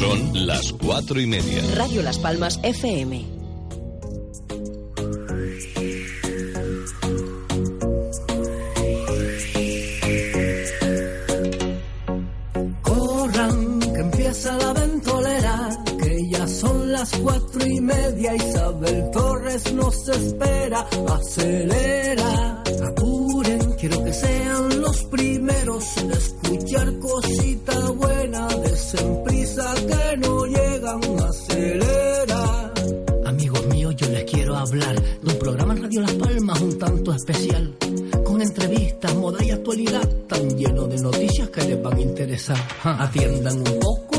Son 0.00 0.46
las 0.46 0.72
cuatro 0.72 1.20
y 1.20 1.26
media. 1.26 1.62
Radio 1.74 2.00
Las 2.00 2.18
Palmas 2.18 2.58
FM. 2.62 3.22
Corran, 12.80 13.80
que 13.80 14.00
empieza 14.00 14.56
la 14.56 14.72
ventolera, 14.72 15.68
que 15.98 16.28
ya 16.30 16.48
son 16.48 16.92
las 16.92 17.10
cuatro 17.18 17.66
y 17.66 17.80
media. 17.82 18.36
Isabel 18.36 19.10
Torres 19.12 19.70
nos 19.74 20.08
espera, 20.08 20.88
acelera, 21.10 22.62
apuren, 22.88 23.72
quiero 23.78 24.02
que 24.02 24.14
sean 24.14 24.80
los 24.80 25.04
Atiendan 42.82 43.58
un 43.58 43.78
poco 43.78 44.09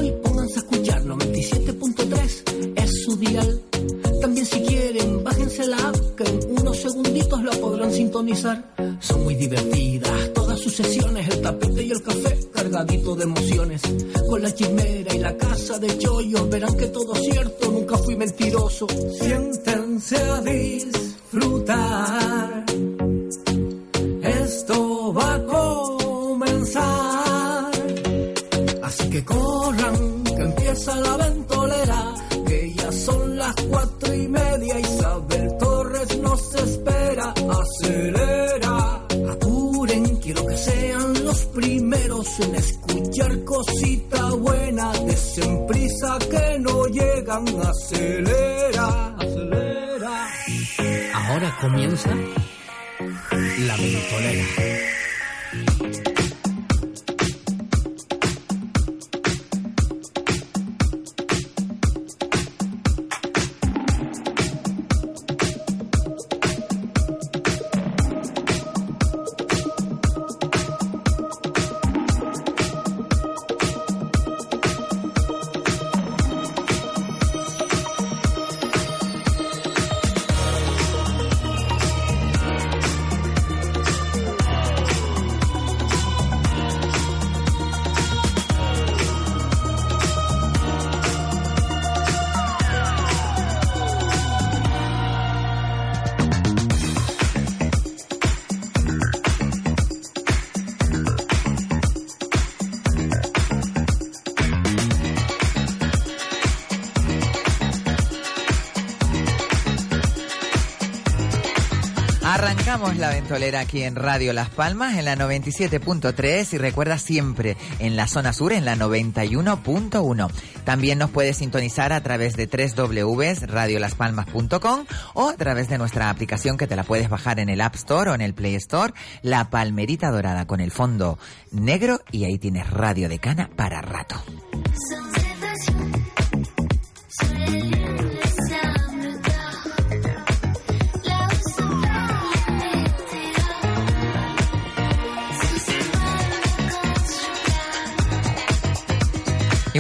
La 112.98 113.10
ventolera 113.10 113.60
aquí 113.62 113.84
en 113.84 113.96
Radio 113.96 114.34
Las 114.34 114.50
Palmas 114.50 114.98
en 114.98 115.06
la 115.06 115.16
97.3 115.16 116.54
y 116.54 116.58
recuerda 116.58 116.98
siempre 116.98 117.56
en 117.80 117.96
la 117.96 118.08
zona 118.08 118.34
sur 118.34 118.52
en 118.54 118.66
la 118.66 118.76
91.1. 118.76 120.30
También 120.64 120.98
nos 121.00 121.10
puedes 121.10 121.38
sintonizar 121.38 121.92
a 121.94 122.04
través 122.04 122.36
de 122.36 122.48
www.radiolaspalmas.com 122.48 124.86
o 125.14 125.30
a 125.30 125.36
través 125.36 125.70
de 125.70 125.78
nuestra 125.78 126.10
aplicación 126.10 126.58
que 126.58 126.68
te 126.68 126.76
la 126.76 126.84
puedes 126.84 127.10
bajar 127.10 127.40
en 127.40 127.48
el 127.50 127.62
App 127.62 127.76
Store 127.76 128.12
o 128.12 128.14
en 128.14 128.20
el 128.22 128.34
Play 128.34 128.56
Store, 128.56 128.94
La 129.22 129.50
Palmerita 129.50 130.12
Dorada 130.12 130.46
con 130.46 130.60
el 130.60 130.72
fondo 130.72 131.18
negro 131.52 132.02
y 132.12 132.26
ahí 132.26 132.38
tienes 132.38 132.70
Radio 132.70 133.08
de 133.10 133.20
Cana 133.20 133.50
para 133.56 133.82
rato. 133.82 134.22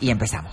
y 0.00 0.10
empezamos. 0.10 0.52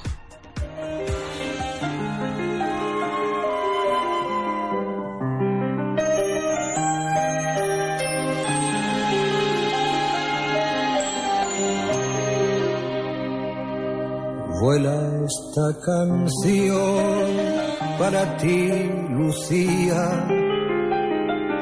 Vuela 14.62 15.26
esta 15.26 15.76
canción 15.84 17.26
para 17.98 18.38
ti, 18.38 18.70
Lucía, 19.10 20.28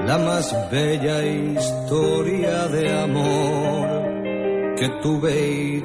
la 0.06 0.18
más 0.18 0.54
bella 0.70 1.26
historia 1.26 2.68
de 2.68 3.02
amor 3.02 4.09
que 4.80 4.90
tuve 5.02 5.60
y 5.60 5.84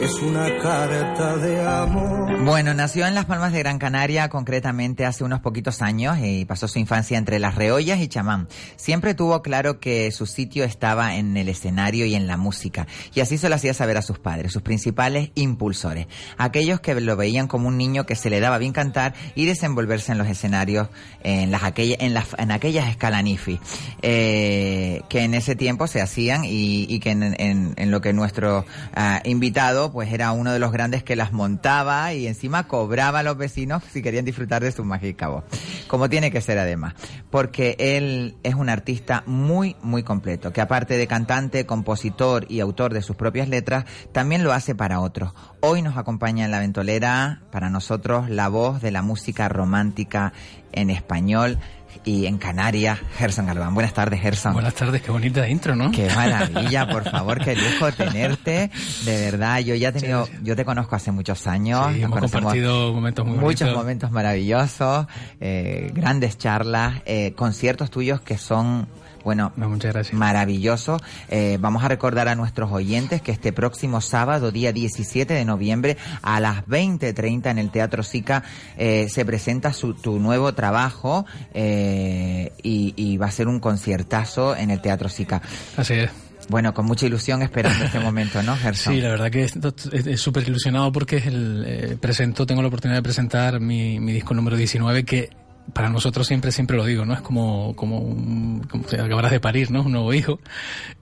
es 0.00 0.14
una 0.22 0.58
carta 0.58 1.36
de 1.36 1.60
amor. 1.60 2.44
Bueno, 2.44 2.74
nació 2.74 3.06
en 3.06 3.14
Las 3.14 3.26
Palmas 3.26 3.52
de 3.52 3.60
Gran 3.60 3.78
Canaria, 3.78 4.28
concretamente 4.28 5.04
hace 5.06 5.22
unos 5.22 5.40
poquitos 5.40 5.82
años, 5.82 6.18
y 6.20 6.44
pasó 6.44 6.66
su 6.66 6.78
infancia 6.78 7.18
entre 7.18 7.38
Las 7.38 7.54
Reollas 7.54 8.00
y 8.00 8.08
Chamán. 8.08 8.48
Siempre 8.76 9.14
tuvo 9.14 9.42
claro 9.42 9.78
que 9.78 10.10
su 10.10 10.26
sitio 10.26 10.64
estaba 10.64 11.16
en 11.16 11.36
el 11.36 11.48
escenario 11.48 12.06
y 12.06 12.14
en 12.14 12.26
la 12.26 12.36
música, 12.36 12.88
y 13.14 13.20
así 13.20 13.38
se 13.38 13.48
lo 13.48 13.54
hacía 13.54 13.74
saber 13.74 13.96
a 13.96 14.02
sus 14.02 14.18
padres, 14.18 14.52
sus 14.52 14.62
principales 14.62 15.30
impulsores, 15.36 16.06
aquellos 16.36 16.80
que 16.80 17.00
lo 17.00 17.16
veían 17.16 17.46
como 17.46 17.68
un 17.68 17.76
niño 17.76 18.06
que 18.06 18.16
se 18.16 18.30
le 18.30 18.40
daba 18.40 18.58
bien 18.58 18.72
cantar 18.72 19.14
y 19.36 19.44
desenvolverse 19.44 20.12
en 20.12 20.18
los 20.18 20.26
escenarios, 20.26 20.88
en, 21.22 21.50
las, 21.52 21.62
en, 21.76 22.14
las, 22.14 22.26
en 22.38 22.50
aquellas 22.50 22.88
escalanifi, 22.88 23.60
eh, 24.02 25.02
que 25.08 25.20
en 25.20 25.34
ese 25.34 25.54
tiempo 25.54 25.86
se 25.86 26.00
hacían 26.00 26.44
y, 26.44 26.86
y 26.88 26.98
que 26.98 27.10
en, 27.10 27.22
en 27.38 27.67
en, 27.76 27.90
lo 27.90 28.00
que 28.00 28.12
nuestro 28.12 28.60
uh, 28.60 29.28
invitado 29.28 29.92
pues 29.92 30.12
era 30.12 30.32
uno 30.32 30.52
de 30.52 30.58
los 30.58 30.72
grandes 30.72 31.02
que 31.02 31.16
las 31.16 31.32
montaba 31.32 32.12
y 32.14 32.26
encima 32.26 32.66
cobraba 32.66 33.20
a 33.20 33.22
los 33.22 33.36
vecinos 33.36 33.82
si 33.92 34.02
querían 34.02 34.24
disfrutar 34.24 34.62
de 34.62 34.72
su 34.72 34.84
mágica 34.84 35.28
voz. 35.28 35.44
Como 35.86 36.08
tiene 36.08 36.30
que 36.30 36.40
ser 36.40 36.58
además, 36.58 36.94
porque 37.30 37.76
él 37.78 38.36
es 38.42 38.54
un 38.54 38.68
artista 38.68 39.22
muy, 39.26 39.76
muy 39.82 40.02
completo, 40.02 40.52
que 40.52 40.60
aparte 40.60 40.96
de 40.96 41.06
cantante, 41.06 41.66
compositor 41.66 42.46
y 42.48 42.60
autor 42.60 42.92
de 42.92 43.02
sus 43.02 43.16
propias 43.16 43.48
letras, 43.48 43.84
también 44.12 44.44
lo 44.44 44.52
hace 44.52 44.74
para 44.74 45.00
otros. 45.00 45.32
Hoy 45.60 45.82
nos 45.82 45.96
acompaña 45.96 46.44
en 46.44 46.50
la 46.50 46.60
ventolera, 46.60 47.42
para 47.50 47.70
nosotros, 47.70 48.28
la 48.28 48.48
voz 48.48 48.80
de 48.80 48.90
la 48.90 49.02
música 49.02 49.48
romántica 49.48 50.32
en 50.72 50.90
español 50.90 51.58
y 52.04 52.26
en 52.26 52.38
Canarias, 52.38 52.98
Gerson 53.16 53.46
Galván. 53.46 53.74
Buenas 53.74 53.92
tardes, 53.92 54.20
Gerson. 54.20 54.52
Buenas 54.54 54.74
tardes, 54.74 55.02
qué 55.02 55.10
bonita 55.10 55.48
intro, 55.48 55.74
¿no? 55.76 55.90
Qué 55.90 56.08
maravilla, 56.16 56.88
por 56.88 57.04
favor, 57.10 57.40
qué 57.42 57.54
lujo 57.56 57.92
tenerte. 57.92 58.70
De 59.04 59.20
verdad, 59.30 59.58
yo 59.60 59.74
ya 59.74 59.88
he 59.88 59.92
tenido, 59.92 60.26
sí, 60.26 60.32
yo 60.42 60.56
te 60.56 60.64
conozco 60.64 60.96
hace 60.96 61.12
muchos 61.12 61.46
años. 61.46 61.92
Sí, 61.94 62.02
hemos 62.02 62.20
compartido 62.20 62.92
momentos 62.92 63.26
muy 63.26 63.38
Muchos 63.38 63.60
bonitos. 63.60 63.76
momentos 63.76 64.10
maravillosos, 64.10 65.06
eh, 65.40 65.90
grandes 65.94 66.38
charlas, 66.38 67.02
eh, 67.06 67.32
conciertos 67.36 67.90
tuyos 67.90 68.20
que 68.20 68.38
son 68.38 68.86
bueno, 69.28 69.52
no, 69.56 69.68
muchas 69.68 69.92
gracias. 69.92 70.18
maravilloso. 70.18 70.96
Eh, 71.28 71.58
vamos 71.60 71.84
a 71.84 71.88
recordar 71.88 72.28
a 72.28 72.34
nuestros 72.34 72.72
oyentes 72.72 73.20
que 73.20 73.30
este 73.30 73.52
próximo 73.52 74.00
sábado, 74.00 74.50
día 74.50 74.72
17 74.72 75.34
de 75.34 75.44
noviembre, 75.44 75.98
a 76.22 76.40
las 76.40 76.64
20.30 76.64 77.50
en 77.50 77.58
el 77.58 77.70
Teatro 77.70 78.02
Sica, 78.02 78.42
eh, 78.78 79.06
se 79.10 79.26
presenta 79.26 79.74
su, 79.74 79.92
tu 79.92 80.18
nuevo 80.18 80.54
trabajo 80.54 81.26
eh, 81.52 82.52
y, 82.62 82.94
y, 82.96 83.18
va 83.18 83.26
a 83.26 83.30
ser 83.30 83.48
un 83.48 83.60
conciertazo 83.60 84.56
en 84.56 84.70
el 84.70 84.80
Teatro 84.80 85.10
Sica. 85.10 85.42
Así 85.76 85.92
es. 85.92 86.10
Bueno, 86.48 86.72
con 86.72 86.86
mucha 86.86 87.04
ilusión 87.04 87.42
esperando 87.42 87.84
este 87.84 88.00
momento, 88.00 88.42
¿no, 88.42 88.56
Gerson? 88.56 88.94
Sí, 88.94 89.02
la 89.02 89.10
verdad 89.10 89.30
que 89.30 89.44
es 89.44 90.20
súper 90.22 90.48
ilusionado 90.48 90.90
porque 90.90 91.16
es 91.16 91.26
el, 91.26 91.64
eh, 91.66 91.98
presento, 92.00 92.46
tengo 92.46 92.62
la 92.62 92.68
oportunidad 92.68 92.96
de 92.96 93.02
presentar 93.02 93.60
mi, 93.60 94.00
mi 94.00 94.14
disco 94.14 94.32
número 94.32 94.56
19 94.56 95.04
que 95.04 95.28
para 95.72 95.88
nosotros 95.88 96.26
siempre, 96.26 96.52
siempre 96.52 96.76
lo 96.76 96.84
digo, 96.84 97.04
¿no? 97.04 97.14
Es 97.14 97.20
como, 97.20 97.74
como, 97.76 97.98
un, 97.98 98.66
como 98.70 98.84
te 98.84 99.00
acabarás 99.00 99.30
de 99.30 99.40
parir, 99.40 99.70
¿no? 99.70 99.82
Un 99.82 99.92
nuevo 99.92 100.12
hijo. 100.14 100.40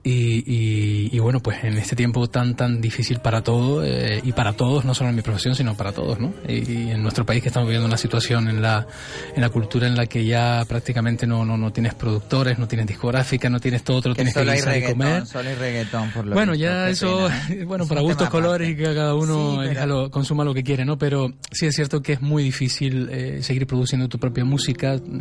Y, 0.03 0.43
y, 0.45 1.09
y, 1.11 1.19
bueno, 1.19 1.41
pues 1.41 1.63
en 1.63 1.77
este 1.77 1.95
tiempo 1.95 2.29
tan, 2.29 2.55
tan 2.55 2.79
difícil 2.81 3.19
para 3.19 3.41
todo, 3.41 3.83
eh, 3.83 4.21
y 4.23 4.31
para 4.31 4.53
todos, 4.53 4.85
no 4.85 4.93
solo 4.93 5.09
en 5.09 5.15
mi 5.15 5.21
profesión, 5.21 5.55
sino 5.55 5.75
para 5.75 5.91
todos, 5.91 6.19
¿no? 6.19 6.33
Y, 6.47 6.71
y, 6.71 6.91
en 6.91 7.03
nuestro 7.03 7.25
país 7.25 7.41
que 7.41 7.49
estamos 7.49 7.67
viviendo 7.67 7.87
una 7.87 7.97
situación 7.97 8.47
en 8.47 8.61
la, 8.61 8.87
en 9.35 9.41
la 9.41 9.49
cultura 9.49 9.87
en 9.87 9.95
la 9.95 10.05
que 10.05 10.25
ya 10.25 10.63
prácticamente 10.67 11.27
no, 11.27 11.45
no, 11.45 11.57
no 11.57 11.71
tienes 11.73 11.93
productores, 11.93 12.57
no 12.57 12.67
tienes 12.67 12.87
discográfica, 12.87 13.49
no 13.49 13.59
tienes 13.59 13.83
todo, 13.83 14.01
que 14.01 14.15
tienes 14.15 14.33
que 14.33 14.39
hay 14.39 14.61
reggaetón, 14.61 14.91
comer. 14.91 15.25
Solo 15.25 15.49
hay 15.49 15.55
reggaetón, 15.55 16.11
por 16.11 16.25
lo 16.25 16.33
Bueno, 16.35 16.53
visto, 16.53 16.65
ya 16.65 16.89
eso, 16.89 17.27
pena, 17.27 17.47
¿eh? 17.61 17.65
bueno, 17.65 17.83
es 17.83 17.89
para 17.89 18.01
gustos, 18.01 18.29
colores 18.29 18.69
y 18.69 18.75
que 18.75 18.83
cada 18.83 19.15
uno 19.15 19.63
sí, 19.63 19.69
pero... 19.73 20.09
consuma 20.11 20.43
lo 20.43 20.53
que 20.53 20.63
quiere, 20.63 20.85
¿no? 20.85 20.97
Pero 20.97 21.33
sí 21.51 21.65
es 21.65 21.75
cierto 21.75 22.01
que 22.01 22.13
es 22.13 22.21
muy 22.21 22.43
difícil 22.43 23.09
eh, 23.11 23.39
seguir 23.41 23.67
produciendo 23.67 24.07
tu 24.07 24.19
propia 24.19 24.45
música, 24.45 24.56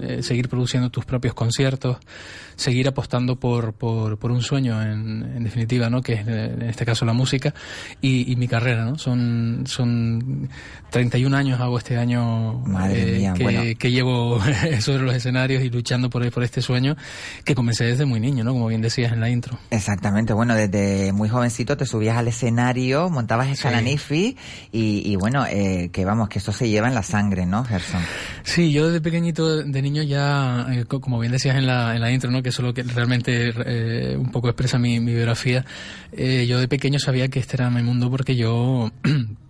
eh, 0.03 0.23
seguir 0.23 0.49
produciendo 0.49 0.91
tus 0.91 1.05
propios 1.05 1.35
conciertos, 1.35 1.99
seguir 2.57 2.89
apostando 2.89 3.37
por, 3.37 3.75
por, 3.75 4.19
por 4.19 4.33
un 4.33 4.43
sueño, 4.43 4.83
en, 4.83 5.23
en, 5.37 5.45
definitiva, 5.45 5.89
¿no? 5.91 6.03
Que 6.03 6.15
es 6.15 6.27
en 6.27 6.63
este 6.63 6.85
caso 6.85 7.05
la 7.05 7.13
música 7.13 7.55
y, 8.01 8.31
y 8.31 8.37
mi 8.37 8.49
carrera, 8.49 8.85
¿no? 8.85 8.99
Son, 8.99 9.65
son 9.67 10.49
31 10.91 11.37
años 11.37 11.61
hago 11.61 11.79
este 11.79 11.99
año 11.99 12.65
eh, 12.91 13.17
mía, 13.19 13.35
que, 13.35 13.43
bueno. 13.43 13.63
que, 13.79 13.91
llevo 13.91 14.41
sobre 14.81 15.03
los 15.03 15.15
escenarios 15.15 15.63
y 15.63 15.71
luchando 15.71 16.09
por, 16.11 16.29
por 16.31 16.43
este 16.43 16.63
sueño 16.63 16.97
que 17.45 17.55
comencé 17.55 17.85
desde 17.85 18.07
muy 18.07 18.21
niño, 18.21 18.45
¿no? 18.45 18.53
Como 18.53 18.69
bien 18.69 18.81
decías 18.81 19.13
en 19.13 19.21
la 19.21 19.29
intro. 19.29 19.59
Exactamente, 19.71 20.33
bueno, 20.33 20.55
desde 20.55 21.13
muy 21.13 21.29
jovencito 21.29 21.77
te 21.77 21.87
subías 21.87 22.17
al 22.17 22.29
escenario, 22.29 23.11
montabas 23.11 23.49
escalanifi 23.49 24.07
sí. 24.07 24.37
y, 24.73 25.13
y, 25.13 25.17
bueno, 25.17 25.45
eh, 25.47 25.91
que 25.93 26.05
vamos, 26.05 26.29
que 26.29 26.39
eso 26.39 26.53
se 26.53 26.69
lleva 26.69 26.89
en 26.89 26.95
la 26.95 27.03
sangre, 27.03 27.45
¿no, 27.47 27.65
Gerson? 27.65 28.03
Sí, 28.43 28.73
yo 28.73 28.87
desde 28.87 29.01
pequeñito, 29.01 29.63
de 29.63 29.83
niño 29.83 30.03
ya, 30.03 30.67
eh, 30.71 30.85
como 30.87 31.19
bien 31.19 31.33
decías 31.33 31.57
en 31.57 31.67
la, 31.67 31.95
en 31.95 32.01
la 32.01 32.11
intro, 32.11 32.31
¿no? 32.31 32.43
Que 32.47 32.51
eso 32.51 32.63
es 32.63 32.67
lo 32.69 32.75
que 32.75 32.85
realmente 32.85 33.53
eh, 33.67 34.17
un 34.17 34.31
poco 34.31 34.49
expresa 34.49 34.79
mi, 34.79 35.01
biografía. 35.01 35.65
Eh, 36.13 36.47
yo 36.49 36.61
de 36.61 36.69
pequeño 36.69 37.01
sabía 37.01 37.27
que 37.27 37.41
este 37.41 37.57
era 37.57 37.71
mi 37.71 37.83
mundo 37.83 38.09
porque 38.09 38.37
yo 38.37 38.93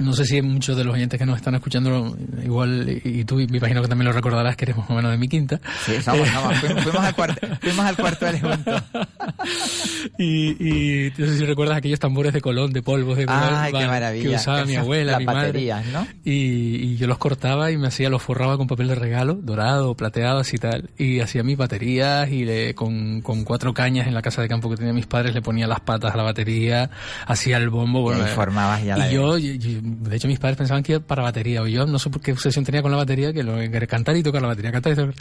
no 0.00 0.12
sé 0.12 0.24
si 0.24 0.42
muchos 0.42 0.76
de 0.76 0.84
los 0.84 0.94
oyentes 0.94 1.18
que 1.18 1.26
nos 1.26 1.36
están 1.36 1.54
escuchando, 1.54 2.16
igual, 2.42 3.00
y 3.04 3.24
tú 3.24 3.36
me 3.36 3.58
imagino 3.58 3.82
que 3.82 3.88
también 3.88 4.06
lo 4.06 4.12
recordarás, 4.12 4.56
que 4.56 4.64
eres 4.66 4.76
más 4.76 4.88
o 4.90 4.94
menos 4.94 5.10
de 5.10 5.18
mi 5.18 5.28
quinta. 5.28 5.60
Sí, 5.84 6.00
somos, 6.02 6.28
somos. 6.28 6.58
Fuimos, 6.58 6.82
fuimos, 6.82 7.04
al 7.04 7.14
cuarto, 7.14 7.46
fuimos 7.60 7.86
al 7.86 7.96
cuarto 7.96 8.26
de 8.26 8.40
juntos. 8.40 8.82
y, 10.18 11.06
y 11.06 11.12
no 11.16 11.26
sé 11.26 11.38
si 11.38 11.44
recuerdas 11.44 11.76
aquellos 11.76 11.98
tambores 11.98 12.32
de 12.32 12.40
colón, 12.40 12.72
de 12.72 12.82
polvos, 12.82 13.16
de 13.16 13.26
colón, 13.26 13.42
Ay, 13.52 13.72
qué 13.72 13.86
maravilla. 13.86 14.28
que 14.30 14.34
usaba 14.36 14.64
mi 14.64 14.76
abuela, 14.76 15.18
mi 15.18 15.24
madre. 15.26 15.72
¿no? 15.92 16.06
Y, 16.24 16.76
y, 16.76 16.96
yo 16.96 17.06
los 17.06 17.18
cortaba 17.18 17.70
y 17.70 17.76
me 17.76 17.88
hacía, 17.88 18.08
los 18.10 18.22
forraba 18.22 18.56
con 18.56 18.66
papel 18.66 18.88
de 18.88 18.94
regalo, 18.94 19.34
dorado, 19.34 19.94
plateado, 19.94 20.40
así 20.40 20.58
tal. 20.58 20.90
Y 20.98 21.20
hacía 21.20 21.42
mis 21.42 21.56
baterías 21.56 22.30
y 22.30 22.44
le, 22.44 22.74
con, 22.74 23.20
con 23.20 23.44
cuatro 23.44 23.74
cañas 23.74 24.06
en 24.06 24.14
la 24.14 24.22
casa 24.22 24.42
de 24.42 24.48
campo 24.48 24.70
que 24.70 24.76
tenía 24.76 24.92
mis 24.92 25.06
padres, 25.06 25.34
le 25.34 25.42
ponía 25.42 25.66
las 25.66 25.80
patas 25.80 26.14
a 26.14 26.16
la 26.16 26.22
batería, 26.22 26.90
hacía 27.26 27.56
el 27.56 27.70
bombo. 27.70 28.02
Bueno, 28.02 28.24
y 28.24 28.28
formabas 28.28 28.82
ya 28.84 28.96
y 28.96 28.98
la 28.98 29.10
yo, 29.10 29.38
yo, 29.38 29.54
yo, 29.54 29.80
de 29.98 30.16
hecho, 30.16 30.28
mis 30.28 30.38
padres 30.38 30.56
pensaban 30.56 30.82
que 30.82 30.92
iba 30.92 31.00
para 31.00 31.22
batería, 31.22 31.62
o 31.62 31.66
yo 31.66 31.86
no 31.86 31.98
sé 31.98 32.10
por 32.10 32.20
qué 32.20 32.32
obsesión 32.32 32.64
tenía 32.64 32.82
con 32.82 32.90
la 32.90 32.96
batería, 32.96 33.32
que 33.32 33.42
lo 33.42 33.56
que 33.58 33.86
cantar 33.86 34.16
y 34.16 34.22
tocar 34.22 34.42
la 34.42 34.48
batería, 34.48 34.72
cantar 34.72 34.92
y 34.92 34.96
tocar. 34.96 35.14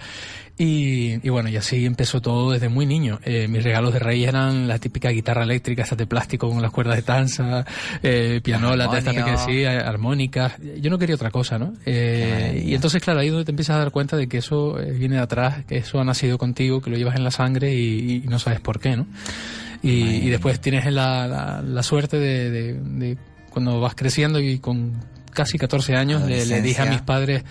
Y, 0.57 1.25
y 1.25 1.29
bueno, 1.29 1.49
y 1.49 1.55
así 1.55 1.85
empezó 1.85 2.21
todo 2.21 2.51
desde 2.51 2.69
muy 2.69 2.85
niño. 2.85 3.19
Eh, 3.23 3.47
mis 3.47 3.63
regalos 3.63 3.93
de 3.93 3.99
reyes 3.99 4.27
eran 4.29 4.67
la 4.67 4.77
típica 4.79 5.09
guitarra 5.09 5.43
eléctrica, 5.43 5.83
estas 5.83 5.97
de 5.97 6.05
plástico 6.05 6.49
con 6.49 6.61
las 6.61 6.71
cuerdas 6.71 6.97
de 6.97 7.01
tanza, 7.01 7.65
eh, 8.03 8.41
pianola, 8.43 8.89
esta 8.97 9.13
que 9.13 9.37
sí, 9.37 9.65
armónicas. 9.65 10.53
Yo 10.81 10.89
no 10.89 10.97
quería 10.97 11.15
otra 11.15 11.31
cosa, 11.31 11.57
¿no? 11.57 11.73
Eh, 11.85 12.63
y 12.65 12.75
entonces, 12.75 13.01
claro, 13.01 13.19
ahí 13.19 13.27
es 13.27 13.33
donde 13.33 13.45
te 13.45 13.51
empiezas 13.51 13.77
a 13.77 13.79
dar 13.79 13.91
cuenta 13.91 14.17
de 14.17 14.27
que 14.27 14.39
eso 14.39 14.79
eh, 14.79 14.91
viene 14.91 15.15
de 15.15 15.21
atrás, 15.21 15.65
que 15.65 15.77
eso 15.77 15.99
ha 15.99 16.03
nacido 16.03 16.37
contigo, 16.37 16.81
que 16.81 16.89
lo 16.89 16.97
llevas 16.97 17.15
en 17.15 17.23
la 17.23 17.31
sangre 17.31 17.73
y, 17.73 18.23
y 18.23 18.27
no 18.27 18.39
sabes 18.39 18.59
por 18.59 18.79
qué, 18.79 18.97
¿no? 18.97 19.07
Y, 19.81 19.89
y 19.91 20.29
después 20.29 20.59
tienes 20.59 20.91
la, 20.91 21.25
la, 21.25 21.61
la 21.61 21.83
suerte 21.83 22.17
de, 22.19 22.49
de, 22.51 22.73
de 22.73 23.17
cuando 23.49 23.79
vas 23.79 23.95
creciendo 23.95 24.39
y 24.39 24.59
con 24.59 24.93
casi 25.31 25.57
14 25.57 25.95
años 25.95 26.23
le, 26.23 26.45
le, 26.45 26.61
dije 26.61 26.81
a 26.81 26.85
mis 26.85 27.01
padres 27.01 27.43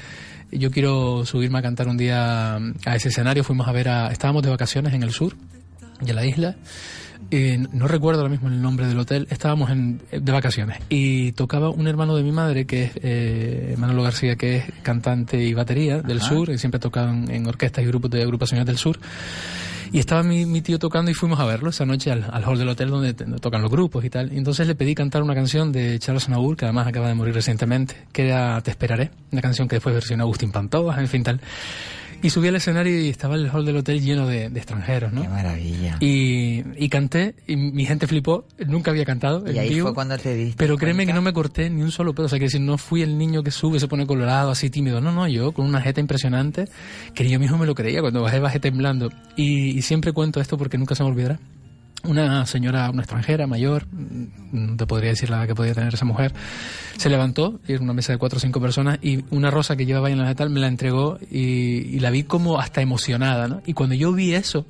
yo 0.51 0.71
quiero 0.71 1.25
subirme 1.27 1.59
a 1.59 1.63
cantar 1.63 1.89
un 1.89 1.97
día 1.97 2.57
a 2.57 2.97
ese 2.97 3.09
escenario. 3.09 3.45
Fuimos 3.45 3.69
a 3.69 3.73
ver 3.73 3.89
a 3.89 4.11
estábamos 4.11 4.43
de 4.43 4.51
vacaciones 4.51 4.95
en 4.95 5.03
el 5.03 5.11
sur 5.11 5.35
de 6.01 6.13
la 6.13 6.25
isla. 6.25 6.57
Eh, 7.31 7.59
no 7.73 7.89
recuerdo 7.89 8.21
ahora 8.21 8.31
mismo 8.31 8.49
el 8.49 8.63
nombre 8.63 8.87
del 8.87 8.99
hotel, 8.99 9.27
estábamos 9.31 9.71
en, 9.71 10.01
de 10.11 10.33
vacaciones. 10.33 10.79
Y 10.89 11.33
tocaba 11.33 11.69
un 11.69 11.87
hermano 11.87 12.17
de 12.17 12.23
mi 12.23 12.33
madre 12.33 12.65
que 12.65 12.85
es 12.85 12.93
eh, 13.03 13.75
Manolo 13.77 14.03
García, 14.03 14.37
que 14.37 14.57
es 14.57 14.65
cantante 14.83 15.43
y 15.43 15.53
batería 15.53 16.01
del 16.01 16.19
Ajá. 16.19 16.29
sur, 16.29 16.51
y 16.51 16.59
siempre 16.59 16.77
ha 16.77 16.81
tocado 16.81 17.11
en, 17.11 17.31
en, 17.31 17.47
orquestas 17.47 17.85
y 17.85 17.87
grupos 17.87 18.11
de 18.13 18.23
agrupaciones 18.23 18.65
del 18.65 18.79
sur. 18.79 18.99
Y 19.93 19.99
estaba 19.99 20.23
mi, 20.23 20.47
mi, 20.47 20.61
tío 20.61 20.79
tocando 20.79 21.11
y 21.11 21.15
fuimos 21.15 21.41
a 21.41 21.47
verlo 21.47 21.71
esa 21.71 21.87
noche 21.87 22.11
al, 22.11 22.27
al 22.31 22.45
hall 22.45 22.59
del 22.59 22.69
hotel 22.69 22.91
donde, 22.91 23.15
tocan 23.15 23.63
los 23.63 23.71
grupos 23.71 24.05
y 24.05 24.11
tal. 24.11 24.33
Y 24.33 24.39
entonces 24.39 24.67
le 24.67 24.75
pedí 24.75 24.95
cantar 24.95 25.23
una 25.23 25.35
canción 25.35 25.73
de 25.73 25.99
Charles 25.99 26.25
Aznavour, 26.25 26.57
que 26.57 26.65
además 26.67 26.87
acaba 26.87 27.09
de 27.09 27.15
morir 27.15 27.35
recientemente, 27.35 27.95
que 28.13 28.29
era 28.29 28.61
Te 28.61 28.71
esperaré, 28.71 29.11
una 29.33 29.43
canción 29.43 29.69
que 29.69 29.77
después 29.77 29.95
versionó 29.95 30.25
Agustín 30.25 30.53
Pantoja, 30.53 31.01
en 31.01 31.09
fin 31.09 31.23
tal. 31.23 31.41
Y 32.23 32.31
subí 32.31 32.49
al 32.49 32.57
escenario 32.57 33.01
y 33.01 33.09
estaba 33.09 33.37
el 33.37 33.49
hall 33.49 33.65
del 33.65 33.77
hotel 33.77 34.01
lleno 34.01 34.27
de, 34.27 34.51
de 34.51 34.59
extranjeros, 34.59 35.13
¿no? 35.13 35.23
Qué 35.23 35.29
maravilla. 35.29 35.97
Y, 36.01 36.65
y, 36.77 36.89
canté, 36.89 37.37
y 37.47 37.57
mi 37.57 37.87
gente 37.87 38.07
flipó, 38.07 38.45
nunca 38.67 38.91
había 38.91 39.05
cantado. 39.05 39.51
Y 39.51 39.57
ahí 39.59 39.69
vivo, 39.69 39.89
fue 39.89 39.95
cuando 39.95 40.19
te 40.19 40.35
diste 40.35 40.57
Pero 40.57 40.77
créeme 40.77 41.05
cuenta? 41.05 41.13
que 41.13 41.15
no 41.15 41.23
me 41.23 41.33
corté 41.33 41.71
ni 41.71 41.83
un 41.83 41.93
solo 41.93 42.15
pedo. 42.15 42.27
O 42.27 42.29
sea, 42.29 42.39
que 42.39 42.47
decir, 42.47 42.61
no 42.61 42.77
fui 42.77 43.03
el 43.03 43.17
niño 43.19 43.43
que 43.43 43.51
sube, 43.51 43.79
se 43.79 43.87
pone 43.87 44.07
colorado, 44.07 44.51
así 44.51 44.69
tímido. 44.69 45.01
No, 45.01 45.13
no, 45.13 45.29
yo 45.29 45.53
con 45.53 45.67
una 45.67 45.81
jeta 45.81 46.01
impresionante, 46.01 46.67
que 47.15 47.29
yo 47.29 47.39
mismo 47.39 47.57
me 47.57 47.67
lo 47.67 47.75
creía 47.75 48.01
cuando 48.01 48.23
bajé, 48.23 48.41
bajé 48.41 48.59
temblando. 48.59 49.11
Y, 49.37 49.79
y 49.79 49.83
siempre 49.83 50.13
cuento 50.13 50.41
esto 50.41 50.59
porque 50.59 50.77
nunca 50.77 50.95
se 50.95 51.05
me 51.05 51.11
olvidará. 51.11 51.39
Una 52.05 52.47
señora, 52.47 52.89
una 52.91 53.03
extranjera 53.03 53.47
mayor, 53.47 53.87
no 53.93 54.77
te 54.77 54.87
podría 54.87 55.11
decir 55.11 55.31
la 55.31 55.39
edad 55.39 55.47
que 55.49 55.55
podía 55.55 55.75
tener 55.75 55.93
esa 55.95 56.05
mujer, 56.05 56.33
se 56.97 57.09
levantó, 57.11 57.61
era 57.67 57.81
una 57.83 57.93
mesa 57.93 58.13
de 58.13 58.19
cuatro 58.19 58.37
o 58.39 58.41
cinco 58.41 58.61
personas, 58.61 58.99
y 59.03 59.25
una 59.31 59.51
rosa 59.51 59.77
que 59.77 59.85
llevaba 59.85 60.11
en 60.11 60.19
la 60.19 60.35
tal 60.35 60.51
me 60.51 60.61
la 60.61 60.69
entregó 60.69 61.19
y, 61.31 61.39
y 61.97 62.01
la 62.01 62.11
vi 62.11 62.23
como 62.23 62.61
hasta 62.61 62.81
emocionada, 62.81 63.49
¿no? 63.49 63.63
Y 63.67 63.73
cuando 63.73 63.95
yo 63.95 64.13
vi 64.13 64.35
eso, 64.35 64.67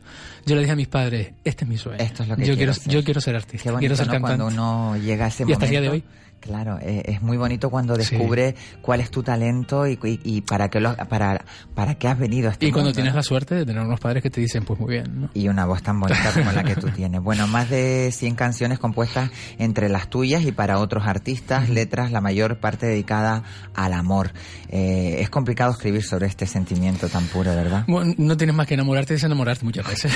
yo 0.47 0.55
le 0.55 0.63
dije 0.63 0.73
a 0.73 0.77
mis 0.77 0.89
padres, 0.89 1.33
este 1.45 1.65
es 1.65 1.69
mi 1.71 1.77
sueño. 1.77 1.99
Esto 2.03 2.23
es 2.23 2.29
lo 2.29 2.37
que 2.37 2.43
yo 2.47 2.55
quiero 2.57 2.73
quiero, 2.73 2.75
ser. 2.75 2.93
yo 2.93 3.05
quiero 3.05 3.21
ser 3.21 3.37
artista, 3.37 3.71
bonito, 3.71 3.81
quiero 3.81 3.97
ser 3.97 4.07
¿no? 4.07 4.13
cantante. 4.15 4.37
Cuando 4.43 4.63
uno 4.63 4.97
llega 4.97 5.27
a 5.27 5.29
ese 5.29 5.43
Y 5.43 5.47
momento. 5.47 5.55
hasta 5.57 5.65
el 5.67 5.71
día 5.71 5.81
de 5.83 5.89
hoy. 5.91 6.05
Claro, 6.41 6.79
eh, 6.81 7.03
es 7.07 7.21
muy 7.23 7.37
bonito 7.37 7.69
cuando 7.69 7.95
Sí. 7.97 8.01
descubre 8.17 8.55
cuál 8.81 9.01
es 9.01 9.11
tu 9.11 9.23
talento 9.23 9.87
y, 9.87 9.99
y- 10.05 10.21
y 10.25 10.41
para 10.43 10.69
qué 10.69 10.81
lo, 10.81 10.95
para 10.97 11.45
para 11.75 11.97
qué 11.97 12.09
has 12.09 12.19
venido 12.19 12.49
a 12.49 12.53
este 12.53 12.67
Y 12.67 12.71
cuando 12.71 12.87
mundo, 12.91 12.95
tienes 12.95 13.13
¿no? 13.13 13.17
la 13.19 13.23
suerte 13.23 13.55
de 13.57 13.67
tener 13.67 13.83
unos 13.83 13.99
padres 14.01 14.23
que 14.23 14.31
te 14.31 14.41
dicen, 14.41 14.65
pues 14.65 14.79
muy 14.81 14.91
bien, 14.95 15.23
¿no? 15.23 15.31
y 15.35 15.49
una 15.49 15.67
voz 15.67 15.83
tan 15.83 15.99
bonita 16.01 16.33
como 16.33 16.53
la 16.53 16.63
que 16.65 16.77
tú 16.77 16.89
tienes. 16.97 17.21
Bueno, 17.21 17.47
más 17.49 17.69
de 17.71 18.11
100 18.13 18.35
canciones 18.37 18.79
compuestas 18.79 19.31
entre 19.59 19.89
las 19.89 20.09
tuyas 20.09 20.45
y 20.45 20.53
para 20.53 20.79
otros 20.79 21.07
artistas, 21.07 21.69
letras, 21.69 22.13
la 22.13 22.21
mayor 22.21 22.59
parte 22.59 22.87
dedicada 22.87 23.43
al 23.75 23.93
amor. 23.93 24.31
Eh, 24.71 25.17
es 25.21 25.31
complicado 25.31 25.73
escribir 25.73 26.03
sobre 26.05 26.27
este 26.29 26.47
sentimiento 26.47 27.09
tan 27.09 27.25
puro, 27.27 27.55
¿verdad? 27.55 27.85
Bueno, 27.89 28.15
no 28.17 28.37
tienes 28.37 28.55
más 28.55 28.67
que 28.67 28.75
enamorarte 28.75 29.15
y 29.15 29.17
desenamorarte 29.17 29.65
muchas 29.65 29.87
veces. 29.87 30.13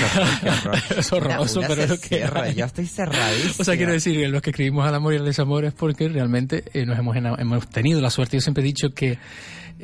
es 0.97 1.11
horroroso, 1.11 1.61
pero 1.67 1.83
es 1.83 1.89
lo 1.89 1.97
que 1.99 2.23
hay. 2.23 2.55
yo 2.55 2.65
estoy 2.65 2.85
cerradísima. 2.87 3.55
O 3.59 3.63
sea, 3.63 3.75
quiero 3.77 3.91
decir 3.91 4.29
los 4.29 4.41
que 4.41 4.51
escribimos 4.51 4.87
al 4.87 4.95
amor 4.95 5.13
y 5.13 5.17
al 5.17 5.25
desamor 5.25 5.65
es 5.65 5.73
porque 5.73 6.12
realmente 6.13 6.63
eh, 6.73 6.85
nos 6.85 6.97
hemos, 6.97 7.15
hemos 7.15 7.69
tenido 7.69 7.99
la 7.99 8.09
suerte. 8.09 8.37
Yo 8.37 8.41
siempre 8.41 8.63
he 8.63 8.65
dicho 8.65 8.93
que 8.93 9.17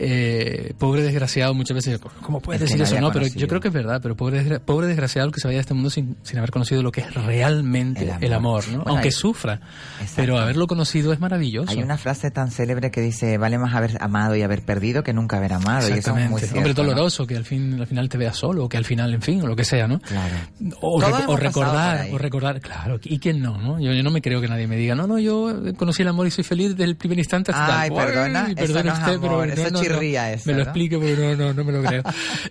eh, 0.01 0.73
pobre 0.77 1.01
desgraciado 1.03 1.53
muchas 1.53 1.75
veces, 1.75 1.99
¿cómo 2.21 2.39
puedes 2.39 2.61
decir 2.61 2.81
eso? 2.81 2.99
No, 3.01 3.11
pero 3.11 3.27
yo 3.27 3.47
creo 3.47 3.59
que 3.59 3.67
es 3.67 3.73
verdad, 3.73 3.99
pero 4.01 4.15
pobre, 4.15 4.41
desgra- 4.43 4.59
pobre 4.61 4.87
desgraciado 4.87 5.27
el 5.27 5.33
que 5.33 5.41
se 5.41 5.47
vaya 5.47 5.57
de 5.57 5.61
este 5.61 5.73
mundo 5.73 5.89
sin, 5.89 6.15
sin 6.23 6.37
haber 6.37 6.51
conocido 6.51 6.81
lo 6.81 6.91
que 6.91 7.01
es 7.01 7.13
realmente 7.13 8.03
El 8.09 8.23
el 8.23 8.33
amor. 8.33 8.63
¿no? 8.69 8.77
Bueno, 8.77 8.91
Aunque 8.91 9.07
hay- 9.09 9.11
sufra, 9.11 9.55
Exacto. 9.99 10.13
pero 10.15 10.37
haberlo 10.39 10.67
conocido 10.67 11.11
es 11.13 11.19
maravilloso. 11.19 11.71
Hay 11.71 11.83
una 11.83 11.97
frase 11.97 12.31
tan 12.31 12.49
célebre 12.49 12.91
que 12.91 13.01
dice, 13.01 13.37
vale 13.37 13.57
más 13.57 13.73
haber 13.75 13.97
amado 14.01 14.35
y 14.35 14.41
haber 14.41 14.61
perdido 14.63 15.03
que 15.03 15.11
nunca 15.13 15.37
haber 15.37 15.53
amado. 15.53 15.81
Y 15.81 15.83
eso 15.83 15.91
es 15.91 15.97
Exactamente. 15.99 16.31
muy 16.31 16.39
cierto, 16.41 16.57
Hombre 16.57 16.73
¿no? 16.73 16.83
doloroso, 16.83 17.27
que 17.27 17.35
al 17.35 17.43
fin, 17.45 17.73
al 17.79 17.87
final 17.87 18.07
te 18.09 18.17
veas 18.17 18.37
solo, 18.37 18.63
o 18.65 18.69
que 18.69 18.77
al 18.77 18.85
final, 18.85 19.13
en 19.13 19.21
fin, 19.21 19.41
o 19.41 19.47
lo 19.47 19.55
que 19.55 19.65
sea, 19.65 19.87
¿no? 19.87 19.99
Claro. 19.99 20.35
O, 20.81 21.01
rec- 21.01 21.37
recordar, 21.37 22.07
o 22.11 22.17
recordar, 22.17 22.61
claro, 22.61 22.99
¿y 23.03 23.19
quién 23.19 23.41
no, 23.41 23.57
no? 23.57 23.79
Yo, 23.79 23.91
yo 23.93 24.03
no 24.03 24.11
me 24.11 24.21
creo 24.21 24.39
que 24.39 24.47
nadie 24.47 24.67
me 24.67 24.77
diga, 24.77 24.95
no, 24.95 25.07
no, 25.07 25.19
yo 25.19 25.53
conocí 25.77 26.03
el 26.03 26.07
amor 26.07 26.27
y 26.27 26.31
soy 26.31 26.43
feliz 26.43 26.69
desde 26.69 26.83
el 26.85 26.95
primer 26.95 27.17
instante 27.19 27.51
hasta 27.51 27.81
Ay, 27.81 27.89
tal. 27.89 28.05
perdona, 28.05 28.45
Ay, 28.45 28.53
eso 28.55 28.61
perdone 28.73 28.83
no 28.83 28.93
es 28.93 28.99
usted, 28.99 29.19
pero 29.21 29.43
eso 29.43 29.69
no, 29.71 29.79
no. 29.93 29.99
chirría 29.99 30.33
eso, 30.33 30.43
Me 30.47 30.53
lo 30.53 30.59
¿no? 30.59 30.63
explique, 30.63 30.97
pero 30.97 31.35
no, 31.35 31.35
no, 31.35 31.53
no 31.53 31.63
me 31.63 31.71
lo 31.71 31.81
creo. 31.83 32.03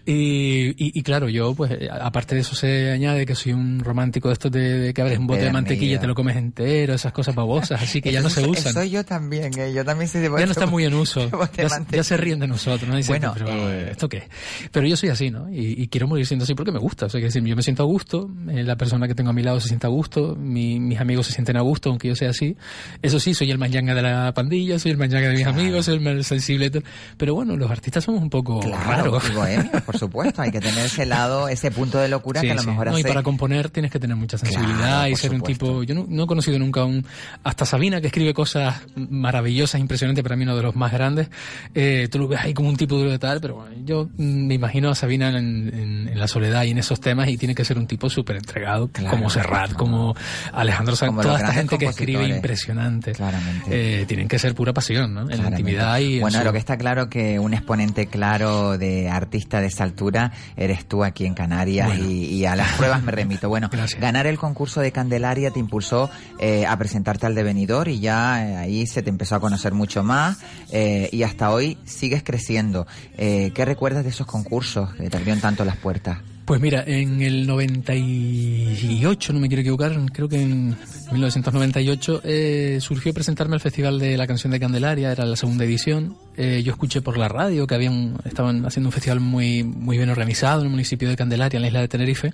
y, 0.07 0.69
y, 0.71 0.99
y 0.99 1.03
claro, 1.03 1.29
yo, 1.29 1.55
pues, 1.55 1.73
aparte 2.01 2.35
de 2.35 2.41
eso 2.43 2.55
se 2.55 2.91
añade 2.91 3.27
que 3.27 3.35
soy 3.35 3.53
un 3.53 3.81
romántico 3.81 4.29
de 4.29 4.35
estos 4.35 4.51
de, 4.53 4.79
de 4.79 4.95
que 4.95 5.03
abres 5.03 5.19
un 5.19 5.27
bote 5.27 5.43
de 5.45 5.53
mantequilla 5.53 5.93
mío. 5.93 6.01
te 6.01 6.07
lo 6.07 6.15
comes 6.15 6.37
entero, 6.37 6.95
esas 6.95 7.13
cosas 7.13 7.35
babosas, 7.35 7.83
así 7.83 8.01
que 8.01 8.13
ya 8.13 8.21
no 8.21 8.31
se 8.31 8.47
usan. 8.47 8.73
Soy 8.73 8.91
yo 8.91 9.05
también, 9.05 9.51
eh, 9.59 9.73
yo 9.75 9.85
también 9.85 10.09
soy 10.09 10.21
de 10.23 10.29
Ya 10.39 10.47
no 10.47 10.53
está 10.53 10.67
muy 10.67 10.85
en 10.85 10.95
uso. 10.95 11.29
bote 11.31 11.63
Ya, 11.63 11.69
ya 11.91 12.03
se 12.05 12.17
ríen 12.17 12.39
de 12.41 12.47
nosotros, 12.47 12.89
¿no? 12.89 12.97
Dicen, 12.97 13.19
Bueno, 13.21 13.35
pero 13.37 13.71
eh, 13.73 13.91
¿esto 13.93 14.09
qué? 14.09 14.25
Pero 14.73 14.87
yo 14.87 14.97
soy 14.97 15.09
así, 15.11 15.31
¿no? 15.31 15.49
Y, 15.53 15.83
y 15.83 15.89
quiero 15.89 16.07
morir 16.09 16.27
siendo 16.27 16.45
así 16.45 16.55
porque 16.55 16.73
me 16.73 16.79
gusta. 16.79 17.07
O 17.07 17.09
sea, 17.09 17.21
que 17.21 17.27
decir, 17.27 17.43
yo 17.45 17.57
me 17.57 17.63
siento 17.63 17.83
a 17.83 17.87
gusto, 17.87 18.31
eh, 18.51 18.63
la 18.63 18.77
persona 18.77 19.07
que 19.09 19.15
tengo 19.15 19.31
a 19.31 19.33
mi 19.33 19.43
lado 19.43 19.61
se 19.61 19.69
siente 19.69 19.87
a 19.87 19.91
gusto, 19.91 20.35
mi- 20.37 20.81
mis 20.81 20.99
amigos 21.01 21.27
se 21.27 21.33
sienten 21.33 21.57
a 21.57 21.61
gusto, 21.61 21.91
aunque 21.91 22.09
yo 22.09 22.17
sea 22.17 22.31
así. 22.31 22.57
Eso 23.03 23.21
sí, 23.21 23.35
soy 23.35 23.51
el 23.51 23.59
mañanga 23.59 23.95
de 23.95 24.03
la 24.03 24.33
pandilla, 24.35 24.79
soy 24.79 24.93
el 24.93 24.97
mañanga 24.99 25.29
de 25.29 25.35
mis 25.37 25.47
amigos, 25.47 25.85
soy 25.87 25.95
el 25.95 26.01
más 26.01 26.27
sensible. 26.27 26.71
tal. 26.71 26.85
Pero 27.29 27.35
bueno, 27.35 27.57
los 27.59 27.71
artistas 27.71 28.05
somos 28.05 28.23
un 28.23 28.31
poco 28.31 28.61
Claro, 28.61 28.87
raros. 29.21 29.35
bohemios, 29.35 29.83
por 29.85 29.99
supuesto. 29.99 30.41
Hay 30.41 30.51
que 30.51 30.61
tener 30.61 30.87
ese 30.87 31.05
lado, 31.05 31.47
ese 31.51 31.71
punto 31.71 31.99
de 31.99 32.09
locura 32.09 32.41
Sí, 32.41 32.47
que 32.47 32.53
a 32.53 32.55
lo 32.55 32.63
sí. 32.63 32.69
mejor 32.69 32.87
No, 32.87 32.93
hace... 32.93 33.01
y 33.01 33.05
para 33.05 33.23
componer 33.23 33.69
tienes 33.69 33.91
que 33.93 33.99
tener 34.01 34.17
mucha 34.17 34.39
sensibilidad 34.39 34.79
Claro, 34.79 35.09
y 35.11 35.17
ser 35.17 35.33
un 35.33 35.37
supuesto. 35.41 35.67
tipo. 35.67 35.83
Yo 35.83 35.95
no, 35.95 36.07
no 36.09 36.25
he 36.25 36.27
conocido 36.27 36.59
nunca 36.59 36.85
un. 36.85 37.05
Hasta 37.45 37.67
Sabina, 37.67 38.01
que 38.01 38.07
escribe 38.07 38.33
cosas 38.33 38.77
maravillosas, 38.97 39.79
impresionantes, 39.79 40.23
para 40.23 40.37
mí 40.37 40.45
uno 40.45 40.57
de 40.57 40.63
los 40.63 40.75
más 40.75 40.91
grandes. 40.91 41.29
Eh, 41.75 42.09
tú 42.11 42.19
lo 42.19 42.29
ves 42.29 42.41
ahí 42.41 42.55
como 42.55 42.71
un 42.71 42.77
tipo 42.79 42.97
duro 42.97 43.11
de 43.11 43.19
tal, 43.19 43.43
pero 43.43 43.57
bueno, 43.57 43.77
yo 43.85 44.09
me 44.17 44.55
imagino 44.55 44.89
a 44.89 44.95
Sabina 44.95 45.29
en, 45.29 45.37
en- 45.37 46.09
en 46.09 46.19
la 46.19 46.29
soledad 46.29 46.65
y 46.65 46.71
en 46.71 46.79
esos 46.79 46.99
temas 46.99 47.29
y 47.29 47.37
tiene 47.37 47.55
que 47.55 47.65
ser 47.67 47.77
un 47.77 47.87
tipo 47.87 48.09
súper 48.09 48.37
entregado, 48.37 48.89
Claro, 48.89 49.11
como 49.11 49.29
Serrat, 49.29 49.75
como 49.75 50.17
Alejandro 50.53 50.97
Sanz, 50.97 51.21
toda 51.21 51.37
esta 51.39 51.53
gente 51.53 51.77
que 51.77 51.85
escribe 51.87 52.27
impresionante. 52.27 53.13
Claramente. 53.13 54.03
Eh, 54.03 54.07
tienen 54.07 54.29
que 54.29 54.39
ser 54.39 54.55
pura 54.55 54.73
pasión, 54.73 55.13
¿no? 55.13 55.31
En 55.31 55.43
la 55.43 55.51
intimidad 55.51 55.99
y 55.99 56.15
en 56.15 56.21
Bueno, 56.23 56.39
su- 56.39 56.45
lo 56.45 56.53
que 56.53 56.59
está 56.59 56.79
claro 56.79 57.08
que 57.09 57.39
un 57.39 57.55
exponente 57.55 58.07
claro 58.07 58.79
de 58.79 59.09
artista 59.09 59.61
de 59.61 59.67
esa 59.69 59.85
altura 59.85 60.33
eres 60.57 60.87
tú 60.87 61.05
aquí 61.05 61.27
en 61.27 61.35
Canarias 61.35 61.89
Bueno. 61.89 62.09
y, 62.11 62.25
y 62.25 62.45
a 62.47 62.57
las 62.57 62.73
pruebas 62.73 63.03
me 63.03 63.13
remito. 63.13 63.49
Bueno, 63.49 63.69
Gracias. 63.73 64.01
ganar 64.01 64.27
el 64.27 64.39
concurso 64.39 64.81
de 64.81 64.93
Candelaria 64.93 65.51
te 65.51 65.59
impulsó 65.59 66.11
eh, 66.39 66.67
a 66.67 66.77
presentarte 66.77 67.27
al 67.27 67.35
devenidor 67.35 67.89
y 67.89 68.01
ya 68.01 68.47
eh, 68.47 68.57
ahí 68.57 68.87
se 68.87 69.03
te 69.03 69.11
empezó 69.11 69.35
a 69.37 69.41
conocer 69.41 69.73
mucho 69.75 70.03
más 70.05 70.39
eh, 70.71 71.09
y 71.13 71.23
hasta 71.23 71.51
hoy 71.51 71.79
sigues 71.85 72.23
creciendo. 72.23 72.87
Eh, 73.17 73.51
¿Qué 73.55 73.65
recuerdas 73.65 74.05
de 74.05 74.11
esos 74.11 74.27
concursos 74.27 74.93
que 74.95 75.09
te 75.09 75.17
abrieron 75.17 75.41
tanto 75.41 75.65
las 75.65 75.77
puertas? 75.77 76.19
Pues 76.45 76.61
mira, 76.63 76.83
en 76.87 77.21
el 77.21 77.47
98, 77.47 79.33
no 79.33 79.41
me 79.41 79.49
quiero 79.49 79.61
equivocar, 79.61 79.99
creo 80.13 80.29
que 80.29 80.41
en 80.41 80.69
1998 81.13 82.23
eh, 82.25 82.79
surgió 82.81 83.13
presentarme 83.13 83.55
al 83.55 83.61
Festival 83.61 83.99
de 83.99 84.17
la 84.17 84.27
Canción 84.27 84.51
de 84.53 84.61
Candelaria, 84.61 85.13
era 85.13 85.25
la 85.27 85.37
segunda 85.37 85.65
edición. 85.65 86.17
Eh, 86.41 86.63
yo 86.63 86.71
escuché 86.71 87.03
por 87.03 87.19
la 87.19 87.27
radio 87.29 87.67
que 87.67 87.75
habían 87.75 88.15
estaban 88.25 88.65
haciendo 88.65 88.89
un 88.89 88.93
festival 88.93 89.19
muy 89.19 89.65
muy 89.65 89.97
bien 89.97 90.09
organizado 90.09 90.61
en 90.61 90.67
el 90.67 90.71
municipio 90.71 91.09
de 91.09 91.17
Candelaria, 91.17 91.57
en 91.59 91.63
la 91.63 91.67
isla 91.69 91.81
de 91.81 91.89
Tenerife, 91.89 92.33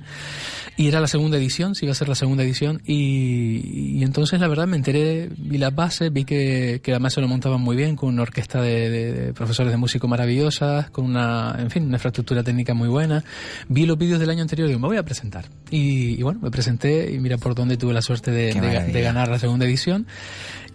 y 0.77 0.89
era 0.89 1.01
la 1.01 1.07
segunda 1.07 1.39
edición, 1.39 1.75
sí 1.75 1.87
iba 1.87 1.93
a 1.93 1.95
ser 1.95 2.09
la 2.09 2.15
segunda 2.15 2.43
edición, 2.45 2.83
y, 2.85 3.97
y 3.99 4.03
entonces 4.05 4.41
la 4.41 4.47
verdad 4.49 4.67
me 4.67 4.77
enteré, 4.77 5.31
vi 5.39 5.57
las 5.57 5.75
bases, 5.75 6.13
vi 6.13 6.25
que, 6.25 6.81
que 6.83 6.91
además 6.93 7.15
se 7.15 7.21
lo 7.23 7.29
montaban 7.29 7.61
muy 7.63 7.77
bien, 7.77 7.97
con 7.97 8.11
una 8.11 8.23
orquesta 8.23 8.61
de, 8.61 8.91
de- 8.91 9.13
de 9.15 9.33
profesores 9.33 9.73
de 9.73 9.79
músico 9.79 10.07
maravillosas, 10.07 10.91
con 10.91 11.07
una, 11.07 11.57
en 11.59 11.71
fin, 11.71 11.85
una 11.85 11.97
infraestructura 11.97 12.43
técnica 12.43 12.75
muy 12.75 12.89
buena. 12.89 13.25
Vi 13.69 13.87
los 13.87 13.97
vídeos 13.97 14.21
del 14.21 14.29
año 14.31 14.43
anterior 14.43 14.67
y 14.67 14.73
digo, 14.73 14.81
me 14.81 14.89
voy 14.89 14.97
a 14.99 15.03
presentar. 15.05 15.47
Y, 15.71 16.19
y 16.19 16.23
bueno, 16.23 16.41
me 16.43 16.51
presenté 16.51 17.11
y 17.13 17.19
mira 17.21 17.39
por 17.39 17.55
dónde 17.55 17.77
tuve 17.77 17.95
la 17.95 18.03
suerte 18.03 18.31
de, 18.31 18.53
ganar 19.03 19.29
la 19.29 19.39
segunda 19.39 19.65
edición. 19.65 20.07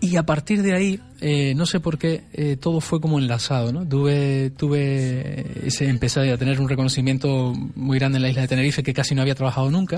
Y 0.02 0.16
a 0.16 0.24
partir 0.24 0.62
de 0.64 0.74
ahí, 0.74 1.00
eh, 1.20 1.54
no 1.56 1.66
sé 1.66 1.80
por 1.82 1.98
qué, 1.98 2.24
eh, 2.34 2.56
todo 2.58 2.80
fue 2.80 3.02
como 3.02 3.20
enlazado, 3.20 3.74
¿no? 3.74 3.86
Tuve, 3.88 4.50
tuve, 4.52 5.68
ese, 5.68 5.90
empecé 5.90 6.32
a 6.32 6.38
tener 6.38 6.60
un 6.62 6.70
reconocimiento 6.70 7.54
muy 7.76 8.00
grande 8.00 8.18
en 8.18 8.22
la 8.22 8.30
isla 8.30 8.44
de 8.44 8.48
Tenerife 8.48 8.82
que 8.82 8.94
casi 8.94 9.14
no 9.14 9.22
había 9.22 9.36
trabajado 9.36 9.70
nunca, 9.70 9.98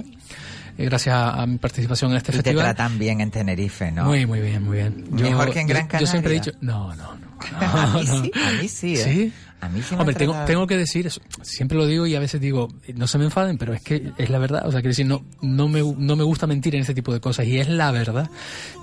eh, 0.78 0.86
gracias 0.86 1.14
a, 1.16 1.42
a 1.42 1.46
mi 1.46 1.58
participación 1.60 2.12
en 2.12 2.18
este 2.18 2.32
Te 2.32 2.38
festival. 2.40 2.66
tratan 2.66 2.98
bien 2.98 3.22
en 3.22 3.30
Tenerife, 3.30 3.92
¿no? 3.92 4.06
Muy, 4.06 4.26
muy 4.26 4.40
bien, 4.42 4.64
muy 4.64 4.78
bien. 4.78 5.06
Mejor 5.12 5.52
que 5.52 5.60
en 5.60 5.68
Gran 5.68 5.88
Yo 6.00 6.08
siempre 6.08 6.36
he 6.36 6.40
Canaria. 6.40 6.52
dicho, 6.54 6.58
no, 6.62 6.96
no, 6.96 7.16
no. 7.16 7.32
a 7.60 7.94
mí 7.94 8.06
sí, 8.08 8.32
a 8.36 8.62
mí 8.62 8.68
sí, 8.68 8.94
¿eh? 8.94 8.98
¿Sí? 9.04 9.34
A 9.62 9.70
mí 9.70 9.82
sí 9.82 9.94
me 9.96 10.02
Hombre, 10.02 10.16
tengo, 10.16 10.36
tengo 10.46 10.66
que 10.68 10.76
decir, 10.76 11.06
eso, 11.08 11.22
siempre 11.44 11.78
lo 11.78 11.86
digo 11.86 12.08
y 12.08 12.16
a 12.16 12.20
veces 12.20 12.42
digo, 12.42 12.68
no 12.96 13.06
se 13.08 13.18
me 13.18 13.26
enfaden, 13.26 13.58
pero 13.58 13.74
es 13.74 13.82
que 13.82 14.12
es 14.18 14.30
la 14.30 14.40
verdad. 14.40 14.64
O 14.68 14.72
sea, 14.72 14.82
quiero 14.82 14.90
decir, 14.90 15.06
no, 15.06 15.24
no, 15.42 15.68
me, 15.68 15.82
no 15.82 16.16
me 16.16 16.24
gusta 16.24 16.48
mentir 16.48 16.74
en 16.76 16.82
este 16.82 16.94
tipo 16.96 17.14
de 17.14 17.20
cosas 17.20 17.46
y 17.46 17.60
es 17.60 17.70
la 17.70 17.92
verdad. 17.92 18.30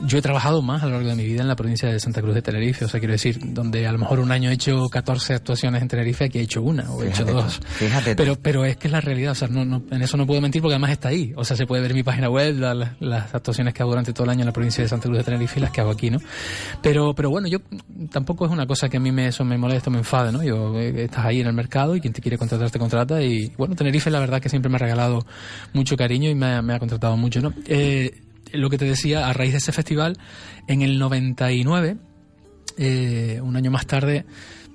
Yo 0.06 0.18
he 0.18 0.23
trabajado 0.23 0.62
más 0.62 0.82
a 0.82 0.87
lo 0.87 0.92
largo 0.92 1.08
de 1.08 1.16
mi 1.16 1.25
vida 1.25 1.42
en 1.42 1.49
la 1.49 1.56
provincia 1.56 1.88
de 1.88 1.99
Santa 2.00 2.23
Cruz 2.23 2.35
de 2.35 2.42
Tenerife. 2.42 2.85
O 2.85 2.88
sea, 2.88 3.00
quiero 3.00 3.12
decir, 3.12 3.38
donde 3.52 3.87
a 3.87 3.92
lo 3.92 3.99
mejor 3.99 4.20
un 4.20 4.30
año 4.30 4.50
he 4.50 4.54
hecho 4.54 4.88
14 4.88 5.35
actuaciones 5.35 5.82
en 5.82 5.88
Tenerife, 5.88 6.25
aquí 6.26 6.38
he 6.38 6.42
hecho 6.42 6.62
una 6.62 6.90
o 6.92 7.02
he 7.02 7.08
hecho 7.08 7.25
Fíjate 7.26 7.32
tú, 7.32 7.37
dos. 7.38 7.61
fíjate. 7.70 8.14
Pero, 8.16 8.37
pero 8.40 8.64
es 8.64 8.76
que 8.76 8.87
es 8.88 8.92
la 8.92 9.00
realidad. 9.00 9.32
O 9.32 9.35
sea, 9.35 9.49
no, 9.49 9.64
no, 9.64 9.82
en 9.90 10.02
eso 10.02 10.16
no 10.16 10.26
puedo 10.26 10.40
mentir 10.40 10.62
porque 10.62 10.75
además 10.75 10.92
está 10.92 11.08
ahí. 11.08 11.32
O 11.37 11.44
sea, 11.44 11.56
se 11.56 11.66
puede 11.66 11.82
ver 11.82 11.90
en 11.90 11.97
mi 11.97 12.02
página 12.04 12.30
web 12.30 12.56
la- 12.58 12.75
la- 12.75 12.97
las 13.00 13.35
actuaciones 13.35 13.75
que 13.75 13.82
hago 13.82 13.90
durante 13.90 14.12
todo 14.12 14.25
el 14.25 14.30
año 14.30 14.40
en 14.42 14.47
la 14.47 14.52
provincia 14.52 14.82
de 14.85 14.88
Santa 14.88 15.06
Cruz 15.08 15.18
de 15.18 15.25
Tenerife 15.25 15.58
y 15.58 15.62
las 15.62 15.73
que 15.73 15.80
hago 15.80 15.90
aquí, 15.90 16.11
¿no? 16.11 16.18
Pero, 16.82 17.14
pero 17.14 17.30
bueno, 17.30 17.49
yo 17.49 17.58
tampoco 18.11 18.47
es 18.47 18.52
una 18.52 18.66
cosa 18.66 18.88
que 18.88 18.99
a 18.99 19.00
mí 19.00 19.11
me, 19.11 19.26
eso 19.28 19.44
me 19.44 19.58
molesta, 19.58 19.90
me 19.90 19.99
enfade, 19.99 20.30
¿no? 20.32 20.42
Yo, 20.42 20.67
estás 20.76 21.25
ahí 21.25 21.40
en 21.40 21.46
el 21.46 21.52
mercado 21.52 21.96
y 21.96 22.00
quien 22.00 22.12
te 22.12 22.20
quiere 22.20 22.38
contratar 22.38 22.70
te 22.70 22.78
contrata 22.78 23.22
y 23.22 23.52
bueno, 23.56 23.75
Tenerife 23.75 24.10
la 24.10 24.20
verdad 24.20 24.40
que 24.40 24.48
siempre 24.48 24.68
me 24.70 24.76
ha 24.76 24.78
regalado 24.78 25.25
mucho 25.72 25.96
cariño 25.96 26.30
y 26.30 26.34
me 26.34 26.46
ha, 26.46 26.62
me 26.62 26.75
ha 26.75 26.78
contratado 26.78 27.16
mucho, 27.16 27.40
¿no? 27.40 27.52
Eh, 27.66 28.22
lo 28.52 28.70
que 28.70 28.78
te 28.78 28.84
decía, 28.84 29.28
a 29.28 29.32
raíz 29.32 29.52
de 29.52 29.58
ese 29.58 29.72
festival, 29.72 30.16
en 30.66 30.82
el 30.82 30.98
99, 30.98 31.96
eh, 32.78 33.40
un 33.42 33.56
año 33.56 33.70
más 33.70 33.87
tarde, 33.87 34.25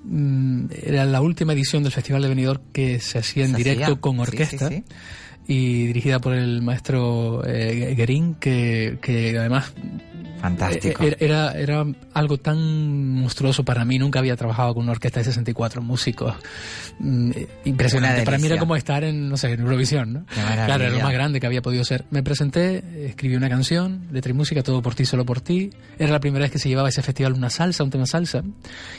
mm, 0.04 0.66
era 0.82 1.04
la 1.04 1.20
última 1.20 1.52
edición 1.52 1.82
del 1.82 1.92
Festival 1.92 2.22
de 2.22 2.28
Benidorm 2.28 2.62
que 2.72 3.00
se 3.00 3.18
hacía 3.18 3.44
en 3.44 3.52
Se 3.52 3.56
directo 3.56 3.84
hacía, 3.84 4.00
con 4.00 4.16
sí, 4.16 4.20
orquesta 4.20 4.68
sí, 4.68 4.76
sí. 4.76 4.84
Y 5.46 5.86
dirigida 5.86 6.18
por 6.18 6.34
el 6.34 6.62
maestro 6.62 7.42
eh, 7.46 7.94
Guerín, 7.96 8.34
que, 8.36 8.98
que 9.02 9.38
además 9.38 9.72
Fantástico. 10.44 11.02
Eh, 11.02 11.16
Era, 11.20 11.52
era 11.52 11.86
algo 12.12 12.36
tan 12.36 13.14
monstruoso 13.14 13.64
para 13.64 13.86
mí. 13.86 13.98
Nunca 13.98 14.18
había 14.18 14.36
trabajado 14.36 14.74
con 14.74 14.82
una 14.82 14.92
orquesta 14.92 15.20
de 15.20 15.24
64 15.24 15.80
músicos. 15.80 16.34
Mm, 16.98 17.30
eh, 17.34 17.48
Impresionante. 17.64 18.24
Para 18.24 18.36
mí 18.36 18.46
era 18.46 18.58
como 18.58 18.76
estar 18.76 19.04
en, 19.04 19.30
no 19.30 19.38
sé, 19.38 19.52
en 19.52 19.60
Eurovisión, 19.60 20.12
¿no? 20.12 20.26
Claro, 20.26 20.84
era 20.84 20.90
lo 20.90 21.02
más 21.02 21.14
grande 21.14 21.40
que 21.40 21.46
había 21.46 21.62
podido 21.62 21.82
ser. 21.82 22.04
Me 22.10 22.22
presenté, 22.22 23.06
escribí 23.06 23.36
una 23.36 23.48
canción, 23.48 24.06
letra 24.12 24.32
y 24.32 24.34
música, 24.34 24.62
todo 24.62 24.82
por 24.82 24.94
ti, 24.94 25.06
solo 25.06 25.24
por 25.24 25.40
ti. 25.40 25.70
Era 25.98 26.12
la 26.12 26.20
primera 26.20 26.42
vez 26.42 26.52
que 26.52 26.58
se 26.58 26.68
llevaba 26.68 26.88
a 26.88 26.90
ese 26.90 27.00
festival 27.00 27.32
una 27.32 27.48
salsa, 27.48 27.82
un 27.82 27.88
tema 27.88 28.04
salsa. 28.04 28.42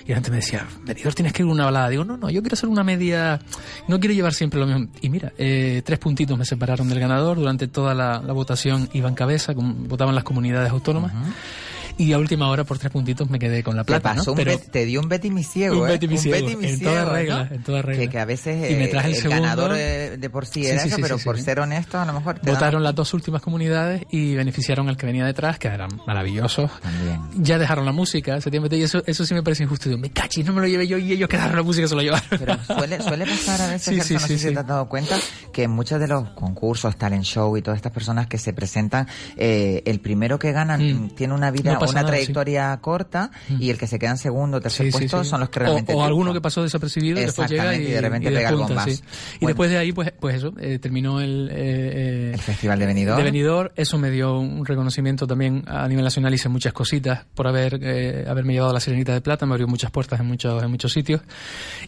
Y 0.04 0.10
la 0.10 0.16
gente 0.16 0.32
me 0.32 0.38
decía, 0.38 0.66
Benidorm, 0.84 1.14
tienes 1.14 1.32
que 1.32 1.44
ir 1.44 1.48
una 1.48 1.66
balada. 1.66 1.90
Digo, 1.90 2.04
no, 2.04 2.18
no, 2.18 2.32
yo 2.32 2.42
quiero 2.42 2.56
hacer 2.56 2.70
una 2.70 2.84
media, 2.84 3.40
no 3.88 4.00
quiero 4.00 4.16
llevar 4.16 4.34
siempre 4.34 4.60
lo 4.60 4.66
mismo. 4.66 4.88
Y 5.00 5.10
mira, 5.12 5.32
eh, 5.38 5.84
tres 5.86 6.00
puntitos 6.00 6.35
me 6.38 6.46
separaron 6.46 6.90
del 6.90 7.00
ganador. 7.00 7.38
Durante 7.38 7.68
toda 7.68 7.94
la, 7.94 8.20
votación 8.20 8.90
iba 8.94 9.10
en 9.10 9.16
cabeza, 9.16 9.54
votaban 9.56 10.16
las 10.16 10.24
comunidades 10.24 10.72
autónomas. 10.72 11.14
Y 11.98 12.12
a 12.14 12.18
última 12.20 12.50
hora, 12.50 12.64
por 12.66 12.78
tres 12.78 12.92
puntitos, 12.92 13.30
me 13.30 13.40
quedé 13.40 13.64
con 13.64 13.76
la 13.76 13.84
Te 13.84 13.88
plata. 13.88 14.14
pasó 14.16 14.26
¿no? 14.26 14.32
un 14.34 14.38
Pero 14.38 14.60
te 14.60 14.86
dio 14.86 15.00
un 15.00 15.08
Betty 15.08 15.30
mi 15.32 15.44
ciego, 15.44 15.82
un 15.84 15.88
¿eh? 15.90 15.94
Betty 15.94 16.08
mi 16.10 16.18
ciego, 16.18 16.50
en 16.50 16.60
ciego, 16.78 16.92
toda 16.92 17.06
¿no? 17.06 17.12
regla, 17.14 17.50
en 17.52 17.64
toda 17.64 17.82
regla. 17.82 18.04
Que, 18.04 18.10
que 18.10 18.20
a 18.20 18.26
veces 18.26 18.72
Y 18.72 18.76
me 18.76 18.88
traje 18.90 19.12
el 19.12 19.16
el, 19.16 19.30
ganador 19.30 19.72
eh, 19.78 20.18
de 20.18 20.30
por 20.30 20.46
sí 20.46 20.64
Sí, 20.64 20.68
era 20.68 20.82
sí, 20.82 20.88
eso, 20.90 20.98
sí, 20.98 21.02
pero 21.02 21.18
sí, 21.18 21.24
por 21.26 21.38
sí. 21.38 21.44
ser 21.44 21.60
honesto 21.60 22.00
a 22.00 22.06
lo 22.06 22.14
mejor 22.14 22.40
te 22.40 22.50
votaron 22.52 22.74
dan- 22.82 22.84
las 22.84 22.96
dos 22.96 23.14
últimas 23.14 23.42
comunidades 23.42 24.04
y 24.12 24.36
beneficiaron 24.36 24.90
al 24.90 24.98
que 24.98 25.06
venía 25.06 25.26
detrás, 25.26 25.58
que 25.58 25.68
eran 25.70 25.90
maravillosos. 26.06 26.70
También. 26.82 27.20
Ya 27.38 27.58
dejaron 27.58 27.86
la 27.86 27.92
música, 27.92 28.36
ese 28.38 28.52
tiempo, 28.52 28.68
y 28.76 28.82
eso, 28.84 29.02
eso 29.06 29.26
sí 29.26 29.34
me 29.34 29.44
parece 29.44 29.64
injusto. 29.64 29.90
Digo, 29.90 30.00
me 30.02 30.12
cachis, 30.12 30.46
no 30.46 30.54
me 30.54 30.62
lo 30.62 30.68
llevé 30.68 30.88
yo 30.88 30.98
y 30.98 31.12
ellos 31.14 31.30
quedaron 31.30 31.56
la 31.56 31.64
música, 31.64 31.88
se 31.88 31.96
lo 31.96 32.02
llevaron. 32.02 32.28
Pero 32.30 32.58
suele, 32.66 33.02
suele 33.02 33.26
pasar 33.26 33.62
a 33.62 33.68
veces, 33.68 33.84
Sí, 33.84 33.96
Gerson, 33.96 34.08
sí, 34.08 34.14
no 34.16 34.20
sí, 34.22 34.28
sé 34.28 34.38
si 34.40 34.48
sí. 34.50 34.54
te 34.54 34.60
has 34.60 34.68
dado 34.68 34.90
cuenta, 34.90 35.18
que 35.54 35.64
en 35.64 35.72
muchos 35.72 36.00
de 36.00 36.08
los 36.08 36.30
concursos, 36.32 36.98
talent 36.98 37.24
show 37.24 37.56
y 37.58 37.62
todas 37.62 37.78
estas 37.78 37.92
personas 37.94 38.28
que 38.28 38.38
se 38.38 38.52
presentan, 38.54 39.08
eh, 39.38 39.82
el 39.86 40.00
primero 40.02 40.38
que 40.40 40.52
ganan 40.52 40.76
Mm. 41.06 41.10
tiene 41.16 41.34
una 41.34 41.52
vida, 41.52 41.78
pasa 41.86 41.94
una 41.94 42.02
nada, 42.02 42.12
trayectoria 42.14 42.78
corta 42.82 43.32
y 43.60 43.70
el 43.70 43.78
que 43.78 43.88
se 43.88 43.98
queda 44.00 44.12
en 44.12 44.18
segundo 44.18 44.58
o 44.58 44.62
tercer 44.62 44.86
Sí, 44.88 44.92
sí, 44.92 44.98
puesto 45.00 45.24
sí. 45.24 45.30
son 45.30 45.40
los 45.40 45.50
que 45.50 45.60
O- 45.60 45.64
realmente 45.64 45.94
O, 45.94 46.04
alguno 46.04 46.26
triunfan. 46.32 46.34
que 46.34 46.42
pasó 46.42 46.64
desapercibido 46.64 47.20
y 47.20 47.24
después 47.24 47.50
llega 47.50 47.76
y, 47.76 47.82
y 47.84 47.92
de 47.92 48.02
repente 48.02 48.28
pega 48.30 48.50
el 48.50 48.56
despunta, 48.58 48.68
bombazo. 48.74 48.90
sí. 48.90 48.96
Y 48.96 49.38
Bueno. 49.40 49.48
después 49.50 49.70
de 49.70 49.78
ahí, 49.78 49.92
pues, 49.92 50.14
pues 50.20 50.36
eso, 50.36 50.54
eh, 50.60 50.80
terminó 50.80 51.22
el... 51.22 51.50
eh, 51.52 51.56
eh, 51.56 52.32
El 52.34 52.40
Festival 52.42 52.80
de 52.80 52.86
Benidorm. 52.86 53.18
de 53.18 53.24
Benidorm, 53.24 53.70
eso 53.76 53.98
me 53.98 54.12
dio 54.12 54.40
un 54.40 54.66
reconocimiento 54.66 55.26
también 55.28 55.64
a 55.68 55.88
nivel 55.88 56.04
nacional, 56.04 56.34
hice 56.34 56.50
muchas 56.50 56.74
cositas 56.74 57.26
por 57.34 57.48
haber 57.48 57.80
eh, 57.82 58.26
haberme 58.28 58.54
llevado 58.54 58.72
a 58.72 58.74
la 58.74 58.80
Sirenita 58.80 59.14
de 59.14 59.22
Plata, 59.22 59.46
me 59.46 59.54
abrió 59.54 59.68
muchas 59.68 59.92
puertas 59.92 60.20
en 60.20 60.26
muchos 60.28 60.62
en 60.64 60.72
muchos 60.72 60.92
sitios 60.94 61.22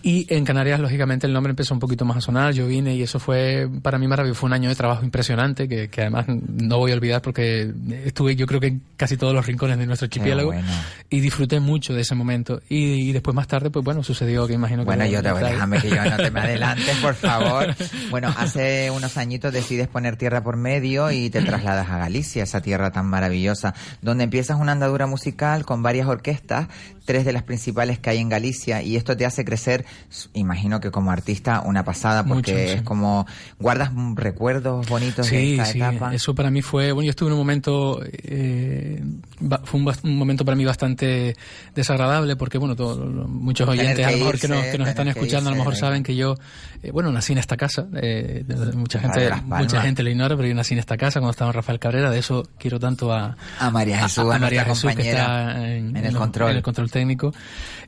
y 0.03 0.25
en 0.33 0.45
Canarias 0.45 0.79
lógicamente 0.79 1.27
el 1.27 1.33
nombre 1.33 1.51
empezó 1.51 1.73
un 1.73 1.79
poquito 1.79 2.05
más 2.05 2.17
a 2.17 2.21
sonar, 2.21 2.53
yo 2.53 2.67
vine 2.67 2.95
y 2.95 3.01
eso 3.03 3.19
fue 3.19 3.67
para 3.81 3.97
mí 3.97 4.07
maravilloso, 4.07 4.39
fue 4.41 4.47
un 4.47 4.53
año 4.53 4.69
de 4.69 4.75
trabajo 4.75 5.03
impresionante 5.03 5.67
que, 5.67 5.89
que 5.89 6.01
además 6.01 6.25
no 6.27 6.77
voy 6.77 6.91
a 6.91 6.95
olvidar 6.95 7.21
porque 7.21 7.71
estuve 8.05 8.35
yo 8.35 8.45
creo 8.45 8.59
que 8.59 8.67
en 8.67 8.81
casi 8.95 9.17
todos 9.17 9.33
los 9.33 9.45
rincones 9.45 9.77
de 9.77 9.85
nuestro 9.87 10.05
archipiélago 10.05 10.51
bueno. 10.51 10.67
y 11.09 11.19
disfruté 11.19 11.59
mucho 11.59 11.93
de 11.93 12.01
ese 12.01 12.15
momento 12.15 12.61
y, 12.69 13.09
y 13.09 13.11
después 13.11 13.33
más 13.35 13.47
tarde 13.47 13.69
pues 13.69 13.83
bueno 13.83 14.03
sucedió 14.03 14.45
que 14.47 14.53
imagino 14.53 14.83
que 14.83 14.85
Bueno, 14.85 15.05
yo 15.05 15.21
te 15.23 15.31
voy, 15.31 15.41
déjame 15.43 15.79
que 15.79 15.89
yo 15.89 16.03
no 16.03 16.17
te 16.17 16.31
me 16.31 16.39
adelantes, 16.47 16.95
por 16.97 17.15
favor. 17.15 17.75
Bueno, 18.09 18.33
hace 18.37 18.89
unos 18.91 19.17
añitos 19.17 19.51
decides 19.51 19.87
poner 19.87 20.15
tierra 20.17 20.43
por 20.43 20.55
medio 20.57 21.11
y 21.11 21.29
te 21.29 21.41
trasladas 21.41 21.89
a 21.89 21.97
Galicia, 21.97 22.43
esa 22.43 22.61
tierra 22.61 22.91
tan 22.91 23.05
maravillosa, 23.07 23.73
donde 24.01 24.23
empiezas 24.25 24.59
una 24.59 24.71
andadura 24.71 25.07
musical 25.07 25.65
con 25.65 25.83
varias 25.83 26.07
orquestas, 26.07 26.67
tres 27.05 27.25
de 27.25 27.33
las 27.33 27.43
principales 27.43 27.99
que 27.99 28.09
hay 28.09 28.19
en 28.19 28.29
Galicia, 28.29 28.81
y 28.81 28.95
esto 28.95 29.15
te 29.17 29.25
hace 29.25 29.43
crecer, 29.45 29.85
imagino 30.33 30.79
que 30.79 30.91
como 30.91 31.11
artista, 31.11 31.61
una 31.65 31.83
pasada, 31.83 32.23
porque 32.25 32.51
Mucho, 32.53 32.63
sí. 32.65 32.73
es 32.77 32.81
como, 32.83 33.25
guardas 33.59 33.91
recuerdos 34.15 34.87
bonitos 34.87 35.29
de 35.29 35.37
Sí, 35.39 35.51
esta 35.53 35.65
sí, 35.65 35.77
etapa. 35.79 36.13
eso 36.13 36.33
para 36.35 36.49
mí 36.51 36.61
fue, 36.61 36.91
bueno, 36.91 37.05
yo 37.05 37.11
estuve 37.11 37.29
en 37.29 37.33
un 37.33 37.39
momento, 37.39 38.01
eh, 38.03 39.03
ba- 39.39 39.61
fue 39.83 39.93
un, 40.03 40.11
un 40.11 40.17
momento 40.17 40.43
para 40.45 40.55
mí 40.55 40.65
bastante 40.65 41.35
desagradable 41.75 42.35
porque, 42.35 42.57
bueno, 42.57 42.75
todo- 42.75 43.05
muchos 43.27 43.67
oyentes 43.67 44.05
a 44.05 44.11
lo 44.11 44.17
mejor 44.17 44.35
irse, 44.35 44.47
que 44.47 44.53
nos, 44.53 44.63
que 44.65 44.77
nos 44.77 44.87
están 44.89 45.07
escuchando 45.07 45.49
a 45.49 45.51
lo 45.53 45.57
mejor 45.57 45.75
saben 45.75 46.03
que 46.03 46.15
yo, 46.15 46.35
eh, 46.83 46.91
bueno, 46.91 47.11
nací 47.11 47.33
en 47.33 47.39
esta 47.39 47.57
casa, 47.57 47.87
eh, 47.95 48.43
mucha 48.75 48.99
gente, 48.99 49.31
mucha 49.45 49.81
gente 49.81 50.03
lo 50.03 50.09
ignora, 50.09 50.35
pero 50.35 50.47
yo 50.47 50.55
nací 50.55 50.73
en 50.73 50.79
esta 50.79 50.97
casa 50.97 51.19
cuando 51.19 51.31
estaba 51.31 51.49
en 51.51 51.55
Rafael 51.55 51.79
Cabrera, 51.79 52.09
de 52.09 52.19
eso 52.19 52.47
quiero 52.57 52.79
tanto 52.79 53.11
a, 53.13 53.35
A 53.59 53.71
María 53.71 53.99
Jesús, 54.03 54.25
a, 54.31 54.35
a 54.35 54.39
María 54.39 54.65
Jesús 54.65 54.93
que 54.95 55.09
está 55.09 55.67
en, 55.67 55.95
en 55.95 56.05
el 56.05 56.15
control. 56.15 56.51
en 56.51 56.57
el 56.57 56.63
control 56.63 56.91
técnico 56.91 57.33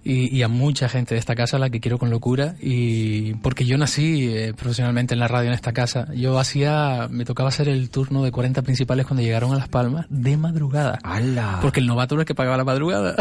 y, 0.03 0.36
y 0.36 0.43
a 0.43 0.48
mucha 0.48 0.88
gente 0.88 1.15
de 1.15 1.19
esta 1.19 1.36
casa 1.36 1.58
a 1.58 1.60
la 1.60 1.69
que 1.69 1.79
quiero 1.79 1.98
con 1.98 2.10
locura 2.10 2.55
y 2.62 3.34
porque 3.36 3.65
yo 3.65 3.77
nací 3.77 4.29
eh, 4.29 4.53
profesionalmente 4.55 5.13
en 5.13 5.19
la 5.19 5.27
radio 5.27 5.48
en 5.50 5.53
esta 5.53 5.74
casa 5.74 6.08
yo 6.13 6.39
hacía 6.39 7.08
me 7.10 7.25
tocaba 7.25 7.50
hacer 7.50 7.67
el 7.67 7.89
turno 7.89 8.24
de 8.24 8.31
40 8.31 8.62
principales 8.62 9.05
cuando 9.05 9.24
llegaron 9.24 9.51
a 9.51 9.58
Las 9.58 9.67
Palmas 9.67 10.05
de 10.10 10.38
madrugada 10.38 11.00
porque 11.62 11.79
el 11.81 11.88
novato 11.88 12.15
era 12.15 12.22
el 12.22 12.25
que 12.25 12.36
pagaba 12.36 12.58
la 12.58 12.63
madrugada 12.63 13.15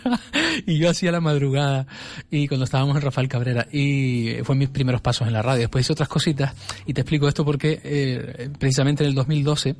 y 0.66 0.78
yo 0.78 0.90
hacía 0.90 1.10
la 1.10 1.20
madrugada 1.20 1.86
y 2.30 2.48
cuando 2.48 2.64
estábamos 2.64 2.96
en 2.96 3.02
Rafael 3.02 3.28
Cabrera 3.28 3.66
y 3.72 4.36
fue 4.44 4.56
mis 4.56 4.68
primeros 4.68 5.00
pasos 5.10 5.26
en 5.26 5.32
la 5.32 5.42
radio 5.42 5.62
después 5.62 5.84
hice 5.84 5.92
otras 5.92 6.08
cositas 6.08 6.54
y 6.86 6.94
te 6.94 7.00
explico 7.00 7.26
esto 7.26 7.44
porque 7.44 7.80
eh, 7.82 8.48
precisamente 8.60 9.02
en 9.02 9.08
el 9.08 9.14
2012 9.16 9.74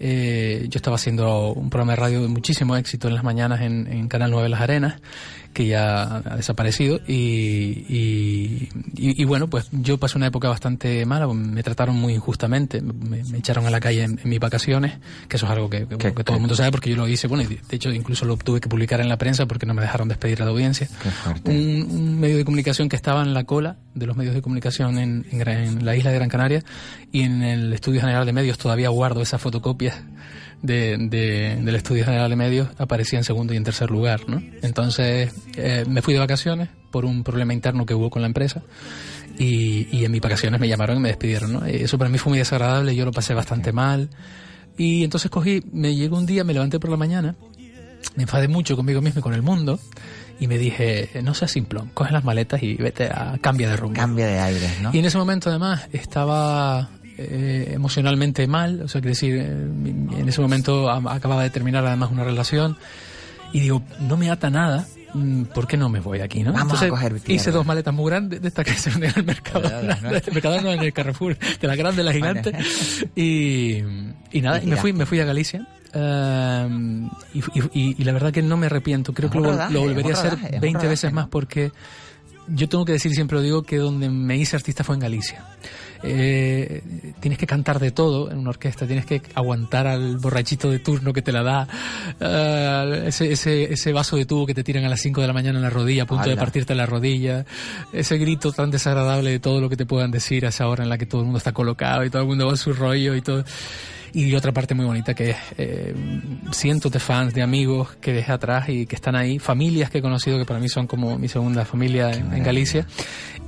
eh, 0.00 0.66
yo 0.66 0.78
estaba 0.78 0.96
haciendo 0.96 1.52
un 1.52 1.68
programa 1.68 1.92
de 1.92 1.96
radio 1.96 2.22
de 2.22 2.28
muchísimo 2.28 2.74
éxito 2.74 3.06
en 3.08 3.14
las 3.14 3.22
mañanas 3.22 3.60
en, 3.60 3.86
en 3.86 4.08
Canal 4.08 4.30
9 4.30 4.48
Las 4.48 4.62
Arenas 4.62 4.94
que 5.52 5.66
ya 5.66 6.16
ha 6.18 6.36
desaparecido 6.36 7.00
y, 7.06 7.84
y, 7.88 8.68
y- 8.96 9.22
y 9.22 9.24
bueno 9.24 9.48
pues 9.48 9.68
yo 9.72 9.98
pasé 9.98 10.16
una 10.16 10.26
época 10.28 10.48
bastante 10.48 11.04
mala 11.06 11.26
me 11.28 11.62
trataron 11.62 11.96
muy 11.96 12.14
injustamente 12.14 12.80
me, 12.80 13.22
me 13.24 13.38
echaron 13.38 13.66
a 13.66 13.70
la 13.70 13.80
calle 13.80 14.02
en, 14.04 14.18
en 14.22 14.28
mis 14.30 14.40
vacaciones 14.40 14.94
que 15.28 15.36
eso 15.36 15.46
es 15.46 15.52
algo 15.52 15.68
que, 15.68 15.86
que- 15.86 15.96
Qué- 15.98 16.14
que 16.14 16.24
todo 16.24 16.36
el 16.36 16.40
mundo 16.40 16.54
sabe 16.54 16.70
porque 16.70 16.90
yo 16.90 16.96
lo 16.96 17.06
hice 17.08 17.26
bueno 17.28 17.42
y 17.44 17.46
de 17.46 17.76
hecho 17.76 17.90
incluso 17.90 18.24
lo 18.24 18.36
tuve 18.36 18.60
que 18.60 18.68
publicar 18.68 19.00
en 19.00 19.08
la 19.08 19.18
prensa 19.18 19.46
porque 19.46 19.66
no 19.66 19.74
me 19.74 19.82
dejaron 19.82 20.08
despedir 20.08 20.42
a 20.42 20.44
la 20.44 20.50
audiencia. 20.52 20.88
Un, 21.44 21.86
un 21.90 22.20
medio 22.20 22.36
de 22.36 22.44
comunicación 22.44 22.88
que 22.88 22.96
estaba 22.96 23.22
en 23.22 23.34
la 23.34 23.44
cola 23.44 23.76
de 23.94 24.06
los 24.06 24.16
medios 24.16 24.34
de 24.34 24.42
comunicación 24.42 24.98
en, 24.98 25.26
en 25.30 25.38
Gran- 25.38 25.64
en 25.64 25.84
la 25.84 25.94
isla 25.96 26.10
de 26.10 26.16
Gran 26.16 26.28
Canaria 26.28 26.62
y 27.12 27.22
en 27.22 27.42
el 27.42 27.72
Estudio 27.72 28.00
General 28.00 28.24
de 28.26 28.32
Medios 28.32 28.58
todavía 28.58 28.88
guardo 28.88 29.20
esas 29.22 29.40
fotocopias 29.40 29.96
de, 30.62 30.96
de- 30.98 31.56
del 31.62 31.74
Estudio 31.74 32.04
General 32.04 32.30
de 32.30 32.36
Medios 32.36 32.68
aparecía 32.78 33.18
en 33.18 33.24
segundo 33.24 33.52
y 33.52 33.56
en 33.56 33.64
tercer 33.64 33.90
lugar, 33.90 34.20
¿no? 34.28 34.42
Entonces 34.62 35.32
eh, 35.56 35.84
me 35.88 36.02
fui 36.02 36.14
de 36.14 36.20
vacaciones 36.20 36.68
por 36.90 37.04
un 37.04 37.24
problema 37.24 37.52
interno 37.52 37.84
que 37.86 37.94
hubo 37.94 38.10
con 38.10 38.22
la 38.22 38.26
empresa 38.28 38.62
y, 39.38 39.88
y 39.96 40.04
en 40.04 40.12
mis 40.12 40.20
vacaciones 40.20 40.60
me 40.60 40.68
llamaron 40.68 40.98
y 40.98 41.00
me 41.00 41.08
despidieron, 41.08 41.52
¿no? 41.52 41.68
Y 41.68 41.76
Eso 41.76 41.98
para 41.98 42.10
mí 42.10 42.18
fue 42.18 42.30
muy 42.30 42.38
desagradable, 42.38 42.94
yo 42.94 43.04
lo 43.04 43.12
pasé 43.12 43.34
bastante 43.34 43.72
mal 43.72 44.08
y 44.78 45.04
entonces 45.04 45.30
cogí, 45.30 45.62
me 45.72 45.94
llegó 45.94 46.16
un 46.16 46.26
día, 46.26 46.44
me 46.44 46.52
levanté 46.54 46.78
por 46.80 46.90
la 46.90 46.96
mañana 46.96 47.34
me 48.16 48.24
enfadé 48.24 48.48
mucho 48.48 48.74
conmigo 48.76 49.00
mismo 49.00 49.20
y 49.20 49.22
con 49.22 49.32
el 49.32 49.42
mundo 49.42 49.78
y 50.40 50.48
me 50.48 50.58
dije, 50.58 51.08
no 51.22 51.34
seas 51.34 51.52
simplón, 51.52 51.90
coge 51.94 52.12
las 52.12 52.24
maletas 52.24 52.60
y 52.62 52.74
vete 52.74 53.04
a 53.04 53.38
cambia 53.40 53.68
de 53.70 53.76
rumbo. 53.76 53.94
Cambia 53.94 54.26
de 54.26 54.38
aires, 54.40 54.80
¿no? 54.82 54.90
Y 54.92 54.98
en 54.98 55.04
ese 55.04 55.18
momento 55.18 55.50
además 55.50 55.86
estaba 55.92 56.90
eh, 57.18 57.70
emocionalmente 57.74 58.46
mal, 58.46 58.82
o 58.82 58.88
sea, 58.88 59.00
que 59.00 59.08
decir, 59.08 59.36
eh, 59.36 59.42
en 59.44 60.28
ese 60.28 60.40
momento 60.40 60.90
a- 60.90 61.14
acababa 61.14 61.42
de 61.42 61.50
terminar 61.50 61.84
además 61.86 62.10
una 62.10 62.24
relación 62.24 62.76
y 63.52 63.60
digo, 63.60 63.82
no 64.00 64.16
me 64.16 64.30
ata 64.30 64.50
nada. 64.50 64.86
mm, 65.14 65.42
¿Por 65.54 65.66
qué 65.66 65.76
no 65.76 65.88
me 65.90 66.00
voy 66.00 66.16
de 66.18 66.24
aquí, 66.24 66.42
no? 66.42 66.52
Vamos 66.52 66.60
a 66.60 66.86
Entonces 66.86 66.90
coger 66.90 67.12
tierra. 67.20 67.34
hice 67.34 67.50
dos 67.50 67.66
maletas 67.66 67.92
muy 67.92 68.10
grandes 68.10 68.40
de 68.40 68.48
estas 68.48 68.64
que 68.64 68.72
se 68.76 68.88
venden 68.90 69.10
en 69.10 69.18
el 69.20 69.24
mercado, 69.26 69.62
el 69.64 70.32
mercado 70.32 70.60
no, 70.62 70.72
en 70.72 70.80
el 70.80 70.92
Carrefour, 70.94 71.36
de 71.38 71.66
la 71.68 71.76
grande, 71.76 72.02
la 72.02 72.12
gigante, 72.14 72.52
y, 73.14 73.78
y 74.32 74.40
nada, 74.40 74.60
Y 74.62 74.66
y 74.66 74.70
me 74.70 74.76
fui, 74.76 74.92
me 74.94 75.04
fui 75.04 75.20
a 75.20 75.24
Galicia. 75.26 75.66
ehm, 75.92 77.10
y, 77.34 77.40
y- 77.74 77.94
y- 78.00 78.04
la 78.04 78.12
verdad 78.12 78.32
que 78.32 78.40
no 78.42 78.56
me 78.56 78.66
arrepiento, 78.66 79.12
creo 79.12 79.28
Es 79.28 79.32
que 79.32 79.38
lo, 79.38 79.50
rodaje, 79.50 79.74
lo 79.74 79.80
volvería 79.82 80.12
a 80.12 80.14
hacer 80.18 80.30
rodaje, 80.30 80.46
es 80.48 80.54
un 80.54 80.60
20 80.60 80.78
rodaje, 80.78 80.88
veces 80.88 81.10
¿no? 81.12 81.14
más 81.16 81.28
porque 81.28 81.72
yo 82.48 82.68
tengo 82.70 82.84
que 82.86 82.92
decir, 82.92 83.12
siempre 83.14 83.36
lo 83.36 83.42
digo, 83.42 83.62
que 83.62 83.76
donde 83.76 84.08
me 84.08 84.36
hice 84.36 84.56
artista 84.56 84.82
fue 84.82 84.94
en 84.96 85.00
Galicia. 85.00 85.44
Eh, 86.02 86.82
tienes 87.20 87.38
que 87.38 87.46
cantar 87.46 87.78
de 87.78 87.92
todo 87.92 88.30
en 88.30 88.38
una 88.38 88.50
orquesta, 88.50 88.86
tienes 88.86 89.06
que 89.06 89.22
aguantar 89.34 89.86
al 89.86 90.18
borrachito 90.18 90.70
de 90.70 90.78
turno 90.80 91.12
que 91.12 91.22
te 91.22 91.32
la 91.32 91.42
da, 91.42 91.68
eh, 92.20 93.04
ese, 93.06 93.32
ese, 93.32 93.72
ese 93.72 93.92
vaso 93.92 94.16
de 94.16 94.24
tubo 94.24 94.46
que 94.46 94.54
te 94.54 94.64
tiran 94.64 94.84
a 94.84 94.88
las 94.88 95.00
5 95.00 95.20
de 95.20 95.26
la 95.26 95.32
mañana 95.32 95.58
en 95.58 95.62
la 95.62 95.70
rodilla, 95.70 96.02
a 96.04 96.06
punto 96.06 96.28
de 96.28 96.36
partirte 96.36 96.74
la 96.74 96.86
rodilla, 96.86 97.44
ese 97.92 98.18
grito 98.18 98.52
tan 98.52 98.70
desagradable 98.70 99.30
de 99.30 99.38
todo 99.38 99.60
lo 99.60 99.68
que 99.68 99.76
te 99.76 99.86
puedan 99.86 100.10
decir 100.10 100.44
a 100.46 100.48
esa 100.48 100.66
hora 100.68 100.82
en 100.82 100.90
la 100.90 100.98
que 100.98 101.06
todo 101.06 101.20
el 101.20 101.26
mundo 101.26 101.38
está 101.38 101.52
colocado 101.52 102.04
y 102.04 102.10
todo 102.10 102.22
el 102.22 102.28
mundo 102.28 102.46
va 102.46 102.54
a 102.54 102.56
su 102.56 102.72
rollo 102.72 103.14
y 103.14 103.22
todo. 103.22 103.44
Y 104.14 104.34
otra 104.34 104.52
parte 104.52 104.74
muy 104.74 104.84
bonita 104.84 105.14
que 105.14 105.30
es 105.30 105.36
eh, 105.56 105.94
cientos 106.52 106.92
de 106.92 107.00
fans, 107.00 107.32
de 107.32 107.42
amigos 107.42 107.96
que 107.98 108.12
dejé 108.12 108.32
atrás 108.32 108.68
y 108.68 108.84
que 108.84 108.94
están 108.94 109.16
ahí, 109.16 109.38
familias 109.38 109.88
que 109.88 109.98
he 109.98 110.02
conocido 110.02 110.38
que 110.38 110.44
para 110.44 110.60
mí 110.60 110.68
son 110.68 110.86
como 110.86 111.18
mi 111.18 111.28
segunda 111.28 111.64
familia 111.64 112.12
en, 112.12 112.30
en 112.32 112.42
Galicia. 112.42 112.86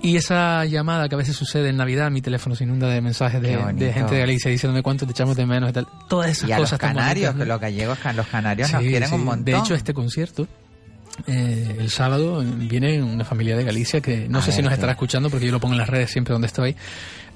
Y 0.05 0.19
esa 0.19 0.67
llamada 0.67 1.09
que 1.09 1.15
a 1.15 1.19
veces 1.19 1.35
sucede 1.35 1.71
en 1.71 1.79
Navidad, 1.79 2.11
mi 2.11 2.21
teléfono 2.21 2.55
se 2.55 2.65
inunda 2.65 2.89
de 2.89 3.01
mensajes 3.01 3.41
de, 3.41 3.57
gente 3.91 4.15
de 4.15 4.21
Galicia 4.21 4.51
diciéndome 4.51 4.83
cuánto 4.83 5.07
te 5.07 5.13
echamos 5.13 5.35
de 5.35 5.47
menos 5.47 5.71
y 5.71 5.73
tal. 5.73 5.87
Todas 6.11 6.29
esas 6.29 6.51
Y 6.51 6.53
a 6.53 6.59
los 6.59 6.67
cosas 6.67 6.79
tan 6.79 6.95
canarios, 6.95 7.33
bonitas, 7.33 7.35
que 7.35 7.39
¿no? 7.39 7.45
los 7.47 7.61
gallegos, 7.63 7.99
los 8.15 8.27
canarios 8.27 8.71
nos 8.71 8.83
quieren 8.83 9.09
sí. 9.09 9.15
un 9.15 9.25
montón. 9.25 9.45
De 9.47 9.57
hecho, 9.57 9.75
este 9.75 9.95
concierto, 9.95 10.47
eh, 11.27 11.77
el 11.79 11.89
sábado, 11.89 12.43
eh, 12.43 12.47
viene 12.55 13.03
una 13.03 13.25
familia 13.25 13.57
de 13.57 13.65
Galicia 13.65 14.03
que 14.03 14.29
no 14.29 14.41
A 14.41 14.43
sé 14.43 14.53
si 14.53 14.61
nos 14.61 14.75
estará 14.75 14.93
escuchando 14.93 15.31
porque 15.31 15.47
yo 15.47 15.53
lo 15.53 15.59
pongo 15.59 15.73
en 15.73 15.79
las 15.79 15.89
redes 15.89 16.11
siempre 16.11 16.33
donde 16.33 16.49
estoy. 16.49 16.77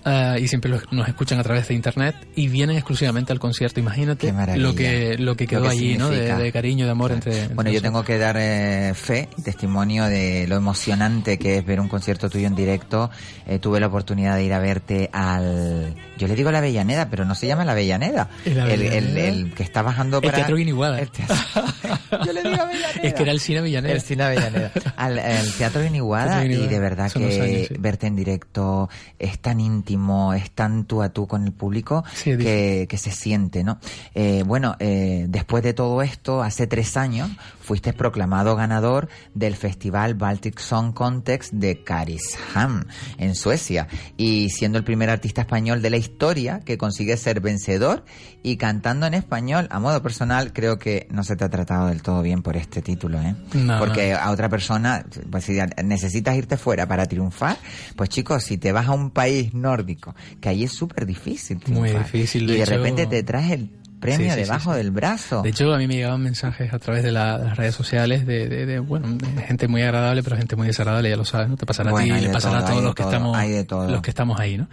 Ah, 0.04 0.37
y 0.38 0.48
siempre 0.48 0.70
los- 0.70 0.90
nos 0.92 1.06
escuchan 1.08 1.38
a 1.38 1.42
través 1.42 1.68
de 1.68 1.74
internet 1.74 2.14
y 2.34 2.48
vienen 2.48 2.76
exclusivamente 2.76 3.32
al 3.32 3.38
concierto. 3.38 3.80
Imagínate 3.80 4.32
lo 4.56 4.74
que 4.74 5.16
lo 5.18 5.37
que 5.37 5.46
quedó 5.46 5.61
Lo 5.64 5.70
que 5.70 5.76
allí, 5.76 5.98
¿no? 5.98 6.08
De, 6.08 6.14
significa. 6.16 6.38
de 6.38 6.52
cariño, 6.52 6.84
de 6.87 6.90
amor 6.92 7.12
entre, 7.12 7.38
entre 7.42 7.54
Bueno, 7.54 7.70
yo 7.70 7.82
tengo 7.82 8.04
que 8.04 8.16
dar 8.16 8.37
eh, 8.38 8.92
fe 8.94 9.28
y 9.37 9.42
testimonio 9.42 10.04
de 10.04 10.46
lo 10.48 10.56
emocionante 10.56 11.38
que 11.38 11.58
es 11.58 11.66
ver 11.66 11.80
un 11.80 11.88
concierto 11.88 12.30
tuyo 12.30 12.46
en 12.46 12.54
directo. 12.54 13.11
Eh, 13.46 13.58
tuve 13.58 13.80
la 13.80 13.88
oportunidad 13.88 14.37
de 14.37 14.44
ir 14.44 14.52
a 14.54 14.58
verte 14.61 15.11
al... 15.12 15.94
Yo 16.18 16.26
le 16.28 16.34
digo 16.37 16.50
la 16.50 16.58
Avellaneda, 16.58 17.08
pero 17.11 17.24
no 17.24 17.34
se 17.34 17.46
llama 17.46 17.64
la 17.64 17.72
Avellaneda. 17.72 18.28
¿El 18.44 18.52
el, 18.52 18.61
Avellaneda? 18.61 18.96
el- 18.98 19.16
el 19.18 19.54
que 19.54 19.62
está 19.62 19.82
bajando 19.82 20.18
El 20.18 20.22
para... 20.24 20.37
Teatro 20.38 20.56
Guiniguada. 20.56 21.00
El 21.00 21.11
teatro- 21.11 21.37
Yo 22.26 22.32
le 22.32 22.42
digo 22.42 22.62
Avellaneda. 22.62 23.00
Es 23.02 23.14
que 23.14 23.22
era 23.22 23.32
el 23.32 23.40
cine 23.40 23.61
Villanera. 23.62 23.94
El 23.94 24.00
cine 24.00 24.22
Avellaneda. 24.24 24.72
Al, 24.96 25.18
al 25.18 25.52
Teatro 25.58 25.82
Guiniguada 25.82 26.44
y 26.44 26.66
de 26.66 26.78
verdad 26.78 27.08
Son 27.08 27.22
que 27.28 27.40
años, 27.40 27.66
sí. 27.68 27.74
verte 27.78 28.06
en 28.06 28.16
directo 28.16 28.88
es 29.18 29.38
tan 29.38 29.61
íntimo, 29.61 29.88
es 30.35 30.51
tan 30.51 30.85
tú 30.85 31.03
a 31.03 31.09
tú 31.11 31.27
con 31.27 31.44
el 31.44 31.53
público 31.53 32.05
Sí, 32.14 32.37
que, 32.37 32.87
que 32.88 32.98
se 32.98 33.11
siente, 33.11 33.64
¿no? 33.64 33.79
Eh, 34.14 34.42
bueno, 34.46 34.77
eh, 34.81 35.27
después 35.29 35.62
de 35.62 35.72
todo 35.72 36.03
esto, 36.03 36.42
hace 36.42 36.66
tres 36.66 36.96
años 36.96 37.31
fuiste 37.61 37.92
proclamado 37.92 38.57
ganador 38.57 39.09
del 39.35 39.55
Festival 39.55 40.14
Baltic 40.14 40.59
Song 40.59 40.94
Contest 40.94 41.53
de 41.53 41.83
Karishamn 41.83 42.87
en 43.18 43.35
Suecia 43.35 43.88
y 44.16 44.48
siendo 44.51 44.79
el 44.79 44.85
primer 44.85 45.11
artista 45.11 45.42
español 45.42 45.83
de 45.83 45.90
la 45.90 45.96
historia 45.98 46.61
que 46.61 46.79
consigue 46.79 47.16
ser 47.16 47.40
vencedor 47.40 48.05
y 48.42 48.57
cantando 48.57 49.07
en 49.07 49.14
español 49.14 49.68
a 49.70 49.81
modo 49.81 50.03
personal 50.03 50.53
creo 50.53 50.79
que 50.79 51.07
no 51.11 51.24
se 51.24 51.37
te 51.37 51.44
ha 51.44 51.51
tratado 51.51 51.88
del 51.88 52.03
todo 52.03 52.22
bien 52.22 52.42
por 52.42 52.57
este 52.57 52.81
título, 52.83 53.20
¿eh? 53.20 53.35
No, 53.53 53.79
Porque 53.79 54.14
a 54.14 54.31
otra 54.31 54.48
persona, 54.48 55.05
pues 55.31 55.44
si 55.44 55.59
necesitas 55.85 56.37
irte 56.37 56.57
fuera 56.57 56.87
para 56.87 57.07
triunfar, 57.07 57.59
pues 57.96 58.09
chicos, 58.09 58.44
si 58.44 58.59
te 58.59 58.72
vas 58.72 58.88
a 58.88 58.92
un 58.92 59.11
país 59.11 59.53
nórdico, 59.79 60.14
que 60.41 60.49
ahí 60.49 60.64
es 60.64 60.73
súper 60.73 61.07
difícil 61.07 61.61
Muy 61.69 61.91
difícil, 61.91 62.43
y 62.45 62.47
de 62.47 62.53
de 62.55 62.62
hecho- 62.62 62.77
repente 62.77 63.07
te 63.07 63.23
traes 63.23 63.53
el 63.53 63.71
premio 63.98 64.18
Sí, 64.18 64.24
sí, 64.30 64.30
sí, 64.37 64.40
debajo 64.42 64.72
sí. 64.72 64.78
del 64.78 64.90
brazo. 64.90 65.42
De 65.42 65.50
hecho, 65.50 65.72
a 65.72 65.78
mí 65.78 65.87
me 65.87 65.94
llegaban 65.96 66.22
mensajes 66.22 66.72
a 66.72 66.78
través 66.78 67.02
de, 67.02 67.12
la- 67.12 67.38
de 67.38 67.44
las 67.46 67.56
redes 67.56 67.74
sociales 67.74 68.26
de, 68.26 68.48
de- 68.48 68.66
de, 68.66 68.78
bueno, 68.78 69.08
de 69.08 69.42
gente 69.42 69.68
muy 69.68 69.82
agradable, 69.82 70.22
pero 70.22 70.37
gente 70.37 70.56
muy 70.56 70.66
desagradable, 70.66 71.11
ya 71.11 71.16
lo 71.16 71.24
sabes, 71.24 71.48
¿no? 71.48 71.56
Te 71.56 71.66
pasará 71.66 71.90
Bueno, 71.90 72.14
a 72.14 72.18
ti, 72.18 72.24
le 72.24 72.30
pasará 72.32 72.58
todo, 72.61 72.66
a 72.66 72.70
todos 72.70 72.84
los 72.84 72.94
que 72.94 73.02
todo, 73.02 73.12
estamos, 73.12 73.90
los 73.92 74.02
que 74.02 74.11
estamos 74.11 74.40
ahí, 74.40 74.58
¿no? 74.58 74.68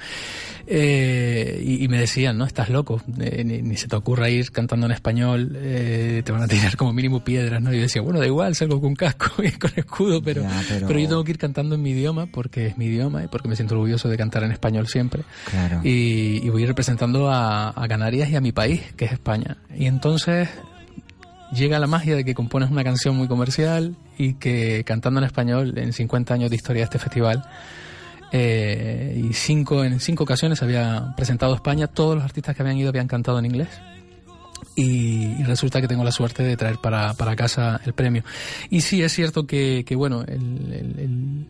Eh, 0.68 1.62
y, 1.64 1.84
y 1.84 1.88
me 1.88 2.00
decían, 2.00 2.38
¿no? 2.38 2.46
Estás 2.46 2.70
loco, 2.70 3.02
eh, 3.20 3.44
ni, 3.46 3.62
ni 3.62 3.78
se 3.78 3.88
te 3.88 3.96
ocurra 3.96 4.30
ir 4.30 4.52
cantando 4.52 4.88
en 4.88 4.92
español, 4.94 5.52
eh, 5.56 6.22
te 6.26 6.32
van 6.32 6.42
a 6.42 6.48
tirar 6.48 6.76
como 6.76 6.92
mínimo 6.92 7.24
piedras, 7.24 7.62
¿no? 7.62 7.72
Y 7.72 7.76
yo 7.78 7.82
decía, 7.84 8.02
bueno, 8.02 8.20
da 8.20 8.26
igual, 8.26 8.56
salgo 8.56 8.82
con 8.82 8.96
casco 8.96 9.32
y 9.44 9.52
con 9.52 9.72
escudo, 9.76 10.22
pero, 10.24 10.42
Ya, 10.42 10.64
pero- 10.68 10.88
pero 10.88 11.00
yo 11.00 11.08
tengo 11.10 11.24
que 11.24 11.32
ir 11.32 11.38
cantando 11.38 11.76
en 11.76 11.82
mi 11.84 11.92
idioma 11.92 12.26
porque 12.26 12.68
es 12.68 12.78
mi 12.78 12.86
idioma 12.86 13.24
y 13.24 13.28
porque 13.28 13.48
me 13.48 13.56
siento 13.56 13.76
orgulloso 13.76 14.10
de 14.10 14.18
cantar 14.18 14.44
en 14.44 14.52
español 14.52 14.88
siempre. 14.88 15.24
Claro. 15.50 15.82
Y, 15.84 16.42
y 16.44 16.50
voy 16.50 16.66
representando 16.66 17.30
a, 17.30 17.70
a 17.70 17.88
Canarias 17.88 18.30
y 18.30 18.36
a 18.36 18.42
mi 18.42 18.52
país, 18.52 18.82
que 18.98 19.06
es 19.06 19.15
España. 19.16 19.58
Y 19.76 19.88
entonces 19.88 20.50
llega 21.52 21.80
la 21.80 21.88
magia 21.88 22.16
de 22.16 22.24
que 22.24 22.34
compones 22.34 22.70
una 22.70 22.84
canción 22.84 23.16
muy 23.16 23.28
comercial 23.28 23.96
y 24.18 24.36
que 24.36 24.84
cantando 24.86 25.20
en 25.20 25.26
español 25.26 25.78
en 25.78 25.94
50 25.94 26.34
años 26.34 26.50
de 26.50 26.56
historia 26.56 26.82
de 26.82 26.86
este 26.86 27.00
festival 27.00 27.44
eh, 28.32 29.22
y 29.24 29.34
cinco 29.34 29.84
en 29.84 30.00
cinco 30.00 30.24
ocasiones 30.24 30.62
había 30.64 31.14
presentado 31.16 31.54
España 31.56 31.88
todos 31.88 32.16
los 32.16 32.24
artistas 32.24 32.56
que 32.56 32.62
habían 32.62 32.78
ido 32.78 32.90
habían 32.90 33.08
cantado 33.08 33.40
en 33.40 33.46
inglés 33.46 33.70
y, 34.76 35.44
resulta 35.44 35.80
que 35.80 35.88
tengo 35.88 36.04
la 36.04 36.12
suerte 36.12 36.44
de 36.44 36.58
traer 36.58 36.78
para, 36.80 37.14
para 37.14 37.36
casa 37.36 37.80
el 37.86 37.94
premio 37.94 38.24
y 38.70 38.82
sí 38.82 39.04
es 39.04 39.14
cierto 39.14 39.46
que, 39.46 39.84
que 39.86 39.96
bueno 39.96 40.24
el- 40.24 41.48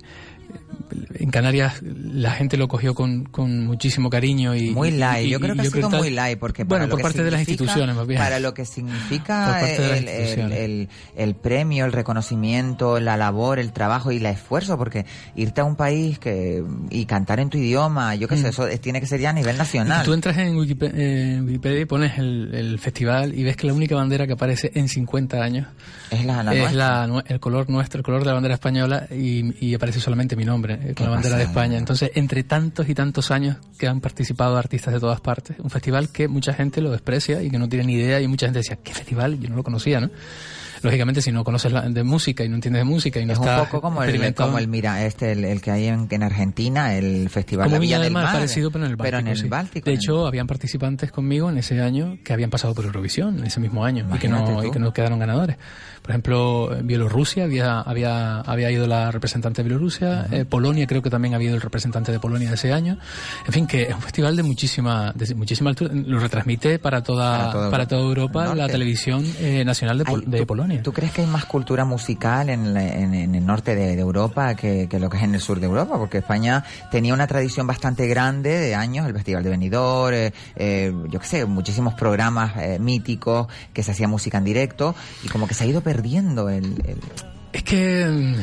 en 1.15 1.31
Canarias 1.31 1.81
la 1.81 2.31
gente 2.31 2.57
lo 2.57 2.67
cogió 2.67 2.93
con, 2.93 3.25
con 3.25 3.65
muchísimo 3.65 4.09
cariño 4.09 4.55
y 4.55 4.69
muy 4.71 4.89
y- 4.89 4.97
light, 4.97 5.27
y- 5.27 5.29
yo 5.31 5.39
creo 5.39 5.55
y 5.55 5.57
que 5.57 5.67
ha 5.67 5.71
sido 5.71 5.89
muy 5.89 6.09
light 6.11 6.37
porque 6.39 6.63
bueno 6.63 6.87
por 6.87 6.97
que 6.97 7.03
parte 7.03 7.23
de 7.23 7.31
las 7.31 7.39
instituciones 7.41 7.95
más 7.95 8.05
bien 8.07 8.19
para 8.19 8.39
lo 8.39 8.53
que 8.53 8.65
significa 8.65 9.61
el, 9.69 10.07
el- 10.07 10.51
el- 10.51 10.89
el 11.17 11.35
premio, 11.35 11.85
el 11.85 11.91
reconocimiento, 11.91 12.99
la 12.99 13.17
labor, 13.17 13.59
el 13.59 13.71
trabajo 13.73 14.11
y 14.11 14.17
el 14.17 14.25
esfuerzo, 14.25 14.77
porque 14.77 15.05
irte 15.35 15.61
a 15.61 15.63
un 15.65 15.75
país 15.75 16.19
que 16.19 16.63
y 16.89 17.05
cantar 17.05 17.39
en 17.39 17.49
tu 17.49 17.57
idioma, 17.57 18.15
yo 18.15 18.27
qué 18.27 18.37
sé, 18.37 18.43
Mm. 18.47 18.49
eso 18.49 18.67
es- 18.67 18.79
tiene 18.81 18.99
que 19.01 19.07
ser 19.07 19.19
ya 19.19 19.31
a 19.31 19.33
nivel 19.33 19.55
Y 19.55 19.59
nacional. 19.59 20.05
Tú 20.05 20.13
entras 20.13 20.37
en 20.37 20.55
Wikipe- 20.55 20.91
en 20.93 21.45
Wikipedia 21.45 21.81
y 21.81 21.85
pones 21.85 22.17
el, 22.17 22.53
el 22.53 22.79
festival 22.79 23.37
y 23.37 23.43
ves 23.43 23.55
que 23.57 23.67
la 23.67 23.73
única 23.73 23.95
bandera 23.95 24.27
que 24.27 24.33
aparece 24.33 24.71
en 24.75 24.87
50 24.87 25.41
años 25.41 25.67
es 26.11 26.25
la, 26.25 26.43
la 26.43 26.53
es 26.53 26.73
la, 26.73 27.23
el 27.27 27.39
color 27.39 27.69
nuestro, 27.69 27.99
el 27.99 28.03
color 28.03 28.21
de 28.21 28.27
la 28.27 28.33
bandera 28.33 28.53
española 28.55 29.07
y, 29.11 29.65
y 29.65 29.73
aparece 29.73 29.99
solamente 29.99 30.35
mi 30.35 30.44
nombre 30.45 30.79
eh, 30.81 30.93
con 30.95 31.07
la 31.07 31.11
bandera 31.13 31.37
de. 31.37 31.43
España. 31.43 31.77
Entonces, 31.77 32.11
entre 32.15 32.43
tantos 32.43 32.87
y 32.89 32.95
tantos 32.95 33.31
años 33.31 33.57
que 33.77 33.87
han 33.87 33.99
participado 34.01 34.57
artistas 34.57 34.93
de 34.93 34.99
todas 34.99 35.19
partes, 35.21 35.57
un 35.59 35.69
festival 35.69 36.09
que 36.09 36.27
mucha 36.27 36.53
gente 36.53 36.81
lo 36.81 36.91
desprecia 36.91 37.41
y 37.43 37.49
que 37.49 37.57
no 37.59 37.67
tiene 37.67 37.85
ni 37.85 37.93
idea 37.95 38.19
y 38.21 38.27
mucha 38.27 38.45
gente 38.47 38.59
decía, 38.59 38.77
¿qué 38.83 38.93
festival? 38.93 39.39
Yo 39.39 39.49
no 39.49 39.55
lo 39.55 39.63
conocía, 39.63 39.99
¿no? 39.99 40.09
Lógicamente, 40.83 41.21
si 41.21 41.31
no 41.31 41.43
conoces 41.43 41.71
la- 41.71 41.81
de 41.89 42.03
música 42.03 42.43
y 42.43 42.49
no 42.49 42.55
entiendes 42.55 42.81
de 42.81 42.83
música 42.83 43.19
y 43.19 43.25
no 43.25 43.33
es 43.33 43.39
un 43.39 43.45
poco 43.45 43.81
como 43.81 44.03
el, 44.03 44.35
como 44.35 44.59
el 44.59 44.67
mira 44.67 45.03
este 45.05 45.31
el, 45.31 45.43
el 45.45 45.59
que 45.61 45.71
hay 45.71 45.87
en, 45.87 46.07
en 46.11 46.21
Argentina 46.21 46.93
el 46.93 47.29
festival 47.29 47.63
como 47.65 47.75
La 47.77 47.79
Villa 47.79 47.97
Villa 47.97 48.03
del 48.03 48.13
Mar, 48.13 48.33
parecido, 48.33 48.69
pero 48.69 48.85
en 48.85 48.91
el 48.91 48.95
Báltico. 48.97 49.03
pero 49.15 49.19
en 49.19 49.27
el 49.29 49.37
sí. 49.37 49.47
Báltico 49.47 49.85
De 49.85 49.91
el- 49.93 49.97
hecho, 49.97 50.27
habían 50.27 50.45
participantes 50.45 51.11
conmigo 51.11 51.49
en 51.49 51.57
ese 51.57 51.81
año 51.81 52.19
que 52.23 52.33
habían 52.33 52.51
pasado 52.51 52.75
por 52.75 52.85
Eurovisión 52.85 53.39
en 53.39 53.45
ese 53.45 53.59
mismo 53.61 53.83
año 53.83 54.07
y 54.13 54.19
que, 54.19 54.27
no, 54.27 54.63
y 54.63 54.69
que 54.69 54.77
no 54.79 54.93
quedaron 54.93 55.17
ganadores. 55.17 55.57
Por 56.05 56.11
ejemplo, 56.11 56.75
en 56.77 56.85
Bielorrusia 56.85 57.45
había, 57.45 57.81
había, 57.81 58.41
había 58.41 58.69
ido 58.69 58.85
la 58.85 59.09
representante 59.09 59.63
de 59.63 59.69
Bielorrusia, 59.69 60.27
eh, 60.29 60.45
Polonia 60.45 60.85
creo 60.85 61.01
que 61.01 61.09
también 61.09 61.33
había 61.33 61.47
ido 61.47 61.55
el 61.55 61.61
representante 61.63 62.11
de 62.11 62.19
Polonia 62.19 62.49
de 62.49 62.53
ese 62.53 62.71
año. 62.71 62.99
En 63.47 63.51
fin, 63.51 63.65
que 63.65 63.81
es 63.89 63.95
un 63.95 64.03
festival 64.03 64.35
de 64.35 64.43
muchísima, 64.43 65.11
de 65.15 65.33
muchísima 65.33 65.71
altura. 65.71 65.91
Lo 65.95 66.19
retransmite 66.19 66.77
para 66.77 67.01
toda, 67.01 67.51
Para 67.51 67.71
para 67.71 67.87
toda 67.87 68.01
Europa, 68.03 68.53
la 68.53 68.67
televisión 68.67 69.25
eh, 69.39 69.63
nacional 69.65 69.97
de, 69.97 70.03
Ay, 70.05 70.15
de 70.27 70.37
¿tú- 70.41 70.45
Polonia. 70.45 70.83
¿Tú 70.83 70.93
crees 70.93 71.11
que 71.11 71.21
hay 71.21 71.27
más 71.27 71.45
cultura 71.45 71.85
musical 71.85 72.51
en, 72.51 72.75
la- 72.75 72.87
en- 72.87 73.15
en 73.15 73.33
el 73.33 73.43
norte 73.43 73.73
de, 73.73 73.95
de 73.95 74.01
Europa 74.01 74.53
que, 74.53 74.87
que 74.87 74.99
lo 74.99 75.09
que 75.09 75.17
es 75.17 75.23
en 75.23 75.33
el 75.33 75.41
sur 75.41 75.59
de 75.59 75.65
Europa? 75.65 75.97
Porque 75.97 76.19
España 76.19 76.63
tenía 76.91 77.15
una 77.15 77.25
tradición 77.25 77.65
bastante 77.65 78.05
grande 78.05 78.51
de 78.59 78.75
años, 78.75 79.07
el 79.07 79.13
Festival 79.15 79.41
de 79.43 79.49
Benidorm, 79.49 80.13
eh, 80.15 80.33
eh, 80.55 80.93
yo 81.09 81.19
qué 81.19 81.25
sé, 81.25 81.45
muchísimos 81.47 81.95
programas 81.95 82.53
eh, 82.57 82.77
míticos 82.77 83.47
que 83.73 83.81
se 83.81 83.89
hacía 83.89 84.07
música 84.07 84.37
en 84.37 84.43
directo 84.43 84.93
y 85.23 85.29
como 85.29 85.47
que 85.47 85.55
se 85.55 85.63
ha 85.63 85.67
ido 85.67 85.81
perdiendo 85.81 85.94
el... 85.99 86.65
el- 86.85 86.97
Es 87.53 87.63
que 87.63 88.35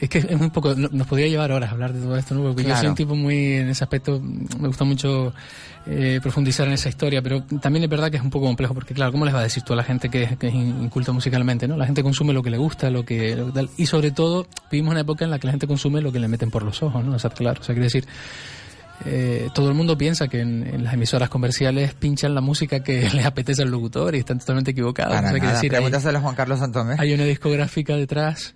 es 0.00 0.08
que 0.08 0.18
es 0.18 0.24
un 0.40 0.50
poco 0.50 0.72
no- 0.76 0.88
nos 0.92 1.06
podría 1.08 1.26
llevar 1.26 1.50
horas 1.50 1.72
hablar 1.72 1.92
de 1.92 2.00
todo 2.00 2.16
esto, 2.16 2.32
¿no? 2.34 2.42
Porque 2.42 2.62
yo 2.62 2.66
Claro. 2.68 2.80
soy 2.80 2.88
un 2.90 2.94
tipo 2.94 3.16
muy 3.16 3.54
en 3.54 3.68
ese 3.70 3.82
aspecto 3.82 4.20
me 4.20 4.68
gusta 4.68 4.84
mucho 4.84 5.32
eh, 5.86 6.20
profundizar 6.22 6.68
en 6.68 6.74
esa 6.74 6.88
historia, 6.88 7.20
pero 7.22 7.42
también 7.60 7.82
es 7.82 7.90
verdad 7.90 8.08
que 8.08 8.16
es 8.18 8.22
un 8.22 8.30
poco 8.30 8.46
complejo 8.46 8.72
porque 8.72 8.94
claro, 8.94 9.10
¿cómo 9.10 9.24
les 9.24 9.34
va 9.34 9.40
a 9.40 9.42
decir 9.42 9.64
tú 9.64 9.72
a 9.72 9.76
la 9.76 9.82
gente 9.82 10.08
que, 10.08 10.22
es- 10.22 10.38
que 10.38 10.46
es 10.46 10.54
in- 10.54 10.84
inculta 10.84 11.10
musicalmente, 11.10 11.66
¿no? 11.66 11.76
La 11.76 11.86
gente 11.86 12.04
consume 12.04 12.32
lo 12.32 12.42
que 12.42 12.50
le 12.50 12.56
gusta, 12.58 12.88
lo 12.88 13.04
que, 13.04 13.34
lo 13.34 13.46
que 13.46 13.52
tal 13.52 13.70
y 13.76 13.86
sobre 13.86 14.12
todo 14.12 14.46
vivimos 14.70 14.92
una 14.92 15.00
época 15.00 15.24
en 15.24 15.32
la 15.32 15.40
que 15.40 15.48
la 15.48 15.52
gente 15.54 15.66
consume 15.66 16.00
lo 16.00 16.12
que 16.12 16.20
le 16.20 16.28
meten 16.28 16.50
por 16.52 16.62
los 16.62 16.80
ojos, 16.84 17.04
¿no? 17.04 17.16
O 17.16 17.18
sea, 17.18 17.30
claro, 17.30 17.60
o 17.60 17.64
sea, 17.64 17.74
quiere 17.74 17.86
decir 17.86 18.06
eh, 19.06 19.48
todo 19.54 19.68
el 19.68 19.74
mundo 19.74 19.96
piensa 19.96 20.28
que 20.28 20.40
en, 20.40 20.66
en 20.66 20.84
las 20.84 20.94
emisoras 20.94 21.28
comerciales 21.28 21.94
pinchan 21.94 22.34
la 22.34 22.40
música 22.40 22.80
que 22.82 23.08
les 23.14 23.24
apetece 23.26 23.62
al 23.62 23.70
locutor 23.70 24.14
y 24.14 24.18
están 24.18 24.38
totalmente 24.38 24.72
equivocados. 24.72 25.14
para 25.14 25.28
O 25.28 25.30
sea, 25.30 25.32
quiere 25.32 25.46
nada. 25.46 25.54
decir, 25.60 25.74
hay- 25.76 26.16
a 26.16 26.20
Juan 26.20 26.34
Carlos 26.34 26.58
Santomé. 26.58 26.94
hay 26.98 27.12
una 27.14 27.24
discográfica 27.24 27.96
detrás 27.96 28.54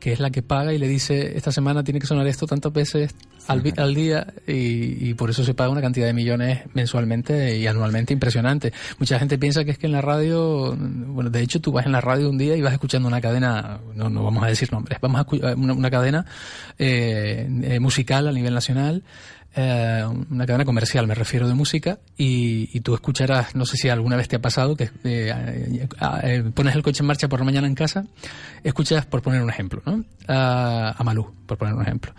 que 0.00 0.12
es 0.12 0.20
la 0.20 0.30
que 0.30 0.42
paga 0.42 0.72
y 0.72 0.78
le 0.78 0.86
dice 0.86 1.36
esta 1.36 1.50
semana 1.50 1.82
tiene 1.82 1.98
que 1.98 2.06
sonar 2.06 2.24
esto 2.28 2.46
tantas 2.46 2.72
veces 2.72 3.10
al, 3.48 3.60
al 3.78 3.94
día 3.96 4.32
y, 4.46 5.08
y 5.08 5.14
por 5.14 5.28
eso 5.28 5.42
se 5.42 5.54
paga 5.54 5.70
una 5.70 5.80
cantidad 5.80 6.06
de 6.06 6.12
millones 6.12 6.60
mensualmente 6.72 7.56
y 7.56 7.66
anualmente 7.66 8.12
impresionante. 8.12 8.72
Mucha 9.00 9.18
gente 9.18 9.38
piensa 9.38 9.64
que 9.64 9.72
es 9.72 9.78
que 9.78 9.86
en 9.86 9.92
la 9.92 10.00
radio, 10.00 10.76
bueno, 10.78 11.30
de 11.30 11.40
hecho 11.40 11.60
tú 11.60 11.72
vas 11.72 11.84
en 11.84 11.90
la 11.90 12.00
radio 12.00 12.30
un 12.30 12.38
día 12.38 12.54
y 12.56 12.60
vas 12.62 12.74
escuchando 12.74 13.08
una 13.08 13.20
cadena, 13.20 13.80
no, 13.96 14.08
no 14.08 14.22
vamos 14.22 14.44
a 14.44 14.46
decir 14.46 14.70
nombres, 14.72 14.98
vamos 15.02 15.18
a 15.18 15.22
escuchar 15.22 15.56
una, 15.56 15.72
una 15.72 15.90
cadena 15.90 16.24
eh, 16.78 17.48
eh, 17.64 17.80
musical 17.80 18.28
a 18.28 18.32
nivel 18.32 18.54
nacional 18.54 19.02
eh, 19.54 20.04
una 20.30 20.46
cadena 20.46 20.64
comercial, 20.64 21.06
me 21.06 21.14
refiero 21.14 21.48
de 21.48 21.54
música, 21.54 21.98
y, 22.16 22.68
y 22.76 22.80
tú 22.80 22.94
escucharás, 22.94 23.54
no 23.54 23.66
sé 23.66 23.76
si 23.76 23.88
alguna 23.88 24.16
vez 24.16 24.28
te 24.28 24.36
ha 24.36 24.40
pasado, 24.40 24.76
que 24.76 24.90
eh, 25.04 25.86
eh, 26.22 26.50
pones 26.54 26.74
el 26.76 26.82
coche 26.82 27.02
en 27.02 27.06
marcha 27.06 27.28
por 27.28 27.40
la 27.40 27.44
mañana 27.44 27.66
en 27.66 27.74
casa, 27.74 28.04
escuchas, 28.62 29.06
por 29.06 29.22
poner 29.22 29.42
un 29.42 29.50
ejemplo, 29.50 29.82
¿no? 29.84 30.04
a 30.28 31.02
Malú, 31.04 31.32
por 31.46 31.58
poner 31.58 31.74
un 31.74 31.82
ejemplo. 31.82 32.12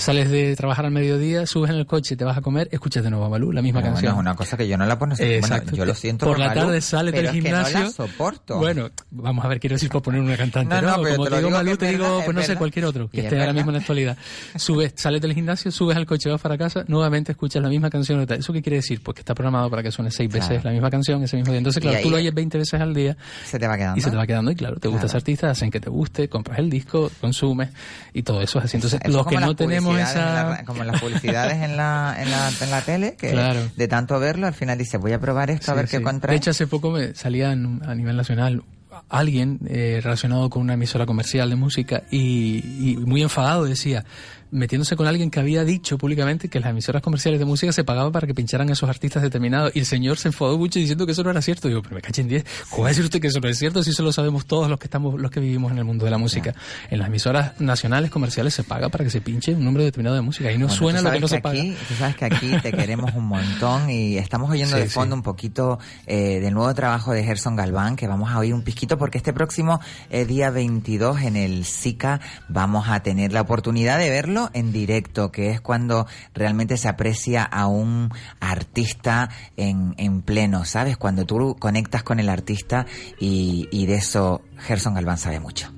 Sales 0.00 0.30
de 0.30 0.56
trabajar 0.56 0.86
al 0.86 0.92
mediodía, 0.92 1.46
subes 1.46 1.70
en 1.70 1.76
el 1.76 1.84
coche, 1.84 2.16
te 2.16 2.24
vas 2.24 2.38
a 2.38 2.40
comer, 2.40 2.68
escuchas 2.72 3.04
de 3.04 3.10
nuevo 3.10 3.26
a 3.26 3.28
Malú, 3.28 3.52
la 3.52 3.60
misma 3.60 3.80
Bueno, 3.80 3.94
canción. 3.94 4.14
es 4.14 4.18
una 4.18 4.34
cosa 4.34 4.56
que 4.56 4.66
yo 4.66 4.78
no 4.78 4.86
la 4.86 4.98
pongo. 4.98 5.14
Exacto. 5.18 5.64
Bueno, 5.72 5.76
yo 5.76 5.84
lo 5.84 5.94
siento 5.94 6.26
Por 6.26 6.38
la 6.38 6.48
Malú, 6.48 6.60
tarde 6.62 6.80
sales 6.80 7.12
del 7.12 7.26
es 7.26 7.30
que 7.32 7.40
gimnasio. 7.42 7.78
no 7.80 7.84
la 7.84 7.90
soporto. 7.90 8.56
Bueno, 8.56 8.90
vamos 9.10 9.44
a 9.44 9.48
ver, 9.48 9.60
quiero 9.60 9.74
decir 9.76 9.90
por 9.90 10.00
poner 10.00 10.22
una 10.22 10.36
cantante, 10.38 10.74
No, 10.74 10.80
¿no? 10.80 10.96
no, 10.96 11.02
pero 11.02 11.16
Como 11.16 11.24
te 11.28 11.36
digo 11.36 11.48
digo 11.48 11.50
Malú, 11.58 11.76
te 11.76 11.86
digo, 11.90 12.16
pues 12.16 12.28
es 12.28 12.34
no 12.34 12.42
sé, 12.42 12.56
cualquier 12.56 12.84
otro 12.86 13.10
que 13.10 13.18
es 13.18 13.24
esté 13.24 13.38
ahora 13.40 13.52
mismo 13.52 13.70
en 13.70 13.74
la 13.74 13.80
actualidad. 13.80 14.16
Subes, 14.56 14.92
sales 14.96 15.20
del 15.20 15.34
gimnasio, 15.34 15.70
subes 15.70 15.96
al 15.98 16.06
coche, 16.06 16.30
vas 16.30 16.40
para 16.40 16.56
casa, 16.56 16.82
nuevamente 16.88 17.32
escuchas 17.32 17.62
la 17.62 17.68
misma 17.68 17.90
canción. 17.90 18.26
¿Eso 18.26 18.52
qué 18.54 18.62
quiere 18.62 18.76
decir? 18.76 19.02
Pues 19.02 19.14
que 19.16 19.20
está 19.20 19.34
programado 19.34 19.68
para 19.68 19.82
que 19.82 19.92
suene 19.92 20.10
seis 20.10 20.32
veces 20.32 20.64
la 20.64 20.70
misma 20.70 20.90
canción 20.90 21.22
ese 21.22 21.36
mismo 21.36 21.52
día. 21.52 21.58
Entonces, 21.58 21.82
claro, 21.82 21.98
tú 22.02 22.08
lo 22.10 22.16
oyes 22.16 22.32
20 22.32 22.56
veces 22.58 22.80
al 22.80 22.94
día 22.94 23.16
Se 23.44 23.58
te 23.58 23.68
va 23.68 23.76
quedando. 23.76 23.98
y 23.98 24.00
se 24.00 24.10
te 24.10 24.16
va 24.16 24.26
quedando 24.26 24.50
y 24.50 24.54
claro, 24.56 24.76
te 24.76 24.88
gusta 24.88 25.06
ese 25.06 25.16
artista, 25.18 25.50
hacen 25.50 25.70
que 25.70 25.78
te 25.80 25.90
guste, 25.90 26.28
compras 26.30 26.58
el 26.58 26.70
disco, 26.70 27.10
consumes 27.20 27.68
y 28.14 28.22
todo 28.22 28.40
eso 28.40 28.58
es 28.60 28.64
así. 28.64 28.76
Entonces, 28.78 29.00
los 29.06 29.26
que 29.26 29.36
no 29.36 29.54
tenemos 29.54 29.89
tenemos 29.92 30.12
publicidades 30.14 30.16
en 30.16 30.20
esa... 30.20 30.50
la 30.50 30.64
como 30.64 30.84
las 30.84 31.00
publicidades 31.00 31.54
en 31.62 31.76
la, 31.76 32.16
en 32.18 32.30
la, 32.30 32.50
en 32.60 32.70
la 32.70 32.80
tele, 32.82 33.16
que 33.16 33.30
Claro. 33.30 33.60
de 33.76 33.88
tanto 33.88 34.18
verlo, 34.20 34.46
al 34.46 34.54
final 34.54 34.78
dice, 34.78 34.96
voy 34.98 35.12
a 35.12 35.18
probar 35.20 35.50
esto, 35.50 35.72
a 35.72 35.74
Sí, 35.74 35.76
ver 35.80 35.88
qué 35.88 35.96
sí. 35.98 36.02
contrae. 36.02 36.32
De 36.32 36.36
hecho, 36.38 36.50
hace 36.50 36.66
poco 36.66 36.90
me 36.90 37.14
salía 37.14 37.52
en- 37.52 37.80
a 37.86 37.94
nivel 37.94 38.16
nacional 38.16 38.62
alguien 39.08 39.58
eh, 39.68 40.00
relacionado 40.02 40.50
con 40.50 40.62
una 40.62 40.74
emisora 40.74 41.06
comercial 41.06 41.48
de 41.50 41.56
música 41.56 42.02
y, 42.10 42.92
y 42.92 42.96
muy 42.98 43.22
enfadado 43.22 43.64
decía, 43.64 44.04
metiéndose 44.50 44.96
con 44.96 45.06
alguien 45.06 45.30
que 45.30 45.40
había 45.40 45.64
dicho 45.64 45.98
públicamente 45.98 46.48
que 46.48 46.60
las 46.60 46.70
emisoras 46.70 47.02
comerciales 47.02 47.38
de 47.38 47.46
música 47.46 47.72
se 47.72 47.84
pagaban 47.84 48.12
para 48.12 48.26
que 48.26 48.34
pincharan 48.34 48.68
a 48.68 48.72
esos 48.72 48.88
artistas 48.88 49.22
determinados 49.22 49.72
y 49.74 49.80
el 49.80 49.86
señor 49.86 50.18
se 50.18 50.28
enfadó 50.28 50.58
mucho 50.58 50.78
diciendo 50.78 51.06
que 51.06 51.12
eso 51.12 51.22
no 51.22 51.30
era 51.30 51.42
cierto. 51.42 51.68
Digo, 51.68 51.82
pero 51.82 51.94
me 51.96 52.02
caché 52.02 52.22
en 52.22 52.28
10, 52.28 52.44
¿cómo 52.70 52.82
va 52.82 52.88
a 52.88 52.90
decir 52.90 53.04
usted 53.04 53.20
que 53.20 53.28
eso 53.28 53.40
no 53.40 53.48
es 53.48 53.58
cierto 53.58 53.82
si 53.82 53.90
eso 53.90 54.02
lo 54.02 54.12
sabemos 54.12 54.46
todos 54.46 54.68
los 54.68 54.78
que 54.78 54.86
estamos, 54.86 55.20
los 55.20 55.30
que 55.30 55.40
vivimos 55.40 55.72
en 55.72 55.78
el 55.78 55.84
mundo 55.84 56.04
de 56.04 56.10
la 56.10 56.18
música? 56.18 56.54
En 56.90 56.98
las 56.98 57.08
emisoras 57.08 57.60
nacionales 57.60 58.10
comerciales 58.10 58.54
se 58.54 58.64
paga 58.64 58.88
para 58.88 59.04
que 59.04 59.10
se 59.10 59.20
pinche 59.20 59.54
un 59.54 59.64
número 59.64 59.84
determinado 59.84 60.16
de 60.16 60.22
música 60.22 60.50
y 60.50 60.58
no 60.58 60.66
Bueno, 60.66 60.74
suena 60.78 61.02
lo 61.02 61.10
que 61.10 61.20
no 61.20 61.28
se 61.28 61.40
paga. 61.40 61.62
Tú 61.88 61.94
sabes 61.98 62.16
que 62.16 62.24
aquí 62.24 62.50
te 62.62 62.72
queremos 62.72 63.14
un 63.14 63.26
montón 63.26 63.90
y 63.90 64.16
estamos 64.18 64.50
oyendo 64.50 64.76
Sí, 64.76 64.82
de 64.82 64.88
fondo 64.88 65.14
sí. 65.14 65.18
un 65.18 65.22
poquito 65.22 65.78
eh, 66.06 66.40
del 66.40 66.54
nuevo 66.54 66.72
trabajo 66.74 67.12
de 67.12 67.24
Gerson 67.24 67.56
Galván, 67.56 67.96
que 67.96 68.06
vamos 68.06 68.30
a 68.30 68.38
oír 68.38 68.54
un 68.54 68.62
pisquito 68.62 68.98
porque 68.98 69.18
este 69.18 69.32
próximo 69.32 69.80
eh, 70.10 70.24
día 70.24 70.50
22 70.50 71.22
en 71.22 71.36
el 71.36 71.64
SICA 71.64 72.20
vamos 72.48 72.88
a 72.88 73.00
tener 73.00 73.32
la 73.32 73.40
oportunidad 73.42 73.98
de 73.98 74.10
verlo 74.10 74.39
en 74.54 74.72
directo, 74.72 75.30
que 75.30 75.50
es 75.50 75.60
cuando 75.60 76.06
realmente 76.32 76.76
se 76.78 76.88
aprecia 76.88 77.44
a 77.44 77.66
un 77.66 78.10
artista 78.40 79.28
en, 79.56 79.94
en 79.98 80.22
pleno, 80.22 80.64
¿sabes? 80.64 80.96
Cuando 80.96 81.26
tú 81.26 81.56
conectas 81.58 82.02
con 82.02 82.20
el 82.20 82.28
artista 82.28 82.86
y, 83.18 83.86
de 83.86 83.94
eso 83.94 84.42
Gerson 84.58 84.94
Galván 84.94 85.18
sabe 85.18 85.40
mucho. 85.40 85.72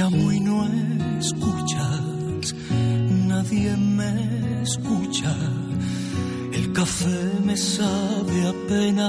Llamo 0.00 0.32
y 0.32 0.40
no 0.40 0.66
escuchas, 1.18 2.00
nadie 3.28 3.76
me 3.76 4.62
escucha. 4.62 5.34
El 6.52 6.72
café 6.72 7.20
me 7.44 7.56
sabe 7.56 8.36
a 8.48 8.54
pena, 8.68 9.08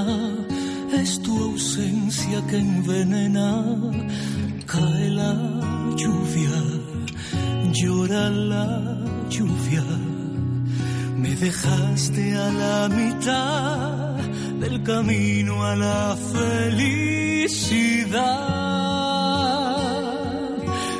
es 0.92 1.20
tu 1.22 1.36
ausencia 1.50 2.38
que 2.48 2.58
envenena. 2.58 3.64
Cae 4.66 5.10
la 5.10 5.34
lluvia, 5.96 6.56
llora 7.72 8.30
la 8.30 8.68
lluvia. 9.28 9.84
Me 11.16 11.36
dejaste 11.36 12.36
a 12.36 12.52
la 12.52 12.88
mitad 12.88 14.16
del 14.60 14.82
camino 14.82 15.64
a 15.64 15.76
la 15.76 16.16
felicidad. 16.32 17.02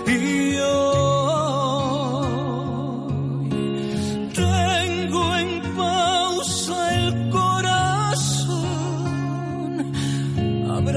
Y 0.07 0.57
hoy 0.59 1.02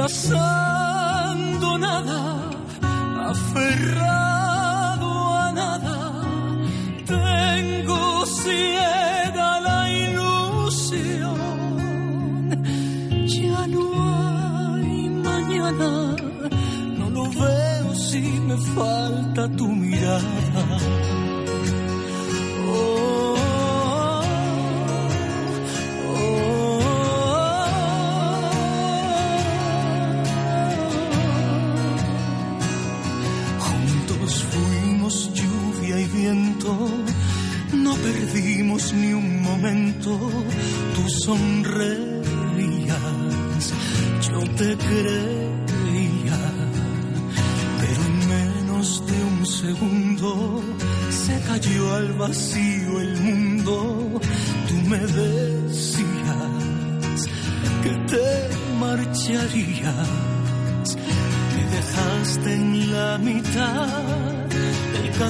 abrazando 0.05 1.77
nada, 1.79 2.49
aferrado 3.31 5.09
a 5.33 5.51
nada. 5.51 5.97
Tengo 7.07 8.25
ciega 8.27 9.59
la 9.61 9.89
ilusión. 9.89 11.37
Ya 13.25 13.67
no 13.67 13.83
hay 14.13 15.09
mañana. 15.09 16.15
No 16.99 17.09
lo 17.09 17.23
veo 17.31 17.95
si 17.95 18.21
me 18.47 18.57
falta 18.75 19.49
tu 19.57 19.67
mirada. 19.67 20.77
Ni 38.75 39.13
un 39.13 39.41
momento. 39.41 40.19
Tú 40.95 41.09
sonreías, 41.23 42.13
yo 44.27 44.39
te 44.59 44.75
creía, 44.75 46.39
pero 47.79 48.01
en 48.09 48.17
menos 48.27 49.05
de 49.07 49.23
un 49.23 49.45
segundo 49.45 50.61
se 51.09 51.39
cayó 51.47 51.93
al 51.93 52.13
vacío 52.13 52.99
el 52.99 53.17
mundo. 53.21 54.21
Tú 54.67 54.75
me 54.89 54.99
decías 54.99 56.49
que 57.81 57.91
te 58.11 58.27
marcharías. 58.77 60.09
Me 61.53 61.63
dejaste 61.77 62.53
en 62.53 62.91
la 62.91 63.17
mitad. 63.19 64.44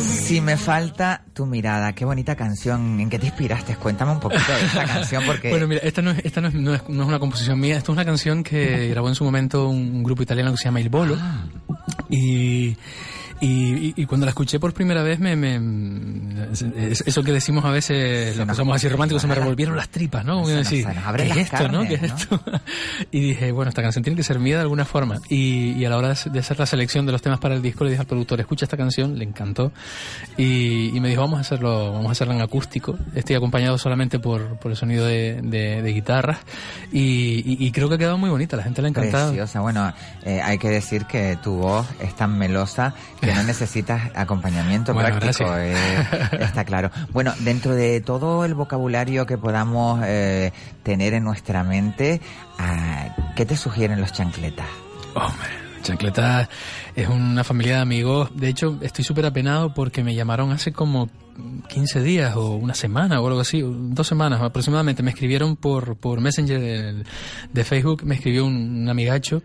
Si 0.01 0.41
me 0.41 0.57
falta 0.57 1.23
tu 1.33 1.45
mirada, 1.45 1.93
qué 1.93 2.05
bonita 2.05 2.35
canción. 2.35 2.99
¿En 2.99 3.09
qué 3.09 3.19
te 3.19 3.27
inspiraste? 3.27 3.75
Cuéntame 3.75 4.13
un 4.13 4.19
poquito 4.19 4.51
de 4.51 4.65
esta 4.65 4.83
canción 4.85 5.23
porque 5.25 5.49
Bueno, 5.49 5.67
mira, 5.67 5.81
esta 5.83 6.01
no 6.01 6.11
es, 6.11 6.25
esta 6.25 6.41
no 6.41 6.47
es, 6.47 6.55
no 6.55 6.73
es, 6.73 6.89
no 6.89 7.03
es 7.03 7.07
una 7.07 7.19
composición 7.19 7.59
mía, 7.59 7.77
esto 7.77 7.91
es 7.91 7.95
una 7.95 8.05
canción 8.05 8.43
que 8.43 8.89
grabó 8.89 9.09
en 9.09 9.15
su 9.15 9.23
momento 9.23 9.69
un, 9.69 10.03
grupo 10.03 10.23
italiano 10.23 10.51
que 10.51 10.57
se 10.57 10.65
llama 10.65 10.81
Il 10.81 10.89
Bolo. 10.89 11.17
Y, 12.09 12.75
y, 13.41 13.47
y- 13.87 13.93
y 13.97 14.05
cuando 14.05 14.25
la 14.25 14.29
escuché 14.31 14.59
por 14.59 14.73
primera 14.73 15.03
vez, 15.03 15.19
me, 15.19 15.35
me- 15.35 15.57
es- 16.51 17.01
eso 17.05 17.23
que 17.23 17.31
decimos 17.31 17.65
a 17.65 17.69
veces, 17.71 18.37
lo 18.37 18.53
somos 18.55 18.75
así 18.75 18.87
románticos, 18.87 19.21
se 19.21 19.27
me 19.27 19.35
revolvieron 19.35 19.75
las 19.75 19.89
tripas, 19.89 20.23
¿no? 20.25 20.35
Como 20.35 20.47
decir, 20.49 20.85
¿qué 21.17 21.23
es 21.23 21.37
esto, 21.37 21.67
no? 21.69 21.79
carnes, 21.81 21.87
¿Qué 21.87 21.93
es 21.95 22.03
esto? 22.03 22.41
y 23.11 23.19
dije, 23.19 23.51
bueno, 23.51 23.69
esta 23.69 23.81
canción 23.81 24.03
tiene 24.03 24.15
que 24.17 24.23
ser 24.23 24.39
mía 24.39 24.55
de 24.55 24.61
alguna 24.61 24.85
forma. 24.85 25.19
Y, 25.29 25.71
y 25.73 25.85
a 25.85 25.89
la 25.89 25.97
hora 25.97 26.13
de 26.13 26.39
hacer 26.39 26.57
la 26.59 26.65
selección 26.65 27.05
de 27.05 27.11
los 27.11 27.21
temas 27.21 27.39
para 27.39 27.55
el 27.55 27.61
disco, 27.61 27.83
le 27.83 27.91
dije 27.91 28.01
al 28.01 28.07
productor, 28.07 28.39
escucha 28.39 28.65
esta 28.65 28.77
canción, 28.77 29.17
le 29.17 29.25
encantó. 29.25 29.71
Y, 30.37 30.91
me 30.99 31.09
dijo, 31.09 31.21
vamos 31.21 31.37
a 31.37 31.41
hacerlo, 31.41 31.91
vamos 31.93 32.07
a 32.09 32.11
hacerlo 32.13 32.33
en 32.33 32.41
acústico. 32.41 32.97
Estoy 33.15 33.35
acompañado 33.35 33.77
solamente 33.77 34.19
por, 34.19 34.57
por 34.57 34.71
el 34.71 34.77
sonido 34.77 35.05
de, 35.05 35.39
de, 35.43 35.81
de 35.81 35.93
guitarras. 35.93 36.39
Y, 36.91 37.71
creo 37.71 37.89
que 37.89 37.95
ha 37.95 37.97
quedado 37.97 38.17
muy 38.17 38.29
bonita, 38.29 38.55
la 38.55 38.63
gente 38.63 38.81
le 38.81 38.87
ha 38.87 38.89
encantado. 38.89 39.27
Preciosa. 39.29 39.59
Bueno, 39.59 39.93
eh, 40.23 40.41
hay 40.41 40.57
que 40.57 40.69
decir 40.69 41.05
que 41.05 41.37
tu 41.43 41.55
voz 41.57 41.85
es 41.99 42.15
tan 42.15 42.37
melosa 42.37 42.93
que 43.25 43.33
no 43.33 43.43
necesitas 43.43 44.11
acompañamiento 44.15 44.93
Bueno, 44.93 45.19
práctico. 45.19 45.49
eh, 45.57 45.75
está 46.39 46.63
claro. 46.63 46.91
Bueno, 47.11 47.33
dentro 47.39 47.73
de 47.75 48.01
todo 48.01 48.45
el 48.45 48.53
vocabulario 48.53 49.25
que 49.25 49.37
podamos 49.37 50.01
eh, 50.05 50.51
tener 50.83 51.13
en 51.13 51.23
nuestra 51.23 51.63
mente, 51.63 52.21
ah, 52.57 53.15
¿qué 53.35 53.45
te 53.45 53.57
sugieren 53.57 53.99
los 54.01 54.13
chancletas? 54.13 54.67
Hombre, 55.15 55.49
Chancleta 55.85 56.49
es 56.95 57.07
una 57.07 57.43
familia 57.43 57.75
de 57.75 57.81
amigos. 57.81 58.31
De 58.35 58.49
hecho, 58.49 58.79
estoy 58.81 59.05
súper 59.05 59.27
apenado 59.27 59.71
porque 59.73 60.03
me 60.03 60.15
llamaron 60.15 60.51
hace 60.51 60.73
como 60.73 61.09
15 61.69 62.01
días 62.01 62.35
o 62.35 62.55
una 62.55 62.73
semana 62.73 63.21
o 63.21 63.27
algo 63.27 63.39
así, 63.39 63.61
dos 63.63 64.07
semanas 64.07 64.41
aproximadamente. 64.41 65.03
Me 65.03 65.11
escribieron 65.11 65.55
por, 65.55 65.95
por 65.97 66.21
Messenger 66.21 66.59
de, 66.59 67.03
de 67.53 67.63
Facebook, 67.63 68.03
me 68.03 68.15
escribió 68.15 68.45
un, 68.45 68.89
amigacho 68.89 69.43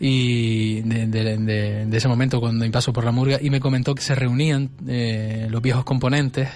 y 0.00 0.80
de 0.80 1.88
ese 1.92 2.08
momento 2.08 2.40
cuando 2.40 2.68
paso 2.70 2.92
por 2.92 3.04
la 3.04 3.12
murga 3.12 3.38
y 3.40 3.50
me 3.50 3.60
comentó 3.60 3.94
que 3.94 4.02
se 4.02 4.14
reunían 4.14 4.70
eh, 4.88 5.48
los 5.50 5.60
viejos 5.60 5.84
componentes 5.84 6.48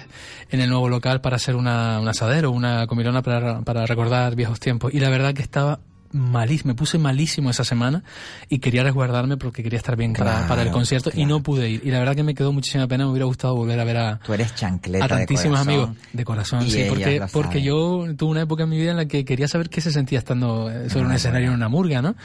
en 0.49 0.59
el 0.59 0.69
nuevo 0.69 0.89
local 0.89 1.21
para 1.21 1.35
hacer 1.35 1.55
una, 1.55 1.99
un 1.99 2.07
asadero, 2.07 2.49
una 2.49 2.87
comilona 2.87 3.21
para, 3.21 3.61
para 3.61 3.85
recordar 3.85 4.35
viejos 4.35 4.59
tiempos. 4.59 4.91
Y 4.93 4.99
la 4.99 5.09
verdad 5.09 5.35
que 5.35 5.43
estaba 5.43 5.79
malísimo, 6.11 6.69
me 6.69 6.75
puse 6.75 6.97
malísimo 6.97 7.49
esa 7.49 7.63
semana 7.63 8.03
y 8.49 8.59
quería 8.59 8.83
resguardarme 8.83 9.37
porque 9.37 9.63
quería 9.63 9.77
estar 9.77 9.95
bien 9.95 10.13
para, 10.13 10.31
Claro, 10.31 10.47
para 10.47 10.61
el 10.63 10.71
concierto 10.71 11.09
y 11.09 11.13
claro. 11.13 11.29
no 11.29 11.43
pude 11.43 11.69
ir. 11.69 11.81
Y 11.85 11.91
la 11.91 11.99
verdad 11.99 12.15
que 12.15 12.23
me 12.23 12.33
quedó 12.35 12.51
muchísima 12.51 12.87
pena, 12.87 13.05
me 13.05 13.11
hubiera 13.11 13.25
gustado 13.25 13.55
volver 13.55 13.79
a 13.79 13.83
ver 13.83 13.97
a, 13.97 14.19
Tú 14.19 14.33
eres 14.33 14.53
chancleta 14.55 15.05
a 15.05 15.07
de 15.07 15.15
tantísimos 15.15 15.59
corazón, 15.59 15.67
amigos 15.73 15.89
de 16.13 16.25
corazón, 16.25 16.65
y 16.65 16.71
sí, 16.71 16.85
porque, 16.89 17.21
porque 17.31 17.61
yo 17.61 18.05
tuve 18.17 18.31
una 18.31 18.41
época 18.41 18.63
en 18.63 18.69
mi 18.69 18.77
vida 18.77 18.91
en 18.91 18.97
la 18.97 19.05
que 19.05 19.23
quería 19.25 19.47
saber 19.47 19.69
qué 19.69 19.81
se 19.81 19.91
sentía 19.91 20.19
estando 20.19 20.69
eh, 20.69 20.89
sobre 20.89 21.01
un 21.01 21.05
una 21.07 21.15
escenario 21.15 21.47
murga. 21.47 21.53
en 21.53 21.57
una 21.57 21.69
murga, 21.69 22.01
¿no? 22.01 22.15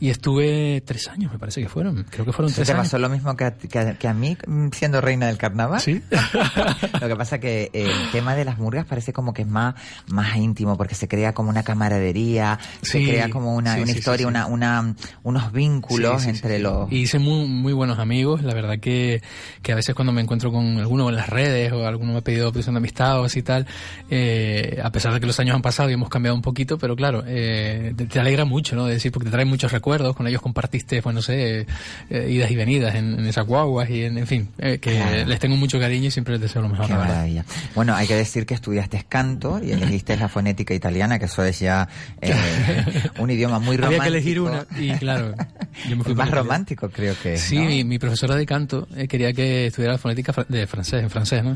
Y 0.00 0.10
estuve 0.10 0.82
tres 0.84 1.08
años, 1.08 1.32
me 1.32 1.38
parece 1.38 1.60
que 1.62 1.68
fueron, 1.68 2.04
creo 2.10 2.24
que 2.24 2.32
fueron 2.32 2.50
¿Eso 2.50 2.56
tres 2.56 2.66
te 2.68 2.72
años. 2.72 2.86
pasó 2.86 2.98
lo 2.98 3.08
mismo 3.08 3.36
que 3.36 3.44
a, 3.44 3.54
que 3.56 3.78
a- 3.78 3.94
que 3.94 4.08
a 4.08 4.14
mí 4.14 4.36
mm, 4.46 4.68
siendo 4.72 5.00
reina 5.00 5.26
del 5.28 5.38
carnaval? 5.38 5.80
Sí. 5.80 6.02
lo 7.00 7.08
que 7.08 7.16
pasa 7.16 7.38
que 7.38 7.70
el 7.72 8.10
tema 8.12 8.34
de 8.34 8.44
las 8.44 8.58
murgas 8.58 8.84
parece 8.86 9.12
como 9.12 9.32
que 9.32 9.42
es 9.42 9.48
más, 9.48 9.74
más 10.08 10.36
íntimo 10.36 10.76
porque 10.76 10.94
se 10.94 11.08
crea 11.08 11.32
como 11.32 11.50
una 11.50 11.62
camaradería, 11.62 12.58
se 12.82 12.98
Sí, 12.98 13.06
crea 13.24 13.32
como 13.32 13.54
una, 13.54 13.74
sí, 13.74 13.80
una 13.82 13.92
sí, 13.92 13.98
historia, 13.98 14.24
sí. 14.24 14.28
Una, 14.28 14.46
una, 14.46 14.94
unos 15.22 15.52
vínculos 15.52 16.22
Sí, 16.22 16.24
sí, 16.30 16.30
entre 16.36 16.56
sí. 16.56 16.62
los... 16.62 16.90
Y 16.92 16.96
hice 17.02 17.18
muy, 17.18 17.46
muy 17.46 17.72
buenos 17.72 17.98
amigos. 17.98 18.42
La 18.42 18.54
verdad 18.54 18.78
que, 18.78 19.22
que 19.62 19.72
a 19.72 19.74
veces 19.74 19.94
cuando 19.94 20.12
me 20.12 20.20
encuentro 20.22 20.50
con 20.52 20.78
alguno 20.78 21.08
en 21.08 21.16
las 21.16 21.28
redes 21.28 21.72
o 21.72 21.86
alguno 21.86 22.12
me 22.12 22.18
ha 22.18 22.22
pedido 22.22 22.52
petición 22.52 22.74
de 22.74 22.78
amistad 22.78 23.20
o 23.20 23.24
así 23.24 23.42
tal, 23.42 23.66
eh, 24.10 24.80
a 24.82 24.90
pesar 24.90 25.12
de 25.12 25.20
que 25.20 25.26
los 25.26 25.38
años 25.40 25.54
han 25.54 25.62
pasado 25.62 25.90
y 25.90 25.94
hemos 25.94 26.08
cambiado 26.08 26.34
un 26.36 26.42
poquito, 26.42 26.78
pero 26.78 26.96
claro, 26.96 27.22
eh, 27.26 27.92
te, 27.96 28.06
te 28.06 28.20
alegra 28.20 28.44
mucho, 28.44 28.76
¿no? 28.76 28.86
De 28.86 28.94
decir, 28.94 29.12
porque 29.12 29.26
te 29.26 29.32
trae 29.32 29.44
muchos 29.44 29.72
recuerdos. 29.72 30.14
Con 30.16 30.26
ellos 30.26 30.40
compartiste, 30.42 31.02
pues 31.02 31.14
no 31.14 31.22
sé, 31.22 31.66
eh, 32.10 32.28
idas 32.30 32.50
y 32.50 32.56
venidas 32.56 32.94
en, 32.94 33.18
en 33.18 33.26
esas 33.26 33.46
guaguas 33.46 33.88
y 33.90 34.04
en, 34.04 34.18
en 34.18 34.26
fin, 34.26 34.48
eh, 34.58 34.78
que 34.78 34.94
Claro. 34.94 35.26
les 35.26 35.38
tengo 35.40 35.56
mucho 35.56 35.78
cariño 35.80 36.06
y 36.08 36.10
siempre 36.10 36.34
les 36.34 36.40
deseo 36.42 36.62
lo 36.62 36.68
mejor, 36.68 36.86
Qué 36.86 36.94
maravilla. 36.94 37.44
Bueno, 37.74 37.94
hay 37.94 38.06
que 38.06 38.14
decir 38.14 38.46
que 38.46 38.54
estudiaste 38.54 39.04
canto 39.08 39.60
y 39.62 39.72
elegiste 39.72 40.16
la 40.16 40.28
fonética 40.28 40.72
italiana, 40.74 41.18
que 41.18 41.24
eso 41.26 41.42
es 41.44 41.58
ya 41.60 41.88
eh, 42.20 42.32
un 43.18 43.30
idioma 43.30 43.58
muy 43.58 43.76
romántico. 43.76 43.86
Había 43.86 44.02
que 44.02 44.08
elegir 44.18 44.40
una 44.40 44.66
y 44.78 44.92
claro, 44.98 45.34
yo 45.88 45.96
me 45.96 46.02
fui 46.04 46.12
El 46.12 46.18
más 46.18 46.30
romántico 46.30 46.88
creo 46.90 47.14
que 47.22 47.34
es, 47.34 47.40
Sí, 47.40 47.56
¿no? 47.58 47.64
mi, 47.66 47.84
mi 47.84 47.98
profesora 47.98 48.34
de 48.36 48.46
canto 48.46 48.88
eh, 48.96 49.06
quería 49.08 49.32
que 49.32 49.66
estudiara 49.66 49.98
fonética 49.98 50.32
fra- 50.32 50.46
de 50.48 50.66
francés, 50.66 51.02
en 51.02 51.10
francés, 51.10 51.42
¿no? 51.44 51.52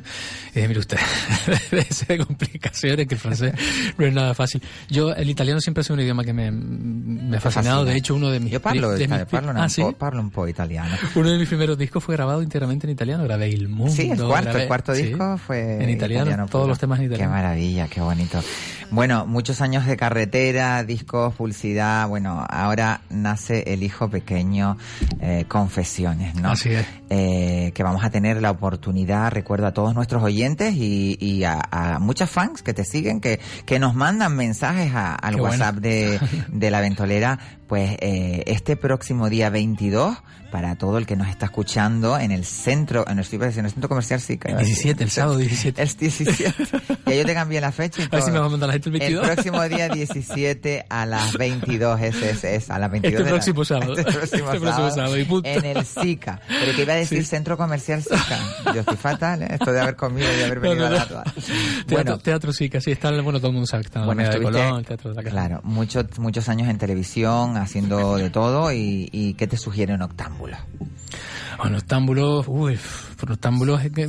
Y 0.53 0.55
dije, 0.57 0.69
mire 0.69 0.81
usted, 0.81 0.99
de 2.09 2.19
complicaciones 2.19 3.07
que 3.07 3.15
el 3.15 3.21
francés 3.21 3.53
no 3.97 4.07
es 4.07 4.13
nada 4.13 4.35
fácil. 4.35 4.63
Yo, 4.89 5.15
el 5.15 5.29
italiano 5.31 5.61
siempre 5.61 5.81
ha 5.81 5.85
sido 5.85 5.95
un 5.95 6.01
idioma 6.01 6.25
que 6.25 6.33
me, 6.33 6.51
me 6.51 7.37
ha 7.37 7.41
fascinado. 7.41 7.79
fascina. 7.81 7.93
De 7.93 7.99
hecho, 7.99 8.15
uno 8.15 8.31
de 8.31 8.41
mis... 8.41 8.53
Io 8.53 8.61
parlo, 8.63 8.91
de 8.91 9.09
mis- 9.09 9.25
parlo, 9.27 9.53
ah, 9.57 9.63
un 9.63 9.71
¿sí? 9.71 9.83
parlo 9.99 10.21
un 10.21 10.31
po' 10.31 10.47
italiano. 10.49 10.95
Uno 11.15 11.31
de 11.31 11.39
mis 11.39 11.49
primeros 11.49 11.77
discos 11.79 12.03
fue 12.03 12.15
grabado 12.17 12.43
íntegramente 12.43 12.87
en 12.87 12.93
italiano. 12.93 13.25
Grabé 13.25 13.49
Il 13.51 13.69
Mundo. 13.69 13.93
Sí, 13.93 14.11
el 14.11 14.19
cuarto, 14.19 14.51
grabé- 14.51 14.63
el 14.63 14.69
cuarto 14.69 14.95
sí, 14.95 15.03
disco 15.05 15.39
fue 15.39 15.83
en 15.83 15.91
italiano. 15.91 16.31
todos 16.47 16.49
puro. 16.63 16.67
los 16.69 16.79
temas 16.79 16.99
en 17.01 17.07
italiano. 17.07 17.33
Qué 17.33 17.37
maravilla, 17.37 17.89
qué 17.89 18.01
bonito. 18.01 18.41
Bueno, 18.91 19.27
muchos 19.27 19.61
años 19.61 19.85
de 19.85 19.99
carretera, 19.99 20.83
discos, 20.83 21.35
publicidad. 21.35 22.09
Bueno, 22.09 22.45
ahora 22.49 23.03
nace 23.11 23.65
el 23.75 23.83
hijo 23.83 24.09
pequeño, 24.09 24.79
eh, 25.21 25.45
Confesiones, 25.47 26.35
¿no? 26.37 26.53
Así 26.53 26.71
es. 26.71 26.87
Eh, 27.11 27.73
que 27.75 27.83
vamos 27.83 28.03
a 28.03 28.09
tener 28.11 28.41
la 28.41 28.51
oportunidad, 28.51 29.31
recuerdo 29.31 29.67
a 29.67 29.73
todos 29.73 29.95
nuestros 29.95 30.23
oyentes 30.23 30.75
y, 30.75 31.19
y 31.21 31.45
a, 31.45 31.61
a 31.71 31.99
muchas 31.99 32.31
fans 32.31 32.63
que 32.63 32.73
te 32.73 32.85
siguen, 32.85 33.21
que, 33.21 33.41
que 33.67 33.79
nos 33.79 33.95
mandan 33.95 34.35
mensajes 34.35 34.95
a- 34.95 35.15
al 35.15 35.35
Qué 35.35 35.41
bueno. 35.43 35.53
WhatsApp 35.57 35.77
de, 35.77 36.19
de 36.49 36.71
la 36.71 36.81
ventolera, 36.81 37.39
pues 37.69 37.97
eh, 38.01 38.43
este 38.47 38.77
próximo 38.77 39.29
día 39.29 39.51
22, 39.51 40.17
para 40.51 40.77
todo 40.77 40.97
el 40.97 41.05
que 41.07 41.15
nos 41.15 41.29
está 41.29 41.45
escuchando 41.47 42.19
en 42.19 42.31
el 42.33 42.47
centro, 42.47 43.05
en 43.07 43.19
el, 43.19 43.27
a 43.27 43.29
decir, 43.45 43.59
en 43.59 43.67
el 43.67 43.71
centro 43.71 43.89
comercial, 43.91 44.19
sí, 44.21 44.39
a 44.43 44.49
decir. 44.57 44.65
17, 44.67 45.05
el 45.05 45.11
sábado 45.11 45.37
17. 45.37 45.83
El 45.83 45.89
17. 45.95 46.55
ya 47.07 47.15
yo 47.15 47.25
te 47.27 47.35
cambié 47.35 47.61
la 47.61 47.71
fecha 47.71 48.01
y 48.01 48.05
A 48.07 48.09
ver 48.09 48.21
si 48.23 48.27
todo. 48.29 48.33
me 48.33 48.39
va 48.41 48.47
a 48.47 48.49
mandar 48.49 48.69
la 48.69 48.73
gente 48.73 48.89
el 48.89 48.99
22. 48.99 49.27
próximo 49.29 49.63
día 49.69 49.89
17 49.91 50.87
a 50.89 51.05
las 51.05 51.35
22, 51.37 52.01
ese 52.01 52.31
es, 52.31 52.45
es 52.45 52.71
a 52.71 52.79
las 52.79 52.91
22 52.91 53.13
Este 53.13 53.25
de 53.25 53.31
la- 53.31 53.37
próximo 53.37 53.65
sábado. 53.67 53.93
Este 53.99 54.11
próximo, 54.11 54.53
Este 54.53 54.67
sábado, 54.67 54.91
sábado, 54.95 55.19
y 55.19 55.25
punto. 55.27 55.49
En 55.49 55.65
el 55.67 55.85
SICA. 55.85 56.41
Pero 56.49 56.75
que 56.75 56.83
iba 56.83 56.93
a 56.95 56.97
decir 56.97 57.19
Sí. 57.23 57.29
Centro 57.29 57.59
Comercial 57.59 58.03
SICA. 58.03 58.73
Yo 58.75 58.81
estoy 58.81 58.97
fatal, 58.97 59.43
¿eh? 59.43 59.49
esto 59.51 59.71
de 59.71 59.81
haber 59.83 59.97
comido 59.97 60.33
y 60.33 60.37
de 60.37 60.45
haber 60.47 60.63
No, 60.63 60.71
venido 60.71 60.81
no, 60.81 60.87
a 60.87 60.91
no. 60.91 60.97
la 60.97 61.09
toa. 61.09 61.25
Teatro, 61.25 61.85
Bueno, 61.91 62.19
teatro 62.21 62.53
sí, 62.55 62.71
casi 62.71 62.91
está, 62.91 63.11
bueno, 63.21 63.39
todo 63.39 63.49
el 63.49 63.53
mundo 63.55 63.67
sabe 63.67 63.83
que 63.83 63.89
está 63.89 63.99
en 63.99 64.03
la 64.03 64.07
bueno, 64.07 64.23
Alameda 64.23 64.39
de 64.39 64.45
Colón, 64.65 64.79
el 64.79 64.87
teatro 64.87 65.11
de 65.15 65.23
la 65.23 65.31
claro, 65.31 65.61
muchos, 65.65 66.07
muchos 66.19 66.49
años 66.49 66.69
en 66.69 66.79
televisión, 66.79 67.58
haciendo 67.59 68.17
de 68.17 68.31
todo, 68.31 68.73
y, 68.73 69.09
y 69.13 69.35
¿qué 69.35 69.47
te 69.47 69.57
sugiere 69.57 69.95
un 69.95 70.03
octámbulo? 70.03 70.57
Bueno, 71.59 71.79
Octámbulos, 71.79 72.47
uy, 72.47 72.79
por 73.19 73.33
Octámbulos 73.33 73.85
es 73.85 73.91
que, 73.91 74.09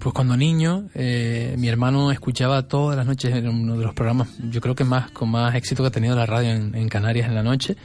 pues 0.00 0.12
cuando 0.12 0.36
niño, 0.36 0.88
eh, 0.94 1.54
mi 1.56 1.68
hermano 1.68 2.10
escuchaba 2.10 2.66
todas 2.66 2.96
las 2.96 3.06
noches, 3.06 3.32
era 3.32 3.48
uno 3.48 3.76
de 3.76 3.84
los 3.84 3.94
programas, 3.94 4.28
yo 4.50 4.60
creo 4.60 4.74
que 4.74 4.82
más, 4.82 5.12
con 5.12 5.30
más 5.30 5.54
éxito 5.54 5.84
que 5.84 5.88
ha 5.88 5.92
tenido 5.92 6.16
la 6.16 6.26
radio 6.26 6.50
en 6.50 6.88
Canarias 6.88 7.28
en 7.28 7.36
la 7.36 7.44
noche. 7.44 7.76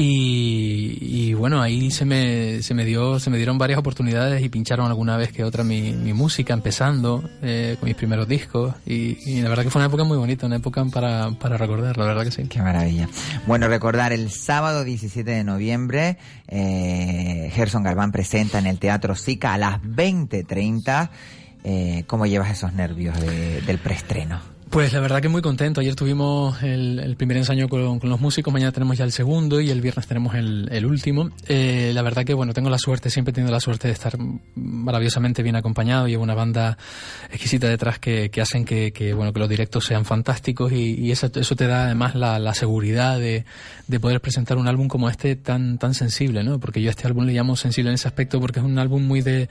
Y, 0.00 1.34
bueno, 1.34 1.60
ahí 1.60 1.90
se 1.90 2.04
me, 2.04 2.62
se 2.62 2.72
me 2.72 2.84
dio, 2.84 3.18
se 3.18 3.30
me 3.30 3.36
dieron 3.36 3.58
varias 3.58 3.78
oportunidades 3.78 4.42
y 4.42 4.48
pincharon 4.48 4.86
alguna 4.86 5.16
vez 5.16 5.32
que 5.32 5.42
otra 5.44 5.64
mi, 5.64 5.92
mi 5.92 6.12
música 6.12 6.54
empezando, 6.54 7.28
eh, 7.42 7.76
con 7.80 7.88
mis 7.88 7.96
primeros 7.96 8.28
discos. 8.28 8.74
Y, 8.86 9.18
y 9.28 9.40
la 9.42 9.48
verdad 9.48 9.64
que 9.64 9.70
fue 9.70 9.80
una 9.80 9.86
época 9.88 10.04
muy 10.04 10.16
bonita, 10.16 10.46
una 10.46 10.56
época 10.56 10.84
para, 10.86 11.32
para 11.32 11.56
recordar, 11.56 11.96
la 11.98 12.04
verdad 12.06 12.24
que 12.24 12.30
sí. 12.30 12.44
Qué 12.48 12.62
maravilla. 12.62 13.08
Bueno, 13.46 13.66
recordar 13.68 14.12
el 14.12 14.30
sábado 14.30 14.84
17 14.84 15.28
de 15.30 15.44
noviembre, 15.44 16.16
eh, 16.46 17.50
Gerson 17.52 17.82
Galván 17.82 18.12
presenta 18.12 18.58
en 18.58 18.66
el 18.66 18.78
Teatro 18.78 19.14
Sica 19.16 19.54
a 19.54 19.58
las 19.58 19.82
20.30. 19.82 21.10
Eh, 21.64 22.04
¿Cómo 22.06 22.24
llevas 22.26 22.50
esos 22.50 22.72
nervios 22.72 23.20
de- 23.20 23.60
del 23.62 23.78
preestreno? 23.78 24.40
Pues 24.70 24.92
la 24.92 25.00
verdad 25.00 25.22
que 25.22 25.28
muy 25.28 25.40
contento. 25.40 25.80
Ayer 25.80 25.94
tuvimos 25.94 26.62
el, 26.62 26.98
el 26.98 27.16
primer 27.16 27.38
ensayo 27.38 27.68
con, 27.68 28.00
los 28.02 28.20
músicos, 28.20 28.52
mañana 28.52 28.70
tenemos 28.70 28.98
ya 28.98 29.04
el 29.04 29.12
segundo 29.12 29.60
y 29.60 29.70
el 29.70 29.80
viernes 29.80 30.06
tenemos 30.06 30.34
el, 30.34 30.68
el 30.70 30.84
último. 30.84 31.30
Eh, 31.46 31.90
la 31.94 32.02
verdad 32.02 32.24
que 32.24 32.34
bueno, 32.34 32.52
tengo 32.52 32.68
la 32.68 32.78
suerte, 32.78 33.08
siempre 33.08 33.30
he 33.30 33.34
tenido 33.34 33.50
la 33.50 33.60
suerte 33.60 33.88
de 33.88 33.94
estar 33.94 34.18
maravillosamente 34.56 35.42
bien 35.42 35.56
acompañado. 35.56 36.06
Llevo 36.06 36.22
una 36.22 36.34
banda 36.34 36.76
exquisita 37.30 37.66
detrás 37.68 37.98
que, 37.98 38.30
hacen 38.42 38.66
que, 38.66 39.14
bueno 39.14 39.32
que 39.32 39.40
los 39.40 39.48
directos 39.48 39.86
sean 39.86 40.04
fantásticos 40.04 40.70
y, 40.72 41.10
eso, 41.10 41.30
eso 41.34 41.56
te 41.56 41.66
da 41.66 41.86
además 41.86 42.14
la, 42.14 42.54
seguridad 42.54 43.18
de, 43.18 43.46
de 43.86 44.00
poder 44.00 44.20
presentar 44.20 44.58
un 44.58 44.68
álbum 44.68 44.88
como 44.88 45.08
este 45.08 45.36
tan 45.36 45.78
tan 45.78 45.94
sensible, 45.94 46.44
¿no? 46.44 46.58
Porque 46.58 46.82
yo 46.82 46.88
a 46.88 46.90
este 46.90 47.06
álbum 47.06 47.24
le 47.24 47.32
llamo 47.32 47.56
sensible 47.56 47.90
en 47.90 47.94
ese 47.94 48.08
aspecto 48.08 48.40
porque 48.40 48.60
es 48.60 48.66
un 48.66 48.78
álbum 48.78 49.02
muy 49.06 49.22
de, 49.22 49.48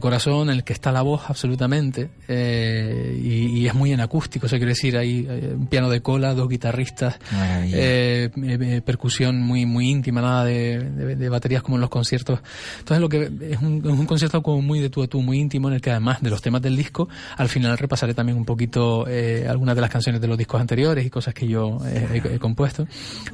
corazón 0.00 0.50
en 0.50 0.56
el 0.56 0.64
que 0.64 0.72
está 0.72 0.92
la 0.92 1.02
voz 1.02 1.22
absolutamente 1.28 2.10
eh, 2.28 3.18
y, 3.22 3.66
es 3.66 3.74
muy 3.74 3.92
en 3.92 4.00
acústico. 4.00 4.48
Quiero 4.58 4.70
decir, 4.70 4.96
hay 4.96 5.26
eh, 5.28 5.54
un 5.56 5.66
piano 5.66 5.88
de 5.90 6.00
cola, 6.02 6.34
dos 6.34 6.48
guitarristas, 6.48 7.18
Qué 7.18 7.34
eh, 7.72 8.30
eh, 8.36 8.58
eh, 8.60 8.80
percusión 8.84 9.40
muy 9.40 9.66
muy 9.66 9.88
íntima, 9.90 10.20
nada 10.20 10.44
de, 10.44 10.78
de- 10.80 11.16
de 11.16 11.28
baterías 11.28 11.62
como 11.62 11.76
en 11.76 11.80
los 11.80 11.90
conciertos. 11.90 12.40
Entonces 12.78 13.00
lo 13.00 13.08
que 13.08 13.30
es 13.50 13.60
un, 13.62 13.78
es 13.84 13.90
un 13.98 14.06
concierto 14.06 14.42
como 14.42 14.62
muy 14.62 14.80
de 14.80 14.90
tú 14.90 15.02
a 15.02 15.06
tú, 15.06 15.22
muy 15.22 15.38
íntimo, 15.38 15.68
en 15.68 15.74
el 15.74 15.80
que 15.80 15.90
además 15.90 16.20
de 16.20 16.30
los 16.30 16.42
temas 16.42 16.62
del 16.62 16.76
disco, 16.76 17.08
al 17.36 17.48
final 17.48 17.76
repasaré 17.78 18.14
también 18.14 18.36
un 18.38 18.44
poquito 18.44 19.06
eh, 19.08 19.46
algunas 19.48 19.74
de 19.74 19.80
las 19.80 19.90
canciones 19.90 20.20
de 20.20 20.28
los 20.28 20.36
discos 20.38 20.60
anteriores 20.60 21.04
y 21.06 21.10
cosas 21.10 21.34
que 21.34 21.46
yo 21.48 21.78
eh, 21.86 22.22
he, 22.24 22.34
he 22.34 22.38
compuesto. 22.38 22.86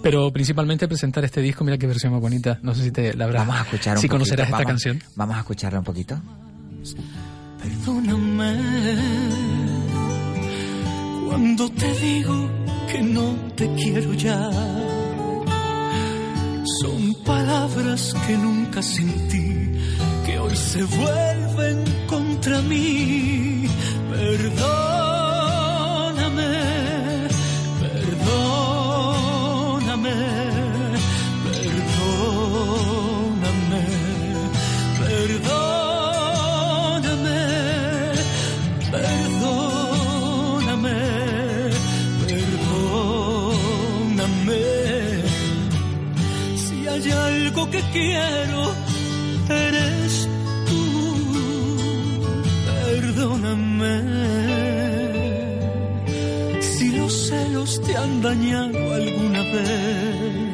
Pero 0.03 0.31
principalmente 0.33 0.89
presentar 0.89 1.25
este 1.25 1.41
disco, 1.41 1.65
mira 1.65 1.79
qué 1.79 1.87
versión 1.87 2.13
más 2.13 2.21
bonita. 2.21 2.59
No 2.63 2.75
sé 2.75 2.85
si 2.85 2.91
te 2.91 3.15
la 3.15 3.25
habrás, 3.25 3.47
Vamos 3.47 3.61
a 3.61 3.65
escuchar 3.65 3.97
un 3.97 4.01
si 4.01 4.09
poquito. 4.09 4.15
conocerás 4.15 4.47
esta 4.47 4.57
Vamos- 4.59 4.67
canción. 4.69 5.03
Vamos 5.17 5.37
a 5.37 5.41
escucharla 5.41 5.79
un 5.81 5.85
poquito. 5.85 6.21
Perdóname 7.63 8.57
cuando 11.33 11.66
te 11.71 11.90
digo 11.95 12.51
que 12.90 13.01
no 13.01 13.35
te 13.57 13.66
quiero 13.75 14.12
ya. 14.12 14.51
Son 16.83 17.14
palabras 17.25 18.14
que 18.27 18.37
nunca 18.37 18.83
sentí, 18.83 19.73
que 20.27 20.38
hoy 20.38 20.55
se 20.55 20.83
vuelven 20.85 21.85
contra 22.07 22.61
mí. 22.61 23.66
Perdóname, 24.11 25.22
algo 47.62 47.70
que 47.70 47.81
quiero, 47.92 48.75
eres 49.48 50.29
tú. 50.66 50.83
Perdóname. 52.87 53.94
Si 56.61 56.90
los 56.96 57.29
celos 57.29 57.81
te 57.83 57.96
han 57.96 58.22
dañado 58.22 58.94
alguna 58.94 59.42
vez. 59.42 60.52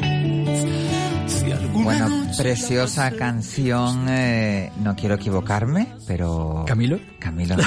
Bueno, 1.84 2.08
preciosa 2.36 3.10
canción, 3.12 4.06
eh, 4.08 4.70
no 4.82 4.94
quiero 4.96 5.14
equivocarme, 5.16 5.88
pero... 6.06 6.64
Camilo. 6.66 6.98
Camilo. 7.18 7.56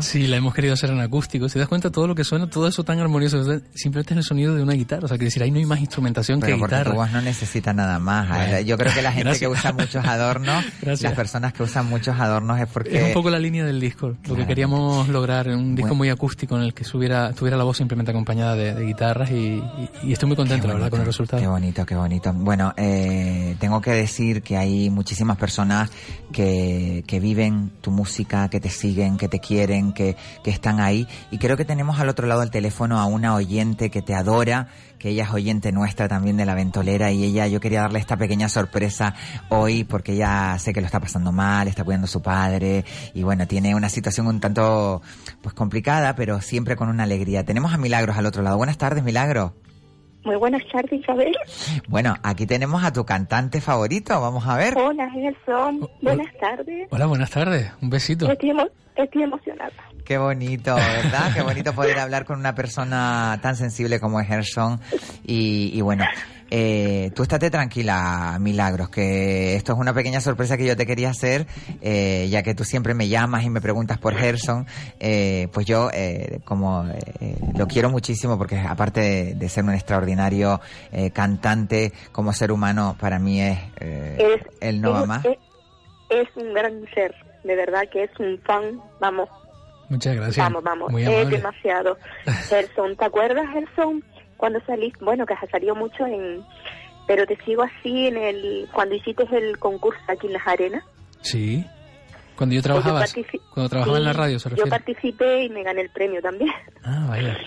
Sí, 0.00 0.26
la 0.26 0.36
hemos 0.36 0.54
querido 0.54 0.74
hacer 0.74 0.90
en 0.90 1.00
acústico. 1.00 1.48
Si 1.48 1.54
te 1.54 1.60
das 1.60 1.68
cuenta, 1.68 1.90
todo 1.90 2.06
lo 2.06 2.14
que 2.14 2.24
suena, 2.24 2.48
todo 2.48 2.66
eso 2.68 2.84
tan 2.84 2.98
armonioso, 2.98 3.42
simplemente 3.74 4.14
es 4.14 4.18
el 4.18 4.24
sonido 4.24 4.54
de 4.54 4.62
una 4.62 4.72
guitarra. 4.74 5.04
O 5.04 5.08
sea, 5.08 5.16
que 5.18 5.24
decir, 5.24 5.42
ahí 5.42 5.50
no 5.50 5.58
hay 5.58 5.64
más 5.66 5.80
instrumentación 5.80 6.40
Pero 6.40 6.56
que 6.56 6.60
porque 6.60 6.74
guitarra. 6.76 6.90
tu 6.90 6.96
voz 6.96 7.10
no 7.12 7.20
necesita 7.22 7.72
nada 7.72 7.98
más. 7.98 8.28
Bueno, 8.28 8.60
Yo 8.60 8.76
creo 8.76 8.92
que 8.92 9.02
la 9.02 9.12
gente 9.12 9.38
que 9.38 9.48
usa 9.48 9.72
muchos 9.72 10.04
adornos, 10.04 10.64
Gracias. 10.82 11.02
las 11.02 11.12
personas 11.14 11.52
que 11.52 11.62
usan 11.62 11.86
muchos 11.86 12.18
adornos 12.18 12.60
es 12.60 12.66
porque... 12.68 12.98
Es 12.98 13.04
un 13.04 13.12
poco 13.12 13.30
la 13.30 13.38
línea 13.38 13.64
del 13.64 13.80
disco. 13.80 14.08
Lo 14.08 14.16
Claro. 14.22 14.36
que 14.36 14.46
queríamos 14.46 15.08
lograr, 15.08 15.48
un 15.48 15.74
disco 15.74 15.88
Bueno. 15.88 15.94
muy 15.96 16.08
acústico 16.10 16.56
en 16.56 16.62
el 16.64 16.74
que 16.74 16.84
subiera, 16.84 17.32
tuviera 17.32 17.56
la 17.56 17.64
voz 17.64 17.76
simplemente 17.78 18.10
acompañada 18.10 18.54
de, 18.56 18.74
de 18.74 18.84
guitarras 18.84 19.30
y, 19.30 19.34
y- 19.34 19.62
y 20.04 20.12
estoy 20.12 20.26
muy 20.26 20.36
contento, 20.36 20.66
la 20.66 20.74
verdad, 20.74 20.90
con 20.90 21.00
el 21.00 21.06
resultado. 21.06 21.40
Qué 21.40 21.48
bonito, 21.48 21.86
qué 21.86 21.94
bonito. 21.94 22.32
Bueno, 22.34 22.72
eh, 22.76 22.93
tengo 23.58 23.80
que 23.80 23.92
decir 23.92 24.42
que 24.42 24.56
hay 24.56 24.90
muchísimas 24.90 25.36
personas 25.36 25.90
que, 26.32 27.04
que 27.06 27.20
viven 27.20 27.70
tu 27.80 27.90
música, 27.90 28.48
que 28.48 28.60
te 28.60 28.70
siguen, 28.70 29.16
que 29.16 29.28
te 29.28 29.40
quieren, 29.40 29.92
que, 29.92 30.16
que 30.42 30.50
están 30.50 30.80
ahí. 30.80 31.06
Y 31.30 31.38
creo 31.38 31.56
que 31.56 31.64
tenemos 31.64 32.00
al 32.00 32.08
otro 32.08 32.26
lado 32.26 32.40
del 32.40 32.50
teléfono 32.50 32.98
a 32.98 33.06
una 33.06 33.34
oyente 33.34 33.90
que 33.90 34.02
te 34.02 34.14
adora, 34.14 34.68
que 34.98 35.10
ella 35.10 35.24
es 35.24 35.30
oyente 35.30 35.70
nuestra 35.70 36.08
también 36.08 36.36
de 36.36 36.46
la 36.46 36.54
ventolera 36.54 37.12
y 37.12 37.24
ella, 37.24 37.46
yo 37.46 37.60
quería 37.60 37.82
darle 37.82 37.98
esta 37.98 38.16
pequeña 38.16 38.48
sorpresa 38.48 39.14
hoy 39.50 39.84
porque 39.84 40.12
ella 40.12 40.58
sé 40.58 40.72
que 40.72 40.80
lo 40.80 40.86
está 40.86 40.98
pasando 40.98 41.30
mal, 41.30 41.68
está 41.68 41.84
cuidando 41.84 42.06
a 42.06 42.08
su 42.08 42.22
padre 42.22 42.84
y 43.12 43.22
bueno, 43.22 43.46
tiene 43.46 43.74
una 43.74 43.88
situación 43.88 44.26
un 44.26 44.40
tanto 44.40 45.02
pues 45.42 45.54
complicada, 45.54 46.14
pero 46.14 46.40
siempre 46.40 46.76
con 46.76 46.88
una 46.88 47.02
alegría. 47.02 47.44
Tenemos 47.44 47.74
a 47.74 47.78
Milagros 47.78 48.16
al 48.16 48.26
otro 48.26 48.42
lado. 48.42 48.56
Buenas 48.56 48.78
tardes, 48.78 49.04
Milagros. 49.04 49.52
Muy 50.24 50.36
buenas 50.36 50.62
tardes, 50.72 50.92
Isabel. 51.00 51.34
Bueno, 51.88 52.14
aquí 52.22 52.46
tenemos 52.46 52.82
a 52.82 52.92
tu 52.92 53.04
cantante 53.04 53.60
favorito, 53.60 54.18
vamos 54.20 54.46
a 54.46 54.56
ver. 54.56 54.76
Hola, 54.78 55.08
Gerson. 55.10 55.80
Oh, 55.82 55.90
Buenas 56.00 56.32
tardes. 56.40 56.88
Hola, 56.90 57.06
buenas 57.06 57.30
tardes. 57.30 57.70
Un 57.82 57.90
besito. 57.90 58.30
Estoy, 58.30 58.50
emo- 58.50 58.70
estoy 58.96 59.22
emocionada. 59.22 59.72
Qué 60.04 60.16
bonito, 60.18 60.74
¿verdad? 60.74 61.32
Qué 61.34 61.42
bonito 61.42 61.74
poder 61.74 61.98
hablar 61.98 62.24
con 62.24 62.38
una 62.38 62.54
persona 62.54 63.38
tan 63.42 63.56
sensible 63.56 64.00
como 64.00 64.20
es 64.20 64.26
Gerson. 64.26 64.80
Y, 65.26 65.70
y 65.74 65.80
bueno, 65.82 66.04
eh, 66.50 67.10
tú 67.14 67.22
estate 67.22 67.50
tranquila, 67.50 68.36
Milagros, 68.40 68.88
que 68.88 69.56
esto 69.56 69.72
es 69.72 69.78
una 69.78 69.92
pequeña 69.94 70.20
sorpresa 70.20 70.56
que 70.56 70.66
yo 70.66 70.76
te 70.76 70.86
quería 70.86 71.10
hacer, 71.10 71.46
eh, 71.80 72.28
ya 72.30 72.42
que 72.42 72.54
tú 72.54 72.64
siempre 72.64 72.94
me 72.94 73.08
llamas 73.08 73.44
y 73.44 73.50
me 73.50 73.60
preguntas 73.60 73.98
por 73.98 74.14
Gerson. 74.14 74.66
Eh, 75.00 75.48
pues 75.52 75.66
yo, 75.66 75.90
eh, 75.92 76.40
como 76.44 76.86
eh, 77.20 77.36
lo 77.56 77.66
quiero 77.66 77.90
muchísimo, 77.90 78.38
porque 78.38 78.58
aparte 78.58 79.00
de, 79.00 79.34
de 79.34 79.48
ser 79.48 79.64
un 79.64 79.74
extraordinario 79.74 80.60
eh, 80.92 81.10
cantante, 81.10 81.92
como 82.12 82.32
ser 82.32 82.52
humano, 82.52 82.96
para 83.00 83.18
mí 83.18 83.40
es 83.40 83.58
eh, 83.80 84.38
Es, 84.40 84.46
el 84.60 84.80
no 84.80 84.92
va 84.92 85.06
más. 85.06 85.24
Es, 85.24 85.38
es 86.10 86.28
un 86.36 86.52
gran 86.54 86.84
ser, 86.94 87.14
de 87.42 87.56
verdad 87.56 87.82
que 87.92 88.04
es 88.04 88.10
un 88.20 88.38
fan, 88.44 88.80
vamos, 89.00 89.28
Muchas 89.88 90.16
gracias. 90.16 90.36
vamos, 90.44 90.62
vamos, 90.62 90.90
Muy 90.90 91.04
es 91.04 91.28
demasiado. 91.30 91.96
Gerson, 92.48 92.96
¿te 92.96 93.04
acuerdas, 93.04 93.46
Gerson, 93.52 94.02
cuando 94.36 94.60
saliste, 94.66 95.04
bueno, 95.04 95.26
que 95.26 95.34
has 95.34 95.50
salido 95.50 95.74
mucho 95.74 96.06
en, 96.06 96.44
pero 97.06 97.26
te 97.26 97.36
sigo 97.44 97.62
así 97.62 98.06
en 98.06 98.16
el, 98.16 98.68
cuando 98.72 98.94
hiciste 98.94 99.24
el 99.36 99.58
concurso 99.58 100.00
aquí 100.08 100.26
en 100.26 100.32
las 100.34 100.46
arenas? 100.46 100.84
Sí. 101.20 101.64
Cuando 102.36 102.54
yo 102.54 102.62
trabajaba, 102.62 103.00
Pues 103.00 103.26
cuando 103.52 103.68
trabajaba 103.68 103.98
en 103.98 104.04
la 104.04 104.12
radio, 104.12 104.38
se 104.38 104.50
Yo 104.56 104.66
participé 104.66 105.44
y 105.44 105.48
me 105.50 105.62
gané 105.62 105.82
el 105.82 105.90
premio 105.90 106.20
también. 106.20 106.50
Ah, 106.82 107.06
vaya. 107.08 107.36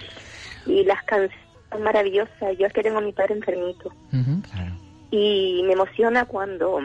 Y 0.65 0.83
las 0.83 1.01
canciones 1.03 1.37
son 1.71 1.81
maravillosas. 1.81 2.57
Yo 2.59 2.67
es 2.67 2.73
que 2.73 2.83
tengo 2.83 2.97
a 2.97 3.01
mi 3.01 3.13
padre 3.13 3.35
enfermito. 3.35 3.89
Claro. 4.11 4.75
y 5.11 5.63
me 5.65 5.73
emociona 5.73 6.25
cuando 6.25 6.79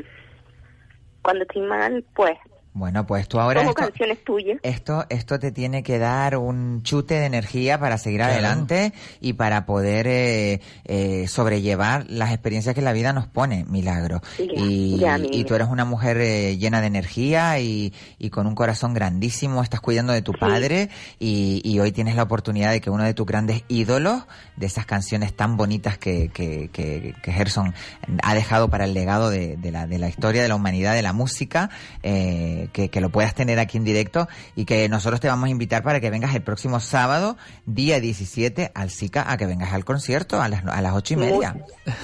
cuando 1.22 1.42
estoy 1.42 1.62
mal 1.62 2.04
pues 2.14 2.38
Bueno, 2.74 3.06
pues 3.06 3.28
tú 3.28 3.38
ahora... 3.38 3.60
como 3.60 3.70
esto- 3.70 3.82
canciones 3.82 4.24
tuyas 4.24 4.58
Esto, 4.62 5.04
esto 5.10 5.38
te 5.38 5.52
tiene 5.52 5.82
que 5.82 5.98
dar 5.98 6.38
un 6.38 6.82
chute 6.82 7.14
de 7.20 7.26
energía 7.26 7.78
para 7.78 7.98
seguir 7.98 8.20
Claro. 8.20 8.32
adelante 8.32 8.94
y 9.20 9.34
para 9.34 9.66
poder 9.66 10.06
eh, 10.06 10.60
eh, 10.84 11.26
sobrellevar 11.28 12.06
las 12.08 12.30
experiencias 12.32 12.74
que 12.74 12.80
la 12.80 12.92
vida 12.92 13.12
nos 13.12 13.26
pone, 13.26 13.64
Milagro. 13.68 14.22
Ya, 14.38 14.44
y, 14.56 14.98
ya, 14.98 15.18
y 15.18 15.44
tú 15.44 15.54
eres 15.54 15.68
una 15.68 15.84
mujer 15.84 16.16
eh, 16.18 16.56
llena 16.56 16.80
de 16.80 16.86
energía 16.86 17.58
y, 17.60 17.92
y 18.18 18.30
con 18.30 18.46
un 18.46 18.54
corazón 18.54 18.94
grandísimo, 18.94 19.62
estás 19.62 19.80
cuidando 19.80 20.12
de 20.14 20.22
tu 20.22 20.32
padre 20.32 20.88
y, 21.18 21.60
y 21.64 21.78
hoy 21.80 21.92
tienes 21.92 22.16
la 22.16 22.22
oportunidad 22.22 22.70
de 22.72 22.80
que 22.80 22.88
uno 22.88 23.04
de 23.04 23.12
tus 23.12 23.26
grandes 23.26 23.64
ídolos, 23.68 24.22
de 24.56 24.66
esas 24.66 24.86
canciones 24.86 25.34
tan 25.36 25.56
bonitas 25.58 25.98
que, 25.98 26.28
que, 26.30 26.70
que, 26.72 27.14
que 27.22 27.32
Gerson 27.32 27.74
ha 28.22 28.34
dejado 28.34 28.68
para 28.70 28.84
el 28.86 28.94
legado 28.94 29.28
de, 29.28 29.56
de 29.58 29.70
la, 29.72 29.86
de 29.86 29.98
la 29.98 30.08
historia 30.08 30.40
de 30.42 30.48
la 30.48 30.54
humanidad, 30.54 30.94
de 30.94 31.02
la 31.02 31.12
música, 31.12 31.68
eh, 32.02 32.61
que, 32.68 32.88
que 32.90 33.00
lo 33.00 33.10
puedas 33.10 33.34
tener 33.34 33.58
aquí 33.58 33.78
en 33.78 33.84
directo 33.84 34.28
y 34.56 34.64
que 34.64 34.88
nosotros 34.88 35.20
te 35.20 35.28
vamos 35.28 35.46
a 35.46 35.50
invitar 35.50 35.82
para 35.82 36.00
que 36.00 36.10
vengas 36.10 36.34
el 36.34 36.42
próximo 36.42 36.80
sábado, 36.80 37.36
día 37.66 38.00
17, 38.00 38.70
al 38.74 38.90
SICA, 38.90 39.30
a 39.30 39.36
que 39.36 39.46
vengas 39.46 39.72
al 39.72 39.84
concierto 39.84 40.40
a 40.42 40.48
las, 40.48 40.64
a 40.66 40.80
las 40.82 40.92
ocho 40.94 41.14
y 41.14 41.16
media. 41.16 41.54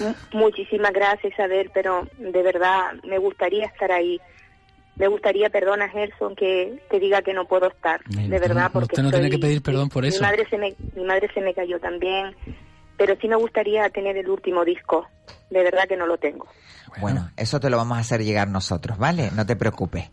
Mu- 0.01 0.15
muchísimas 0.33 0.93
gracias 0.93 1.33
Isabel 1.33 1.71
pero 1.75 2.07
de 2.19 2.43
verdad 2.43 2.93
me 3.05 3.19
gustaría 3.19 3.67
estar 3.67 3.91
ahí 3.93 4.21
me 4.99 5.07
gustaría 5.09 5.49
perdona 5.51 5.89
Gerson 5.89 6.35
que 6.37 6.81
te 6.91 6.99
diga 6.99 7.23
que 7.23 7.33
no 7.35 7.47
puedo 7.47 7.69
estar 7.69 8.01
de 8.05 8.23
usted 8.23 8.41
verdad 8.41 8.65
no- 8.67 8.73
porque 8.73 8.95
usted 8.95 9.03
no 9.03 9.11
tiene 9.11 9.31
que 9.31 9.39
pedir 9.39 9.63
perdón 9.63 9.89
por 9.89 10.03
mi 10.03 10.09
eso. 10.09 10.23
madre 10.23 10.47
se 10.51 10.59
me 10.59 10.75
mi 10.95 11.05
madre 11.05 11.29
se 11.35 11.41
me 11.41 11.55
cayó 11.55 11.79
también 11.81 12.35
pero 12.97 13.17
sí 13.21 13.29
me 13.29 13.37
gustaría 13.37 13.89
tener 13.91 14.17
el 14.17 14.29
último 14.29 14.65
disco 14.65 15.07
de 15.51 15.63
verdad 15.63 15.87
que 15.89 15.97
no 15.97 16.07
lo 16.07 16.19
tengo 16.19 16.47
Bueno, 17.01 17.31
eso 17.37 17.59
te 17.61 17.71
lo 17.71 17.77
vamos 17.77 17.97
a 17.99 18.01
hacer 18.01 18.23
llegar 18.25 18.49
nosotros, 18.49 18.99
¿vale? 18.99 19.31
No 19.35 19.47
te 19.47 19.55
preocupes. 19.57 20.11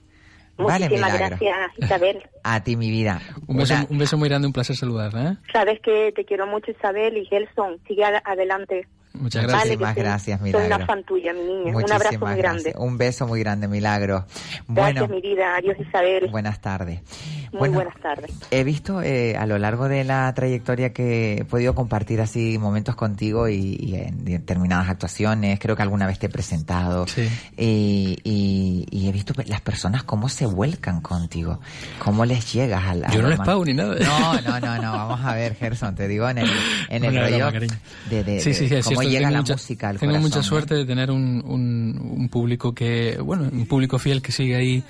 Vale, 0.57 0.85
muchísimas 0.85 1.13
Milagro. 1.13 1.37
gracias 1.39 1.57
Isabel 1.77 2.23
A 2.43 2.63
ti, 2.63 2.75
mi 2.77 2.89
vida. 2.91 3.21
Un 3.47 3.57
beso, 3.57 3.73
Una- 3.73 3.87
un 3.89 3.97
beso 3.97 4.17
muy 4.17 4.29
grande, 4.29 4.47
un 4.47 4.53
placer 4.53 4.75
saludarla, 4.75 5.31
¿eh? 5.31 5.37
sabes 5.51 5.79
que 5.81 6.11
te 6.15 6.23
quiero 6.25 6.47
mucho 6.47 6.71
Isabel 6.71 7.17
y 7.17 7.25
Gerson 7.25 7.79
sigue 7.87 8.03
ad- 8.05 8.21
adelante 8.23 8.87
Muchas 9.13 9.43
Vale, 9.45 9.53
gracias. 9.53 9.69
Muchísimas 9.79 9.95
gracias, 9.95 10.39
Soy 10.41 10.51
Milagro. 10.51 10.75
una 10.75 10.85
fan 10.85 11.03
tuya, 11.05 11.31
mi 11.31 11.39
niña. 11.39 11.67
Un 11.67 11.71
Muchísimas 11.71 12.05
abrazo 12.05 12.25
muy 12.25 12.35
grande. 12.35 12.63
gracias. 12.63 12.83
Un 12.83 12.97
beso 12.97 13.27
muy 13.27 13.39
grande, 13.39 13.67
Milagro. 13.69 14.25
Gracias, 14.25 14.63
Bueno, 14.67 15.07
mi 15.07 15.21
vida. 15.21 15.55
Adiós, 15.55 15.77
Isabel. 15.79 16.27
buenas 16.29 16.59
tardes. 16.59 16.99
Muy 17.55 17.69
Bueno, 17.69 17.75
buenas 17.75 17.99
tardes. 18.01 18.31
He 18.51 18.63
visto 18.63 19.01
eh, 19.01 19.35
a 19.37 19.45
lo 19.45 19.57
largo 19.57 19.87
de 19.87 20.03
la 20.03 20.33
trayectoria 20.33 20.93
que 20.93 21.37
he 21.39 21.45
podido 21.45 21.73
compartir 21.75 22.21
así 22.21 22.57
momentos 22.57 22.95
contigo 22.95 23.47
y, 23.49 23.77
y 23.79 23.95
en 23.95 24.23
determinadas 24.25 24.89
actuaciones, 24.89 25.59
creo 25.59 25.75
que 25.75 25.81
alguna 25.81 26.05
vez 26.07 26.19
te 26.19 26.27
he 26.27 26.29
presentado 26.29 27.07
Sí. 27.07 27.27
y, 27.57 28.17
y- 28.23 28.85
y 28.91 29.07
he 29.09 29.11
visto 29.11 29.33
las 29.47 29.61
personas 29.61 30.03
cómo 30.03 30.29
se 30.29 30.45
vuelcan 30.45 31.01
contigo, 31.01 31.59
cómo 31.99 32.25
les 32.25 32.53
llegas 32.53 32.83
a 32.85 32.95
la... 32.95 33.11
Yo 33.11 33.21
no 33.21 33.29
les 33.29 33.39
pago 33.39 33.63
ni 33.65 33.73
nada. 33.73 33.95
No, 33.99 34.41
no, 34.41 34.59
no, 34.59 34.81
no, 34.81 34.91
vamos 34.91 35.21
a 35.25 35.33
ver, 35.35 35.55
Gerson, 35.55 35.95
te 35.95 36.07
digo 36.07 36.29
en 36.29 36.39
el, 36.39 36.49
en 36.89 37.03
el 37.03 37.15
rollo 37.15 37.51
broma, 37.51 37.75
de, 38.09 38.23
de- 38.23 38.39
Sí, 38.39 38.53
sí, 38.53 38.67
sí, 38.67 38.75
de 38.75 38.81
cómo 38.83 39.01
cierto, 39.01 39.09
llega 39.09 39.31
la 39.31 39.39
mucha- 39.39 39.53
música 39.53 39.89
al 39.89 39.99
Tengo 39.99 40.11
corazón, 40.13 40.29
mucha 40.29 40.39
¿eh? 40.39 40.43
suerte 40.43 40.75
de 40.75 40.85
tener 40.85 41.11
un, 41.11 41.41
un, 41.45 42.13
un 42.17 42.29
público 42.29 42.73
que, 42.73 43.17
bueno, 43.23 43.49
un 43.51 43.65
público 43.65 43.97
fiel 43.99 44.21
que 44.21 44.31
sigue 44.31 44.55
ahí 44.55 44.83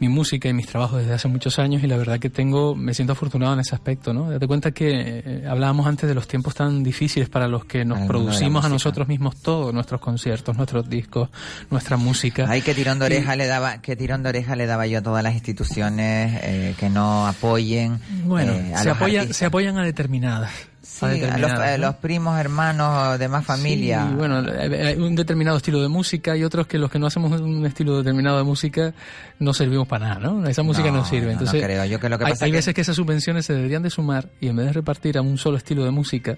mi 0.00 0.08
música 0.08 0.48
y 0.48 0.52
mis 0.52 0.66
trabajos 0.66 1.00
desde 1.00 1.14
hace 1.14 1.28
muchos 1.28 1.58
años 1.58 1.82
y 1.82 1.86
la 1.86 1.96
verdad 1.96 2.18
que 2.18 2.30
tengo, 2.30 2.74
me 2.74 2.94
siento 2.94 3.12
afortunado 3.12 3.54
en 3.54 3.60
ese 3.60 3.74
aspecto, 3.74 4.12
¿no? 4.12 4.30
Date 4.30 4.46
cuenta 4.46 4.70
que 4.70 5.22
eh, 5.24 5.44
hablábamos 5.48 5.86
antes 5.86 6.08
de 6.08 6.14
los 6.14 6.28
tiempos 6.28 6.54
tan 6.54 6.82
difíciles 6.82 7.28
para 7.28 7.48
los 7.48 7.64
que 7.64 7.84
nos 7.84 8.00
producimos 8.06 8.64
a 8.64 8.68
nosotros 8.68 9.08
mismos 9.08 9.36
todos, 9.36 9.74
nuestros 9.74 10.00
conciertos, 10.00 10.56
nuestros 10.56 10.88
discos, 10.88 11.30
nuestra 11.70 11.96
música. 11.96 12.46
Ay, 12.48 12.62
qué 12.62 12.74
tirón 12.74 12.98
de 12.98 13.06
oreja 13.06 13.36
le 13.36 13.46
daba, 13.46 13.80
qué 13.80 13.96
tirón 13.96 14.22
de 14.22 14.28
oreja 14.30 14.56
le 14.56 14.66
daba 14.66 14.86
yo 14.86 14.98
a 14.98 15.02
todas 15.02 15.22
las 15.22 15.34
instituciones 15.34 16.40
eh, 16.42 16.74
que 16.78 16.90
no 16.90 17.26
apoyen. 17.26 18.00
Bueno, 18.24 18.52
eh, 18.52 18.74
a 18.74 18.78
se, 18.78 18.88
los 18.88 18.96
apoyan, 18.96 19.20
artistas. 19.20 19.36
se 19.36 19.46
apoyan 19.46 19.78
a 19.78 19.84
determinadas. 19.84 20.50
Sí, 20.98 21.22
a 21.24 21.76
los, 21.78 21.94
primos, 21.96 22.38
hermanos, 22.38 23.18
demás 23.18 23.44
familia. 23.44 24.06
Sí, 24.08 24.14
bueno, 24.14 24.42
hay 24.48 24.96
un 24.96 25.14
determinado 25.14 25.56
estilo 25.56 25.80
de 25.80 25.88
música 25.88 26.36
y 26.36 26.44
otros 26.44 26.66
que 26.66 26.78
los 26.78 26.90
que 26.90 26.98
no 26.98 27.06
hacemos 27.06 27.40
un 27.40 27.64
estilo 27.66 27.98
determinado 27.98 28.38
de 28.38 28.44
música 28.44 28.92
no 29.38 29.54
servimos 29.54 29.86
para 29.86 30.08
nada, 30.08 30.20
¿no? 30.20 30.46
Esa 30.48 30.62
música 30.62 30.90
no, 30.90 30.98
No, 30.98 31.04
sirve. 31.04 31.26
no 31.26 31.32
Entonces, 31.32 31.62
creo. 31.62 31.84
Yo 31.84 32.00
que 32.00 32.08
lo 32.08 32.18
que 32.18 32.24
hay, 32.24 32.32
pasa 32.32 32.44
hay 32.46 32.50
que- 32.50 32.56
veces 32.58 32.74
que 32.74 32.80
esas 32.80 32.96
subvenciones 32.96 33.46
se 33.46 33.54
deberían 33.54 33.82
de 33.82 33.90
sumar 33.90 34.28
y 34.40 34.48
en 34.48 34.56
vez 34.56 34.66
de 34.66 34.72
repartir 34.72 35.18
a 35.18 35.22
un 35.22 35.38
solo 35.38 35.56
estilo 35.56 35.84
de 35.84 35.90
música, 35.90 36.36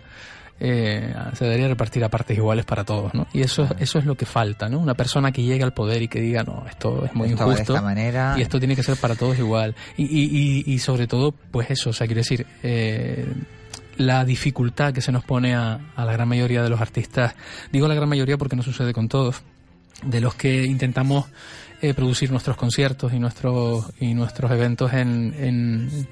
eh, 0.62 1.14
se 1.32 1.44
debería 1.46 1.68
repartir 1.68 2.04
a 2.04 2.10
partes 2.10 2.36
iguales 2.36 2.66
para 2.66 2.84
todos, 2.84 3.14
¿no? 3.14 3.26
Y 3.32 3.40
eso, 3.40 3.66
eso 3.78 3.98
es 3.98 4.04
lo 4.04 4.14
que 4.14 4.26
falta, 4.26 4.68
¿no? 4.68 4.78
Una 4.78 4.92
persona 4.92 5.32
que 5.32 5.42
llegue 5.42 5.64
al 5.64 5.72
poder 5.72 6.02
y 6.02 6.08
que 6.08 6.20
diga, 6.20 6.42
no, 6.42 6.64
esto 6.68 7.06
es 7.06 7.14
muy 7.14 7.30
Esto 7.30 7.38
va 7.38 7.44
de 7.46 7.52
injusto 7.52 7.72
esta 7.76 7.82
manera. 7.82 8.34
y 8.36 8.42
esto 8.42 8.58
tiene 8.58 8.76
que 8.76 8.82
ser 8.82 8.96
para 8.98 9.14
todos 9.14 9.38
igual. 9.38 9.74
Y, 9.96 10.04
y, 10.04 10.64
y, 10.66 10.74
y 10.74 10.78
sobre 10.78 11.06
todo, 11.06 11.32
pues 11.32 11.70
eso, 11.70 11.88
o 11.90 11.92
sea, 11.94 12.06
quiero 12.06 12.20
decir, 12.20 12.46
eh, 12.62 13.26
la 14.00 14.24
dificultad 14.24 14.92
que 14.94 15.02
se 15.02 15.12
nos 15.12 15.24
pone 15.24 15.54
a, 15.54 15.78
a 15.94 16.04
la 16.04 16.12
gran 16.12 16.26
mayoría 16.28 16.62
de 16.62 16.70
los 16.70 16.80
artistas, 16.80 17.34
digo 17.70 17.86
la 17.86 17.94
gran 17.94 18.08
mayoría 18.08 18.38
porque 18.38 18.56
no 18.56 18.62
sucede 18.62 18.92
con 18.94 19.08
todos, 19.08 19.42
de 20.02 20.20
los 20.20 20.34
que 20.34 20.64
intentamos 20.64 21.26
eh, 21.82 21.92
producir 21.94 22.30
nuestros 22.30 22.56
conciertos 22.56 23.12
y 23.12 23.18
nuestros 23.18 23.92
y 24.00 24.14
nuestros 24.14 24.50
eventos 24.52 24.92
en, 24.94 25.34
en, 25.38 26.08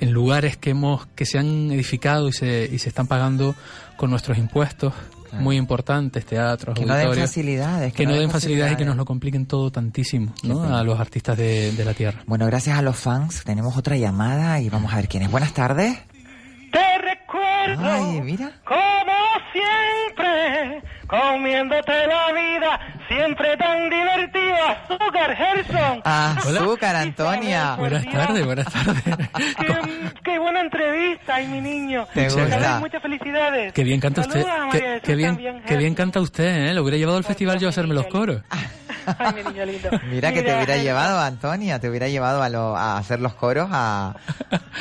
en 0.00 0.10
lugares 0.12 0.56
que 0.56 0.70
hemos 0.70 1.06
que 1.14 1.26
se 1.26 1.38
han 1.38 1.70
edificado 1.70 2.28
y 2.28 2.32
se, 2.32 2.68
y 2.72 2.78
se 2.78 2.88
están 2.88 3.06
pagando 3.06 3.54
con 3.96 4.10
nuestros 4.10 4.36
impuestos 4.38 4.92
Claro. 5.28 5.42
muy 5.42 5.56
importantes, 5.56 6.24
teatros, 6.24 6.78
que 6.78 6.86
no 6.86 6.94
den 6.94 7.12
facilidades. 7.12 7.92
que, 7.92 8.06
no 8.06 8.14
den 8.14 8.30
facilidades 8.30 8.74
y 8.74 8.76
que 8.76 8.84
nos 8.84 8.96
lo 8.96 9.04
compliquen 9.04 9.46
todo 9.46 9.72
tantísimo 9.72 10.32
¿no? 10.44 10.62
a 10.62 10.84
los 10.84 11.00
artistas 11.00 11.36
de, 11.36 11.72
de 11.72 11.84
la 11.84 11.94
tierra. 11.94 12.22
Bueno, 12.26 12.46
gracias 12.46 12.78
a 12.78 12.82
los 12.82 12.94
fans 12.96 13.42
tenemos 13.44 13.76
otra 13.76 13.96
llamada 13.96 14.60
y 14.60 14.68
vamos 14.70 14.92
a 14.92 14.96
ver 14.96 15.08
quién 15.08 15.24
es. 15.24 15.30
Buenas 15.32 15.52
tardes. 15.52 15.98
Te 16.76 16.98
recuerdo 16.98 17.90
Ay, 17.90 18.20
mira. 18.20 18.50
como 18.64 19.14
siempre, 19.50 20.82
comiéndote 21.06 22.06
la 22.06 22.32
vida 22.32 22.80
Siempre 23.08 23.56
tan 23.56 23.88
divertido. 23.88 24.56
Azúcar, 24.66 25.36
Gerson. 25.36 26.00
Azúcar, 26.04 26.96
Antonia. 26.96 27.76
Buenas 27.76 28.04
tardes, 28.04 28.44
buenas 28.44 28.72
tardes. 28.72 29.02
Qué, 29.58 30.10
qué 30.24 30.38
buena 30.38 30.60
entrevista, 30.60 31.36
ay, 31.36 31.46
mi 31.46 31.60
niño. 31.60 32.06
¿Te 32.12 32.28
gusta? 32.28 32.80
Muchas 32.80 33.00
felicidades. 33.00 33.72
Qué 33.72 33.84
bien 33.84 34.00
canta 34.00 34.22
usted. 34.22 34.44
Qué, 35.02 35.14
bien, 35.14 35.62
qué 35.66 35.76
bien 35.76 35.94
canta 35.94 36.20
usted, 36.20 36.68
¿eh? 36.68 36.74
Lo 36.74 36.82
hubiera 36.82 36.98
llevado 36.98 37.18
al 37.18 37.24
festival 37.24 37.58
yo 37.60 37.68
a 37.68 37.70
hacerme 37.70 37.94
los 37.94 38.06
coros. 38.08 38.42
Ay, 39.18 39.34
mi 39.34 39.42
niño 39.42 39.64
lindo. 39.64 39.90
Mira 40.10 40.32
que 40.32 40.42
te 40.42 40.54
hubiera 40.54 40.76
llevado, 40.76 41.18
Antonia, 41.20 41.78
te 41.78 41.88
hubiera 41.88 42.08
llevado 42.08 42.42
a, 42.42 42.48
lo- 42.48 42.76
a 42.76 42.98
hacer 42.98 43.20
los 43.20 43.34
coros 43.34 43.68
a 43.72 44.14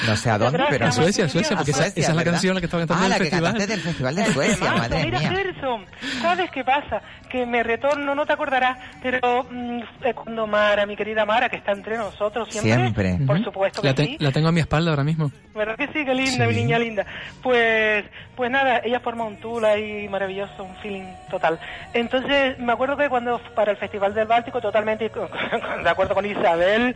no 0.07 0.15
sé 0.17 0.29
a 0.29 0.37
dónde, 0.37 0.63
pero 0.69 0.87
A 0.87 0.91
Suecia, 0.91 1.25
a 1.25 1.29
Suecia, 1.29 1.55
A 1.55 1.57
porque 1.57 1.71
esa, 1.71 1.83
Suecia, 1.83 2.01
esa 2.01 2.11
es 2.11 2.15
la 2.15 2.19
¿verdad? 2.19 2.31
canción 2.33 2.55
la 2.55 2.61
que 2.61 2.65
estaba 2.65 2.81
cantando 2.81 3.03
Ah, 3.03 3.05
en 3.05 3.09
la 3.09 3.15
el 3.17 3.21
que 3.23 3.29
festival. 3.29 3.51
cantaste 3.53 3.73
del 3.73 3.81
Festival 3.81 4.15
de 4.15 4.25
Suecia, 4.33 4.71
madre 4.73 5.05
mira, 5.05 5.19
mía. 5.19 5.29
Gerson, 5.29 5.85
¿sabes 6.21 6.51
qué 6.51 6.63
pasa? 6.63 7.01
Que 7.35 7.45
me 7.45 7.63
retorno, 7.63 8.15
no 8.15 8.25
te 8.25 8.31
acordarás, 8.31 8.77
pero 9.03 9.45
mm, 9.51 9.81
cuando 10.15 10.47
Mara, 10.47 10.85
mi 10.85 10.95
querida 10.95 11.25
Mara, 11.25 11.49
que 11.49 11.57
está 11.57 11.73
entre 11.73 11.97
nosotros 11.97 12.47
siempre, 12.49 12.93
Siempre. 12.93 13.25
por 13.27 13.43
supuesto 13.43 13.81
que 13.81 13.89
La, 13.89 13.93
te- 13.93 14.05
sí, 14.05 14.15
la 14.21 14.31
tengo 14.31 14.47
a 14.47 14.51
mi 14.53 14.61
espalda 14.61 14.91
ahora 14.91 15.03
mismo. 15.03 15.29
¿verdad 15.53 15.75
que 15.75 15.87
sí? 15.87 16.05
Qué 16.05 16.13
linda, 16.15 16.45
Sí. 16.47 16.53
mi 16.53 16.61
niña 16.61 16.79
linda. 16.79 17.05
Pues, 17.43 18.05
pues 18.37 18.49
nada, 18.49 18.79
ella 18.85 19.01
forma 19.01 19.25
un 19.25 19.35
tour 19.41 19.65
ahí 19.65 20.07
maravilloso, 20.07 20.63
un 20.63 20.77
feeling 20.77 21.03
total. 21.29 21.59
Entonces, 21.93 22.57
me 22.57 22.71
acuerdo 22.71 22.95
que 22.95 23.09
cuando 23.09 23.37
para 23.53 23.71
el 23.71 23.77
Festival 23.77 24.13
del 24.13 24.27
Báltico, 24.27 24.61
totalmente 24.61 25.09
de 25.83 25.89
acuerdo 25.89 26.15
con 26.15 26.25
Isabel, 26.25 26.95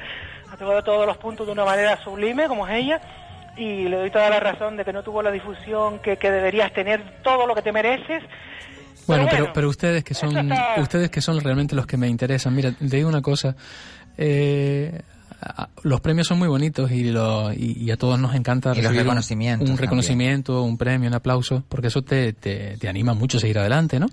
ha 0.53 0.55
tocado 0.55 0.81
todos 0.85 1.05
los 1.05 1.17
puntos 1.17 1.47
de 1.47 1.51
una 1.51 1.65
manera 1.65 1.97
sublime, 2.01 2.47
como 2.47 2.65
es 2.65 2.75
ella, 2.75 3.01
y 3.57 3.89
le 3.89 3.97
doy 3.97 4.09
toda 4.09 4.29
la 4.29 4.39
razón 4.39 4.77
de 4.77 4.85
que 4.85 4.93
no 4.93 5.03
tuvo 5.03 5.21
la 5.21 5.31
difusión 5.31 5.99
que, 5.99 6.15
que 6.15 6.31
deberías 6.31 6.71
tener, 6.71 7.01
todo 7.23 7.45
lo 7.45 7.53
que 7.55 7.61
te 7.61 7.73
mereces. 7.73 8.23
Bueno, 9.15 9.25
pero, 9.29 9.43
bueno, 9.43 9.53
pero 9.53 9.69
ustedes 9.69 10.03
que 10.03 10.13
son 10.13 10.35
está- 10.37 10.75
ustedes 10.81 11.09
que 11.09 11.21
son 11.21 11.39
realmente 11.41 11.75
los 11.75 11.85
que 11.85 11.97
me 11.97 12.07
interesan. 12.07 12.55
Mira, 12.55 12.71
te 12.71 12.95
digo 12.95 13.09
una 13.09 13.21
cosa. 13.21 13.55
Eh, 14.17 15.01
los 15.83 16.01
premios 16.01 16.27
son 16.27 16.37
muy 16.39 16.47
bonitos 16.49 16.91
y, 16.91 17.05
lo, 17.11 17.53
y, 17.53 17.77
y 17.83 17.91
a 17.91 17.97
todos 17.97 18.19
nos 18.19 18.35
encanta 18.35 18.73
recibir 18.73 18.89
un- 18.91 18.97
reconocimientos 18.97 19.61
un, 19.61 19.67
también. 19.75 19.77
reconocimiento, 19.87 20.63
un 20.63 20.77
premio, 20.77 21.07
un 21.07 21.15
aplauso, 21.15 21.63
porque 21.69 21.87
eso 21.87 22.01
te, 22.01 22.33
te, 22.33 22.75
te 22.77 22.89
anima 22.89 23.13
mucho 23.13 23.37
a 23.37 23.39
seguir 23.41 23.57
adelante, 23.59 23.99
¿no? 23.99 24.07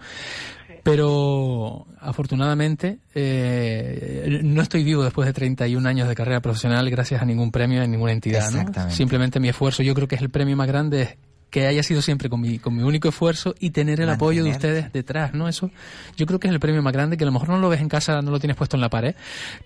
Pero 0.84 1.84
afortunadamente 2.00 2.98
eh, 3.12 4.38
no 4.44 4.62
estoy 4.62 4.84
vivo 4.84 5.02
después 5.02 5.26
de 5.26 5.32
31 5.32 5.88
años 5.88 6.06
de 6.08 6.14
carrera 6.14 6.40
profesional 6.40 6.88
gracias 6.90 7.20
a 7.20 7.24
ningún 7.24 7.50
premio 7.50 7.82
en 7.82 7.90
ninguna 7.90 8.12
entidad. 8.12 8.42
¿no? 8.52 8.58
Exactamente. 8.60 8.94
Simplemente 8.94 9.40
mi 9.40 9.48
esfuerzo, 9.48 9.82
yo 9.82 9.94
creo 9.94 10.06
que 10.06 10.14
es 10.14 10.22
el 10.22 10.30
premio 10.30 10.56
más 10.56 10.68
grande 10.68 11.02
es 11.02 11.16
que 11.56 11.66
haya 11.66 11.82
sido 11.82 12.02
siempre 12.02 12.28
con 12.28 12.38
mi, 12.42 12.58
con 12.58 12.76
mi 12.76 12.82
único 12.82 13.08
esfuerzo 13.08 13.54
y 13.58 13.70
tener 13.70 13.98
el 14.02 14.10
apoyo 14.10 14.44
de 14.44 14.50
ustedes 14.50 14.92
detrás, 14.92 15.32
¿no? 15.32 15.48
Eso 15.48 15.70
yo 16.14 16.26
creo 16.26 16.38
que 16.38 16.48
es 16.48 16.52
el 16.52 16.60
premio 16.60 16.82
más 16.82 16.92
grande 16.92 17.16
que 17.16 17.24
a 17.24 17.26
lo 17.26 17.32
mejor 17.32 17.48
no 17.48 17.56
lo 17.56 17.70
ves 17.70 17.80
en 17.80 17.88
casa, 17.88 18.20
no 18.20 18.30
lo 18.30 18.38
tienes 18.38 18.58
puesto 18.58 18.76
en 18.76 18.82
la 18.82 18.90
pared, 18.90 19.14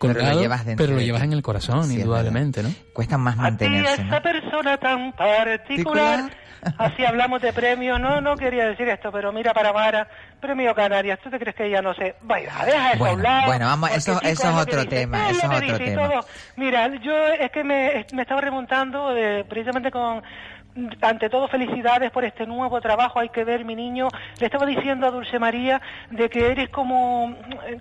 Pero 0.01 0.13
lo 0.13 0.19
colgado, 0.21 0.41
llevas 0.41 0.65
dentro 0.65 0.85
pero 0.87 0.97
lo 0.97 1.03
llevas 1.03 1.23
ti. 1.23 1.27
en 1.27 1.33
el 1.33 1.43
corazón, 1.43 1.85
Sí, 1.87 1.99
indudablemente, 1.99 2.63
¿no? 2.63 2.73
Cuesta 2.93 3.19
más 3.19 3.35
A 3.35 3.37
ti, 3.37 3.41
a 3.41 3.43
mantenerse, 3.43 3.93
esa 3.95 4.05
¿no? 4.05 4.23
persona 4.23 4.77
tan 4.77 5.13
particular. 5.15 6.31
Así 6.79 7.05
hablamos 7.05 7.41
de 7.43 7.53
premios. 7.55 7.99
No, 7.99 8.21
no 8.21 8.37
quería 8.37 8.67
decir 8.67 8.87
esto, 8.89 9.11
pero 9.11 9.33
mira 9.33 9.53
para 9.55 9.73
Mara, 9.73 10.07
premio 10.41 10.75
Canarias. 10.75 11.19
¿Tú 11.25 11.31
te 11.31 11.39
crees 11.39 11.57
que 11.57 11.67
ella 11.67 11.81
no 11.83 11.95
sé? 11.95 12.15
Vaya, 12.23 12.53
deja 12.67 12.91
eso 12.93 12.99
Bueno, 12.99 13.13
a 13.13 13.17
un 13.17 13.23
lado. 13.23 13.47
bueno, 13.47 13.67
vamos, 13.67 13.91
eso- 13.97 14.21
eso 14.23 14.49
es 14.51 14.55
otro 14.57 14.83
dice, 14.85 14.87
tema, 14.97 15.31
es 15.31 15.39
eso 15.39 15.51
es 15.51 15.63
otro 15.63 15.79
tema. 15.79 16.09
todo. 16.09 16.27
Mira, 16.57 16.87
yo 17.03 17.17
es 17.41 17.51
que 17.51 17.65
me, 17.65 18.07
me 18.13 18.23
estaba 18.23 18.43
remontando 18.43 19.09
de, 19.15 19.45
precisamente 19.49 19.91
con 19.91 20.23
ante 21.03 21.29
todo 21.29 21.49
felicidades 21.49 22.11
por 22.11 22.25
este 22.25 22.47
nuevo 22.47 22.81
trabajo 22.81 23.21
hay 23.21 23.29
que 23.31 23.45
ver 23.45 23.65
mi 23.65 23.75
niño 23.75 24.09
le 24.39 24.47
estaba 24.47 24.67
diciendo 24.67 25.07
a 25.07 25.11
Dulce 25.11 25.39
María 25.39 25.81
de 26.11 26.29
que 26.31 26.51
eres 26.51 26.69
como 26.71 27.35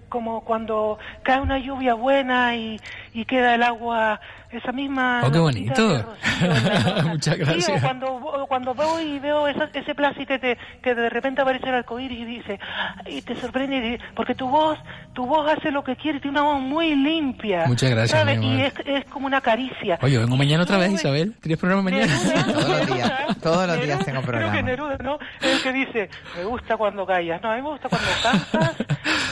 como 0.09 0.41
cuando 0.41 0.97
cae 1.23 1.39
una 1.41 1.57
lluvia 1.59 1.93
buena 1.93 2.55
y, 2.55 2.79
y 3.13 3.25
queda 3.25 3.55
el 3.55 3.63
agua 3.63 4.19
esa 4.51 4.71
misma 4.71 5.21
Oh, 5.23 5.31
qué 5.31 5.37
bonito. 5.37 5.73
rocío. 5.75 7.05
Muchas 7.09 7.35
Sí, 7.35 7.41
o 7.41 7.45
gracias. 7.45 7.81
cuando 7.83 8.45
cuando 8.47 8.73
veo 8.73 8.99
y 8.99 9.19
veo 9.19 9.47
esa- 9.47 9.69
ese 9.73 9.93
que, 10.25 10.39
te- 10.39 10.57
que 10.81 10.95
de 10.95 11.09
repente 11.09 11.41
aparece 11.41 11.69
el 11.69 11.75
arcoíris 11.75 12.19
y 12.19 12.25
dice 12.25 12.59
y 13.05 13.21
te 13.21 13.35
sorprende 13.35 13.75
y 13.77 13.81
dice, 13.81 14.03
porque 14.15 14.33
tu 14.33 14.47
voz 14.49 14.79
tu 15.13 15.25
voz 15.27 15.47
hace 15.51 15.69
lo 15.71 15.83
que 15.83 15.95
quiere 15.95 16.19
tiene 16.19 16.39
una 16.39 16.53
voz 16.53 16.61
muy 16.61 16.95
limpia 16.95 17.65
Muchas 17.67 17.89
gracias, 17.91 18.19
¿sabes? 18.19 18.39
mi 18.39 18.57
y 18.57 18.61
es, 18.63 18.73
es 18.85 19.05
como 19.05 19.27
una 19.27 19.41
caricia 19.41 19.99
Oye, 20.01 20.17
vengo 20.17 20.35
mañana 20.35 20.63
otra 20.63 20.77
vez. 20.77 20.91
Isabel. 20.93 21.35
¿Tienes 21.41 21.59
programa 21.59 21.83
mañana? 21.83 22.07
Todos 22.89 22.97
los 22.97 22.97
días, 22.97 23.09
Neruda, 23.19 23.35
todos 23.41 23.67
los 23.67 23.75
días 23.77 23.87
Neruda, 23.87 24.05
tengo 24.05 24.21
Creo 24.21 24.23
programa. 24.23 24.53
que 24.57 24.63
Neruda, 24.63 24.97
¿no? 25.03 25.19
El 25.41 25.61
que 25.61 25.71
dice, 25.73 26.09
me 26.37 26.43
gusta 26.45 26.77
cuando 26.77 27.05
callas. 27.05 27.41
No, 27.41 27.51
a 27.51 27.55
mí 27.55 27.61
me 27.61 27.69
gusta 27.69 27.89
cuando 27.89 28.07
cantas. 28.23 28.75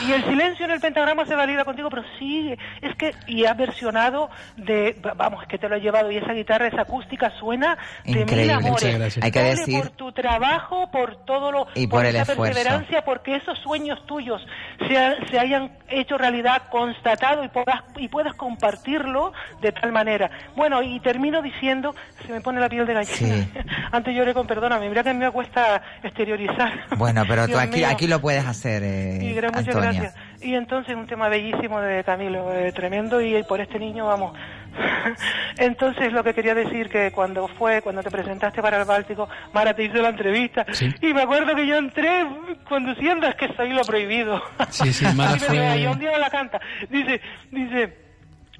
Y 0.08 0.12
el 0.12 0.24
silencio 0.26 0.66
en 0.66 0.72
el 0.72 0.80
pentagrama 0.80 1.26
se 1.26 1.36
valida 1.36 1.66
contigo, 1.66 1.90
pero 1.90 2.04
sigue. 2.20 2.58
Es 2.82 2.96
que, 2.96 3.14
y 3.28 3.46
has 3.46 3.58
versionado 3.58 4.30
de, 4.56 4.96
vamos, 5.16 5.42
es 5.44 5.48
que 5.50 5.58
te 5.58 5.68
lo 5.68 5.76
he 5.76 5.82
llevado 5.82 6.12
y 6.12 6.18
esa 6.18 6.34
guitarra, 6.34 6.68
esa 6.68 6.82
acústica 6.82 7.32
suena 7.40 7.78
de 8.06 8.12
mil 8.14 8.22
Increíble. 8.22 8.54
amores. 8.54 8.72
Muchas 8.72 9.00
gracias. 9.00 9.26
Hay 9.26 9.32
que 9.32 9.44
decir- 9.44 9.80
por 9.82 9.90
tu 9.92 10.12
trabajo, 10.12 10.90
por 10.92 11.26
todo 11.26 11.52
lo, 11.52 11.68
Y 11.76 11.88
por 11.88 12.06
el 12.06 12.16
esa 12.16 12.32
esfuerzo. 12.32 12.54
perseverancia, 12.54 13.04
porque 13.04 13.36
esos 13.36 13.58
sueños 13.60 14.06
tuyos 14.06 14.46
se, 14.88 14.98
ha- 14.98 15.16
se 15.30 15.40
hayan 15.40 15.72
hecho 15.90 16.18
realidad, 16.18 16.64
constatado 16.70 17.44
y 17.44 17.48
puedas, 17.50 17.82
y 17.98 18.08
puedas 18.08 18.34
compartirlo 18.36 19.34
de 19.62 19.72
tal 19.72 19.92
manera. 19.92 20.30
Bueno, 20.56 20.82
y 20.82 21.00
termino 21.00 21.42
diciendo, 21.42 21.94
se 22.26 22.32
me 22.32 22.42
pone 22.42 22.60
la 22.60 22.70
piel 22.70 22.86
de 22.86 22.94
gallina. 22.94 23.16
Sí. 23.18 23.37
Antes 23.92 24.16
lloré 24.16 24.34
con 24.34 24.48
perdóname, 24.48 24.88
mira 24.90 25.04
que 25.04 25.10
a 25.10 25.14
mí 25.14 25.20
me 25.20 25.32
cuesta 25.32 25.82
exteriorizar. 26.04 26.86
Bueno, 26.98 27.24
pero 27.28 27.48
tú 27.48 27.58
aquí, 27.58 27.78
mío. 27.80 27.88
aquí 27.90 28.08
lo 28.08 28.20
puedes 28.22 28.46
hacer, 28.46 28.82
eh, 28.84 29.20
Y 29.22 29.34
gra- 29.36 29.48
muchas 29.54 29.68
Antonia. 29.76 29.92
gracias. 29.92 30.16
Y 30.42 30.54
entonces 30.54 30.96
un 30.96 31.08
tema 31.08 31.30
bellísimo 31.30 31.80
de 31.82 32.04
Camilo, 32.04 32.54
eh, 32.54 32.72
tremendo, 32.72 33.22
y 33.22 33.42
por 33.44 33.60
este 33.62 33.80
niño 33.80 34.06
vamos. 34.08 34.38
entonces 35.58 36.12
lo 36.14 36.24
que 36.24 36.34
quería 36.34 36.54
decir 36.54 36.90
que 36.90 37.12
cuando 37.12 37.48
fue, 37.48 37.82
cuando 37.82 38.04
te 38.04 38.12
presentaste 38.12 38.62
para 38.62 38.78
el 38.78 38.86
Báltico, 38.86 39.28
Mara 39.54 39.74
te 39.74 39.84
hizo 39.84 39.96
la 39.96 40.10
entrevista, 40.10 40.66
Sí. 40.72 40.94
y 41.02 41.14
me 41.14 41.24
acuerdo 41.24 41.56
que 41.56 41.66
yo 41.66 41.78
entré 41.78 42.26
conduciendo, 42.70 43.28
es 43.28 43.36
que 43.36 43.54
soy 43.56 43.70
lo 43.74 43.82
prohibido. 43.84 44.42
Sí, 44.70 44.94
sí, 44.94 45.06
Mara 45.16 45.32
Y 45.32 45.34
me 45.34 45.40
dijo, 45.40 45.54
fue- 45.54 45.68
"Ay, 45.68 45.88
un 45.88 46.00
día 46.00 46.12
me 46.12 46.20
la 46.20 46.30
canta. 46.30 46.60
Dice, 46.90 47.22
dice, 47.52 48.07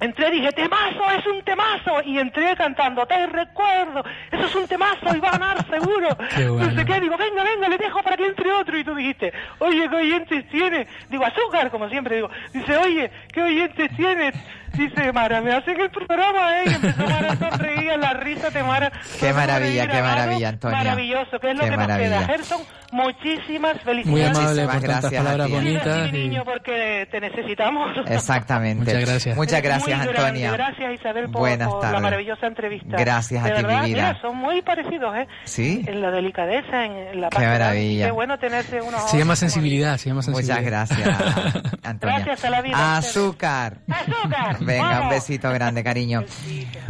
Entré 0.00 0.28
y 0.28 0.40
dije, 0.40 0.52
temazo, 0.52 1.10
es 1.16 1.26
un 1.26 1.42
temazo. 1.42 2.02
Y 2.04 2.18
entré 2.18 2.54
cantando, 2.56 3.04
te 3.06 3.26
recuerdo, 3.26 4.04
eso 4.30 4.44
es 4.44 4.54
un 4.54 4.68
temazo 4.68 5.16
y 5.16 5.18
va 5.18 5.28
a 5.28 5.38
ganar 5.38 5.66
seguro. 5.68 6.08
Qué 6.36 6.48
bueno. 6.48 6.70
No 6.70 6.78
sé 6.78 6.84
qué, 6.84 7.00
digo, 7.00 7.16
venga, 7.16 7.42
venga, 7.42 7.68
le 7.68 7.78
dejo 7.78 8.02
para 8.02 8.16
que 8.16 8.26
entre 8.26 8.52
otro. 8.52 8.78
Y 8.78 8.84
tú 8.84 8.94
dijiste, 8.94 9.32
oye, 9.58 9.88
¿qué 9.88 9.96
oyentes 9.96 10.48
tiene? 10.48 10.86
Digo, 11.08 11.24
azúcar, 11.24 11.70
como 11.70 11.88
siempre 11.88 12.16
digo. 12.16 12.30
Dice, 12.52 12.76
oye, 12.76 13.10
¿qué 13.32 13.42
oyentes 13.42 13.90
tienes? 13.96 14.34
Dice, 14.74 15.12
Mara, 15.12 15.40
me 15.40 15.52
hacen 15.52 15.80
el 15.80 15.90
programa, 15.90 16.60
¿eh? 16.60 16.64
Y 16.66 16.74
empezó 16.74 17.02
Mara 17.06 17.32
a 17.32 17.36
sonreír, 17.36 17.98
la 17.98 18.12
risa 18.14 18.50
de 18.50 18.62
Mara. 18.62 18.92
Qué 19.18 19.32
maravilla, 19.32 19.86
qué 19.88 20.02
maravilla, 20.02 20.48
Antonia. 20.50 20.78
Maravilloso, 20.78 21.38
que 21.40 21.50
es 21.50 21.56
lo 21.56 21.64
Qué 21.64 21.70
que 21.70 21.76
nos 21.76 21.86
maravilla. 21.88 22.08
queda. 22.18 22.26
Gerson, 22.26 22.60
muchísimas 22.92 23.80
felicidades. 23.82 24.06
Muy 24.06 24.22
amable 24.22 24.62
por 24.64 24.72
tantas 24.72 24.82
gracias 25.02 25.12
a 25.20 25.24
palabras 25.24 25.50
bonitas. 25.50 26.08
y- 26.08 26.12
niño, 26.12 26.44
porque 26.44 27.08
te 27.10 27.20
necesitamos. 27.20 27.96
Exactamente. 28.06 28.84
Muchas 28.84 29.00
gracias. 29.10 29.36
Muchas 29.36 29.62
gracias. 29.62 30.00
Antonia. 30.00 30.52
Gracias, 30.52 30.92
Isabel, 30.94 31.24
por, 31.30 31.40
Buenas 31.40 31.68
por 31.68 31.76
la 31.78 31.82
tardes. 31.88 32.02
maravillosa 32.02 32.46
entrevista. 32.46 32.96
Gracias 32.96 33.42
a 33.44 33.48
De 33.48 33.54
ti, 33.56 33.62
verdad, 33.62 33.82
mi 33.82 33.88
vida. 33.94 34.08
mira, 34.08 34.20
son 34.20 34.36
muy 34.36 34.62
parecidos, 34.62 35.16
¿eh? 35.16 35.26
¿Sí? 35.44 35.84
En 35.86 36.00
la 36.02 36.10
delicadeza, 36.10 36.84
en 36.84 37.20
la 37.20 37.28
Qué 37.30 37.38
maravilla. 37.40 38.06
Qué 38.06 38.12
bueno 38.12 38.38
tenerse 38.38 38.80
unos 38.80 39.10
Se 39.10 39.18
llama 39.18 39.34
sensibilidad, 39.36 39.96
se 39.96 40.08
llama 40.10 40.22
sensibilidad. 40.22 40.60
Muchas 40.60 40.88
gracias, 40.96 41.72
Antonia. 41.84 42.16
Gracias 42.18 42.44
a 42.44 42.50
la 42.50 42.62
vida, 42.62 42.96
Azúcar. 42.96 43.78
¡Azúcar! 43.88 44.57
Venga, 44.64 45.02
un 45.02 45.10
besito 45.10 45.50
grande, 45.50 45.82
cariño. 45.84 46.24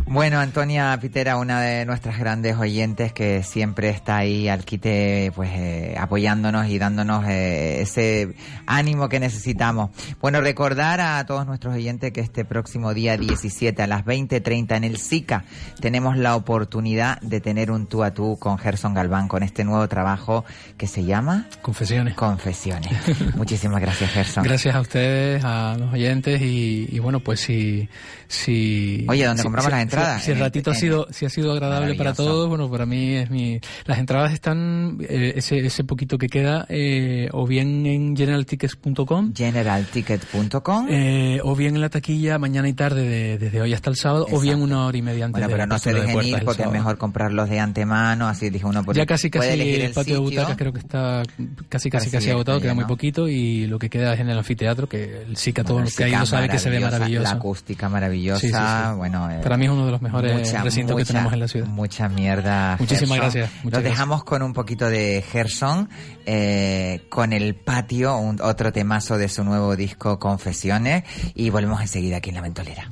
Bueno, 0.07 0.41
Antonia 0.41 0.97
Pitera, 1.01 1.37
una 1.37 1.61
de 1.61 1.85
nuestras 1.85 2.19
grandes 2.19 2.57
oyentes 2.57 3.13
que 3.13 3.43
siempre 3.43 3.91
está 3.91 4.19
ahí 4.19 4.49
al 4.49 4.65
quite, 4.65 5.33
pues 5.35 5.51
eh, 5.53 5.97
apoyándonos 5.99 6.69
y 6.69 6.79
dándonos 6.79 7.27
eh, 7.29 7.83
ese 7.83 8.35
ánimo 8.67 9.09
que 9.09 9.21
necesitamos. 9.21 9.91
Bueno, 10.21 10.41
recordar 10.41 11.01
a 11.01 11.25
todos 11.27 11.47
nuestros 11.47 11.75
oyentes 11.75 12.13
que 12.13 12.21
este 12.21 12.45
próximo 12.45 12.95
día 12.95 13.17
17 13.17 13.83
a 13.83 13.87
las 13.87 14.05
20.30 14.05 14.77
en 14.77 14.85
el 14.85 14.97
SICA 14.99 15.45
tenemos 15.81 16.17
la 16.17 16.37
oportunidad 16.37 17.21
de 17.21 17.41
tener 17.41 17.71
un 17.71 17.87
tú 17.87 18.03
a 18.03 18.13
tú 18.13 18.39
con 18.39 18.59
Gerson 18.59 18.95
Galván 18.95 19.29
con 19.29 19.43
este 19.43 19.65
nuevo 19.65 19.87
trabajo 19.89 20.45
que 20.77 20.87
se 20.87 21.05
llama 21.05 21.47
Confesiones. 21.61 22.15
Confesiones. 22.15 22.91
Muchísimas 23.37 23.81
gracias, 23.81 24.11
Gerson. 24.11 24.45
Gracias 24.45 24.75
a 24.75 24.81
ustedes, 24.81 25.45
a 25.45 25.77
los 25.79 25.93
oyentes 25.93 26.41
y, 26.41 26.89
y 26.91 26.99
bueno, 26.99 27.21
pues 27.21 27.41
si, 27.59 27.89
si 28.29 29.07
Oye, 29.09 29.25
¿dónde 29.25 29.43
si- 29.43 29.45
compramos 29.45 29.65
si- 29.67 29.71
las 29.73 29.83
entradas? 29.83 30.23
Si, 30.23 30.31
el 30.31 30.37
En- 30.37 30.43
ratito 30.45 30.71
ha 30.71 30.75
en- 30.75 30.81
sido, 30.81 31.07
si 31.11 31.25
ha 31.27 31.31
sido 31.31 31.51
agradable 31.53 31.95
para 31.95 32.13
todos, 32.15 32.49
bueno, 32.49 32.71
para 32.71 32.85
mí 32.87 33.15
es 33.15 33.31
mi. 33.31 33.59
Las 33.87 33.99
entradas 33.99 34.33
están 34.33 34.99
eh, 35.01 35.33
ese 35.37 35.59
ese 35.67 35.83
poquito 35.85 36.19
que 36.19 36.29
queda 36.29 36.67
eh, 36.69 37.29
o 37.33 37.47
bien 37.47 37.87
en 37.87 38.15
generaltickets.com 38.17 39.33
generalticket.com 39.35 40.87
eh, 40.91 41.41
o 41.43 41.55
bien 41.57 41.75
en 41.77 41.81
la 41.81 41.89
taquilla 41.89 42.39
mañana 42.39 42.69
y 42.69 42.73
tarde 42.75 43.03
de- 43.09 43.39
desde 43.39 43.61
hoy 43.61 43.73
hasta 43.73 43.91
el 43.91 43.97
sábado 43.97 44.27
o 44.31 44.41
bien 44.41 44.61
una 44.61 44.87
hora 44.87 44.97
y 44.97 45.03
media 45.03 45.25
antes 45.25 45.33
Bueno, 45.41 45.49
de 45.49 45.53
pero 45.55 45.63
la 45.63 45.67
no 45.67 45.79
se 45.79 45.93
de 45.93 46.01
dejen 46.01 46.13
puertas 46.13 46.29
ir 46.33 46.39
el 46.39 46.45
porque 46.45 46.63
es 46.63 46.71
mejor 46.71 46.99
comprarlos 46.99 47.49
de 47.49 47.61
antemano, 47.61 48.29
así 48.29 48.51
dije 48.51 48.67
uno. 48.67 48.85
porque 48.85 48.99
Ya 48.99 49.07
casi 49.07 49.31
casi 49.31 49.49
elegir 49.49 49.81
el 49.83 49.93
patio 49.93 50.15
de 50.15 50.21
butacas 50.21 50.57
creo 50.57 50.73
que 50.73 50.81
está 50.81 51.23
casi 51.69 51.91
casi 51.91 52.11
Casi 52.11 52.31
agotado, 52.31 52.61
queda 52.61 52.75
muy 52.75 52.85
poquito 52.85 53.29
y 53.29 53.67
lo 53.67 53.79
que 53.79 53.89
queda 53.91 54.15
es 54.15 54.21
en 54.21 54.29
el 54.31 54.39
anfiteatro 54.39 54.89
que 54.89 55.23
el 55.23 55.37
SICA 55.37 55.63
todo 55.63 55.75
Bueno, 55.75 55.89
lo 55.91 55.97
que 55.97 56.05
ha 56.05 56.09
ido 56.09 56.27
sabe 56.27 56.49
que 56.49 56.59
se 56.59 56.71
ve 56.71 56.81
maravilloso. 56.81 57.23
La 57.23 57.31
acústica 57.33 57.89
maravillosa, 57.89 58.18
Sí, 58.19 58.49
sí, 58.49 58.49
sí. 58.49 58.97
bueno. 58.97 59.31
eh, 59.31 59.41
Para 59.43 59.57
mí 59.57 59.67
es 59.67 59.71
uno 59.71 59.87
de 59.87 59.93
los 59.93 60.03
mejores 60.03 60.49
mucha, 60.49 60.63
recintos 60.63 60.97
que 60.97 61.05
tenemos 61.05 61.33
en 61.33 61.41
la 61.41 61.49
ciudad. 61.49 61.67
Mucha 61.67 62.09
mierda. 62.09 62.77
Muchísimas 62.79 63.19
Gerson. 63.19 63.41
gracias, 63.41 63.51
muchas 63.65 63.81
gracias. 63.81 63.93
dejamos 63.93 64.25
con 64.25 64.43
un 64.43 64.53
poquito 64.53 64.89
de 64.89 65.25
Gerson, 65.31 65.89
eh, 66.27 67.07
con 67.09 67.33
el 67.33 67.55
patio, 67.55 68.17
un, 68.17 68.41
otro 68.41 68.73
temazo 68.73 69.19
de 69.19 69.29
su 69.29 69.45
nuevo 69.45 69.77
disco 69.77 70.19
Confesiones, 70.19 71.05
y 71.35 71.51
volvemos 71.51 71.81
enseguida 71.81 72.19
aquí 72.19 72.31
en 72.31 72.37
La 72.37 72.43
Ventolera. 72.43 72.91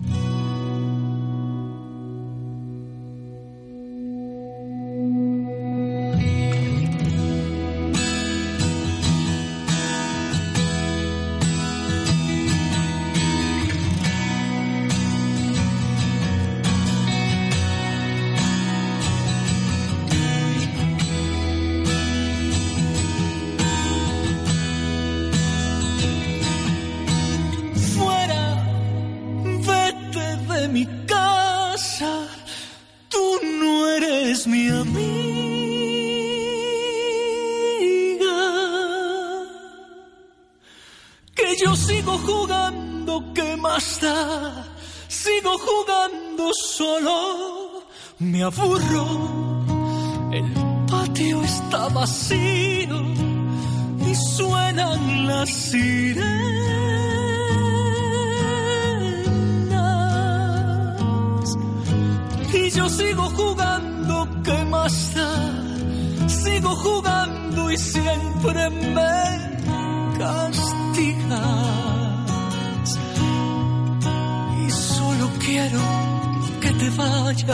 Te 76.86 76.96
vayas. 76.96 77.48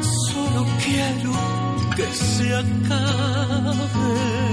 Solo 0.00 0.66
quiero 0.84 1.32
que 1.96 2.06
se 2.12 2.54
acabe. 2.54 4.45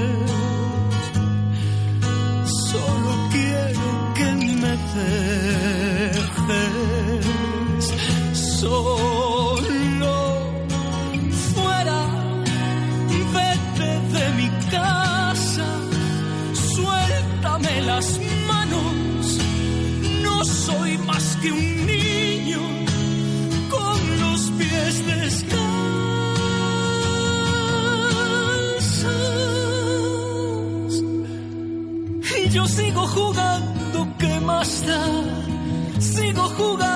Que 21.43 21.51
un 21.51 21.85
niño 21.85 22.61
con 23.69 24.19
los 24.21 24.41
pies 24.57 25.05
descalzos. 25.05 25.53
Y 32.39 32.49
yo 32.49 32.65
sigo 32.65 33.05
jugando, 33.07 34.07
¿qué 34.17 34.39
más 34.39 34.85
da? 34.87 35.05
Sigo 35.99 36.43
jugando 36.57 36.92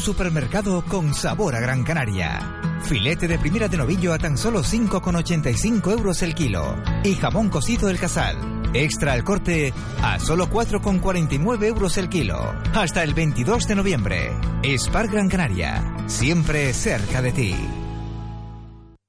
supermercado 0.00 0.84
con 0.84 1.14
sabor 1.14 1.54
a 1.54 1.60
Gran 1.60 1.84
Canaria. 1.84 2.60
Filete 2.82 3.28
de 3.28 3.38
primera 3.38 3.68
de 3.68 3.76
novillo 3.76 4.12
a 4.12 4.18
tan 4.18 4.36
solo 4.36 4.62
5,85 4.62 5.92
euros 5.92 6.22
el 6.22 6.34
kilo. 6.34 6.76
Y 7.04 7.14
jamón 7.14 7.50
cocido 7.50 7.88
del 7.88 7.98
casal. 7.98 8.36
Extra 8.72 9.12
al 9.12 9.24
corte 9.24 9.72
a 10.02 10.18
solo 10.18 10.48
4,49 10.48 11.64
euros 11.64 11.98
el 11.98 12.08
kilo. 12.08 12.54
Hasta 12.74 13.02
el 13.02 13.14
22 13.14 13.68
de 13.68 13.74
noviembre. 13.74 14.32
Spar 14.78 15.08
Gran 15.08 15.28
Canaria. 15.28 15.94
Siempre 16.06 16.72
cerca 16.72 17.22
de 17.22 17.32
ti. 17.32 17.54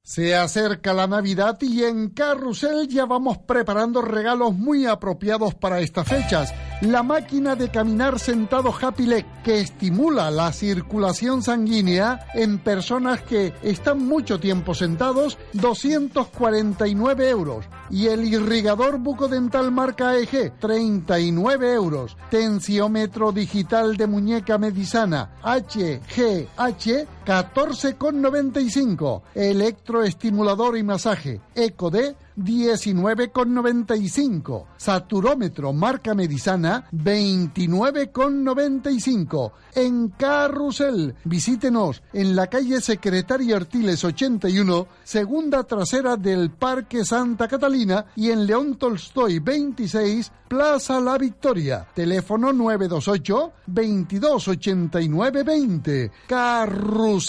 Se 0.04 0.36
acerca 0.36 0.94
la 0.94 1.08
Navidad 1.08 1.58
y 1.62 1.84
en 1.84 2.10
Carrusel 2.10 2.90
ya 2.90 3.06
vamos 3.06 3.38
preparando 3.38 4.02
regalos 4.02 4.54
muy 4.54 4.86
apropiados 4.86 5.56
para 5.56 5.80
estas 5.80 6.08
fechas. 6.08 6.54
La 6.82 7.04
máquina 7.04 7.56
de 7.56 7.70
caminar 7.70 8.20
sentado 8.20 8.74
Happy 8.74 9.06
Leg 9.06 9.24
que 9.44 9.60
estimula 9.60 10.32
la 10.32 10.52
circulación 10.52 11.44
sanguínea 11.44 12.26
en 12.34 12.58
personas 12.58 13.22
que 13.22 13.54
están 13.62 14.04
mucho 14.04 14.40
tiempo 14.40 14.74
sentados, 14.74 15.38
249 15.54 17.30
euros. 17.30 17.66
Y 17.92 18.08
el 18.08 18.24
irrigador 18.26 18.98
bucodental 18.98 19.72
marca 19.72 20.18
EG, 20.18 20.58
39 20.60 21.72
euros. 21.72 22.18
Tensiómetro 22.32 23.32
digital 23.32 23.96
de 23.96 24.08
muñeca 24.08 24.58
medisana 24.58 25.36
HGH, 25.44 27.06
14,95. 27.32 29.22
Electroestimulador 29.36 30.78
y 30.78 30.84
masaje 30.84 31.40
ECOD 31.56 32.16
19,95. 32.38 34.66
Saturómetro 34.76 35.72
marca 35.72 36.14
Medisana 36.14 36.90
29,95. 36.92 39.54
En 39.76 40.10
Carrusel, 40.10 41.16
visítenos 41.24 42.04
en 42.12 42.36
la 42.36 42.48
calle 42.48 42.82
Secretaria 42.82 43.56
Artiles 43.56 44.04
81, 44.04 44.88
segunda 45.04 45.64
trasera 45.64 46.18
del 46.18 46.52
Parque 46.52 47.06
Santa 47.06 47.48
Catalina 47.48 48.08
y 48.16 48.32
en 48.32 48.46
León 48.46 48.76
Tolstoy 48.76 49.40
26, 49.40 50.30
Plaza 50.50 51.00
La 51.00 51.18
Victoria. 51.18 51.88
Teléfono 51.94 52.52
928 52.52 53.54
2289 53.68 55.44
20. 55.44 56.12
Carrusel. 56.28 57.21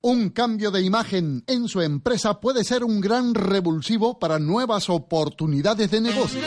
Un 0.00 0.30
cambio 0.30 0.70
de 0.70 0.82
imagen 0.82 1.42
en 1.46 1.68
su 1.68 1.80
empresa 1.80 2.40
puede 2.40 2.64
ser 2.64 2.84
un 2.84 3.00
gran 3.00 3.34
revulsivo 3.34 4.18
para 4.18 4.38
nuevas 4.38 4.88
oportunidades 4.90 5.90
de 5.90 6.00
negocio. 6.00 6.40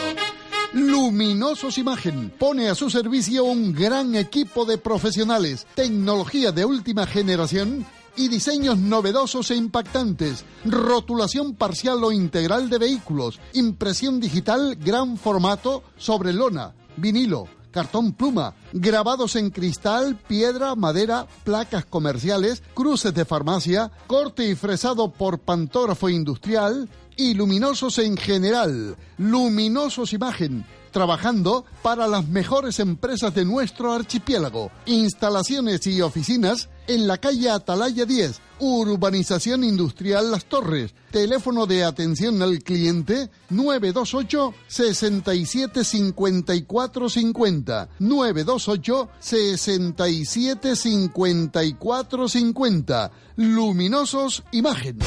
Luminosos 0.74 1.78
Imagen 1.78 2.34
pone 2.38 2.70
a 2.70 2.76
su 2.76 2.90
servicio 2.90 3.44
un 3.44 3.74
gran 3.74 4.16
equipo 4.16 4.66
de 4.66 4.78
profesionales, 4.78 5.68
tecnología 5.76 6.52
de 6.52 6.66
última 6.66 7.06
generación 7.08 7.86
y 8.16 8.30
diseños 8.30 8.78
novedosos 8.78 9.52
e 9.52 9.56
impactantes, 9.56 10.46
rotulación 10.64 11.56
parcial 11.56 12.04
o 12.04 12.12
integral 12.12 12.70
de 12.70 12.78
vehículos, 12.78 13.40
impresión 13.54 14.20
digital 14.20 14.76
gran 14.76 15.18
formato 15.18 15.84
sobre 15.98 16.34
lona, 16.34 16.74
vinilo, 16.98 17.48
cartón 17.76 18.14
pluma, 18.14 18.54
grabados 18.72 19.36
en 19.36 19.50
cristal, 19.50 20.16
piedra, 20.16 20.76
madera, 20.76 21.28
placas 21.44 21.84
comerciales, 21.84 22.64
cruces 22.74 23.14
de 23.14 23.26
farmacia, 23.26 23.92
corte 24.08 24.50
y 24.50 24.56
fresado 24.56 25.12
por 25.12 25.40
pantógrafo 25.40 26.08
industrial 26.08 26.88
y 27.18 27.34
luminosos 27.34 27.98
en 27.98 28.16
general. 28.16 28.96
Luminosos 29.18 30.14
Imagen, 30.14 30.66
trabajando 30.96 31.66
para 31.82 32.08
las 32.08 32.26
mejores 32.30 32.80
empresas 32.80 33.36
de 33.36 33.44
nuestro 33.44 33.92
archipiélago. 33.92 34.72
Instalaciones 34.86 35.86
y 35.88 36.02
oficinas 36.02 36.70
en 36.88 37.06
la 37.06 37.18
calle 37.18 37.50
Atalaya 37.50 38.06
10, 38.06 38.40
Urbanización 38.62 39.66
Industrial 39.66 40.32
Las 40.32 40.46
Torres. 40.46 40.96
Teléfono 41.12 41.66
de 41.66 41.84
atención 41.84 42.42
al 42.42 42.60
cliente 42.60 43.30
928 43.50 44.54
67 44.68 45.84
54 45.84 47.10
50. 47.10 47.90
928 48.00 49.10
67 49.20 50.76
54 50.78 52.30
50. 52.30 53.12
Luminosos 53.36 54.44
Imagen. 54.54 55.00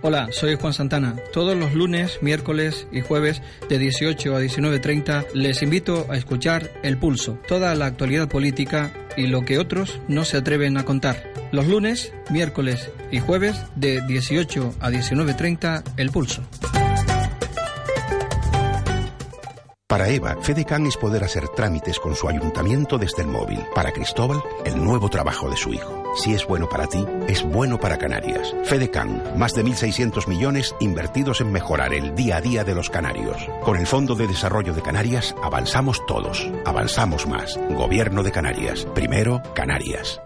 Hola, 0.00 0.28
soy 0.30 0.54
Juan 0.54 0.72
Santana. 0.72 1.16
Todos 1.32 1.56
los 1.56 1.74
lunes, 1.74 2.20
miércoles 2.22 2.86
y 2.92 3.00
jueves 3.00 3.42
de 3.68 3.80
18 3.80 4.36
a 4.36 4.40
19.30 4.40 5.32
les 5.34 5.60
invito 5.62 6.06
a 6.08 6.16
escuchar 6.16 6.70
El 6.84 6.98
Pulso, 6.98 7.38
toda 7.48 7.74
la 7.74 7.86
actualidad 7.86 8.28
política 8.28 8.92
y 9.16 9.26
lo 9.26 9.44
que 9.44 9.58
otros 9.58 10.00
no 10.06 10.24
se 10.24 10.36
atreven 10.36 10.78
a 10.78 10.84
contar. 10.84 11.32
Los 11.50 11.66
lunes, 11.66 12.12
miércoles 12.30 12.92
y 13.10 13.18
jueves 13.18 13.56
de 13.74 14.00
18 14.06 14.74
a 14.78 14.90
19.30 14.90 15.82
El 15.96 16.10
Pulso. 16.10 16.42
Para 19.88 20.10
Eva, 20.10 20.36
FedeCan 20.40 20.86
es 20.86 20.96
poder 20.96 21.24
hacer 21.24 21.48
trámites 21.48 21.98
con 21.98 22.14
su 22.14 22.28
ayuntamiento 22.28 22.98
desde 22.98 23.22
el 23.22 23.28
móvil. 23.28 23.58
Para 23.74 23.90
Cristóbal, 23.90 24.40
el 24.64 24.84
nuevo 24.84 25.08
trabajo 25.08 25.50
de 25.50 25.56
su 25.56 25.72
hijo. 25.72 26.07
Si 26.18 26.34
es 26.34 26.44
bueno 26.46 26.68
para 26.68 26.88
ti, 26.88 27.06
es 27.28 27.44
bueno 27.44 27.78
para 27.78 27.96
Canarias. 27.96 28.52
FedeCan, 28.64 29.38
más 29.38 29.54
de 29.54 29.64
1.600 29.64 30.26
millones 30.26 30.74
invertidos 30.80 31.40
en 31.40 31.52
mejorar 31.52 31.94
el 31.94 32.16
día 32.16 32.38
a 32.38 32.40
día 32.40 32.64
de 32.64 32.74
los 32.74 32.90
canarios. 32.90 33.36
Con 33.62 33.76
el 33.76 33.86
Fondo 33.86 34.16
de 34.16 34.26
Desarrollo 34.26 34.74
de 34.74 34.82
Canarias, 34.82 35.36
avanzamos 35.44 36.04
todos. 36.06 36.50
Avanzamos 36.64 37.28
más. 37.28 37.58
Gobierno 37.70 38.24
de 38.24 38.32
Canarias. 38.32 38.84
Primero, 38.94 39.40
Canarias. 39.54 40.20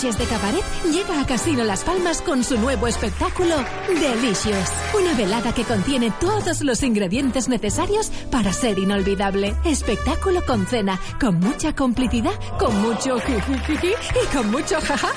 Noches 0.00 0.16
de 0.16 0.24
Cabaret 0.24 0.64
llega 0.90 1.20
a 1.20 1.26
Casino 1.26 1.62
Las 1.62 1.84
Palmas 1.84 2.22
con 2.22 2.42
su 2.42 2.56
nuevo 2.58 2.86
espectáculo 2.86 3.54
Delicious. 3.86 4.72
Una 4.98 5.12
velada 5.12 5.52
que 5.52 5.62
contiene 5.62 6.10
todos 6.18 6.62
los 6.62 6.82
ingredientes 6.82 7.50
necesarios 7.50 8.10
para 8.30 8.50
ser 8.54 8.78
inolvidable. 8.78 9.54
Espectáculo 9.62 10.42
con 10.46 10.66
cena, 10.66 10.98
con 11.20 11.38
mucha 11.38 11.74
complicidad, 11.74 12.32
con 12.58 12.80
mucho 12.80 13.18
jijijiji 13.20 13.88
y 13.92 14.34
con 14.34 14.50
mucho 14.50 14.80
jaja. 14.80 15.10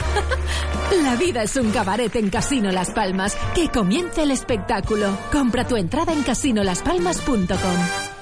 La 1.02 1.16
vida 1.16 1.44
es 1.44 1.56
un 1.56 1.72
cabaret 1.72 2.14
en 2.18 2.30
Casino 2.30 2.70
Las 2.70 2.92
Palmas. 2.92 3.38
Que 3.56 3.70
comience 3.70 4.22
el 4.22 4.32
espectáculo. 4.32 5.18
Compra 5.32 5.66
tu 5.66 5.78
entrada 5.78 6.12
en 6.12 6.24
casinolaspalmas.com. 6.24 7.78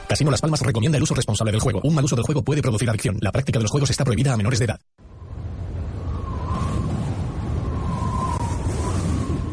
Casino 0.08 0.30
Las 0.30 0.42
Palmas 0.42 0.62
recomienda 0.62 0.98
el 0.98 1.04
uso 1.04 1.16
responsable 1.16 1.54
del 1.54 1.62
juego. 1.62 1.82
Un 1.84 1.96
mal 1.96 2.06
uso 2.06 2.16
del 2.16 2.26
juego 2.26 2.44
puede 2.44 2.62
producir 2.62 2.88
adicción. 2.88 3.18
La 3.20 3.32
práctica 3.32 3.58
de 3.58 3.64
los 3.64 3.72
juegos 3.72 3.90
está 3.90 4.04
prohibida 4.04 4.34
a 4.34 4.38
menores 4.38 4.60
de 4.60 4.66
edad. 4.66 4.80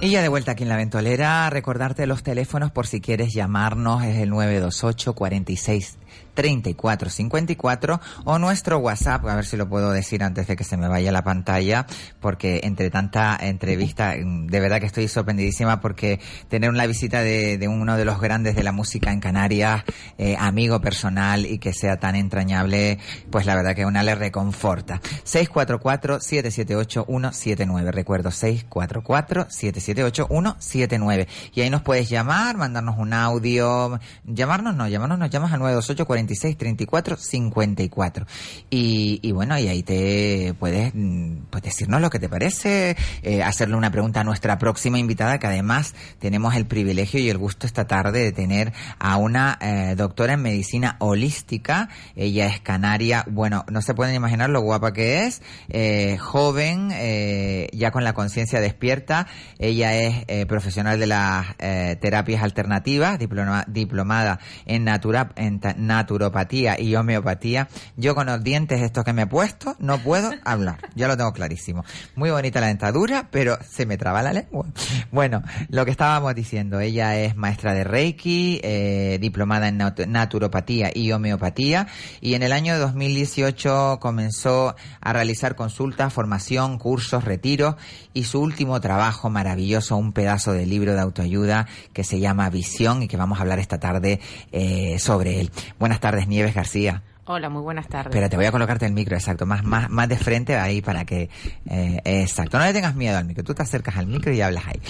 Y 0.00 0.10
ya 0.10 0.22
de 0.22 0.28
vuelta 0.28 0.52
aquí 0.52 0.62
en 0.62 0.68
la 0.68 0.76
ventolera, 0.76 1.50
recordarte 1.50 2.06
los 2.06 2.22
teléfonos 2.22 2.70
por 2.70 2.86
si 2.86 3.00
quieres 3.00 3.34
llamarnos, 3.34 4.04
es 4.04 4.16
el 4.18 4.30
928 4.30 5.12
46 5.12 5.98
3454 6.38 8.00
o 8.24 8.38
nuestro 8.38 8.78
WhatsApp, 8.78 9.26
a 9.26 9.34
ver 9.34 9.44
si 9.44 9.56
lo 9.56 9.68
puedo 9.68 9.90
decir 9.90 10.22
antes 10.22 10.46
de 10.46 10.54
que 10.54 10.62
se 10.62 10.76
me 10.76 10.86
vaya 10.86 11.10
la 11.10 11.24
pantalla, 11.24 11.84
porque 12.20 12.60
entre 12.62 12.90
tanta 12.90 13.36
entrevista, 13.40 14.14
de 14.14 14.60
verdad 14.60 14.78
que 14.78 14.86
estoy 14.86 15.08
sorprendidísima 15.08 15.80
porque 15.80 16.20
tener 16.48 16.70
una 16.70 16.86
visita 16.86 17.22
de, 17.22 17.58
de 17.58 17.66
uno 17.66 17.96
de 17.96 18.04
los 18.04 18.20
grandes 18.20 18.54
de 18.54 18.62
la 18.62 18.70
música 18.70 19.10
en 19.10 19.18
Canarias, 19.18 19.82
eh, 20.16 20.36
amigo 20.38 20.80
personal 20.80 21.44
y 21.44 21.58
que 21.58 21.72
sea 21.72 21.96
tan 21.96 22.14
entrañable, 22.14 23.00
pues 23.32 23.44
la 23.44 23.56
verdad 23.56 23.74
que 23.74 23.84
una 23.84 24.04
le 24.04 24.14
reconforta. 24.14 25.00
644-778-179, 25.24 27.90
recuerdo 27.90 28.30
644-778-179. 28.30 31.26
Y 31.52 31.62
ahí 31.62 31.70
nos 31.70 31.82
puedes 31.82 32.08
llamar, 32.08 32.56
mandarnos 32.56 32.96
un 32.96 33.12
audio, 33.12 33.98
llamarnos 34.24 34.76
no, 34.76 34.86
llamarnos 34.86 35.18
nos 35.18 35.30
llamas 35.30 35.52
al 35.52 35.58
928 35.58 35.88
628 35.88 36.27
46 36.28 36.56
34 36.58 37.16
54. 37.16 38.26
Y, 38.70 39.18
y 39.22 39.32
bueno, 39.32 39.58
y 39.58 39.68
ahí 39.68 39.82
te 39.82 40.54
puedes 40.58 40.92
mm, 40.94 41.44
pues 41.50 41.62
decirnos 41.62 42.00
lo 42.00 42.10
que 42.10 42.18
te 42.18 42.28
parece, 42.28 42.96
eh, 43.22 43.42
hacerle 43.42 43.76
una 43.76 43.90
pregunta 43.90 44.20
a 44.20 44.24
nuestra 44.24 44.58
próxima 44.58 44.98
invitada, 44.98 45.38
que 45.38 45.46
además 45.46 45.94
tenemos 46.18 46.54
el 46.54 46.66
privilegio 46.66 47.20
y 47.20 47.30
el 47.30 47.38
gusto 47.38 47.66
esta 47.66 47.86
tarde 47.86 48.20
de 48.24 48.32
tener 48.32 48.72
a 48.98 49.16
una 49.16 49.58
eh, 49.60 49.94
doctora 49.96 50.34
en 50.34 50.42
medicina 50.42 50.96
holística. 50.98 51.88
Ella 52.14 52.46
es 52.46 52.60
canaria, 52.60 53.24
bueno, 53.30 53.64
no 53.70 53.80
se 53.82 53.94
pueden 53.94 54.14
imaginar 54.14 54.50
lo 54.50 54.60
guapa 54.60 54.92
que 54.92 55.24
es, 55.24 55.40
eh, 55.70 56.18
joven, 56.18 56.90
ya 57.72 57.90
con 57.90 58.04
la 58.04 58.12
conciencia 58.12 58.60
despierta. 58.60 59.26
Ella 59.58 59.94
es 59.94 60.46
profesional 60.46 60.98
de 60.98 61.06
las 61.06 61.56
terapias 62.00 62.42
alternativas, 62.42 63.18
diploma- 63.18 63.64
diplomada 63.66 64.40
en, 64.66 64.84
natura, 64.84 65.30
ta- 65.60 65.74
naturopatía 66.18 66.80
y 66.80 66.96
homeopatía. 66.96 67.68
Yo 67.96 68.14
con 68.14 68.26
los 68.26 68.42
dientes 68.42 68.82
estos 68.82 69.04
que 69.04 69.12
me 69.12 69.22
he 69.22 69.26
puesto 69.26 69.76
no 69.78 69.98
puedo 70.02 70.32
hablar, 70.44 70.78
ya 70.96 71.06
lo 71.06 71.16
tengo 71.16 71.32
clarísimo. 71.32 71.84
Muy 72.16 72.30
bonita 72.30 72.60
la 72.60 72.66
dentadura, 72.66 73.28
pero 73.30 73.56
se 73.68 73.86
me 73.86 73.96
traba 73.96 74.22
la 74.22 74.32
lengua. 74.32 74.66
Bueno, 75.12 75.42
lo 75.68 75.84
que 75.84 75.92
estábamos 75.92 76.34
diciendo, 76.34 76.80
ella 76.80 77.16
es 77.16 77.36
maestra 77.36 77.72
de 77.72 77.84
Reiki, 77.84 78.60
eh, 78.64 79.18
diplomada 79.20 79.68
en 79.68 79.78
nat- 79.78 80.06
naturopatía 80.06 80.90
y 80.92 81.12
homeopatía 81.12 81.86
y 82.20 82.34
en 82.34 82.42
el 82.42 82.52
año 82.52 82.78
2018 82.78 83.98
comenzó 84.00 84.74
a 85.00 85.12
realizar 85.12 85.54
consultas, 85.54 86.12
formación, 86.12 86.78
cursos, 86.78 87.24
retiros 87.24 87.76
y 88.12 88.24
su 88.24 88.40
último 88.40 88.80
trabajo 88.80 89.30
maravilloso, 89.30 89.96
un 89.96 90.12
pedazo 90.12 90.52
de 90.52 90.66
libro 90.66 90.94
de 90.94 91.00
autoayuda 91.00 91.66
que 91.92 92.02
se 92.04 92.18
llama 92.18 92.50
Visión 92.50 93.02
y 93.04 93.08
que 93.08 93.16
vamos 93.16 93.38
a 93.38 93.42
hablar 93.42 93.58
esta 93.60 93.78
tarde 93.78 94.20
eh, 94.52 94.98
sobre 94.98 95.40
él. 95.40 95.50
Buenas 95.78 95.97
tardes, 96.00 96.28
Nieves 96.28 96.54
García. 96.54 97.02
Hola, 97.24 97.50
muy 97.50 97.60
buenas 97.60 97.86
tardes. 97.88 98.06
Espera, 98.06 98.30
te 98.30 98.36
voy 98.36 98.46
a 98.46 98.52
colocarte 98.52 98.86
el 98.86 98.92
micro, 98.92 99.14
exacto, 99.14 99.44
más, 99.44 99.62
más, 99.62 99.90
más 99.90 100.08
de 100.08 100.16
frente 100.16 100.56
ahí 100.56 100.80
para 100.80 101.04
que, 101.04 101.28
eh, 101.66 102.00
exacto, 102.04 102.58
no 102.58 102.64
le 102.64 102.72
tengas 102.72 102.94
miedo 102.94 103.18
al 103.18 103.26
micro, 103.26 103.44
tú 103.44 103.52
te 103.52 103.62
acercas 103.62 103.98
al 103.98 104.06
micro 104.06 104.32
y 104.32 104.40
hablas 104.40 104.66
ahí. 104.66 104.80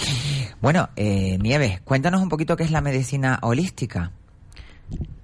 Bueno, 0.60 0.88
eh, 0.94 1.36
Nieves, 1.38 1.80
cuéntanos 1.80 2.22
un 2.22 2.28
poquito 2.28 2.56
qué 2.56 2.62
es 2.62 2.70
la 2.70 2.80
medicina 2.80 3.40
holística. 3.42 4.12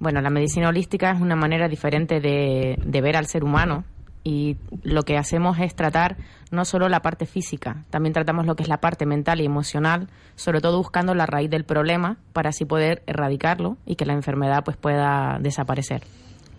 Bueno, 0.01 0.21
la 0.21 0.31
medicina 0.31 0.69
holística 0.69 1.13
es 1.13 1.21
una 1.21 1.37
manera 1.37 1.69
diferente 1.69 2.21
de, 2.21 2.77
de 2.85 3.01
ver 3.01 3.17
al 3.17 3.27
ser 3.27 3.45
humano 3.45 3.85
y 4.25 4.57
lo 4.83 5.03
que 5.03 5.19
hacemos 5.19 5.59
es 5.61 5.77
tratar 5.77 6.17
no 6.51 6.65
solo 6.65 6.89
la 6.89 7.01
parte 7.01 7.27
física, 7.27 7.85
también 7.91 8.13
tratamos 8.13 8.47
lo 8.47 8.57
que 8.57 8.63
es 8.63 8.69
la 8.69 8.81
parte 8.81 9.07
mental 9.07 9.41
y 9.41 9.45
emocional, 9.45 10.09
sobre 10.35 10.61
todo 10.61 10.79
buscando 10.79 11.15
la 11.15 11.27
raíz 11.27 11.51
del 11.51 11.65
problema 11.65 12.17
para 12.33 12.51
así 12.51 12.65
poder 12.65 13.03
erradicarlo 13.07 13.77
y 13.85 13.97
que 13.97 14.07
la 14.07 14.15
enfermedad 14.15 14.65
pues 14.65 14.77
pueda 14.77 15.39
desaparecer. 15.41 16.03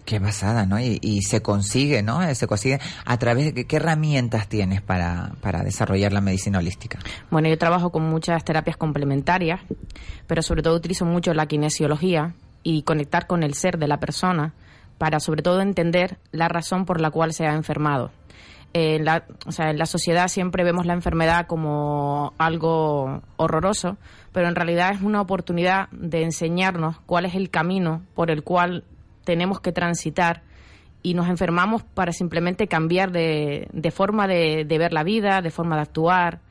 Qué 0.05 0.21
pasada, 0.21 0.67
¿no? 0.67 0.79
Y, 0.79 0.99
y 1.01 1.23
se 1.23 1.41
consigue, 1.41 2.03
¿no? 2.03 2.21
Eh, 2.21 2.35
Se 2.35 2.45
consigue 2.45 2.79
a 3.05 3.17
través 3.17 3.45
de 3.45 3.53
qué, 3.55 3.65
qué 3.65 3.77
herramientas 3.77 4.47
tienes 4.47 4.83
para, 4.83 5.31
para 5.41 5.63
desarrollar 5.63 6.13
la 6.13 6.21
medicina 6.21 6.59
holística. 6.59 6.99
Bueno, 7.31 7.49
yo 7.49 7.57
trabajo 7.57 7.91
con 7.91 8.03
muchas 8.03 8.43
terapias 8.45 8.77
complementarias, 8.77 9.61
pero 10.27 10.43
sobre 10.43 10.61
todo 10.61 10.75
utilizo 10.75 11.05
mucho 11.05 11.33
la 11.33 11.47
kinesiología 11.47 12.35
y 12.61 12.83
conectar 12.83 13.25
con 13.25 13.41
el 13.41 13.55
ser 13.55 13.79
de 13.79 13.87
la 13.87 13.99
persona 13.99 14.53
para 14.97 15.19
sobre 15.19 15.41
todo 15.41 15.61
entender 15.61 16.17
la 16.31 16.47
razón 16.47 16.85
por 16.85 17.01
la 17.01 17.11
cual 17.11 17.33
se 17.33 17.45
ha 17.45 17.53
enfermado. 17.53 18.11
O 19.47 19.51
sea, 19.53 19.69
en 19.69 19.77
la 19.77 19.85
sociedad 19.85 20.27
siempre 20.27 20.65
vemos 20.65 20.85
la 20.85 20.93
enfermedad 20.93 21.47
como 21.47 22.33
algo 22.37 23.21
horroroso, 23.37 23.97
pero 24.33 24.49
en 24.49 24.55
realidad 24.55 24.91
es 24.91 25.01
una 25.01 25.21
oportunidad 25.21 25.87
de 25.91 26.23
enseñarnos 26.23 26.99
cuál 27.05 27.25
es 27.25 27.35
el 27.35 27.49
camino 27.49 28.01
por 28.15 28.31
el 28.31 28.43
cual 28.43 28.83
tenemos 29.23 29.61
que 29.61 29.71
transitar 29.71 30.43
y 31.01 31.13
nos 31.13 31.29
enfermamos 31.29 31.83
para 31.83 32.11
simplemente 32.11 32.67
cambiar 32.67 33.11
de, 33.13 33.69
de 33.71 33.91
forma 33.91 34.27
de, 34.27 34.65
ver 34.67 34.91
la 34.91 35.03
vida, 35.03 35.41
de 35.41 35.51
forma 35.51 35.77
de 35.77 35.83
actuar 35.83 36.41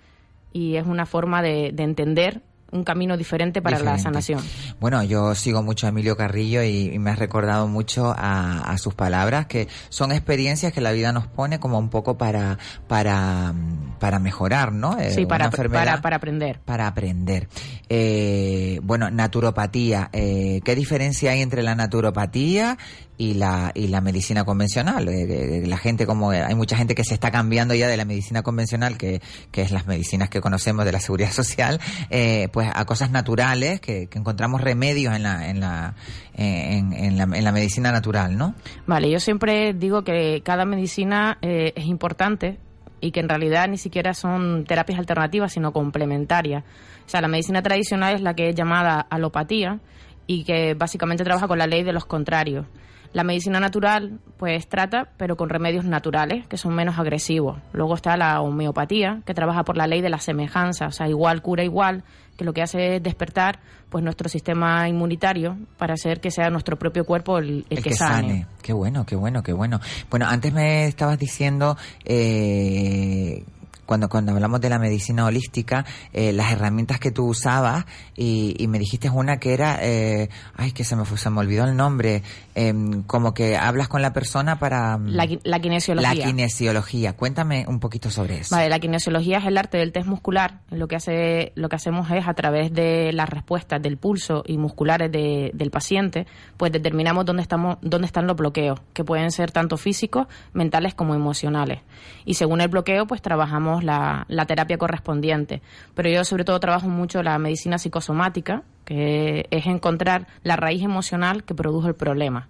y 0.50 0.76
es 0.76 0.86
una 0.86 1.04
forma 1.04 1.42
de 1.42 1.74
entender 1.76 2.40
un 2.74 2.84
camino 2.84 3.16
diferente 3.16 3.62
para 3.62 3.78
la 3.78 3.98
sanación. 3.98 4.40
Bueno, 4.80 5.02
yo 5.04 5.34
sigo 5.34 5.62
mucho 5.62 5.86
a 5.86 5.90
Emilio 5.90 6.16
Carrillo 6.16 6.62
y, 6.62 6.90
y 6.92 6.98
me 6.98 7.10
ha 7.10 7.14
recordado 7.14 7.68
mucho 7.68 8.12
a, 8.16 8.60
a 8.70 8.78
sus 8.78 8.94
palabras, 8.94 9.46
que 9.46 9.68
son 9.88 10.10
experiencias 10.12 10.72
que 10.72 10.80
la 10.80 10.90
vida 10.92 11.12
nos 11.12 11.26
pone 11.28 11.60
como 11.60 11.78
un 11.78 11.88
poco 11.88 12.18
para, 12.18 12.58
para, 12.88 13.54
para 14.00 14.18
mejorar, 14.18 14.72
¿no? 14.72 14.98
Eh, 14.98 15.12
Sí, 15.12 15.24
para, 15.24 15.50
para, 15.50 16.00
para 16.00 16.16
aprender. 16.16 16.60
para 16.64 16.88
aprender. 16.88 17.48
Eh, 17.88 18.80
bueno, 18.82 19.10
naturopatía. 19.10 20.10
Eh, 20.12 20.60
¿Qué 20.64 20.74
diferencia 20.74 21.30
hay 21.30 21.42
entre 21.42 21.62
la 21.62 21.76
naturopatía 21.76 22.76
y 23.16 23.34
la, 23.34 23.72
y 23.74 23.88
la 23.88 24.00
medicina 24.00 24.44
convencional? 24.44 25.08
Eh, 25.08 25.62
eh, 25.62 25.66
la 25.66 25.76
gente, 25.76 26.06
como 26.06 26.30
hay 26.30 26.54
mucha 26.54 26.76
gente 26.76 26.94
que 26.94 27.04
se 27.04 27.14
está 27.14 27.30
cambiando 27.30 27.74
ya 27.74 27.88
de 27.88 27.96
la 27.96 28.04
medicina 28.04 28.42
convencional, 28.42 28.96
que, 28.98 29.20
que 29.50 29.62
es 29.62 29.70
las 29.70 29.86
medicinas 29.86 30.28
que 30.28 30.40
conocemos 30.40 30.84
de 30.84 30.92
la 30.92 31.00
seguridad 31.00 31.30
social, 31.32 31.80
eh, 32.10 32.48
pues 32.52 32.70
a 32.72 32.84
cosas 32.84 33.10
naturales, 33.10 33.80
que, 33.80 34.06
que 34.06 34.18
encontramos 34.18 34.60
remedios 34.60 35.14
en 35.14 35.22
la, 35.22 35.48
en 35.48 35.60
la, 35.60 35.94
eh, 36.36 36.78
en, 36.78 36.92
en 36.92 37.16
la, 37.16 37.24
en 37.24 37.44
la 37.44 37.52
medicina 37.52 37.92
natural, 37.92 38.36
¿no? 38.36 38.54
Vale, 38.86 39.10
yo 39.10 39.20
siempre 39.20 39.72
digo 39.72 40.02
que 40.02 40.42
cada 40.44 40.64
medicina 40.64 41.38
eh, 41.42 41.72
es 41.76 41.86
importante 41.86 42.58
y 43.00 43.12
que 43.12 43.20
en 43.20 43.28
realidad 43.28 43.68
ni 43.68 43.78
siquiera 43.78 44.14
son 44.14 44.64
terapias 44.64 44.98
alternativas, 44.98 45.52
sino 45.52 45.72
complementarias. 45.72 46.64
O 47.06 47.08
sea, 47.08 47.20
la 47.20 47.28
medicina 47.28 47.62
tradicional 47.62 48.14
es 48.14 48.20
la 48.20 48.34
que 48.34 48.48
es 48.48 48.54
llamada 48.56 49.00
alopatía 49.00 49.78
y 50.26 50.44
que 50.44 50.74
básicamente 50.74 51.22
trabaja 51.22 51.46
con 51.46 51.58
la 51.58 51.66
ley 51.66 51.82
de 51.84 51.92
los 51.92 52.06
contrarios. 52.06 52.66
La 53.14 53.22
medicina 53.22 53.60
natural, 53.60 54.18
pues 54.36 54.68
trata, 54.68 55.08
pero 55.16 55.36
con 55.36 55.48
remedios 55.48 55.84
naturales, 55.84 56.48
que 56.48 56.56
son 56.56 56.74
menos 56.74 56.98
agresivos. 56.98 57.58
Luego 57.72 57.94
está 57.94 58.16
la 58.16 58.40
homeopatía, 58.40 59.22
que 59.24 59.34
trabaja 59.34 59.62
por 59.62 59.76
la 59.76 59.86
ley 59.86 60.00
de 60.02 60.10
la 60.10 60.18
semejanza, 60.18 60.88
o 60.88 60.90
sea, 60.90 61.08
igual 61.08 61.40
cura 61.40 61.62
igual, 61.62 62.02
que 62.36 62.44
lo 62.44 62.52
que 62.52 62.62
hace 62.62 62.96
es 62.96 63.02
despertar 63.02 63.60
pues 63.88 64.02
nuestro 64.02 64.28
sistema 64.28 64.88
inmunitario 64.88 65.56
para 65.78 65.94
hacer 65.94 66.20
que 66.20 66.32
sea 66.32 66.50
nuestro 66.50 66.76
propio 66.76 67.04
cuerpo 67.04 67.38
el, 67.38 67.64
el 67.70 67.78
El 67.78 67.82
que, 67.84 67.90
que 67.90 67.94
sane. 67.94 68.28
sane. 68.28 68.46
Qué 68.60 68.72
bueno, 68.72 69.06
qué 69.06 69.14
bueno, 69.14 69.44
qué 69.44 69.52
bueno. 69.52 69.78
Bueno, 70.10 70.26
antes 70.26 70.52
me 70.52 70.86
estabas 70.86 71.16
diciendo, 71.16 71.76
eh, 72.04 73.44
cuando, 73.86 74.08
cuando 74.08 74.32
hablamos 74.32 74.60
de 74.60 74.68
la 74.70 74.78
medicina 74.78 75.24
holística, 75.24 75.84
eh, 76.12 76.32
las 76.32 76.52
herramientas 76.52 76.98
que 77.00 77.10
tú 77.10 77.26
usabas 77.26 77.84
y, 78.16 78.54
y 78.58 78.68
me 78.68 78.78
dijiste 78.78 79.10
una 79.10 79.38
que 79.38 79.54
era, 79.54 79.78
eh, 79.82 80.28
ay, 80.56 80.72
que 80.72 80.84
se 80.84 80.96
me, 80.96 81.04
fue- 81.04 81.18
se 81.18 81.30
me 81.30 81.40
olvidó 81.40 81.64
el 81.64 81.76
nombre, 81.76 82.22
em, 82.54 83.02
como 83.02 83.34
que 83.34 83.56
hablas 83.56 83.88
con 83.88 84.02
la 84.02 84.12
persona 84.12 84.58
para... 84.58 84.96
mm, 84.98 85.06
La, 85.08 85.28
la 85.44 85.60
kinesiología. 85.60 86.14
La 86.14 86.24
kinesiología. 86.24 87.12
Cuéntame 87.14 87.64
un 87.68 87.80
poquito 87.80 88.10
sobre 88.10 88.38
eso. 88.38 88.54
Vale, 88.54 88.68
la 88.68 88.78
kinesiología 88.78 89.38
es 89.38 89.46
el 89.46 89.58
arte 89.58 89.78
del 89.78 89.92
test 89.92 90.06
muscular. 90.06 90.60
Lo 90.70 90.88
que 90.88 90.96
hace, 90.96 91.52
lo 91.56 91.68
que 91.68 91.76
hacemos 91.76 92.10
es 92.10 92.26
a 92.28 92.34
través 92.34 92.72
de 92.72 93.12
las 93.12 93.28
respuestas 93.28 93.82
del 93.82 93.96
pulso 93.96 94.44
y 94.46 94.58
musculares 94.58 95.10
de- 95.10 95.50
del 95.54 95.70
paciente, 95.70 96.26
pues 96.56 96.72
determinamos 96.72 97.24
dónde 97.24 97.42
estamos, 97.42 97.78
dónde 97.82 98.06
están 98.06 98.26
los 98.26 98.36
bloqueos, 98.36 98.80
que 98.92 99.04
pueden 99.04 99.30
ser 99.30 99.50
tanto 99.50 99.76
físicos, 99.76 100.26
mentales 100.52 100.94
como 100.94 101.14
emocionales. 101.14 101.80
Y 102.24 102.34
según 102.34 102.60
el 102.60 102.68
bloqueo, 102.68 103.06
pues 103.06 103.20
trabajamos 103.22 103.73
la, 103.82 104.24
la 104.28 104.46
terapia 104.46 104.78
correspondiente. 104.78 105.62
Pero 105.94 106.08
yo 106.10 106.24
sobre 106.24 106.44
todo 106.44 106.60
trabajo 106.60 106.88
mucho 106.88 107.22
la 107.22 107.38
medicina 107.38 107.78
psicosomática, 107.78 108.62
que 108.84 109.46
es 109.50 109.66
encontrar 109.66 110.26
la 110.42 110.56
raíz 110.56 110.82
emocional 110.82 111.44
que 111.44 111.54
produjo 111.54 111.88
el 111.88 111.94
problema. 111.94 112.48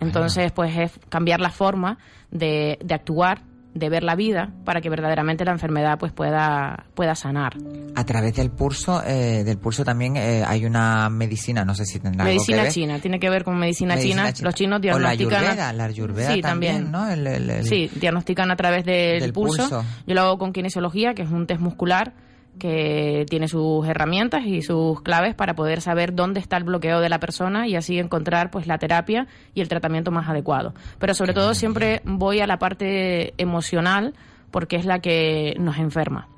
Entonces, 0.00 0.52
pues 0.52 0.76
es 0.76 1.00
cambiar 1.08 1.40
la 1.40 1.50
forma 1.50 1.98
de, 2.30 2.78
de 2.84 2.94
actuar, 2.94 3.40
de 3.76 3.88
ver 3.88 4.02
la 4.02 4.14
vida, 4.16 4.50
para 4.64 4.80
que 4.80 4.88
verdaderamente 4.90 5.44
la 5.44 5.52
enfermedad 5.52 5.98
pues 5.98 6.12
pueda, 6.12 6.86
pueda 6.94 7.14
sanar. 7.14 7.54
A 7.94 8.04
través 8.04 8.34
del 8.36 8.50
pulso, 8.50 9.02
eh, 9.06 9.42
del 9.44 9.58
pulso 9.58 9.84
también 9.84 10.16
eh, 10.16 10.42
hay 10.46 10.64
una 10.64 11.08
medicina, 11.10 11.64
no 11.64 11.74
sé 11.74 11.84
si 11.84 11.98
tendrá 12.00 12.24
algo 12.24 12.32
que 12.32 12.34
Medicina 12.34 12.62
ver. 12.62 12.72
china, 12.72 12.98
tiene 12.98 13.18
que 13.20 13.30
ver 13.30 13.44
con 13.44 13.58
medicina, 13.58 13.94
Medicina 13.94 14.22
china. 14.22 14.32
china. 14.32 14.46
Los 14.48 14.54
chinos 14.54 14.76
O 14.76 14.78
la 14.78 15.10
diagnostican. 15.10 15.44
ayurveda, 15.44 15.72
la 15.72 15.84
ayurveda 15.84 16.34
sí, 16.34 16.40
también, 16.40 16.90
¿no? 16.90 17.08
El- 17.10 17.26
el- 17.26 17.50
el- 17.50 17.64
Sí, 17.66 17.90
diagnostican 17.94 18.50
a 18.50 18.56
través 18.56 18.84
del, 18.84 19.20
Del 19.20 19.32
pulso. 19.32 19.62
pulso. 19.68 19.84
Yo 20.06 20.14
lo 20.14 20.20
hago 20.22 20.38
con 20.38 20.52
kinesiología, 20.52 21.14
que 21.14 21.22
es 21.22 21.30
un 21.30 21.46
test 21.46 21.60
muscular 21.60 22.12
que 22.58 23.26
tiene 23.28 23.48
sus 23.48 23.86
herramientas 23.86 24.44
y 24.44 24.62
sus 24.62 25.00
claves 25.02 25.34
para 25.34 25.54
poder 25.54 25.80
saber 25.80 26.14
dónde 26.14 26.40
está 26.40 26.56
el 26.56 26.64
bloqueo 26.64 27.00
de 27.00 27.08
la 27.08 27.20
persona 27.20 27.66
y 27.66 27.76
así 27.76 27.98
encontrar 27.98 28.50
pues 28.50 28.66
la 28.66 28.78
terapia 28.78 29.26
y 29.54 29.60
el 29.60 29.68
tratamiento 29.68 30.10
más 30.10 30.28
adecuado. 30.28 30.74
Pero 30.98 31.14
sobre 31.14 31.34
todo 31.34 31.54
siempre 31.54 32.00
voy 32.04 32.40
a 32.40 32.46
la 32.46 32.58
parte 32.58 33.34
emocional 33.38 34.14
porque 34.50 34.76
es 34.76 34.84
la 34.86 35.00
que 35.00 35.54
nos 35.58 35.78
enferma. 35.78 36.28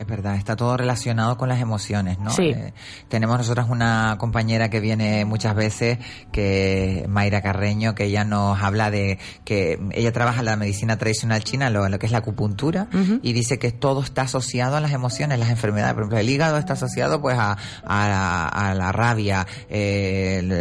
Es 0.00 0.06
verdad, 0.06 0.36
está 0.36 0.56
todo 0.56 0.78
relacionado 0.78 1.36
con 1.36 1.50
las 1.50 1.60
emociones, 1.60 2.18
¿no? 2.18 2.30
Sí. 2.30 2.44
Eh, 2.56 2.72
tenemos 3.08 3.36
nosotras 3.36 3.68
una 3.68 4.16
compañera 4.18 4.70
que 4.70 4.80
viene 4.80 5.26
muchas 5.26 5.54
veces, 5.54 5.98
que 6.32 7.04
Mayra 7.06 7.42
Carreño, 7.42 7.94
que 7.94 8.04
ella 8.04 8.24
nos 8.24 8.58
habla 8.62 8.90
de 8.90 9.18
que 9.44 9.78
ella 9.92 10.10
trabaja 10.10 10.38
en 10.38 10.46
la 10.46 10.56
medicina 10.56 10.96
tradicional 10.96 11.44
china, 11.44 11.68
lo, 11.68 11.86
lo 11.90 11.98
que 11.98 12.06
es 12.06 12.12
la 12.12 12.18
acupuntura, 12.18 12.88
y 13.22 13.34
dice 13.34 13.58
que 13.58 13.72
todo 13.72 14.02
está 14.02 14.22
asociado 14.22 14.78
a 14.78 14.80
las 14.80 14.92
emociones, 14.92 15.38
las 15.38 15.50
enfermedades. 15.50 15.92
Por 15.92 16.04
ejemplo, 16.04 16.18
el 16.18 16.30
hígado 16.30 16.56
está 16.56 16.72
asociado 16.72 17.20
pues 17.20 17.36
a, 17.38 17.58
a, 17.84 18.08
la, 18.08 18.46
a 18.48 18.74
la 18.74 18.92
rabia, 18.92 19.46
eh, 19.68 20.38
el- 20.40 20.52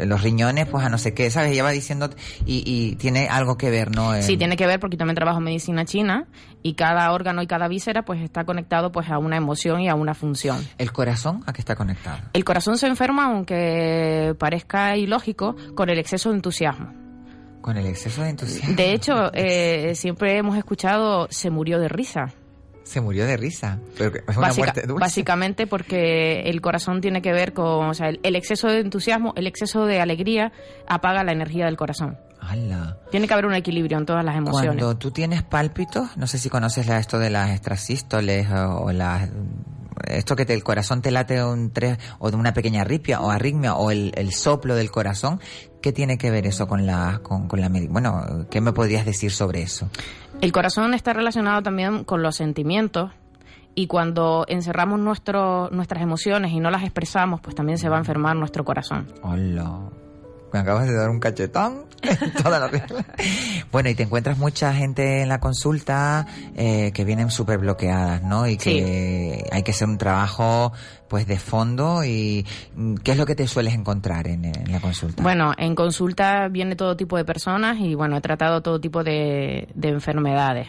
el- 0.00 0.08
los 0.08 0.22
riñones 0.22 0.66
pues 0.68 0.86
a 0.86 0.88
no 0.88 0.96
sé 0.96 1.12
qué, 1.12 1.30
¿sabes? 1.30 1.52
Ella 1.52 1.64
va 1.64 1.70
diciendo 1.70 2.08
y, 2.46 2.62
y 2.64 2.96
tiene 2.96 3.28
algo 3.28 3.58
que 3.58 3.68
ver, 3.68 3.94
¿no? 3.94 4.14
Sí, 4.22 4.32
En- 4.32 4.38
tiene 4.38 4.56
que 4.56 4.66
ver 4.66 4.80
porque 4.80 4.96
también 4.96 5.16
trabajo 5.16 5.36
en 5.36 5.44
medicina 5.44 5.84
china 5.84 6.26
y 6.62 6.74
cada 6.74 7.12
órgano 7.12 7.42
y 7.42 7.46
cada 7.46 7.68
víscera 7.68 8.04
pues 8.06 8.22
está 8.22 8.44
conectado 8.44 8.85
pues 8.92 9.10
a 9.10 9.18
una 9.18 9.36
emoción 9.36 9.80
y 9.80 9.88
a 9.88 9.94
una 9.94 10.14
función. 10.14 10.58
¿El 10.78 10.92
corazón 10.92 11.42
a 11.46 11.52
qué 11.52 11.60
está 11.60 11.74
conectado? 11.76 12.18
El 12.32 12.44
corazón 12.44 12.78
se 12.78 12.86
enferma, 12.86 13.26
aunque 13.26 14.34
parezca 14.38 14.96
ilógico, 14.96 15.56
con 15.74 15.88
el 15.90 15.98
exceso 15.98 16.30
de 16.30 16.36
entusiasmo. 16.36 16.92
Con 17.60 17.76
el 17.76 17.86
exceso 17.86 18.22
de 18.22 18.30
entusiasmo. 18.30 18.76
De 18.76 18.92
hecho, 18.92 19.30
eh, 19.34 19.94
siempre 19.94 20.36
hemos 20.38 20.56
escuchado 20.56 21.26
se 21.30 21.50
murió 21.50 21.78
de 21.80 21.88
risa. 21.88 22.26
Se 22.84 23.00
murió 23.00 23.26
de 23.26 23.36
risa. 23.36 23.80
Pero 23.98 24.14
es 24.28 24.36
una 24.36 24.48
Básica- 24.48 24.64
muerte 24.66 24.82
dulce. 24.86 25.00
básicamente 25.00 25.66
porque 25.66 26.42
el 26.42 26.60
corazón 26.60 27.00
tiene 27.00 27.20
que 27.20 27.32
ver 27.32 27.52
con, 27.52 27.88
o 27.88 27.94
sea, 27.94 28.08
el, 28.10 28.20
el 28.22 28.36
exceso 28.36 28.68
de 28.68 28.78
entusiasmo, 28.78 29.32
el 29.36 29.48
exceso 29.48 29.86
de 29.86 30.00
alegría 30.00 30.52
apaga 30.86 31.24
la 31.24 31.32
energía 31.32 31.64
del 31.64 31.76
corazón. 31.76 32.16
Tiene 33.10 33.26
que 33.26 33.32
haber 33.34 33.46
un 33.46 33.54
equilibrio 33.54 33.98
en 33.98 34.06
todas 34.06 34.24
las 34.24 34.36
emociones. 34.36 34.68
Cuando 34.82 34.96
tú 34.96 35.10
tienes 35.10 35.42
pálpitos, 35.42 36.16
no 36.16 36.26
sé 36.26 36.38
si 36.38 36.48
conoces 36.50 36.88
esto 36.88 37.18
de 37.18 37.30
las 37.30 37.50
extrasístoles 37.50 38.48
o, 38.50 38.84
o 38.84 38.92
las 38.92 39.28
esto 40.08 40.36
que 40.36 40.44
te- 40.44 40.52
el 40.54 40.62
corazón 40.62 41.00
te 41.02 41.10
late 41.10 41.42
un 41.42 41.70
tres 41.70 41.98
o 42.18 42.30
de 42.30 42.36
una 42.36 42.52
pequeña 42.52 42.82
arritmia 42.82 43.20
o 43.20 43.30
arritmia 43.30 43.74
o 43.74 43.90
el, 43.90 44.12
el 44.14 44.32
soplo 44.32 44.74
del 44.74 44.90
corazón, 44.90 45.40
¿qué 45.80 45.90
tiene 45.92 46.18
que 46.18 46.30
ver 46.30 46.46
eso 46.46 46.68
con 46.68 46.84
la 46.86 47.20
con, 47.22 47.48
con 47.48 47.60
la 47.60 47.70
bueno, 47.88 48.46
qué 48.50 48.60
me 48.60 48.72
podrías 48.72 49.06
decir 49.06 49.32
sobre 49.32 49.62
eso? 49.62 49.88
El 50.42 50.52
corazón 50.52 50.92
está 50.92 51.14
relacionado 51.14 51.62
también 51.62 52.04
con 52.04 52.22
los 52.22 52.36
sentimientos 52.36 53.10
y 53.74 53.86
cuando 53.86 54.44
encerramos 54.48 55.00
nuestro, 55.00 55.70
nuestras 55.70 56.02
emociones 56.02 56.52
y 56.52 56.60
no 56.60 56.70
las 56.70 56.82
expresamos, 56.82 57.40
pues 57.40 57.56
también 57.56 57.78
se 57.78 57.88
va 57.88 57.96
a 57.96 58.00
enfermar 58.00 58.36
nuestro 58.36 58.64
corazón. 58.64 59.06
Hola. 59.22 59.80
Me 60.56 60.62
acabas 60.62 60.86
de 60.86 60.94
dar 60.94 61.10
un 61.10 61.20
cachetón 61.20 61.84
en 62.02 62.32
toda 62.42 62.58
la 62.58 62.68
regla. 62.68 63.04
Bueno, 63.70 63.90
y 63.90 63.94
te 63.94 64.04
encuentras 64.04 64.38
mucha 64.38 64.72
gente 64.72 65.20
en 65.20 65.28
la 65.28 65.38
consulta 65.38 66.26
eh, 66.56 66.92
que 66.94 67.04
vienen 67.04 67.30
súper 67.30 67.58
bloqueadas, 67.58 68.22
¿no? 68.22 68.46
Y 68.46 68.56
que 68.56 69.46
hay 69.52 69.62
que 69.62 69.72
hacer 69.72 69.86
un 69.86 69.98
trabajo 69.98 70.72
pues 71.08 71.26
de 71.26 71.38
fondo 71.38 72.04
y 72.04 72.46
¿qué 73.04 73.12
es 73.12 73.18
lo 73.18 73.26
que 73.26 73.34
te 73.34 73.46
sueles 73.46 73.74
encontrar 73.74 74.28
en, 74.28 74.46
en 74.46 74.72
la 74.72 74.80
consulta? 74.80 75.22
Bueno, 75.22 75.52
en 75.58 75.74
consulta 75.74 76.48
viene 76.48 76.74
todo 76.74 76.96
tipo 76.96 77.18
de 77.18 77.26
personas 77.26 77.78
y 77.78 77.94
bueno, 77.94 78.16
he 78.16 78.20
tratado 78.22 78.62
todo 78.62 78.80
tipo 78.80 79.04
de, 79.04 79.68
de 79.74 79.88
enfermedades. 79.88 80.68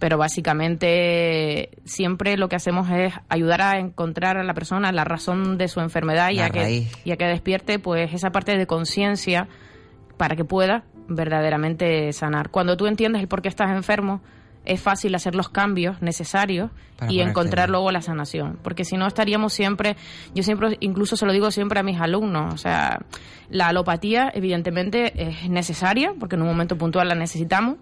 Pero 0.00 0.18
básicamente 0.18 1.70
siempre 1.84 2.36
lo 2.36 2.48
que 2.48 2.56
hacemos 2.56 2.90
es 2.90 3.14
ayudar 3.28 3.62
a 3.62 3.78
encontrar 3.78 4.36
a 4.38 4.42
la 4.42 4.54
persona 4.54 4.90
la 4.90 5.04
razón 5.04 5.58
de 5.58 5.68
su 5.68 5.80
enfermedad 5.80 6.30
y 6.30 6.40
a, 6.40 6.50
que, 6.50 6.60
raíz. 6.60 6.92
y 7.04 7.12
a 7.12 7.16
que 7.16 7.26
despierte 7.26 7.78
pues 7.78 8.12
esa 8.12 8.30
parte 8.30 8.56
de 8.58 8.66
conciencia 8.66 9.46
para 10.16 10.34
que 10.36 10.44
pueda 10.44 10.84
verdaderamente 11.08 12.12
sanar. 12.12 12.50
Cuando 12.50 12.76
tú 12.76 12.86
entiendes 12.86 13.20
el 13.22 13.28
por 13.28 13.42
qué 13.42 13.48
estás 13.48 13.70
enfermo, 13.70 14.20
es 14.64 14.80
fácil 14.80 15.14
hacer 15.14 15.34
los 15.34 15.48
cambios 15.48 16.02
necesarios 16.02 16.70
Para 16.96 17.12
y 17.12 17.20
encontrar 17.20 17.68
bien. 17.68 17.72
luego 17.72 17.90
la 17.90 18.02
sanación. 18.02 18.58
Porque 18.62 18.84
si 18.84 18.96
no 18.96 19.06
estaríamos 19.06 19.52
siempre, 19.52 19.96
yo 20.34 20.42
siempre, 20.42 20.76
incluso 20.80 21.16
se 21.16 21.26
lo 21.26 21.32
digo 21.32 21.50
siempre 21.50 21.80
a 21.80 21.82
mis 21.82 22.00
alumnos, 22.00 22.54
o 22.54 22.58
sea, 22.58 23.00
la 23.48 23.68
alopatía 23.68 24.30
evidentemente 24.34 25.12
es 25.16 25.48
necesaria, 25.48 26.12
porque 26.18 26.36
en 26.36 26.42
un 26.42 26.48
momento 26.48 26.76
puntual 26.76 27.08
la 27.08 27.14
necesitamos, 27.14 27.78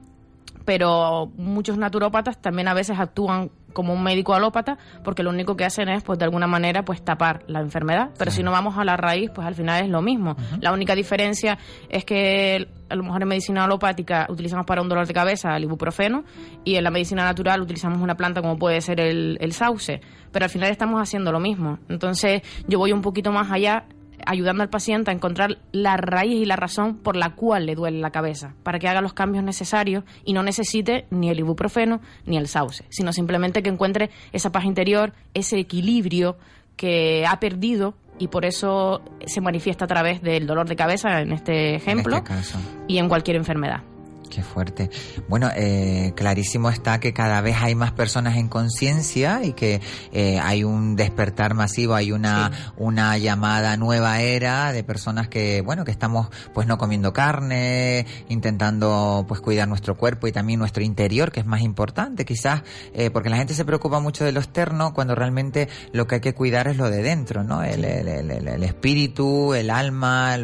pero 0.64 1.30
muchos 1.36 1.78
naturópatas 1.78 2.40
también 2.40 2.68
a 2.68 2.74
veces 2.74 2.98
actúan 2.98 3.50
como 3.72 3.92
un 3.92 4.02
médico 4.02 4.34
alópata 4.34 4.78
porque 5.04 5.22
lo 5.22 5.30
único 5.30 5.56
que 5.56 5.64
hacen 5.64 5.88
es 5.88 6.02
pues 6.02 6.18
de 6.18 6.24
alguna 6.24 6.46
manera 6.46 6.84
pues 6.84 7.02
tapar 7.02 7.44
la 7.46 7.60
enfermedad. 7.60 8.10
Pero 8.18 8.30
si 8.30 8.42
no 8.42 8.50
vamos 8.50 8.76
a 8.76 8.84
la 8.84 8.96
raíz 8.96 9.30
pues 9.34 9.46
al 9.46 9.54
final 9.54 9.84
es 9.84 9.90
lo 9.90 10.02
mismo. 10.02 10.36
La 10.60 10.72
única 10.72 10.94
diferencia 10.94 11.58
es 11.88 12.04
que 12.04 12.68
a 12.88 12.94
lo 12.94 13.04
mejor 13.04 13.22
en 13.22 13.28
medicina 13.28 13.64
alopática 13.64 14.26
utilizamos 14.28 14.66
para 14.66 14.82
un 14.82 14.88
dolor 14.88 15.06
de 15.06 15.14
cabeza 15.14 15.56
el 15.56 15.64
ibuprofeno 15.64 16.24
y 16.64 16.76
en 16.76 16.84
la 16.84 16.90
medicina 16.90 17.24
natural 17.24 17.60
utilizamos 17.60 18.00
una 18.00 18.16
planta 18.16 18.40
como 18.40 18.58
puede 18.58 18.80
ser 18.80 19.00
el, 19.00 19.38
el 19.40 19.52
sauce. 19.52 20.00
Pero 20.32 20.44
al 20.44 20.50
final 20.50 20.70
estamos 20.70 21.00
haciendo 21.00 21.32
lo 21.32 21.40
mismo. 21.40 21.78
Entonces 21.88 22.42
yo 22.66 22.78
voy 22.78 22.92
un 22.92 23.02
poquito 23.02 23.32
más 23.32 23.50
allá 23.50 23.84
ayudando 24.26 24.62
al 24.62 24.68
paciente 24.70 25.10
a 25.10 25.14
encontrar 25.14 25.58
la 25.72 25.96
raíz 25.96 26.40
y 26.40 26.44
la 26.44 26.56
razón 26.56 26.96
por 26.96 27.16
la 27.16 27.34
cual 27.34 27.66
le 27.66 27.74
duele 27.74 28.00
la 28.00 28.10
cabeza, 28.10 28.54
para 28.62 28.78
que 28.78 28.88
haga 28.88 29.00
los 29.00 29.12
cambios 29.12 29.44
necesarios 29.44 30.04
y 30.24 30.32
no 30.32 30.42
necesite 30.42 31.06
ni 31.10 31.30
el 31.30 31.38
ibuprofeno 31.38 32.00
ni 32.26 32.36
el 32.36 32.48
sauce, 32.48 32.84
sino 32.88 33.12
simplemente 33.12 33.62
que 33.62 33.70
encuentre 33.70 34.10
esa 34.32 34.50
paz 34.52 34.64
interior, 34.64 35.12
ese 35.34 35.58
equilibrio 35.58 36.36
que 36.76 37.24
ha 37.26 37.40
perdido 37.40 37.94
y 38.18 38.28
por 38.28 38.44
eso 38.44 39.00
se 39.26 39.40
manifiesta 39.40 39.84
a 39.84 39.88
través 39.88 40.22
del 40.22 40.46
dolor 40.46 40.68
de 40.68 40.76
cabeza, 40.76 41.20
en 41.20 41.32
este 41.32 41.76
ejemplo, 41.76 42.16
En 42.16 42.22
este 42.22 42.34
caso. 42.34 42.58
y 42.88 42.98
en 42.98 43.08
cualquier 43.08 43.36
enfermedad. 43.36 43.82
Qué 44.30 44.42
fuerte. 44.42 44.90
Bueno, 45.28 45.48
eh, 45.56 46.12
clarísimo 46.14 46.68
está 46.70 47.00
que 47.00 47.12
cada 47.14 47.40
vez 47.40 47.56
hay 47.60 47.74
más 47.74 47.92
personas 47.92 48.36
en 48.36 48.48
conciencia 48.48 49.40
y 49.42 49.52
que 49.54 49.80
eh, 50.12 50.38
hay 50.38 50.64
un 50.64 50.96
despertar 50.96 51.54
masivo, 51.54 51.94
hay 51.94 52.12
una 52.12 52.50
una 52.76 53.16
llamada 53.18 53.76
nueva 53.76 54.20
era 54.20 54.72
de 54.72 54.84
personas 54.84 55.28
que, 55.28 55.62
bueno, 55.62 55.84
que 55.84 55.90
estamos 55.90 56.28
pues 56.52 56.66
no 56.66 56.76
comiendo 56.78 57.12
carne, 57.12 58.06
intentando 58.28 59.24
pues 59.26 59.40
cuidar 59.40 59.66
nuestro 59.66 59.96
cuerpo 59.96 60.26
y 60.26 60.32
también 60.32 60.58
nuestro 60.60 60.82
interior, 60.84 61.32
que 61.32 61.40
es 61.40 61.46
más 61.46 61.62
importante, 61.62 62.24
quizás, 62.24 62.62
eh, 62.94 63.10
porque 63.10 63.30
la 63.30 63.38
gente 63.38 63.54
se 63.54 63.64
preocupa 63.64 63.98
mucho 63.98 64.24
de 64.24 64.32
lo 64.32 64.40
externo 64.40 64.92
cuando 64.92 65.14
realmente 65.14 65.68
lo 65.92 66.06
que 66.06 66.16
hay 66.16 66.20
que 66.20 66.34
cuidar 66.34 66.68
es 66.68 66.76
lo 66.76 66.90
de 66.90 67.02
dentro, 67.02 67.44
¿no? 67.44 67.62
El, 67.62 67.84
el- 67.84 68.08
el- 68.08 68.30
el- 68.30 68.48
el 68.48 68.62
espíritu, 68.62 69.54
el 69.54 69.70
alma, 69.70 70.36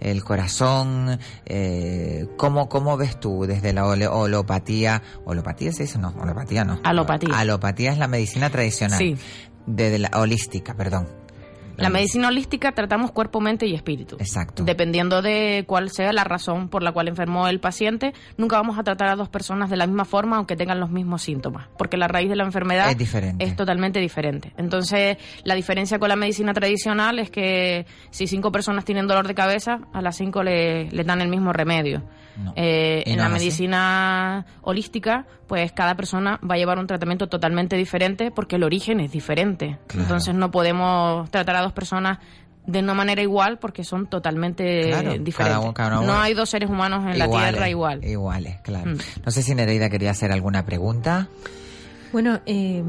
el 0.00 0.24
corazón. 0.24 1.18
Eh, 1.46 2.26
¿cómo, 2.36 2.68
¿Cómo 2.68 2.96
ves 2.96 3.19
tú 3.20 3.44
desde 3.46 3.72
la 3.72 3.86
holopatía? 3.86 5.02
¿Holopatía 5.24 5.72
se 5.72 5.84
dice? 5.84 5.98
No, 5.98 6.08
holopatía 6.20 6.64
no. 6.64 6.80
Alopatía. 6.82 7.38
Alopatía 7.38 7.92
es 7.92 7.98
la 7.98 8.08
medicina 8.08 8.50
tradicional. 8.50 8.98
Sí. 8.98 9.16
Desde 9.66 9.98
la 9.98 10.10
holística, 10.14 10.74
perdón. 10.74 11.06
La 11.76 11.88
medicina 11.88 12.28
holística 12.28 12.72
tratamos 12.72 13.10
cuerpo, 13.10 13.40
mente 13.40 13.66
y 13.66 13.74
espíritu. 13.74 14.16
Exacto. 14.18 14.64
Dependiendo 14.64 15.22
de 15.22 15.64
cuál 15.66 15.88
sea 15.88 16.12
la 16.12 16.24
razón 16.24 16.68
por 16.68 16.82
la 16.82 16.92
cual 16.92 17.08
enfermó 17.08 17.48
el 17.48 17.58
paciente, 17.58 18.12
nunca 18.36 18.56
vamos 18.56 18.78
a 18.78 18.82
tratar 18.82 19.08
a 19.08 19.16
dos 19.16 19.30
personas 19.30 19.70
de 19.70 19.78
la 19.78 19.86
misma 19.86 20.04
forma 20.04 20.36
aunque 20.36 20.56
tengan 20.56 20.78
los 20.78 20.90
mismos 20.90 21.22
síntomas, 21.22 21.68
porque 21.78 21.96
la 21.96 22.06
raíz 22.06 22.28
de 22.28 22.36
la 22.36 22.44
enfermedad 22.44 22.90
Es 22.90 22.98
diferente. 22.98 23.42
es 23.46 23.56
totalmente 23.56 23.98
diferente. 23.98 24.52
Entonces, 24.58 25.16
la 25.44 25.54
diferencia 25.54 25.98
con 25.98 26.10
la 26.10 26.16
medicina 26.16 26.52
tradicional 26.52 27.18
es 27.18 27.30
que 27.30 27.86
si 28.10 28.26
cinco 28.26 28.52
personas 28.52 28.84
tienen 28.84 29.06
dolor 29.06 29.26
de 29.26 29.34
cabeza, 29.34 29.78
a 29.94 30.02
las 30.02 30.16
cinco 30.18 30.42
le, 30.42 30.90
le 30.90 31.04
dan 31.04 31.22
el 31.22 31.28
mismo 31.30 31.50
remedio. 31.54 32.02
Eh, 32.56 33.02
en 33.06 33.16
la 33.18 33.26
así. 33.26 33.32
medicina 33.34 34.46
holística, 34.62 35.26
pues 35.46 35.72
cada 35.72 35.94
persona 35.94 36.38
va 36.48 36.54
a 36.54 36.58
llevar 36.58 36.78
un 36.78 36.86
tratamiento 36.86 37.28
totalmente 37.28 37.76
diferente 37.76 38.30
porque 38.30 38.56
el 38.56 38.62
origen 38.64 39.00
es 39.00 39.12
diferente. 39.12 39.78
Claro. 39.86 40.02
Entonces 40.04 40.34
no 40.34 40.50
podemos 40.50 41.30
tratar 41.30 41.56
a 41.56 41.62
dos 41.62 41.72
personas 41.72 42.18
de 42.66 42.78
una 42.80 42.94
manera 42.94 43.22
igual 43.22 43.58
porque 43.58 43.84
son 43.84 44.06
totalmente 44.06 44.88
Claro, 44.88 45.10
diferentes. 45.18 45.34
cada 45.36 45.60
uno- 45.60 45.74
cada 45.74 45.98
uno- 46.00 46.06
no 46.12 46.20
hay 46.20 46.34
dos 46.34 46.48
seres 46.50 46.70
humanos 46.70 47.04
en 47.10 47.18
la 47.18 47.28
Tierra 47.28 47.68
igual. 47.68 48.04
Iguales, 48.04 48.60
claro. 48.62 48.90
Mm. 48.92 48.98
No 49.24 49.30
sé 49.32 49.42
si 49.42 49.54
Nereida 49.54 49.88
quería 49.90 50.10
hacer 50.12 50.30
alguna 50.30 50.64
pregunta. 50.64 51.28
Bueno, 52.12 52.40
eh, 52.44 52.82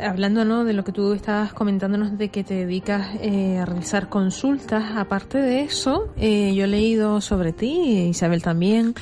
hablando 0.00 0.44
¿no? 0.44 0.64
de 0.64 0.72
lo 0.72 0.84
que 0.84 0.92
tú 0.92 1.12
estabas 1.12 1.52
comentándonos 1.52 2.16
de 2.16 2.28
que 2.28 2.44
te 2.44 2.54
dedicas 2.54 3.08
eh, 3.20 3.58
a 3.58 3.64
realizar 3.64 4.08
consultas, 4.08 4.96
aparte 4.96 5.38
de 5.38 5.62
eso, 5.62 6.12
eh, 6.16 6.54
yo 6.54 6.64
he 6.64 6.68
leído 6.68 7.20
sobre 7.20 7.52
ti, 7.52 8.06
Isabel 8.10 8.40
también, 8.40 8.94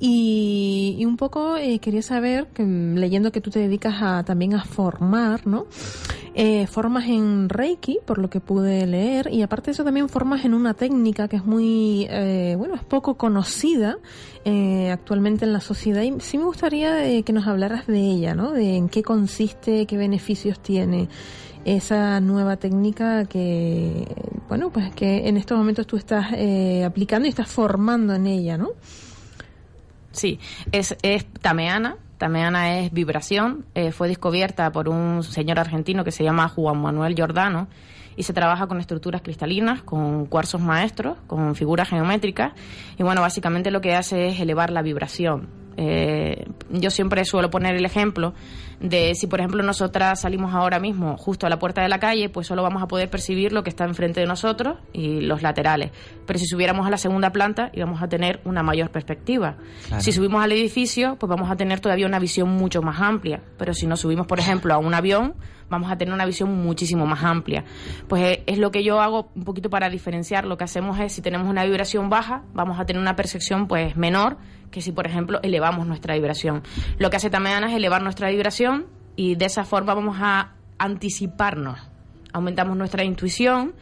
y, 0.00 0.96
y 0.98 1.04
un 1.04 1.16
poco 1.16 1.56
eh, 1.56 1.78
quería 1.78 2.02
saber, 2.02 2.46
que, 2.48 2.64
mm, 2.64 2.96
leyendo 2.96 3.30
que 3.30 3.40
tú 3.40 3.50
te 3.50 3.58
dedicas 3.58 3.96
a, 4.00 4.24
también 4.24 4.54
a 4.54 4.64
formar, 4.64 5.46
¿no? 5.46 5.66
Eh, 6.34 6.66
formas 6.68 7.06
en 7.06 7.48
Reiki, 7.48 7.98
por 8.06 8.18
lo 8.18 8.30
que 8.30 8.40
pude 8.40 8.86
leer, 8.86 9.28
y 9.32 9.42
aparte 9.42 9.66
de 9.66 9.72
eso 9.72 9.84
también 9.84 10.08
formas 10.08 10.44
en 10.44 10.54
una 10.54 10.74
técnica 10.74 11.28
que 11.28 11.36
es 11.36 11.44
muy, 11.44 12.06
eh, 12.08 12.54
bueno, 12.56 12.76
es 12.76 12.84
poco 12.84 13.16
conocida 13.16 13.98
eh, 14.44 14.90
actualmente 14.90 15.44
en 15.44 15.52
la 15.52 15.60
sociedad. 15.60 16.02
Y 16.02 16.18
sí 16.20 16.38
me 16.38 16.44
gustaría 16.44 17.06
eh, 17.06 17.22
que 17.24 17.32
nos 17.32 17.46
hablaras 17.46 17.86
de 17.86 18.00
ella, 18.00 18.34
¿no? 18.34 18.52
De 18.52 18.76
en 18.76 18.88
qué 18.88 19.02
consiste, 19.02 19.86
qué 19.86 19.96
beneficios 19.96 20.60
tiene 20.60 21.08
esa 21.64 22.20
nueva 22.20 22.56
técnica 22.56 23.26
que, 23.26 24.06
bueno, 24.48 24.70
pues 24.70 24.94
que 24.94 25.28
en 25.28 25.36
estos 25.36 25.58
momentos 25.58 25.86
tú 25.86 25.96
estás 25.96 26.28
eh, 26.32 26.84
aplicando 26.84 27.26
y 27.26 27.30
estás 27.30 27.48
formando 27.48 28.14
en 28.14 28.26
ella, 28.26 28.56
¿no? 28.56 28.70
Sí, 30.12 30.38
es, 30.72 30.96
es 31.02 31.26
tameana, 31.40 31.96
Tameana 32.20 32.80
es 32.80 32.92
vibración. 32.92 33.64
Eh, 33.74 33.92
fue 33.92 34.06
descubierta 34.06 34.70
por 34.70 34.90
un 34.90 35.22
señor 35.22 35.58
argentino 35.58 36.04
que 36.04 36.12
se 36.12 36.22
llama 36.22 36.48
Juan 36.48 36.78
Manuel 36.80 37.14
Giordano 37.14 37.66
y 38.14 38.24
se 38.24 38.34
trabaja 38.34 38.66
con 38.66 38.78
estructuras 38.78 39.22
cristalinas, 39.22 39.82
con 39.82 40.26
cuarzos 40.26 40.60
maestros, 40.60 41.16
con 41.26 41.54
figuras 41.54 41.88
geométricas 41.88 42.52
y 42.98 43.02
bueno, 43.02 43.22
básicamente 43.22 43.70
lo 43.70 43.80
que 43.80 43.94
hace 43.94 44.28
es 44.28 44.38
elevar 44.38 44.70
la 44.70 44.82
vibración. 44.82 45.48
Eh, 45.78 46.44
yo 46.68 46.90
siempre 46.90 47.24
suelo 47.24 47.48
poner 47.48 47.74
el 47.74 47.86
ejemplo 47.86 48.34
de 48.80 49.14
si, 49.14 49.26
por 49.26 49.40
ejemplo, 49.40 49.62
nosotras 49.62 50.22
salimos 50.22 50.54
ahora 50.54 50.80
mismo 50.80 51.16
justo 51.18 51.46
a 51.46 51.50
la 51.50 51.58
puerta 51.58 51.82
de 51.82 51.88
la 51.88 51.98
calle, 51.98 52.30
pues 52.30 52.46
solo 52.46 52.62
vamos 52.62 52.82
a 52.82 52.86
poder 52.86 53.10
percibir 53.10 53.52
lo 53.52 53.62
que 53.62 53.70
está 53.70 53.84
enfrente 53.84 54.20
de 54.20 54.26
nosotros 54.26 54.78
y 54.92 55.20
los 55.20 55.42
laterales. 55.42 55.90
Pero 56.26 56.38
si 56.38 56.46
subiéramos 56.46 56.86
a 56.86 56.90
la 56.90 56.96
segunda 56.96 57.30
planta, 57.30 57.70
íbamos 57.74 58.02
a 58.02 58.08
tener 58.08 58.40
una 58.44 58.62
mayor 58.62 58.90
perspectiva. 58.90 59.56
Claro. 59.86 60.02
Si 60.02 60.12
subimos 60.12 60.42
al 60.42 60.52
edificio, 60.52 61.16
pues 61.18 61.28
vamos 61.28 61.50
a 61.50 61.56
tener 61.56 61.80
todavía 61.80 62.06
una 62.06 62.18
visión 62.18 62.48
mucho 62.48 62.80
más 62.80 63.00
amplia. 63.00 63.42
Pero 63.58 63.74
si 63.74 63.86
nos 63.86 64.00
subimos, 64.00 64.26
por 64.26 64.38
ejemplo, 64.38 64.72
a 64.72 64.78
un 64.78 64.94
avión, 64.94 65.34
vamos 65.68 65.90
a 65.90 65.96
tener 65.96 66.14
una 66.14 66.24
visión 66.26 66.50
muchísimo 66.52 67.06
más 67.06 67.22
amplia. 67.22 67.64
Pues 68.08 68.22
eh, 68.22 68.42
es 68.46 68.58
lo 68.58 68.70
que 68.70 68.82
yo 68.82 69.00
hago 69.00 69.30
un 69.34 69.44
poquito 69.44 69.68
para 69.70 69.90
diferenciar. 69.90 70.46
Lo 70.46 70.56
que 70.56 70.64
hacemos 70.64 70.98
es, 71.00 71.12
si 71.12 71.22
tenemos 71.22 71.48
una 71.48 71.64
vibración 71.64 72.08
baja, 72.08 72.42
vamos 72.54 72.80
a 72.80 72.86
tener 72.86 73.00
una 73.00 73.16
percepción 73.16 73.68
pues 73.68 73.96
menor 73.96 74.38
que 74.70 74.80
si, 74.80 74.92
por 74.92 75.06
ejemplo, 75.06 75.40
elevamos 75.42 75.86
nuestra 75.86 76.14
vibración. 76.14 76.62
Lo 76.98 77.10
que 77.10 77.16
hace 77.16 77.30
también 77.30 77.64
es 77.64 77.74
elevar 77.74 78.02
nuestra 78.02 78.30
vibración 78.30 78.69
y 79.16 79.34
de 79.34 79.46
esa 79.46 79.64
forma 79.64 79.94
vamos 79.94 80.16
a 80.20 80.52
anticiparnos. 80.78 81.78
Aumentamos 82.32 82.76
nuestra 82.76 83.04
intuición 83.04 83.74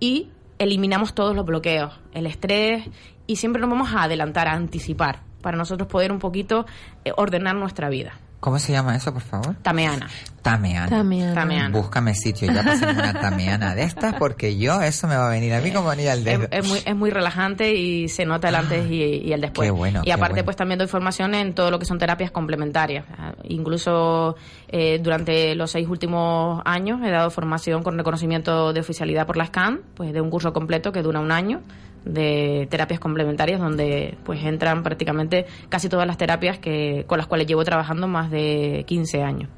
y 0.00 0.30
eliminamos 0.58 1.14
todos 1.14 1.34
los 1.34 1.44
bloqueos, 1.44 1.98
el 2.12 2.26
estrés 2.26 2.88
y 3.26 3.36
siempre 3.36 3.60
nos 3.60 3.70
vamos 3.70 3.92
a 3.94 4.04
adelantar, 4.04 4.48
a 4.48 4.54
anticipar, 4.54 5.22
para 5.42 5.56
nosotros 5.56 5.88
poder 5.88 6.12
un 6.12 6.18
poquito 6.18 6.66
eh, 7.04 7.12
ordenar 7.16 7.54
nuestra 7.54 7.88
vida. 7.88 8.18
¿Cómo 8.40 8.58
se 8.60 8.70
llama 8.72 8.94
eso, 8.94 9.12
por 9.12 9.22
favor? 9.22 9.56
Tameana. 9.62 10.08
Tameana. 10.42 10.88
Tameana. 10.88 11.34
Tameana. 11.34 11.76
Búscame 11.76 12.14
sitio 12.14 12.50
ya 12.52 12.62
una 12.62 13.12
tameana 13.12 13.74
de 13.74 13.82
estas 13.82 14.14
porque 14.14 14.56
yo, 14.56 14.80
eso 14.80 15.08
me 15.08 15.16
va 15.16 15.26
a 15.26 15.30
venir 15.30 15.52
a 15.54 15.60
mí 15.60 15.72
como 15.72 15.92
ni 15.94 16.06
al 16.06 16.22
dedo. 16.22 16.46
es 16.50 16.66
muy, 16.66 16.78
es 16.84 16.94
muy 16.96 17.10
relajante 17.10 17.74
y 17.74 18.08
se 18.08 18.24
nota 18.24 18.48
el 18.48 18.54
antes 18.54 18.88
y, 18.88 19.02
y 19.02 19.32
el 19.32 19.40
después. 19.40 19.66
Qué 19.66 19.72
bueno, 19.72 20.00
y 20.02 20.04
qué 20.06 20.12
aparte, 20.12 20.34
bueno. 20.34 20.44
pues 20.44 20.56
también 20.56 20.78
doy 20.78 20.86
formación 20.86 21.34
en 21.34 21.52
todo 21.52 21.70
lo 21.72 21.80
que 21.80 21.84
son 21.84 21.98
terapias 21.98 22.30
complementarias. 22.30 23.04
Ah, 23.18 23.34
Incluso 23.44 24.36
eh, 24.68 25.00
durante 25.02 25.54
los 25.56 25.72
seis 25.72 25.88
últimos 25.88 26.62
años 26.64 27.00
he 27.04 27.10
dado 27.10 27.30
formación 27.30 27.82
con 27.82 27.98
reconocimiento 27.98 28.72
de 28.72 28.80
oficialidad 28.80 29.26
por 29.26 29.36
la 29.36 29.46
SCAN, 29.46 29.80
pues 29.94 30.12
de 30.12 30.20
un 30.20 30.30
curso 30.30 30.52
completo 30.52 30.92
que 30.92 31.02
dura 31.02 31.18
un 31.18 31.32
año 31.32 31.60
de 32.08 32.66
terapias 32.70 32.98
complementarias 33.00 33.60
donde 33.60 34.16
pues 34.24 34.42
entran 34.44 34.82
prácticamente 34.82 35.46
casi 35.68 35.88
todas 35.88 36.06
las 36.06 36.16
terapias 36.18 36.58
que 36.58 37.04
con 37.06 37.18
las 37.18 37.26
cuales 37.26 37.46
llevo 37.46 37.62
trabajando 37.64 38.08
más 38.08 38.30
de 38.30 38.84
15 38.86 39.22
años. 39.22 39.50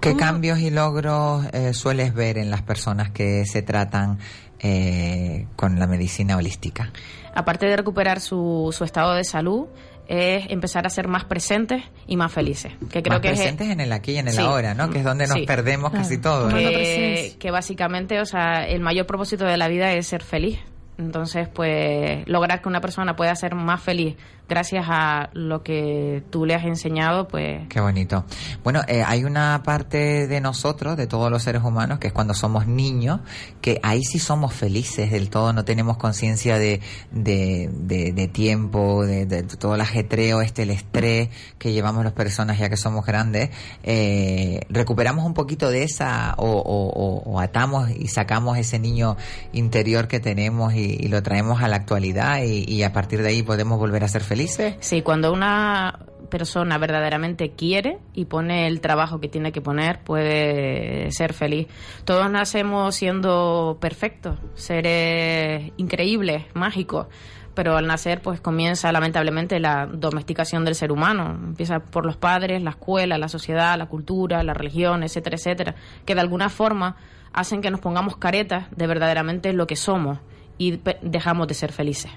¿Qué 0.00 0.14
cambios 0.16 0.58
y 0.60 0.70
logros 0.70 1.46
eh, 1.52 1.72
sueles 1.74 2.14
ver 2.14 2.38
en 2.38 2.50
las 2.50 2.62
personas 2.62 3.10
que 3.10 3.44
se 3.46 3.62
tratan 3.62 4.18
eh, 4.60 5.46
con 5.56 5.78
la 5.78 5.86
medicina 5.86 6.36
holística? 6.36 6.90
aparte 7.34 7.66
de 7.66 7.76
recuperar 7.76 8.18
su, 8.20 8.74
su 8.76 8.82
estado 8.82 9.14
de 9.14 9.22
salud, 9.22 9.66
es 10.08 10.50
empezar 10.50 10.86
a 10.86 10.90
ser 10.90 11.06
más 11.06 11.24
presentes 11.24 11.84
y 12.08 12.16
más 12.16 12.32
felices. 12.32 12.72
Que 12.90 13.00
creo 13.00 13.18
Más 13.18 13.20
que 13.20 13.28
es- 13.28 13.38
presentes 13.38 13.68
en 13.70 13.78
el 13.80 13.92
aquí 13.92 14.12
y 14.12 14.16
en 14.18 14.26
el 14.26 14.34
Sí. 14.34 14.40
ahora, 14.42 14.74
¿no? 14.74 14.90
Que 14.90 14.98
es 14.98 15.04
donde 15.04 15.28
nos 15.28 15.36
Sí. 15.38 15.46
perdemos 15.46 15.92
casi 15.92 16.18
todo. 16.18 16.48
¿no? 16.50 16.56
que, 16.56 17.36
que 17.38 17.50
básicamente, 17.52 18.20
o 18.20 18.24
sea, 18.24 18.66
el 18.66 18.80
mayor 18.80 19.06
propósito 19.06 19.44
de 19.44 19.56
la 19.56 19.68
vida 19.68 19.92
es 19.92 20.08
ser 20.08 20.24
feliz. 20.24 20.58
Entonces, 20.98 21.48
pues, 21.48 22.26
lograr 22.28 22.60
que 22.60 22.68
una 22.68 22.80
persona 22.80 23.14
pueda 23.16 23.34
ser 23.36 23.54
más 23.54 23.80
feliz 23.80 24.16
gracias 24.48 24.86
a 24.88 25.28
lo 25.34 25.62
que 25.62 26.24
tú 26.30 26.46
le 26.46 26.54
has 26.54 26.64
enseñado, 26.64 27.28
pues, 27.28 27.68
Qué 27.68 27.80
bonito. 27.80 28.24
Bueno, 28.64 28.80
eh, 28.88 29.02
hay 29.06 29.24
una 29.24 29.62
parte 29.62 30.26
de 30.26 30.40
nosotros, 30.40 30.96
de 30.96 31.06
todos 31.06 31.30
los 31.30 31.42
seres 31.42 31.62
humanos, 31.62 31.98
que 31.98 32.08
es 32.08 32.12
cuando 32.12 32.32
somos 32.32 32.66
niños, 32.66 33.20
que 33.60 33.78
ahí 33.82 34.02
sí 34.02 34.18
somos 34.18 34.54
felices 34.54 35.10
del 35.10 35.28
todo, 35.28 35.52
no 35.52 35.64
tenemos 35.64 35.98
conciencia 35.98 36.58
de, 36.58 36.80
de, 37.10 38.30
tiempo, 38.32 39.04
de, 39.04 39.42
todo 39.42 39.74
el 39.74 39.80
ajetreo, 39.82 40.40
este, 40.40 40.62
el 40.62 40.70
estrés 40.70 41.28
que 41.58 41.72
llevamos 41.72 42.04
las 42.04 42.14
personas 42.14 42.58
ya 42.58 42.70
que 42.70 42.76
somos 42.76 43.04
grandes. 43.04 43.50
Eh, 43.82 44.60
recuperamos 44.70 45.26
un 45.26 45.34
poquito 45.34 45.70
de 45.70 45.82
esa, 45.82 46.34
o, 46.38 47.22
o, 47.26 47.40
atamos 47.40 47.90
y 47.90 48.08
sacamos 48.08 48.56
ese 48.56 48.78
niño 48.78 49.16
interior 49.52 50.08
que 50.08 50.20
tenemos 50.20 50.74
y, 50.74 51.08
lo 51.08 51.22
traemos 51.22 51.62
a 51.62 51.68
la 51.68 51.76
actualidad 51.76 52.42
y 52.42 52.82
a 52.82 52.92
partir 52.92 53.22
de 53.22 53.28
ahí 53.30 53.42
podemos 53.42 53.78
volver 53.78 54.04
a 54.04 54.08
ser 54.08 54.22
felices. 54.22 54.37
Sí, 54.80 55.02
cuando 55.02 55.32
una 55.32 55.98
persona 56.30 56.76
verdaderamente 56.78 57.52
quiere 57.52 57.98
y 58.12 58.26
pone 58.26 58.66
el 58.66 58.80
trabajo 58.80 59.18
que 59.20 59.28
tiene 59.28 59.50
que 59.50 59.60
poner, 59.62 60.00
puede 60.04 61.10
ser 61.10 61.32
feliz. 61.32 61.66
Todos 62.04 62.30
nacemos 62.30 62.94
siendo 62.94 63.78
perfectos, 63.80 64.38
seres 64.54 65.72
increíbles, 65.76 66.44
mágicos. 66.54 67.06
Pero 67.54 67.76
al 67.76 67.88
nacer, 67.88 68.22
pues 68.22 68.40
comienza 68.40 68.92
lamentablemente 68.92 69.58
la 69.58 69.86
domesticación 69.86 70.64
del 70.64 70.76
ser 70.76 70.92
humano. 70.92 71.30
Empieza 71.32 71.80
por 71.80 72.06
los 72.06 72.16
padres, 72.16 72.62
la 72.62 72.70
escuela, 72.70 73.18
la 73.18 73.28
sociedad, 73.28 73.76
la 73.76 73.86
cultura, 73.86 74.44
la 74.44 74.54
religión, 74.54 75.02
etcétera, 75.02 75.34
etcétera, 75.36 75.74
que 76.04 76.14
de 76.14 76.20
alguna 76.20 76.50
forma 76.50 76.94
hacen 77.32 77.60
que 77.60 77.72
nos 77.72 77.80
pongamos 77.80 78.16
caretas 78.16 78.66
de 78.70 78.86
verdaderamente 78.86 79.52
lo 79.52 79.66
que 79.66 79.74
somos 79.74 80.20
y 80.56 80.76
pe- 80.76 80.98
dejamos 81.02 81.48
de 81.48 81.54
ser 81.54 81.72
felices. 81.72 82.12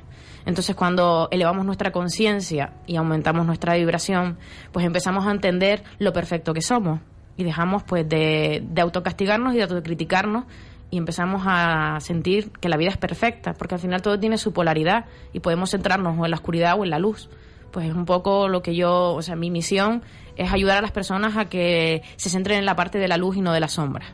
Entonces, 0.46 0.76
cuando 0.76 1.28
elevamos 1.32 1.66
nuestra 1.66 1.92
conciencia 1.92 2.74
y 2.88 2.96
aumentamos 2.96 3.46
nuestra 3.46 3.76
vibración, 3.76 4.38
pues 4.72 4.86
empezamos 4.86 5.28
a 5.28 5.32
entender 5.32 5.84
lo 6.00 6.14
perfecto 6.14 6.54
que 6.54 6.62
somos 6.62 7.00
y 7.38 7.44
dejamos 7.44 7.84
pues 7.84 8.08
de, 8.08 8.64
de 8.68 8.82
autocastigarnos 8.82 9.54
y 9.54 9.58
de 9.58 9.64
autocriticarnos 9.64 10.46
y 10.92 10.98
empezamos 10.98 11.44
a 11.46 11.98
sentir 12.02 12.52
que 12.52 12.70
la 12.70 12.78
vida 12.78 12.90
es 12.90 12.98
perfecta, 12.98 13.54
porque 13.54 13.76
al 13.76 13.82
final 13.82 14.02
todo 14.02 14.20
tiene 14.20 14.38
su 14.38 14.52
polaridad 14.52 15.06
y 15.32 15.40
podemos 15.40 15.72
centrarnos 15.72 16.20
o 16.20 16.26
en 16.26 16.32
la 16.32 16.38
oscuridad 16.38 16.78
o 16.78 16.84
en 16.84 16.90
la 16.90 17.00
luz. 17.00 17.30
Pues 17.72 17.88
es 17.88 17.96
un 17.96 18.06
poco 18.06 18.50
lo 18.50 18.62
que 18.62 18.76
yo, 18.76 19.14
o 19.14 19.22
sea, 19.22 19.38
mi 19.38 19.50
misión 19.50 20.04
es 20.36 20.52
ayudar 20.52 20.78
a 20.78 20.82
las 20.82 20.92
personas 20.92 21.38
a 21.38 21.46
que 21.46 22.04
se 22.18 22.30
centren 22.30 22.60
en 22.60 22.66
la 22.66 22.76
parte 22.76 23.00
de 23.00 23.08
la 23.08 23.16
luz 23.16 23.38
y 23.38 23.42
no 23.42 23.54
de 23.54 23.62
la 23.62 23.70
sombra. 23.70 24.06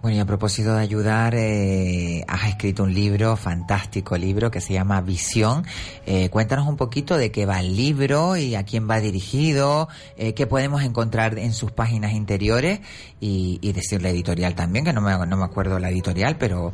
Bueno, 0.00 0.16
y 0.16 0.20
a 0.20 0.24
propósito 0.24 0.74
de 0.76 0.80
ayudar, 0.80 1.34
eh, 1.34 2.24
has 2.28 2.48
escrito 2.48 2.84
un 2.84 2.94
libro, 2.94 3.36
fantástico 3.36 4.16
libro, 4.16 4.48
que 4.48 4.60
se 4.60 4.74
llama 4.74 5.00
Visión. 5.00 5.64
Eh, 6.06 6.28
cuéntanos 6.30 6.68
un 6.68 6.76
poquito 6.76 7.18
de 7.18 7.32
qué 7.32 7.46
va 7.46 7.58
el 7.58 7.76
libro 7.76 8.36
y 8.36 8.54
a 8.54 8.62
quién 8.62 8.88
va 8.88 9.00
dirigido, 9.00 9.88
eh, 10.16 10.34
qué 10.34 10.46
podemos 10.46 10.82
encontrar 10.82 11.36
en 11.38 11.52
sus 11.52 11.72
páginas 11.72 12.12
interiores 12.12 12.80
y, 13.20 13.58
y 13.60 13.72
decir 13.72 14.00
la 14.00 14.10
editorial 14.10 14.54
también, 14.54 14.84
que 14.84 14.92
no 14.92 15.00
me, 15.00 15.14
no 15.26 15.36
me 15.36 15.44
acuerdo 15.44 15.80
la 15.80 15.90
editorial, 15.90 16.36
pero 16.38 16.72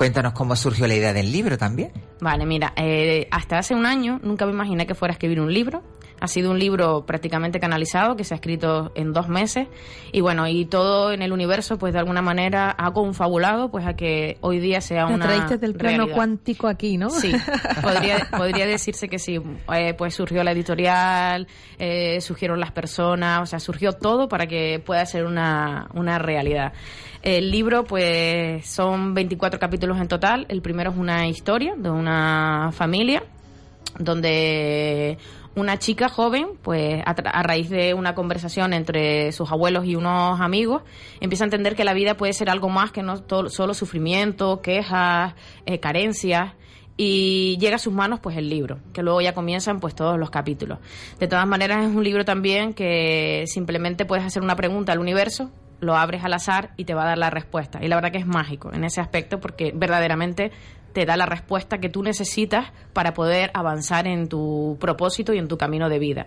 cuéntanos 0.00 0.32
cómo 0.32 0.56
surgió 0.56 0.86
la 0.88 0.94
idea 0.94 1.12
del 1.12 1.30
libro 1.30 1.58
también. 1.58 1.92
Vale, 2.20 2.46
mira, 2.46 2.72
eh, 2.74 3.28
hasta 3.30 3.58
hace 3.58 3.74
un 3.74 3.84
año 3.84 4.18
nunca 4.22 4.46
me 4.46 4.52
imaginé 4.52 4.86
que 4.86 4.94
fuera 4.94 5.12
a 5.12 5.14
escribir 5.14 5.40
un 5.40 5.52
libro. 5.52 5.82
Ha 6.20 6.28
sido 6.28 6.50
un 6.50 6.58
libro 6.58 7.06
prácticamente 7.06 7.58
canalizado 7.60 8.16
que 8.16 8.24
se 8.24 8.34
ha 8.34 8.36
escrito 8.36 8.92
en 8.94 9.12
dos 9.12 9.28
meses 9.28 9.68
y 10.12 10.20
bueno, 10.20 10.46
y 10.46 10.64
todo 10.66 11.12
en 11.12 11.22
el 11.22 11.32
universo 11.32 11.78
pues 11.78 11.92
de 11.92 11.98
alguna 11.98 12.22
manera 12.22 12.74
ha 12.78 12.92
confabulado 12.92 13.70
pues 13.70 13.86
a 13.86 13.94
que 13.94 14.36
hoy 14.42 14.58
día 14.60 14.80
sea 14.80 15.06
Te 15.06 15.14
una 15.14 15.26
traíste 15.26 15.58
del 15.58 15.74
plano 15.74 15.96
realidad. 15.98 16.16
cuántico 16.16 16.68
aquí, 16.68 16.96
¿no? 16.96 17.10
Sí, 17.10 17.32
podría, 17.82 18.28
podría 18.36 18.66
decirse 18.66 19.08
que 19.08 19.18
sí. 19.18 19.40
Eh, 19.74 19.94
pues 19.94 20.14
surgió 20.14 20.44
la 20.44 20.52
editorial, 20.52 21.46
eh, 21.78 22.20
surgieron 22.20 22.60
las 22.60 22.72
personas, 22.72 23.40
o 23.42 23.46
sea, 23.46 23.58
surgió 23.58 23.92
todo 23.92 24.28
para 24.28 24.46
que 24.46 24.82
pueda 24.84 25.04
ser 25.06 25.24
una, 25.24 25.88
una 25.94 26.18
realidad. 26.18 26.72
El 27.22 27.50
libro, 27.50 27.84
pues, 27.84 28.66
son 28.66 29.12
24 29.12 29.60
capítulos 29.60 30.00
en 30.00 30.08
total. 30.08 30.46
El 30.48 30.62
primero 30.62 30.90
es 30.90 30.96
una 30.96 31.28
historia 31.28 31.74
de 31.76 31.90
una 31.90 32.70
familia 32.72 33.22
donde 33.98 35.18
una 35.56 35.78
chica 35.78 36.08
joven, 36.08 36.48
pues 36.62 37.02
a, 37.04 37.42
raíz 37.42 37.70
de 37.70 37.94
una 37.94 38.14
conversación 38.14 38.72
entre 38.72 39.32
sus 39.32 39.50
abuelos 39.50 39.84
y 39.84 39.96
unos 39.96 40.40
amigos, 40.40 40.82
empieza 41.20 41.44
a 41.44 41.46
entender 41.46 41.74
que 41.74 41.84
la 41.84 41.94
vida 41.94 42.16
puede 42.16 42.32
ser 42.32 42.50
algo 42.50 42.68
más 42.68 42.92
que 42.92 43.02
no 43.02 43.22
solo 43.48 43.74
sufrimiento, 43.74 44.62
quejas, 44.62 45.34
eh, 45.66 45.80
carencias 45.80 46.54
y 46.96 47.56
llega 47.58 47.76
a 47.76 47.78
sus 47.78 47.92
manos 47.92 48.20
pues 48.20 48.36
el 48.36 48.50
libro, 48.50 48.78
que 48.92 49.02
luego 49.02 49.20
ya 49.20 49.32
comienzan 49.32 49.80
pues 49.80 49.94
todos 49.94 50.18
los 50.18 50.30
capítulos. 50.30 50.78
De 51.18 51.26
todas 51.28 51.46
maneras 51.46 51.86
es 51.86 51.94
un 51.94 52.04
libro 52.04 52.24
también 52.24 52.74
que 52.74 53.44
simplemente 53.46 54.04
puedes 54.04 54.24
hacer 54.24 54.42
una 54.42 54.54
pregunta 54.54 54.92
al 54.92 54.98
universo, 54.98 55.50
lo 55.80 55.96
abres 55.96 56.24
al 56.24 56.34
azar 56.34 56.72
y 56.76 56.84
te 56.84 56.94
va 56.94 57.04
a 57.04 57.06
dar 57.06 57.18
la 57.18 57.30
respuesta. 57.30 57.82
Y 57.82 57.88
la 57.88 57.96
verdad 57.96 58.12
que 58.12 58.18
es 58.18 58.26
mágico 58.26 58.70
en 58.72 58.84
ese 58.84 59.00
aspecto 59.00 59.40
porque 59.40 59.72
verdaderamente 59.74 60.52
te 60.92 61.06
da 61.06 61.16
la 61.16 61.26
respuesta 61.26 61.78
que 61.78 61.88
tú 61.88 62.02
necesitas 62.02 62.72
para 62.92 63.14
poder 63.14 63.50
avanzar 63.54 64.06
en 64.06 64.28
tu 64.28 64.76
propósito 64.80 65.32
y 65.32 65.38
en 65.38 65.48
tu 65.48 65.58
camino 65.58 65.88
de 65.88 65.98
vida. 65.98 66.26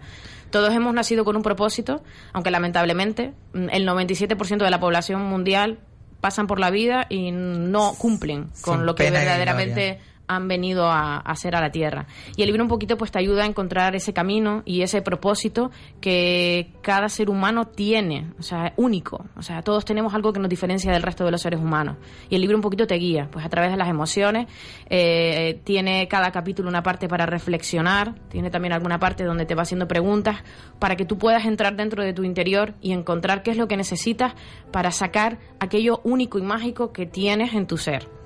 Todos 0.50 0.74
hemos 0.74 0.94
nacido 0.94 1.26
con 1.26 1.36
un 1.36 1.44
propósito, 1.44 2.04
aunque 2.32 2.52
lamentablemente 2.52 3.34
mm, 3.54 3.70
el 3.72 3.88
97% 3.88 4.58
de 4.58 4.70
la 4.70 4.80
población 4.80 5.24
mundial 5.24 5.80
pasan 6.22 6.48
por 6.48 6.60
la 6.60 6.70
vida 6.70 7.06
y 7.10 7.32
no 7.32 7.94
cumplen 7.98 8.50
con 8.62 8.78
Sin 8.78 8.86
lo 8.86 8.96
que 8.96 9.12
verdaderamente. 9.12 10.00
Han 10.28 10.48
venido 10.48 10.88
a, 10.88 11.18
a 11.18 11.20
hacer 11.20 11.56
a 11.56 11.62
la 11.62 11.72
Tierra. 11.72 12.08
Y 12.36 12.42
el 12.42 12.48
libro 12.48 12.64
un 12.64 12.70
poquito 12.70 12.98
pues 12.98 13.12
te 13.12 13.20
ayuda 13.20 13.44
a 13.44 13.48
encontrar 13.48 13.96
ese 13.96 14.14
camino 14.14 14.62
y 14.66 14.82
ese 14.82 15.02
propósito 15.02 15.72
que 16.00 16.72
cada 16.82 17.10
ser 17.10 17.30
humano 17.30 17.66
tiene, 17.66 18.32
o 18.40 18.44
sea, 18.44 18.74
único. 18.78 19.26
O 19.36 19.42
sea, 19.42 19.62
todos 19.62 19.86
tenemos 19.86 20.14
algo 20.14 20.32
que 20.32 20.40
nos 20.40 20.50
diferencia 20.50 20.92
del 20.92 21.02
resto 21.02 21.26
de 21.26 21.32
los 21.32 21.42
seres 21.42 21.60
humanos. 21.60 21.98
Y 22.30 22.36
el 22.36 22.42
libro 22.42 22.56
un 22.56 22.62
poquito 22.62 22.86
te 22.86 22.96
guía, 22.96 23.28
pues 23.32 23.46
a 23.46 23.50
través 23.50 23.72
de 23.72 23.78
las 23.78 23.90
emociones. 23.90 24.48
Eh, 24.90 25.60
tiene 25.64 26.08
cada 26.08 26.32
capítulo 26.32 26.70
una 26.70 26.84
parte 26.84 27.08
para 27.08 27.26
reflexionar, 27.26 28.16
tiene 28.30 28.50
también 28.50 28.74
alguna 28.74 29.00
parte 29.00 29.24
donde 29.24 29.46
te 29.46 29.56
va 29.56 29.64
haciendo 29.64 29.88
preguntas 29.88 30.44
para 30.80 30.96
que 30.96 31.06
tú 31.06 31.18
puedas 31.18 31.46
entrar 31.46 31.76
dentro 31.76 32.04
de 32.04 32.14
tu 32.14 32.24
interior 32.24 32.74
y 32.82 32.92
encontrar 32.92 33.44
qué 33.44 33.52
es 33.52 33.58
lo 33.58 33.68
que 33.68 33.78
necesitas 33.78 34.34
para 34.72 34.92
sacar 34.92 35.40
aquello 35.60 36.02
único 36.04 36.38
y 36.38 36.44
mágico 36.44 36.94
que 36.94 37.06
tienes 37.06 37.54
en 37.54 37.68
tu 37.68 37.78
ser. 37.78 38.23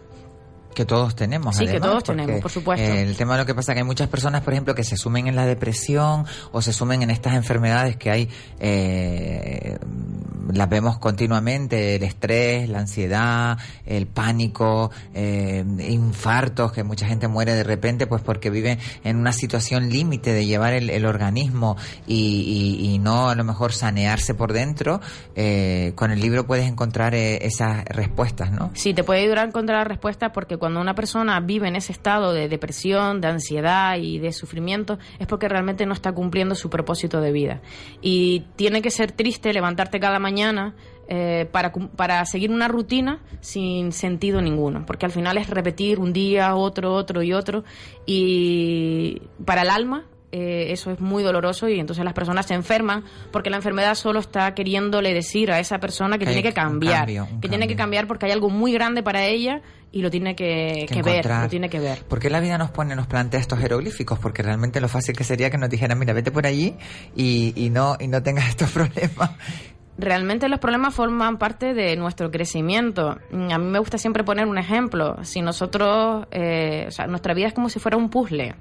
Que 0.77 0.85
todos 0.85 1.15
tenemos. 1.15 1.55
Sí, 1.55 1.65
que 1.65 1.79
todos 1.79 2.03
tenemos, 2.03 2.39
por 2.39 2.51
supuesto. 2.51 2.85
el 2.85 3.17
tema 3.17 3.33
de 3.33 3.39
lo 3.39 3.45
que 3.47 3.55
pasa 3.55 3.71
es 3.71 3.77
que 3.77 3.79
hay 3.79 3.85
muchas 3.87 4.09
personas, 4.09 4.41
por 4.43 4.53
ejemplo, 4.53 4.75
que 4.75 4.83
se 4.83 4.95
sumen 4.95 5.27
en 5.27 5.35
la 5.35 5.47
depresión 5.47 6.25
o 6.51 6.61
se 6.61 6.71
sumen 6.71 7.01
en 7.01 7.09
estas 7.09 7.33
enfermedades 7.33 7.97
que 7.97 8.11
hay, 8.11 8.29
eh, 8.59 9.77
las 10.53 10.69
vemos 10.69 10.99
continuamente, 10.99 11.95
el 11.95 12.03
estrés, 12.03 12.69
la 12.69 12.79
ansiedad, 12.79 13.57
el 13.87 14.05
pánico, 14.05 14.91
eh, 15.15 15.65
infartos, 15.89 16.71
que 16.71 16.83
mucha 16.83 17.07
gente 17.07 17.27
muere 17.27 17.53
de 17.53 17.63
repente, 17.63 18.05
pues 18.05 18.21
porque 18.21 18.49
vive 18.51 18.77
en 19.03 19.17
una 19.17 19.31
situación 19.33 19.89
límite 19.89 20.31
de 20.33 20.45
llevar 20.45 20.73
el, 20.73 20.89
el 20.91 21.05
organismo 21.05 21.75
y, 22.05 22.77
y- 22.79 22.93
y 22.93 22.99
no 22.99 23.29
a 23.29 23.35
lo 23.35 23.43
mejor 23.43 23.73
sanearse 23.73 24.35
por 24.35 24.53
dentro. 24.53 25.01
Eh, 25.35 25.93
con 25.95 26.11
el 26.11 26.19
libro 26.21 26.45
puedes 26.45 26.67
encontrar 26.67 27.15
eh, 27.15 27.45
esas 27.45 27.83
respuestas, 27.85 28.51
¿no? 28.51 28.69
Sí, 28.73 28.93
te 28.93 29.03
puede 29.03 29.21
ayudar 29.21 29.39
a 29.39 29.43
encontrar 29.43 29.79
la 29.79 29.83
respuesta 29.85 30.31
porque 30.33 30.57
cuando 30.57 30.66
una 30.75 30.95
persona 30.95 31.39
vive 31.39 31.67
en 31.67 31.75
ese 31.75 31.91
estado 31.91 32.33
de 32.33 32.49
depresión, 32.49 33.21
de 33.21 33.27
ansiedad 33.27 33.97
y 33.97 34.19
de 34.19 34.33
sufrimiento, 34.33 34.99
es 35.19 35.27
porque 35.27 35.47
realmente 35.47 35.85
no 35.85 35.93
está 35.93 36.11
cumpliendo 36.11 36.55
su 36.55 36.69
propósito 36.69 37.21
de 37.21 37.31
vida. 37.31 37.61
Y 38.01 38.45
tiene 38.55 38.81
que 38.81 38.91
ser 38.91 39.11
triste 39.11 39.53
levantarte 39.53 39.99
cada 39.99 40.19
mañana 40.19 40.75
eh, 41.07 41.47
para, 41.51 41.71
para 41.71 42.25
seguir 42.25 42.51
una 42.51 42.67
rutina 42.67 43.21
sin 43.39 43.93
sentido 43.93 44.41
ninguno, 44.41 44.85
porque 44.85 45.05
al 45.05 45.11
final 45.11 45.37
es 45.37 45.49
repetir 45.49 45.99
un 45.99 46.11
día, 46.11 46.55
otro, 46.55 46.93
otro 46.93 47.23
y 47.23 47.33
otro. 47.33 47.63
Y 48.05 49.21
para 49.45 49.61
el 49.61 49.69
alma 49.69 50.05
eh, 50.33 50.73
eso 50.73 50.91
es 50.91 50.99
muy 50.99 51.23
doloroso 51.23 51.69
y 51.69 51.79
entonces 51.79 52.03
las 52.03 52.13
personas 52.13 52.45
se 52.47 52.53
enferman 52.53 53.05
porque 53.31 53.49
la 53.49 53.55
enfermedad 53.55 53.95
solo 53.95 54.19
está 54.19 54.53
queriéndole 54.53 55.13
decir 55.13 55.51
a 55.53 55.59
esa 55.61 55.79
persona 55.79 56.17
que, 56.17 56.25
tiene 56.25 56.43
que 56.43 56.51
cambiar, 56.51 57.05
cambio, 57.05 57.27
que 57.41 57.47
tiene 57.47 57.65
que 57.65 57.77
cambiar 57.77 58.07
porque 58.07 58.25
hay 58.25 58.33
algo 58.33 58.49
muy 58.49 58.73
grande 58.73 59.01
para 59.03 59.23
ella 59.23 59.61
y 59.91 60.01
lo 60.01 60.11
tiene 60.11 60.35
que, 60.35 60.85
que 60.87 60.95
que 60.95 61.01
ver, 61.01 61.25
lo 61.25 61.47
tiene 61.47 61.69
que 61.69 61.79
ver. 61.79 62.03
¿Por 62.03 62.19
qué 62.19 62.29
la 62.29 62.39
vida 62.39 62.57
nos 62.57 62.71
pone, 62.71 62.95
nos 62.95 63.07
plantea 63.07 63.39
estos 63.39 63.59
jeroglíficos? 63.59 64.19
Porque 64.19 64.43
realmente 64.43 64.81
lo 64.81 64.89
fácil 64.89 65.15
que 65.15 65.23
sería 65.23 65.49
que 65.49 65.57
nos 65.57 65.69
dijeran, 65.69 65.97
mira, 65.97 66.13
vete 66.13 66.31
por 66.31 66.45
allí 66.45 66.75
y, 67.15 67.53
y 67.55 67.69
no 67.69 67.95
y 67.99 68.07
no 68.07 68.21
tengas 68.21 68.47
estos 68.49 68.69
problemas. 68.71 69.31
Realmente 69.99 70.47
los 70.47 70.59
problemas 70.59 70.93
forman 70.93 71.39
parte 71.39 71.73
de 71.73 71.95
nuestro 71.95 72.29
crecimiento. 72.29 73.17
Mm, 73.31 73.51
A 73.51 73.57
mí 73.57 73.65
me 73.65 73.79
gusta 73.79 73.97
siempre 73.97 74.23
poner 74.23 74.45
un 74.45 74.59
ejemplo. 74.59 75.17
Si 75.23 75.41
nosotros, 75.41 76.27
eh, 76.31 76.85
o 76.87 76.91
sea, 76.91 77.07
nuestra 77.07 77.33
vida 77.33 77.47
es 77.47 77.53
como 77.53 77.67
si 77.69 77.79
fuera 77.79 77.97
un 77.97 78.09
puzzle. 78.09 78.53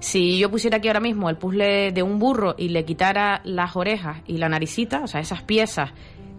Si 0.00 0.38
yo 0.38 0.50
pusiera 0.50 0.78
aquí 0.78 0.88
ahora 0.88 1.00
mismo 1.00 1.30
el 1.30 1.36
puzzle 1.36 1.92
de 1.92 2.02
un 2.02 2.18
burro 2.18 2.56
y 2.58 2.68
le 2.70 2.84
quitara 2.84 3.40
las 3.44 3.76
orejas 3.76 4.18
y 4.26 4.38
la 4.38 4.48
naricita, 4.48 5.02
o 5.02 5.06
sea, 5.06 5.20
esas 5.20 5.42
piezas 5.42 5.92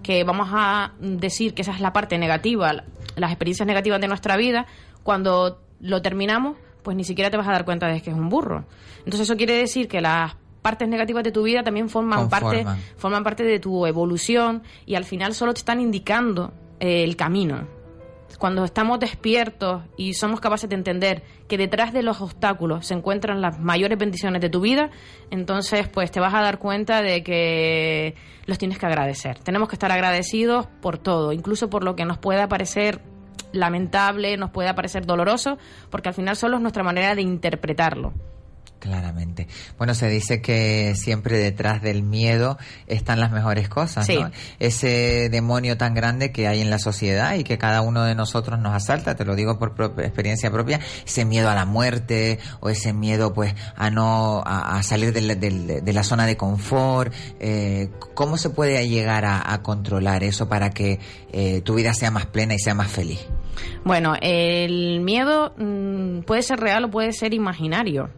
que 0.06 0.24
vamos 0.24 0.50
a 0.52 0.92
decir 1.00 1.56
que 1.56 1.64
esa 1.64 1.72
es 1.74 1.80
la 1.80 1.92
parte 1.92 2.20
negativa, 2.20 2.72
la- 2.74 2.84
las 3.16 3.32
experiencias 3.32 3.66
negativas 3.66 4.00
de 4.00 4.08
nuestra 4.08 4.38
vida, 4.38 4.68
cuando 5.02 5.62
lo 5.80 6.02
terminamos, 6.04 6.58
pues 6.84 6.96
ni 6.96 7.04
siquiera 7.04 7.32
te 7.32 7.38
vas 7.38 7.48
a 7.48 7.52
dar 7.54 7.66
cuenta 7.66 7.88
de 7.88 8.00
que 8.02 8.12
es 8.12 8.16
un 8.16 8.30
burro. 8.30 8.66
Entonces 9.00 9.22
eso 9.22 9.36
quiere 9.36 9.54
decir 9.58 9.88
que 9.88 10.02
las 10.02 10.36
partes 10.62 10.88
negativas 10.88 11.24
de 11.24 11.32
tu 11.32 11.42
vida 11.44 11.64
también 11.64 11.90
forman 11.90 12.20
parte 12.30 12.58
forman 12.98 13.24
parte 13.24 13.44
de 13.44 13.60
tu 13.60 13.86
evolución 13.88 14.62
y 14.86 14.94
al 14.96 15.06
final 15.06 15.34
solo 15.34 15.54
te 15.54 15.60
están 15.60 15.80
indicando 15.80 16.54
eh, 16.80 17.04
el 17.04 17.16
camino. 17.16 17.68
Cuando 18.38 18.66
estamos 18.66 19.00
despiertos 19.00 19.84
y 19.98 20.14
somos 20.14 20.40
capaces 20.40 20.70
de 20.70 20.76
entender 20.76 21.24
que 21.48 21.58
detrás 21.58 21.94
de 21.94 22.04
los 22.04 22.22
obstáculos 22.22 22.88
se 22.88 22.94
encuentran 22.94 23.42
las 23.42 23.60
mayores 23.60 23.98
bendiciones 23.98 24.42
de 24.42 24.50
tu 24.50 24.62
vida, 24.62 24.90
entonces 25.32 25.88
pues 25.88 26.12
te 26.12 26.20
vas 26.20 26.34
a 26.34 26.42
dar 26.42 26.60
cuenta 26.60 27.02
de 27.02 27.24
que 27.24 28.16
los 28.46 28.58
tienes 28.58 28.78
que 28.78 28.86
agradecer. 28.86 29.40
Tenemos 29.40 29.70
que 29.70 29.76
estar 29.76 29.92
agradecidos 29.92 30.68
por 30.82 30.98
todo, 30.98 31.32
incluso 31.32 31.70
por 31.70 31.84
lo 31.84 31.96
que 31.96 32.06
nos 32.06 32.18
pueda 32.18 32.48
parecer 32.48 33.02
lamentable, 33.52 34.38
nos 34.38 34.52
pueda 34.52 34.76
parecer 34.76 35.06
doloroso, 35.06 35.58
porque 35.90 36.10
al 36.10 36.16
final 36.16 36.36
solo 36.36 36.58
es 36.58 36.62
nuestra 36.62 36.84
manera 36.84 37.16
de 37.16 37.22
interpretarlo. 37.22 38.14
Claramente. 38.86 39.48
Bueno, 39.80 39.96
se 39.96 40.08
dice 40.10 40.44
que 40.44 40.94
siempre 40.96 41.40
detrás 41.40 41.82
del 41.82 42.04
miedo 42.04 42.60
están 42.86 43.20
las 43.20 43.32
mejores 43.32 43.68
cosas, 43.68 44.06
Sí. 44.06 44.16
¿no? 44.22 44.30
Ese 44.60 45.28
demonio 45.32 45.76
tan 45.76 45.96
grande 45.96 46.32
que 46.32 46.48
hay 46.48 46.62
en 46.62 46.70
la 46.70 46.78
sociedad 46.78 47.34
y 47.34 47.44
que 47.44 47.58
cada 47.58 47.82
uno 47.82 48.04
de 48.04 48.14
nosotros 48.14 48.60
nos 48.60 48.76
asalta, 48.76 49.16
te 49.16 49.26
lo 49.26 49.36
digo 49.36 49.58
por 49.58 49.74
pro- 49.74 50.00
experiencia 50.02 50.52
propia, 50.52 50.80
ese 51.04 51.26
miedo 51.26 51.50
a 51.50 51.56
la 51.56 51.66
muerte 51.66 52.38
o 52.60 52.70
ese 52.70 52.94
miedo 52.94 53.34
pues 53.34 53.56
a 53.76 53.90
no 53.90 54.44
a, 54.46 54.78
a 54.78 54.84
salir 54.84 55.14
de 55.14 55.22
la, 55.22 55.34
de 55.34 55.94
la 55.94 56.04
zona 56.04 56.28
de 56.28 56.38
confort. 56.38 57.12
Eh, 57.40 57.90
¿Cómo 58.14 58.38
se 58.38 58.52
puede 58.52 58.88
llegar 58.88 59.26
a, 59.26 59.52
a 59.52 59.64
controlar 59.64 60.24
eso 60.24 60.48
para 60.48 60.70
que 60.70 61.00
eh, 61.32 61.62
tu 61.62 61.74
vida 61.74 61.96
sea 61.96 62.12
más 62.12 62.28
plena 62.28 62.54
y 62.54 62.60
sea 62.60 62.76
más 62.76 62.90
feliz? 62.92 63.26
Bueno, 63.84 64.16
el 64.22 65.00
miedo 65.02 65.54
mm, 65.58 66.20
puede 66.22 66.44
ser 66.44 66.60
real 66.60 66.84
o 66.84 66.92
puede 66.92 67.14
ser 67.14 67.34
imaginario. 67.34 68.10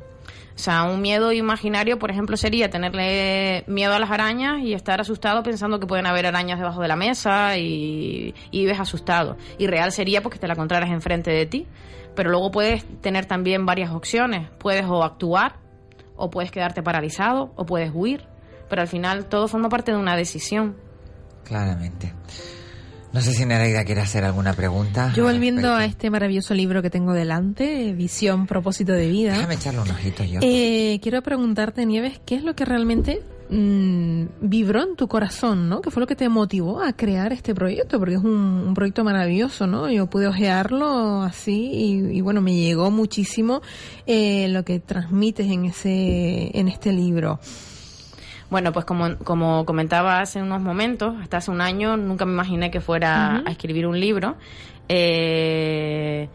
O 0.57 0.59
sea, 0.59 0.85
un 0.85 1.01
miedo 1.01 1.31
imaginario, 1.31 1.99
por 1.99 2.09
ejemplo, 2.09 2.35
sería 2.35 2.71
tenerle 2.71 3.63
miedo 3.67 3.93
a 3.93 3.99
las 3.99 4.09
arañas 4.09 4.59
y 4.63 4.73
estar 4.73 4.99
asustado 4.99 5.43
pensando 5.43 5.79
que 5.79 5.85
pueden 5.85 6.07
haber 6.07 6.25
arañas 6.25 6.57
debajo 6.57 6.81
de 6.81 6.87
la 6.87 6.95
mesa 6.95 7.57
y, 7.57 8.33
y 8.49 8.61
vives 8.61 8.79
asustado. 8.79 9.37
Y 9.59 9.67
real 9.67 9.91
sería 9.91 10.23
porque 10.23 10.39
te 10.39 10.47
la 10.47 10.53
encontraras 10.53 10.89
enfrente 10.89 11.29
de 11.29 11.45
ti. 11.45 11.67
Pero 12.15 12.31
luego 12.31 12.49
puedes 12.49 12.83
tener 13.01 13.27
también 13.27 13.67
varias 13.67 13.91
opciones. 13.91 14.49
Puedes 14.57 14.85
o 14.85 15.03
actuar, 15.03 15.57
o 16.15 16.31
puedes 16.31 16.49
quedarte 16.49 16.81
paralizado, 16.81 17.53
o 17.55 17.67
puedes 17.67 17.91
huir. 17.93 18.25
Pero 18.67 18.81
al 18.81 18.87
final 18.87 19.27
todo 19.27 19.47
forma 19.47 19.69
parte 19.69 19.91
de 19.91 19.97
una 19.97 20.15
decisión. 20.15 20.75
Claramente. 21.43 22.15
No 23.13 23.21
sé 23.21 23.33
si 23.33 23.45
Nereida 23.45 23.85
quiere 23.85 24.01
hacer 24.01 24.25
alguna 24.25 24.53
pregunta. 24.53 25.13
Yo 25.15 25.23
volviendo 25.23 25.73
a 25.73 25.85
este 25.85 26.09
maravilloso 26.09 26.53
libro 26.53 26.81
que 26.81 26.89
tengo 26.89 27.13
delante, 27.13 27.93
Visión, 27.93 28.47
Propósito 28.47 28.91
de 28.91 29.07
Vida. 29.07 29.33
Déjame 29.33 29.55
echarle 29.55 29.81
un 29.81 29.89
ojito 29.89 30.23
yo. 30.23 30.39
Eh, 30.43 30.99
quiero 31.01 31.21
preguntarte, 31.21 31.85
Nieves, 31.85 32.19
¿qué 32.25 32.35
es 32.35 32.43
lo 32.43 32.53
que 32.53 32.65
realmente 32.65 33.23
mm, 33.49 34.25
vibró 34.41 34.83
en 34.83 34.95
tu 34.97 35.07
corazón, 35.07 35.69
¿no? 35.69 35.81
¿Qué 35.81 35.89
fue 35.89 36.01
lo 36.01 36.07
que 36.07 36.17
te 36.17 36.27
motivó 36.27 36.81
a 36.81 36.93
crear 36.93 37.31
este 37.31 37.55
proyecto? 37.55 37.97
Porque 37.97 38.15
es 38.15 38.23
un, 38.23 38.65
un 38.67 38.73
proyecto 38.73 39.05
maravilloso, 39.05 39.67
¿no? 39.67 39.89
Yo 39.89 40.07
pude 40.07 40.27
ojearlo 40.27 41.23
así 41.23 41.71
y, 41.73 42.17
y 42.17 42.21
bueno, 42.21 42.41
me 42.41 42.55
llegó 42.55 42.91
muchísimo 42.91 43.61
eh, 44.05 44.49
lo 44.49 44.63
que 44.63 44.79
transmites 44.79 45.49
en 45.49 45.65
ese, 45.65 46.51
en 46.53 46.67
este 46.67 46.91
libro. 46.91 47.39
Bueno, 48.49 48.71
pues 48.71 48.85
como, 48.85 49.17
como 49.17 49.65
comentaba 49.65 50.21
hace 50.21 50.41
unos 50.41 50.61
momentos, 50.61 51.15
hasta 51.21 51.37
hace 51.37 51.51
un 51.51 51.59
año 51.59 51.97
nunca 51.97 52.25
me 52.25 52.31
imaginé 52.31 52.71
que 52.71 52.79
fuera 52.79 53.43
a 53.45 53.51
escribir 53.51 53.85
un 53.85 53.99
libro. 53.99 54.37
Eh, 54.87 56.29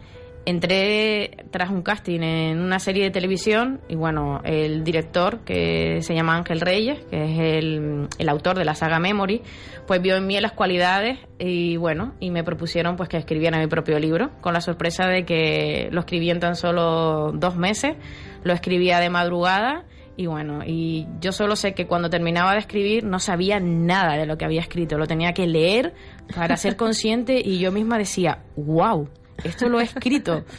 entré 0.45 1.45
tras 1.49 1.71
un 1.71 1.81
casting 1.81 2.21
en 2.21 2.59
una 2.59 2.77
serie 2.79 3.05
de 3.05 3.09
televisión 3.09 3.79
y 3.87 3.95
bueno, 3.95 4.41
el 4.43 4.83
director 4.83 5.39
que 5.39 6.01
se 6.01 6.13
llama 6.13 6.35
Ángel 6.35 6.61
Reyes, 6.61 6.99
que 7.09 7.23
es 7.23 7.39
el, 7.39 8.07
el 8.19 8.29
autor 8.29 8.59
de 8.59 8.65
la 8.65 8.75
saga 8.75 8.99
Memory, 8.99 9.41
pues 9.87 9.99
vio 9.99 10.15
en 10.15 10.27
mí 10.27 10.39
las 10.39 10.51
cualidades 10.51 11.17
y 11.39 11.77
bueno, 11.77 12.13
y 12.19 12.29
me 12.29 12.43
propusieron 12.43 12.95
pues 12.95 13.09
que 13.09 13.17
escribiera 13.17 13.57
mi 13.57 13.67
propio 13.67 13.97
libro, 13.99 14.29
con 14.41 14.53
la 14.53 14.61
sorpresa 14.61 15.07
de 15.07 15.25
que 15.25 15.87
lo 15.91 16.01
escribí 16.01 16.29
en 16.29 16.39
tan 16.39 16.55
solo 16.55 17.31
dos 17.31 17.55
meses, 17.55 17.95
lo 18.43 18.53
escribía 18.53 18.99
de 18.99 19.09
madrugada 19.09 19.85
y 20.15 20.27
bueno, 20.27 20.61
y 20.65 21.07
yo 21.19 21.31
solo 21.31 21.55
sé 21.55 21.73
que 21.73 21.87
cuando 21.87 22.09
terminaba 22.09 22.53
de 22.53 22.59
escribir 22.59 23.03
no 23.03 23.19
sabía 23.19 23.59
nada 23.59 24.15
de 24.15 24.25
lo 24.25 24.37
que 24.37 24.45
había 24.45 24.61
escrito, 24.61 24.97
lo 24.97 25.07
tenía 25.07 25.33
que 25.33 25.47
leer 25.47 25.93
para 26.35 26.55
ser 26.57 26.75
consciente 26.75 27.41
y 27.43 27.59
yo 27.59 27.71
misma 27.71 27.97
decía, 27.97 28.43
wow, 28.55 29.09
esto 29.43 29.69
lo 29.69 29.79
he 29.79 29.83
escrito. 29.83 30.43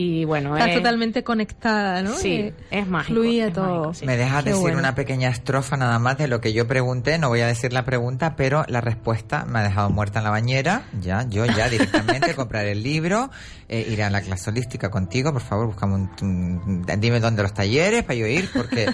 Y 0.00 0.24
bueno, 0.24 0.56
Estás 0.56 0.70
es- 0.70 0.76
totalmente 0.76 1.24
conectada, 1.24 2.02
¿no? 2.02 2.14
Sí, 2.14 2.32
Eh, 2.34 2.54
es 2.70 2.86
mágico. 2.86 3.14
Fluía 3.20 3.48
es 3.48 3.52
todo. 3.52 3.66
mágico, 3.66 3.94
sí. 3.94 4.06
Me 4.06 4.16
dejas 4.16 4.44
Qué 4.44 4.50
decir 4.50 4.62
bueno. 4.62 4.78
una 4.78 4.94
pequeña 4.94 5.28
estrofa 5.28 5.76
nada 5.76 5.98
más 5.98 6.16
de 6.18 6.28
lo 6.28 6.40
que 6.40 6.52
yo 6.52 6.68
pregunté. 6.68 7.18
No 7.18 7.28
voy 7.30 7.40
a 7.40 7.48
decir 7.48 7.72
la 7.72 7.84
pregunta, 7.84 8.36
pero 8.36 8.64
la 8.68 8.80
respuesta 8.80 9.44
me 9.44 9.58
ha 9.58 9.62
dejado 9.64 9.90
muerta 9.90 10.20
en 10.20 10.24
la 10.26 10.30
bañera. 10.30 10.82
Ya, 11.00 11.26
yo 11.28 11.44
ya 11.46 11.68
directamente 11.68 12.34
compraré 12.36 12.72
el 12.72 12.84
libro, 12.84 13.30
eh, 13.68 13.88
iré 13.90 14.04
a 14.04 14.10
la 14.10 14.20
clase 14.22 14.50
holística 14.50 14.88
contigo. 14.88 15.32
Por 15.32 15.42
favor, 15.42 15.66
buscame 15.66 15.94
un, 15.96 16.10
un- 16.22 16.86
dime 17.00 17.18
dónde 17.18 17.42
los 17.42 17.52
talleres 17.52 18.04
para 18.04 18.14
yo 18.14 18.26
ir, 18.28 18.48
porque 18.54 18.86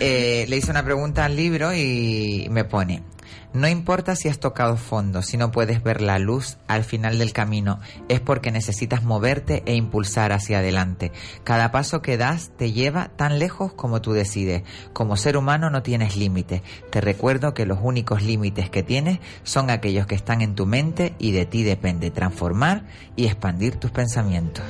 eh, 0.00 0.46
le 0.48 0.56
hice 0.56 0.70
una 0.70 0.82
pregunta 0.82 1.26
al 1.26 1.36
libro 1.36 1.74
y 1.74 2.46
me 2.50 2.64
pone. 2.64 3.02
No 3.54 3.68
importa 3.68 4.16
si 4.16 4.28
has 4.28 4.38
tocado 4.38 4.78
fondo, 4.78 5.20
si 5.20 5.36
no 5.36 5.50
puedes 5.50 5.82
ver 5.82 6.00
la 6.00 6.18
luz 6.18 6.56
al 6.68 6.84
final 6.84 7.18
del 7.18 7.34
camino, 7.34 7.80
es 8.08 8.18
porque 8.18 8.50
necesitas 8.50 9.04
moverte 9.04 9.62
e 9.66 9.74
impulsar 9.74 10.32
hacia 10.32 10.60
adelante. 10.60 11.12
Cada 11.44 11.70
paso 11.70 12.00
que 12.00 12.16
das 12.16 12.50
te 12.56 12.72
lleva 12.72 13.10
tan 13.14 13.38
lejos 13.38 13.74
como 13.74 14.00
tú 14.00 14.12
decides. 14.12 14.62
Como 14.94 15.18
ser 15.18 15.36
humano 15.36 15.68
no 15.68 15.82
tienes 15.82 16.16
límites. 16.16 16.62
Te 16.90 17.02
recuerdo 17.02 17.52
que 17.52 17.66
los 17.66 17.78
únicos 17.82 18.22
límites 18.22 18.70
que 18.70 18.82
tienes 18.82 19.18
son 19.42 19.68
aquellos 19.68 20.06
que 20.06 20.14
están 20.14 20.40
en 20.40 20.54
tu 20.54 20.64
mente 20.64 21.14
y 21.18 21.32
de 21.32 21.44
ti 21.44 21.62
depende 21.62 22.10
transformar 22.10 22.86
y 23.16 23.26
expandir 23.26 23.76
tus 23.76 23.90
pensamientos. 23.90 24.64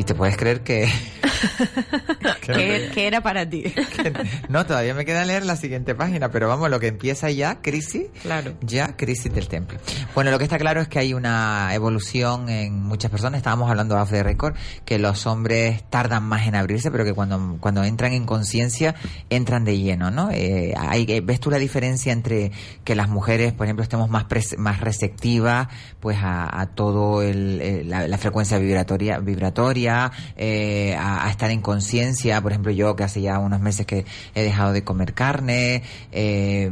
Y 0.00 0.04
te 0.04 0.14
puedes 0.14 0.34
creer 0.38 0.62
que... 0.62 0.90
¿Qué, 2.40 3.06
era 3.06 3.20
para 3.20 3.48
ti? 3.48 3.64
no, 4.48 4.64
todavía 4.64 4.94
me 4.94 5.04
queda 5.04 5.26
leer 5.26 5.44
la 5.44 5.56
siguiente 5.56 5.94
página, 5.94 6.30
pero 6.30 6.48
vamos, 6.48 6.70
lo 6.70 6.80
que 6.80 6.86
empieza 6.86 7.30
ya, 7.30 7.60
crisis, 7.60 8.06
claro. 8.22 8.54
ya 8.62 8.96
crisis 8.96 9.30
del 9.30 9.46
templo. 9.48 9.78
Bueno, 10.14 10.30
lo 10.30 10.38
que 10.38 10.44
está 10.44 10.58
claro 10.58 10.80
es 10.80 10.88
que 10.88 11.00
hay 11.00 11.12
una 11.12 11.74
evolución 11.74 12.48
en 12.48 12.82
muchas 12.82 13.10
personas, 13.10 13.38
estábamos 13.38 13.68
hablando 13.68 13.94
de 13.94 14.06
the 14.06 14.22
record, 14.22 14.54
que 14.86 14.98
los 14.98 15.26
hombres 15.26 15.84
tardan 15.90 16.22
más 16.22 16.46
en 16.46 16.54
abrirse, 16.54 16.90
pero 16.90 17.04
que 17.04 17.12
cuando, 17.12 17.58
cuando 17.60 17.84
entran 17.84 18.14
en 18.14 18.24
conciencia, 18.24 18.94
entran 19.28 19.64
de 19.64 19.78
lleno, 19.78 20.10
¿no? 20.10 20.30
Eh, 20.32 20.72
hay, 20.78 21.20
¿Ves 21.20 21.40
tú 21.40 21.50
la 21.50 21.58
diferencia 21.58 22.10
entre 22.10 22.52
que 22.84 22.94
las 22.94 23.10
mujeres, 23.10 23.52
por 23.52 23.66
ejemplo, 23.66 23.82
estemos 23.82 24.08
más, 24.08 24.24
más 24.56 24.80
receptivas 24.80 25.68
pues 26.00 26.16
a, 26.22 26.70
todo 26.74 27.20
el, 27.20 27.88
la, 27.88 28.08
la 28.08 28.18
frecuencia 28.18 28.56
vibratoria, 28.58 29.18
vibratoria 29.18 29.89
eh, 30.36 30.96
a, 30.98 31.28
estar 31.30 31.50
en 31.50 31.60
conciencia. 31.60 32.40
Por 32.40 32.52
ejemplo, 32.52 32.72
yo 32.72 32.96
que 32.96 33.04
hace 33.04 33.20
ya 33.20 33.38
unos 33.38 33.60
meses 33.60 33.86
que 33.86 34.04
he 34.34 34.42
dejado 34.42 34.72
de 34.72 34.84
comer 34.84 35.14
carne, 35.14 35.82
eh, 36.12 36.70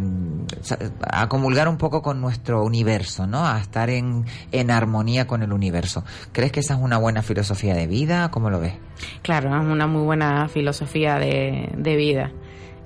a 1.02 1.28
comulgar 1.28 1.68
un 1.68 1.78
poco 1.78 2.02
con 2.02 2.20
nuestro 2.20 2.64
universo, 2.64 3.26
¿no? 3.26 3.46
A 3.46 3.58
estar 3.58 3.90
en, 3.90 4.24
en 4.52 4.70
armonía 4.70 5.26
con 5.26 5.42
el 5.42 5.52
universo. 5.52 6.04
¿Crees 6.32 6.52
que 6.52 6.60
esa 6.60 6.74
es 6.74 6.80
una 6.80 6.98
buena 6.98 7.22
filosofía 7.22 7.74
de 7.74 7.86
vida? 7.86 8.30
¿Cómo 8.30 8.50
lo 8.50 8.60
ves? 8.60 8.74
Claro, 9.22 9.56
es 9.56 9.66
una 9.66 9.86
muy 9.86 10.02
buena 10.02 10.48
filosofía 10.48 11.18
de, 11.18 11.70
de 11.76 11.96
vida. 11.96 12.32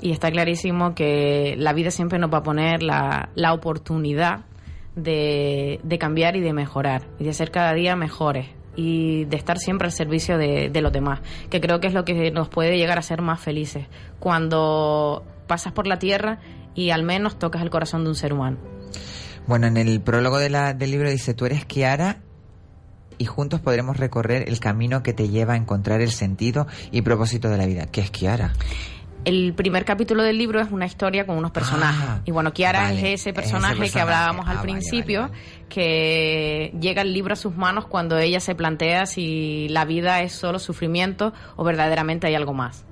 Y 0.01 0.11
está 0.11 0.31
clarísimo 0.31 0.95
que 0.95 1.55
la 1.57 1.73
vida 1.73 1.91
siempre 1.91 2.19
nos 2.19 2.33
va 2.33 2.39
a 2.39 2.43
poner 2.43 2.83
la, 2.83 3.31
la 3.35 3.53
oportunidad 3.53 4.45
de, 4.97 5.81
de 5.83 5.99
cambiar 5.99 6.37
y 6.37 6.41
de 6.41 6.53
mejorar 6.53 7.03
y 7.19 7.25
de 7.25 7.33
ser 7.33 7.51
cada 7.51 7.73
día 7.73 7.97
mejores 7.97 8.49
y 8.77 9.25
de 9.27 9.37
estar 9.37 9.59
siempre 9.59 9.87
al 9.87 9.93
servicio 9.93 10.39
de, 10.39 10.71
los 10.81 10.93
demás, 10.93 11.21
que 11.51 11.61
creo 11.61 11.81
que 11.81 11.89
es 11.89 11.95
lo 11.95 12.05
que 12.05 12.31
nos 12.31 12.49
puede 12.49 12.77
llegar 12.77 12.99
a 12.99 13.03
ser 13.03 13.23
más 13.23 13.41
felices, 13.41 13.87
cuando 14.19 15.25
pasas 15.47 15.73
por 15.73 15.87
la 15.87 15.99
tierra 15.99 16.41
y 16.75 16.91
al 16.91 17.03
menos 17.03 17.39
tocas 17.39 17.63
el 17.63 17.71
corazón 17.71 18.05
de 18.05 18.11
un 18.11 18.17
ser 18.17 18.33
humano. 18.33 18.59
Bueno, 19.47 19.67
en 19.67 19.77
el 19.77 20.01
prólogo 20.01 20.39
del 20.39 20.91
libro 20.91 21.11
dice, 21.11 21.35
tú 21.35 21.47
eres 21.47 21.65
Kiara 21.65 22.21
y 23.19 23.25
juntos 23.25 23.61
podremos 23.61 23.97
recorrer 23.97 24.49
el 24.49 24.61
camino 24.61 25.03
que 25.03 25.13
te 25.13 25.29
lleva 25.29 25.55
a 25.55 25.57
encontrar 25.57 26.01
el 26.01 26.11
sentido 26.11 26.67
y 26.91 27.03
propósito 27.03 27.51
de 27.51 27.59
la 27.59 27.67
vida. 27.67 27.87
¿Qué 27.87 28.01
es 28.01 28.11
Kiara? 28.11 28.53
El 29.25 29.55
primer 29.55 29.85
capítulo 29.85 30.23
del 30.23 30.39
libro 30.39 30.61
es 30.61 30.71
una 30.71 30.87
historia 30.87 31.27
con 31.27 31.37
unos 31.37 31.51
personajes. 31.51 32.09
Ah, 32.09 32.21
y 32.25 32.31
bueno, 32.31 32.53
Kiara 32.53 32.93
es 32.93 33.21
ese 33.21 33.33
personaje, 33.33 33.91
que 33.91 34.01
hablábamos 34.01 34.49
al 34.49 34.59
ah, 34.59 34.63
principio, 34.63 35.31
que 35.69 36.75
llega 36.81 37.03
el 37.03 37.13
libro 37.13 37.35
a 37.35 37.37
sus 37.37 37.57
manos 37.57 37.87
cuando 37.87 38.19
ella 38.19 38.41
se 38.41 38.55
plantea 38.55 39.07
si 39.07 39.69
la 39.69 39.85
vida 39.85 40.23
es 40.23 40.33
solo 40.33 40.59
sufrimiento 40.59 41.33
o 41.57 41.65
verdaderamente 41.65 42.27
hay 42.27 42.35
algo 42.35 42.53
más. 42.53 42.85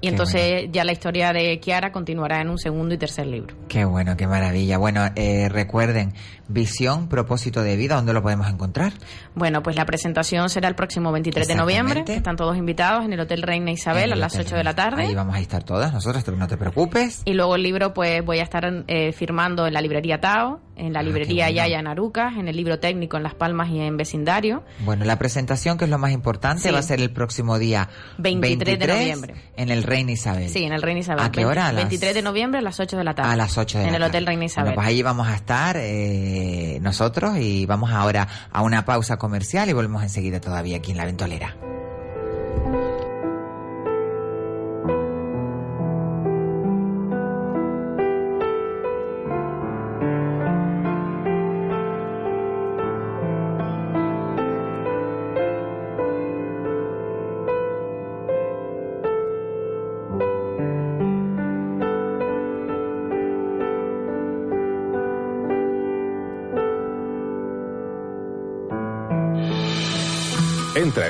Y 0.00 0.08
entonces 0.08 0.68
ya 0.72 0.84
la 0.84 0.92
historia 0.92 1.32
de 1.32 1.60
Kiara 1.60 1.92
continuará 1.92 2.40
en 2.40 2.48
un 2.48 2.58
segundo 2.58 2.94
y 2.94 2.98
tercer 2.98 3.26
libro. 3.26 3.54
Qué 3.68 3.84
bueno, 3.84 4.16
qué 4.16 4.26
maravilla. 4.26 4.78
Bueno, 4.78 5.02
eh, 5.14 5.48
recuerden, 5.50 6.14
visión, 6.48 7.08
propósito 7.08 7.62
de 7.62 7.76
vida, 7.76 7.96
¿dónde 7.96 8.12
lo 8.12 8.22
podemos 8.22 8.48
encontrar? 8.48 8.92
Bueno, 9.34 9.62
pues 9.62 9.76
la 9.76 9.84
presentación 9.84 10.48
será 10.48 10.68
el 10.68 10.74
próximo 10.74 11.12
23 11.12 11.46
de 11.46 11.54
noviembre. 11.54 12.04
Están 12.06 12.36
todos 12.36 12.56
invitados 12.56 13.04
en 13.04 13.12
el 13.12 13.20
Hotel 13.20 13.42
Reina 13.42 13.70
Isabel 13.70 14.12
a 14.12 14.16
las 14.16 14.36
8 14.38 14.56
de 14.56 14.64
la 14.64 14.74
tarde. 14.74 15.02
Ahí 15.02 15.14
vamos 15.14 15.36
a 15.36 15.40
estar 15.40 15.62
todas 15.62 15.92
nosotros, 15.92 16.24
no 16.36 16.48
te 16.48 16.56
preocupes. 16.56 17.22
Y 17.24 17.34
luego 17.34 17.56
el 17.56 17.62
libro, 17.62 17.92
pues 17.94 18.24
voy 18.24 18.38
a 18.38 18.42
estar 18.42 18.84
eh, 18.86 19.12
firmando 19.12 19.66
en 19.66 19.74
la 19.74 19.80
librería 19.80 20.20
Tao, 20.20 20.60
en 20.80 20.92
la 20.92 21.00
ah, 21.00 21.02
librería 21.02 21.50
Yaya 21.50 21.78
en 21.78 21.86
Arucas, 21.86 22.36
en 22.36 22.48
el 22.48 22.56
libro 22.56 22.78
técnico 22.78 23.16
en 23.16 23.22
Las 23.22 23.34
Palmas 23.34 23.68
y 23.68 23.80
en 23.80 23.96
Vecindario. 23.96 24.62
Bueno, 24.80 25.04
la 25.04 25.18
presentación, 25.18 25.76
que 25.76 25.84
es 25.84 25.90
lo 25.90 25.98
más 25.98 26.12
importante, 26.12 26.72
va 26.72 26.78
a 26.78 26.82
ser 26.82 27.00
el 27.00 27.10
próximo 27.10 27.58
día 27.58 27.88
23, 28.18 28.78
de 28.78 28.86
noviembre. 28.86 29.34
En 29.56 29.70
el 29.70 29.82
Reina 29.82 30.12
Isabel. 30.12 30.48
Sí, 30.48 30.64
en 30.64 30.72
el 30.72 30.82
Reina 30.82 31.00
Isabel. 31.00 31.24
¿A 31.24 31.30
qué 31.30 31.44
hora? 31.44 31.70
23 31.72 32.14
de 32.14 32.22
noviembre 32.22 32.58
a 32.58 32.62
las 32.62 32.80
8 32.80 32.96
de 32.96 33.04
la 33.04 33.14
tarde. 33.14 33.30
A 33.30 33.36
las 33.36 33.58
8 33.58 33.78
de 33.78 33.88
En 33.88 33.94
el 33.94 34.02
Hotel 34.02 34.26
Reina 34.26 34.46
Isabel. 34.46 34.70
Bueno, 34.70 34.76
pues 34.76 34.88
ahí 34.88 35.02
vamos 35.02 35.28
a 35.28 35.34
estar 35.34 35.76
eh, 35.78 36.78
nosotros 36.80 37.36
y 37.38 37.66
vamos 37.66 37.90
ahora 37.90 38.26
a 38.50 38.62
una 38.62 38.84
pausa 38.84 39.18
comercial 39.18 39.68
y 39.68 39.72
volvemos 39.72 40.02
enseguida 40.02 40.40
todavía 40.40 40.78
aquí 40.78 40.92
en 40.92 40.96
La 40.96 41.04
Ventolera. 41.04 41.56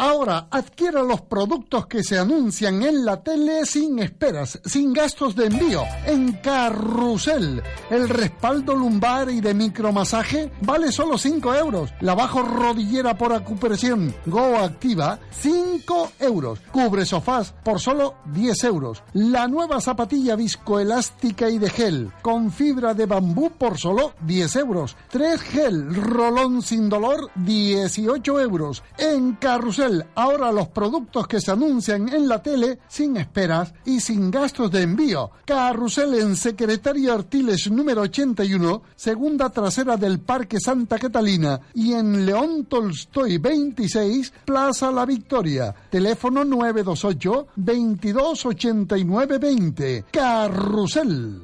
Ahora 0.00 0.46
adquiera 0.52 1.02
los 1.02 1.22
productos 1.22 1.88
que 1.88 2.04
se 2.04 2.16
anuncian 2.16 2.84
en 2.84 3.04
la 3.04 3.20
tele 3.20 3.66
sin 3.66 3.98
esperas, 3.98 4.60
sin 4.64 4.92
gastos 4.92 5.34
de 5.34 5.46
envío, 5.46 5.82
en 6.06 6.34
Carrusel. 6.34 7.60
El 7.90 8.08
respaldo 8.08 8.76
lumbar 8.76 9.28
y 9.28 9.40
de 9.40 9.54
micromasaje 9.54 10.52
vale 10.60 10.92
solo 10.92 11.18
5 11.18 11.52
euros. 11.56 11.90
La 12.00 12.14
bajo 12.14 12.42
rodillera 12.42 13.18
por 13.18 13.32
acupresión 13.32 14.14
Go 14.26 14.58
Activa, 14.58 15.18
5 15.32 16.12
euros. 16.20 16.60
Cubre 16.70 17.04
sofás 17.04 17.52
por 17.64 17.80
solo 17.80 18.18
10 18.26 18.64
euros. 18.64 19.02
La 19.14 19.48
nueva 19.48 19.80
zapatilla 19.80 20.36
viscoelástica 20.36 21.50
y 21.50 21.58
de 21.58 21.70
gel 21.70 22.12
con 22.22 22.52
fibra 22.52 22.94
de 22.94 23.06
bambú 23.06 23.50
por 23.50 23.76
solo 23.76 24.12
10 24.20 24.56
euros. 24.56 24.96
3 25.10 25.40
gel 25.40 25.92
rolón 25.92 26.62
sin 26.62 26.88
dolor 26.88 27.32
18 27.34 28.40
euros. 28.40 28.84
En 28.96 29.32
Carrusel 29.34 29.87
ahora 30.14 30.52
los 30.52 30.68
productos 30.68 31.26
que 31.26 31.40
se 31.40 31.50
anuncian 31.50 32.08
en 32.08 32.28
la 32.28 32.42
tele 32.42 32.78
sin 32.88 33.16
esperas 33.16 33.72
y 33.84 34.00
sin 34.00 34.30
gastos 34.30 34.70
de 34.70 34.82
envío. 34.82 35.30
Carrusel 35.44 36.14
en 36.14 36.36
Secretario 36.36 37.14
Artiles 37.14 37.70
número 37.70 38.02
81, 38.02 38.82
segunda 38.94 39.50
trasera 39.50 39.96
del 39.96 40.20
Parque 40.20 40.60
Santa 40.60 40.98
Catalina 40.98 41.60
y 41.74 41.94
en 41.94 42.26
León 42.26 42.66
Tolstoy 42.66 43.38
26, 43.38 44.32
Plaza 44.44 44.90
La 44.92 45.06
Victoria. 45.06 45.74
Teléfono 45.90 46.44
928 46.44 47.48
2289 47.56 49.38
20. 49.38 50.04
Carrusel. 50.10 51.42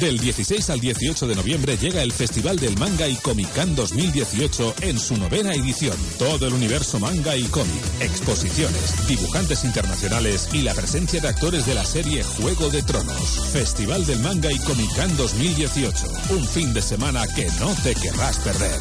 Del 0.00 0.18
16 0.18 0.70
al 0.70 0.80
18 0.80 1.26
de 1.26 1.34
noviembre 1.34 1.76
llega 1.76 2.02
el 2.02 2.12
Festival 2.12 2.58
del 2.58 2.76
Manga 2.78 3.06
y 3.08 3.14
Comic 3.16 3.52
Con 3.54 3.74
2018 3.74 4.74
en 4.80 4.98
su 4.98 5.16
novena 5.16 5.54
edición. 5.54 5.96
Todo 6.18 6.46
el 6.46 6.54
universo 6.54 6.98
manga 6.98 7.36
y 7.36 7.44
cómic, 7.44 7.82
exposiciones, 8.00 9.06
dibujantes 9.06 9.64
internacionales 9.64 10.48
y 10.52 10.62
la 10.62 10.74
presencia 10.74 11.20
de 11.20 11.28
actores 11.28 11.66
de 11.66 11.74
la 11.74 11.84
serie 11.84 12.24
Juego 12.24 12.70
de 12.70 12.82
Tronos. 12.82 13.48
Festival 13.52 14.04
del 14.06 14.18
Manga 14.20 14.50
y 14.50 14.58
Comic 14.58 14.94
Con 14.96 15.16
2018. 15.16 16.06
Un 16.30 16.46
fin 16.46 16.72
de 16.74 16.82
semana 16.82 17.26
que 17.28 17.46
no 17.60 17.72
te 17.82 17.94
querrás 17.94 18.38
perder 18.38 18.80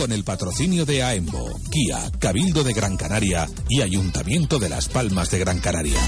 con 0.00 0.12
el 0.12 0.24
patrocinio 0.24 0.86
de 0.86 1.02
AEMBO, 1.02 1.60
Kia, 1.70 2.10
Cabildo 2.18 2.64
de 2.64 2.72
Gran 2.72 2.96
Canaria 2.96 3.46
y 3.68 3.82
Ayuntamiento 3.82 4.58
de 4.58 4.70
Las 4.70 4.88
Palmas 4.88 5.30
de 5.30 5.38
Gran 5.40 5.58
Canaria. 5.58 6.00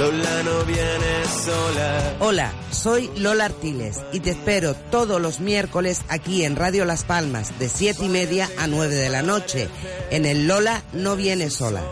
Lola 0.00 0.42
no 0.44 0.64
viene 0.64 1.24
sola. 1.44 2.16
Hola, 2.20 2.52
soy 2.70 3.10
Lola 3.18 3.44
Artiles 3.44 3.98
y 4.14 4.20
te 4.20 4.30
espero 4.30 4.72
todos 4.72 5.20
los 5.20 5.40
miércoles 5.40 6.00
aquí 6.08 6.46
en 6.46 6.56
Radio 6.56 6.86
Las 6.86 7.04
Palmas 7.04 7.58
de 7.58 7.68
7 7.68 8.06
y 8.06 8.08
media 8.08 8.48
a 8.56 8.66
9 8.66 8.94
de 8.94 9.10
la 9.10 9.20
noche 9.20 9.68
en 10.10 10.24
el 10.24 10.48
Lola 10.48 10.82
no 10.94 11.16
viene 11.16 11.50
sola. 11.50 11.82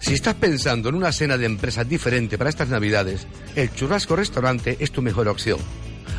Si 0.00 0.12
estás 0.12 0.34
pensando 0.34 0.88
en 0.88 0.96
una 0.96 1.12
cena 1.12 1.38
de 1.38 1.46
empresa 1.46 1.84
diferente 1.84 2.38
para 2.38 2.50
estas 2.50 2.70
navidades, 2.70 3.28
el 3.54 3.72
Churrasco 3.72 4.16
Restaurante 4.16 4.78
es 4.80 4.90
tu 4.90 5.00
mejor 5.00 5.28
opción. 5.28 5.60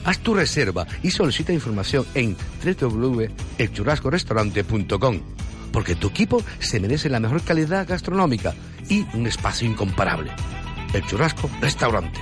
Haz 0.05 0.19
tu 0.19 0.33
reserva 0.33 0.87
y 1.01 1.11
solicita 1.11 1.51
información 1.51 2.05
en 2.15 2.37
www.elchurrascorestaurante.com 2.63 5.19
porque 5.73 5.95
tu 5.95 6.07
equipo 6.07 6.41
se 6.59 6.79
merece 6.79 7.09
la 7.09 7.19
mejor 7.19 7.41
calidad 7.41 7.85
gastronómica 7.85 8.53
y 8.87 9.05
un 9.13 9.27
espacio 9.27 9.67
incomparable. 9.67 10.31
El 10.93 11.05
Churrasco 11.05 11.49
Restaurante. 11.59 12.21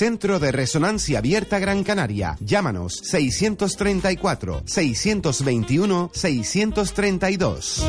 Centro 0.01 0.39
de 0.39 0.51
Resonancia 0.51 1.19
Abierta 1.19 1.59
Gran 1.59 1.83
Canaria. 1.83 2.35
Llámanos 2.39 3.01
634 3.03 4.63
621 4.65 6.09
632. 6.11 7.85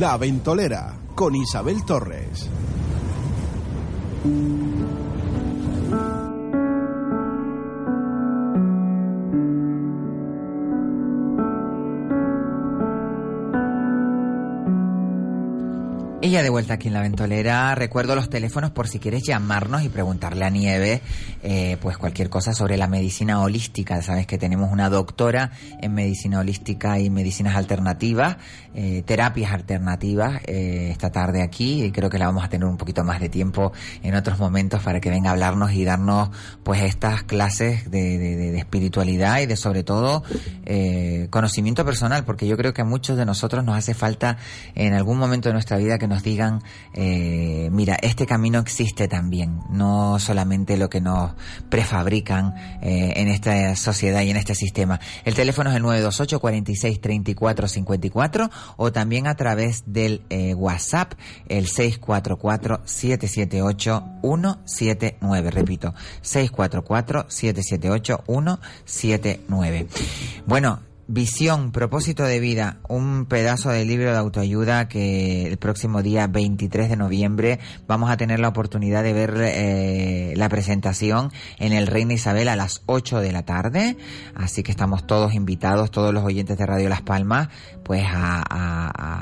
La 0.00 0.16
Ventolera 0.16 0.98
con 1.14 1.36
Isabel 1.36 1.84
Torres. 1.84 2.50
Ella 16.26 16.42
de 16.42 16.50
vuelta 16.50 16.74
aquí 16.74 16.88
en 16.88 16.94
la 16.94 17.02
ventolera. 17.02 17.72
Recuerdo 17.76 18.16
los 18.16 18.28
teléfonos 18.28 18.72
por 18.72 18.88
si 18.88 18.98
quieres 18.98 19.22
llamarnos 19.22 19.84
y 19.84 19.88
preguntarle 19.88 20.44
a 20.44 20.50
Nieve 20.50 21.00
eh, 21.44 21.76
pues 21.80 21.96
cualquier 21.98 22.30
cosa 22.30 22.52
sobre 22.52 22.76
la 22.76 22.88
medicina 22.88 23.40
holística. 23.40 24.02
Sabes 24.02 24.26
que 24.26 24.36
tenemos 24.36 24.72
una 24.72 24.90
doctora 24.90 25.52
en 25.80 25.94
medicina 25.94 26.40
holística 26.40 26.98
y 26.98 27.10
medicinas 27.10 27.54
alternativas, 27.54 28.38
eh, 28.74 29.04
terapias 29.06 29.52
alternativas 29.52 30.40
eh, 30.46 30.88
esta 30.90 31.12
tarde 31.12 31.44
aquí 31.44 31.84
y 31.84 31.92
creo 31.92 32.10
que 32.10 32.18
la 32.18 32.26
vamos 32.26 32.42
a 32.44 32.48
tener 32.48 32.66
un 32.66 32.76
poquito 32.76 33.04
más 33.04 33.20
de 33.20 33.28
tiempo 33.28 33.72
en 34.02 34.16
otros 34.16 34.40
momentos 34.40 34.82
para 34.82 35.00
que 35.00 35.10
venga 35.10 35.28
a 35.30 35.32
hablarnos 35.34 35.74
y 35.74 35.84
darnos 35.84 36.30
pues 36.64 36.82
estas 36.82 37.22
clases 37.22 37.88
de, 37.88 38.18
de- 38.18 38.58
espiritualidad 38.58 39.38
y 39.42 39.46
de 39.46 39.54
sobre 39.56 39.84
todo 39.84 40.24
conocimiento 41.30 41.84
personal 41.84 42.24
porque 42.24 42.48
yo 42.48 42.56
creo 42.56 42.72
que 42.74 42.82
a 42.82 42.84
muchos 42.84 43.16
de 43.16 43.24
nosotros 43.24 43.62
nos 43.64 43.76
hace 43.76 43.94
falta 43.94 44.38
en 44.74 44.92
algún 44.92 45.18
momento 45.18 45.48
de 45.48 45.52
nuestra 45.52 45.76
vida 45.76 45.98
que 45.98 46.08
nos 46.08 46.15
digan, 46.22 46.62
eh, 46.94 47.68
mira, 47.72 47.96
este 48.02 48.26
camino 48.26 48.58
existe 48.58 49.08
también, 49.08 49.60
no 49.70 50.18
solamente 50.18 50.76
lo 50.76 50.88
que 50.88 51.00
nos 51.00 51.32
prefabrican 51.68 52.54
eh, 52.82 53.14
en 53.16 53.28
esta 53.28 53.74
sociedad 53.76 54.22
y 54.22 54.30
en 54.30 54.36
este 54.36 54.54
sistema. 54.54 55.00
El 55.24 55.34
teléfono 55.34 55.70
es 55.70 55.76
el 55.76 55.82
928 55.82 56.40
46 56.40 57.00
34 57.00 57.68
54 57.68 58.50
o 58.76 58.92
también 58.92 59.26
a 59.26 59.34
través 59.34 59.84
del 59.86 60.22
eh, 60.30 60.54
WhatsApp 60.54 61.14
el 61.48 61.66
644 61.66 62.82
778 62.84 64.04
179. 64.22 65.50
Repito, 65.50 65.94
644 66.22 67.26
778 67.28 68.24
179. 68.86 69.86
Bueno, 70.46 70.80
Visión, 71.08 71.70
propósito 71.70 72.24
de 72.24 72.40
vida, 72.40 72.78
un 72.88 73.26
pedazo 73.26 73.70
de 73.70 73.84
libro 73.84 74.10
de 74.10 74.16
autoayuda 74.16 74.88
que 74.88 75.46
el 75.46 75.56
próximo 75.56 76.02
día 76.02 76.26
23 76.26 76.88
de 76.88 76.96
noviembre 76.96 77.60
vamos 77.86 78.10
a 78.10 78.16
tener 78.16 78.40
la 78.40 78.48
oportunidad 78.48 79.04
de 79.04 79.12
ver 79.12 79.34
eh, 79.38 80.34
la 80.34 80.48
presentación 80.48 81.30
en 81.58 81.72
el 81.72 81.86
Reina 81.86 82.14
Isabel 82.14 82.48
a 82.48 82.56
las 82.56 82.82
8 82.86 83.20
de 83.20 83.30
la 83.30 83.44
tarde. 83.44 83.96
Así 84.34 84.64
que 84.64 84.72
estamos 84.72 85.06
todos 85.06 85.32
invitados, 85.34 85.92
todos 85.92 86.12
los 86.12 86.24
oyentes 86.24 86.58
de 86.58 86.66
Radio 86.66 86.88
Las 86.88 87.02
Palmas, 87.02 87.50
pues 87.86 88.04
a, 88.04 88.42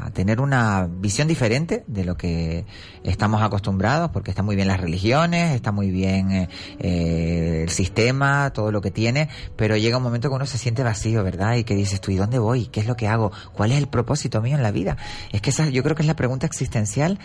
a- 0.07 0.11
tener 0.15 0.41
una 0.41 0.89
visión 0.89 1.29
diferente 1.29 1.85
de 1.87 2.05
lo 2.05 2.17
que 2.17 2.65
estamos 3.03 3.43
acostumbrados, 3.43 4.11
porque 4.11 4.31
está 4.31 4.43
muy 4.43 4.57
bien 4.57 4.69
las 4.69 4.81
religiones, 4.81 5.55
está 5.55 5.71
muy 5.73 5.91
bien 5.91 6.31
eh, 6.31 6.49
eh, 6.79 7.61
el 7.65 7.69
sistema, 7.69 8.51
todo 8.55 8.73
lo 8.73 8.81
que 8.81 8.91
tiene, 8.91 9.29
pero 9.57 9.77
llega 9.77 9.99
un 9.99 10.03
momento 10.03 10.29
que 10.31 10.37
uno 10.37 10.47
se 10.47 10.57
siente 10.57 10.83
vacío, 10.83 11.23
¿verdad? 11.25 11.57
Y 11.57 11.65
que 11.65 11.75
dices 11.75 12.01
tú, 12.01 12.11
¿y 12.11 12.17
dónde 12.17 12.39
voy? 12.39 12.67
¿Qué 12.69 12.81
es 12.81 12.87
lo 12.87 12.97
que 12.97 13.07
hago? 13.09 13.33
¿Cuál 13.53 13.73
es 13.73 13.79
el 13.79 13.89
propósito 13.89 14.41
mío 14.41 14.57
en 14.57 14.63
la 14.63 14.71
vida? 14.71 14.97
Es 15.33 15.43
que 15.43 15.51
esa 15.51 15.69
yo 15.69 15.83
creo 15.83 15.95
que 15.97 16.03
es 16.03 16.09
la 16.09 16.17
pregunta 16.17 16.47
existencial 16.47 17.19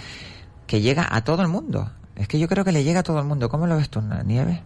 que 0.67 0.81
llega 0.81 1.07
a 1.09 1.23
todo 1.23 1.41
el 1.41 1.47
mundo. 1.47 1.91
Es 2.15 2.27
que 2.27 2.37
yo 2.39 2.49
creo 2.49 2.65
que 2.65 2.73
le 2.73 2.83
llega 2.83 2.99
a 2.99 3.03
todo 3.03 3.19
el 3.19 3.25
mundo. 3.25 3.47
¿Cómo 3.47 3.65
lo 3.65 3.77
ves 3.77 3.89
tú, 3.89 4.01
Nieve? 4.25 4.61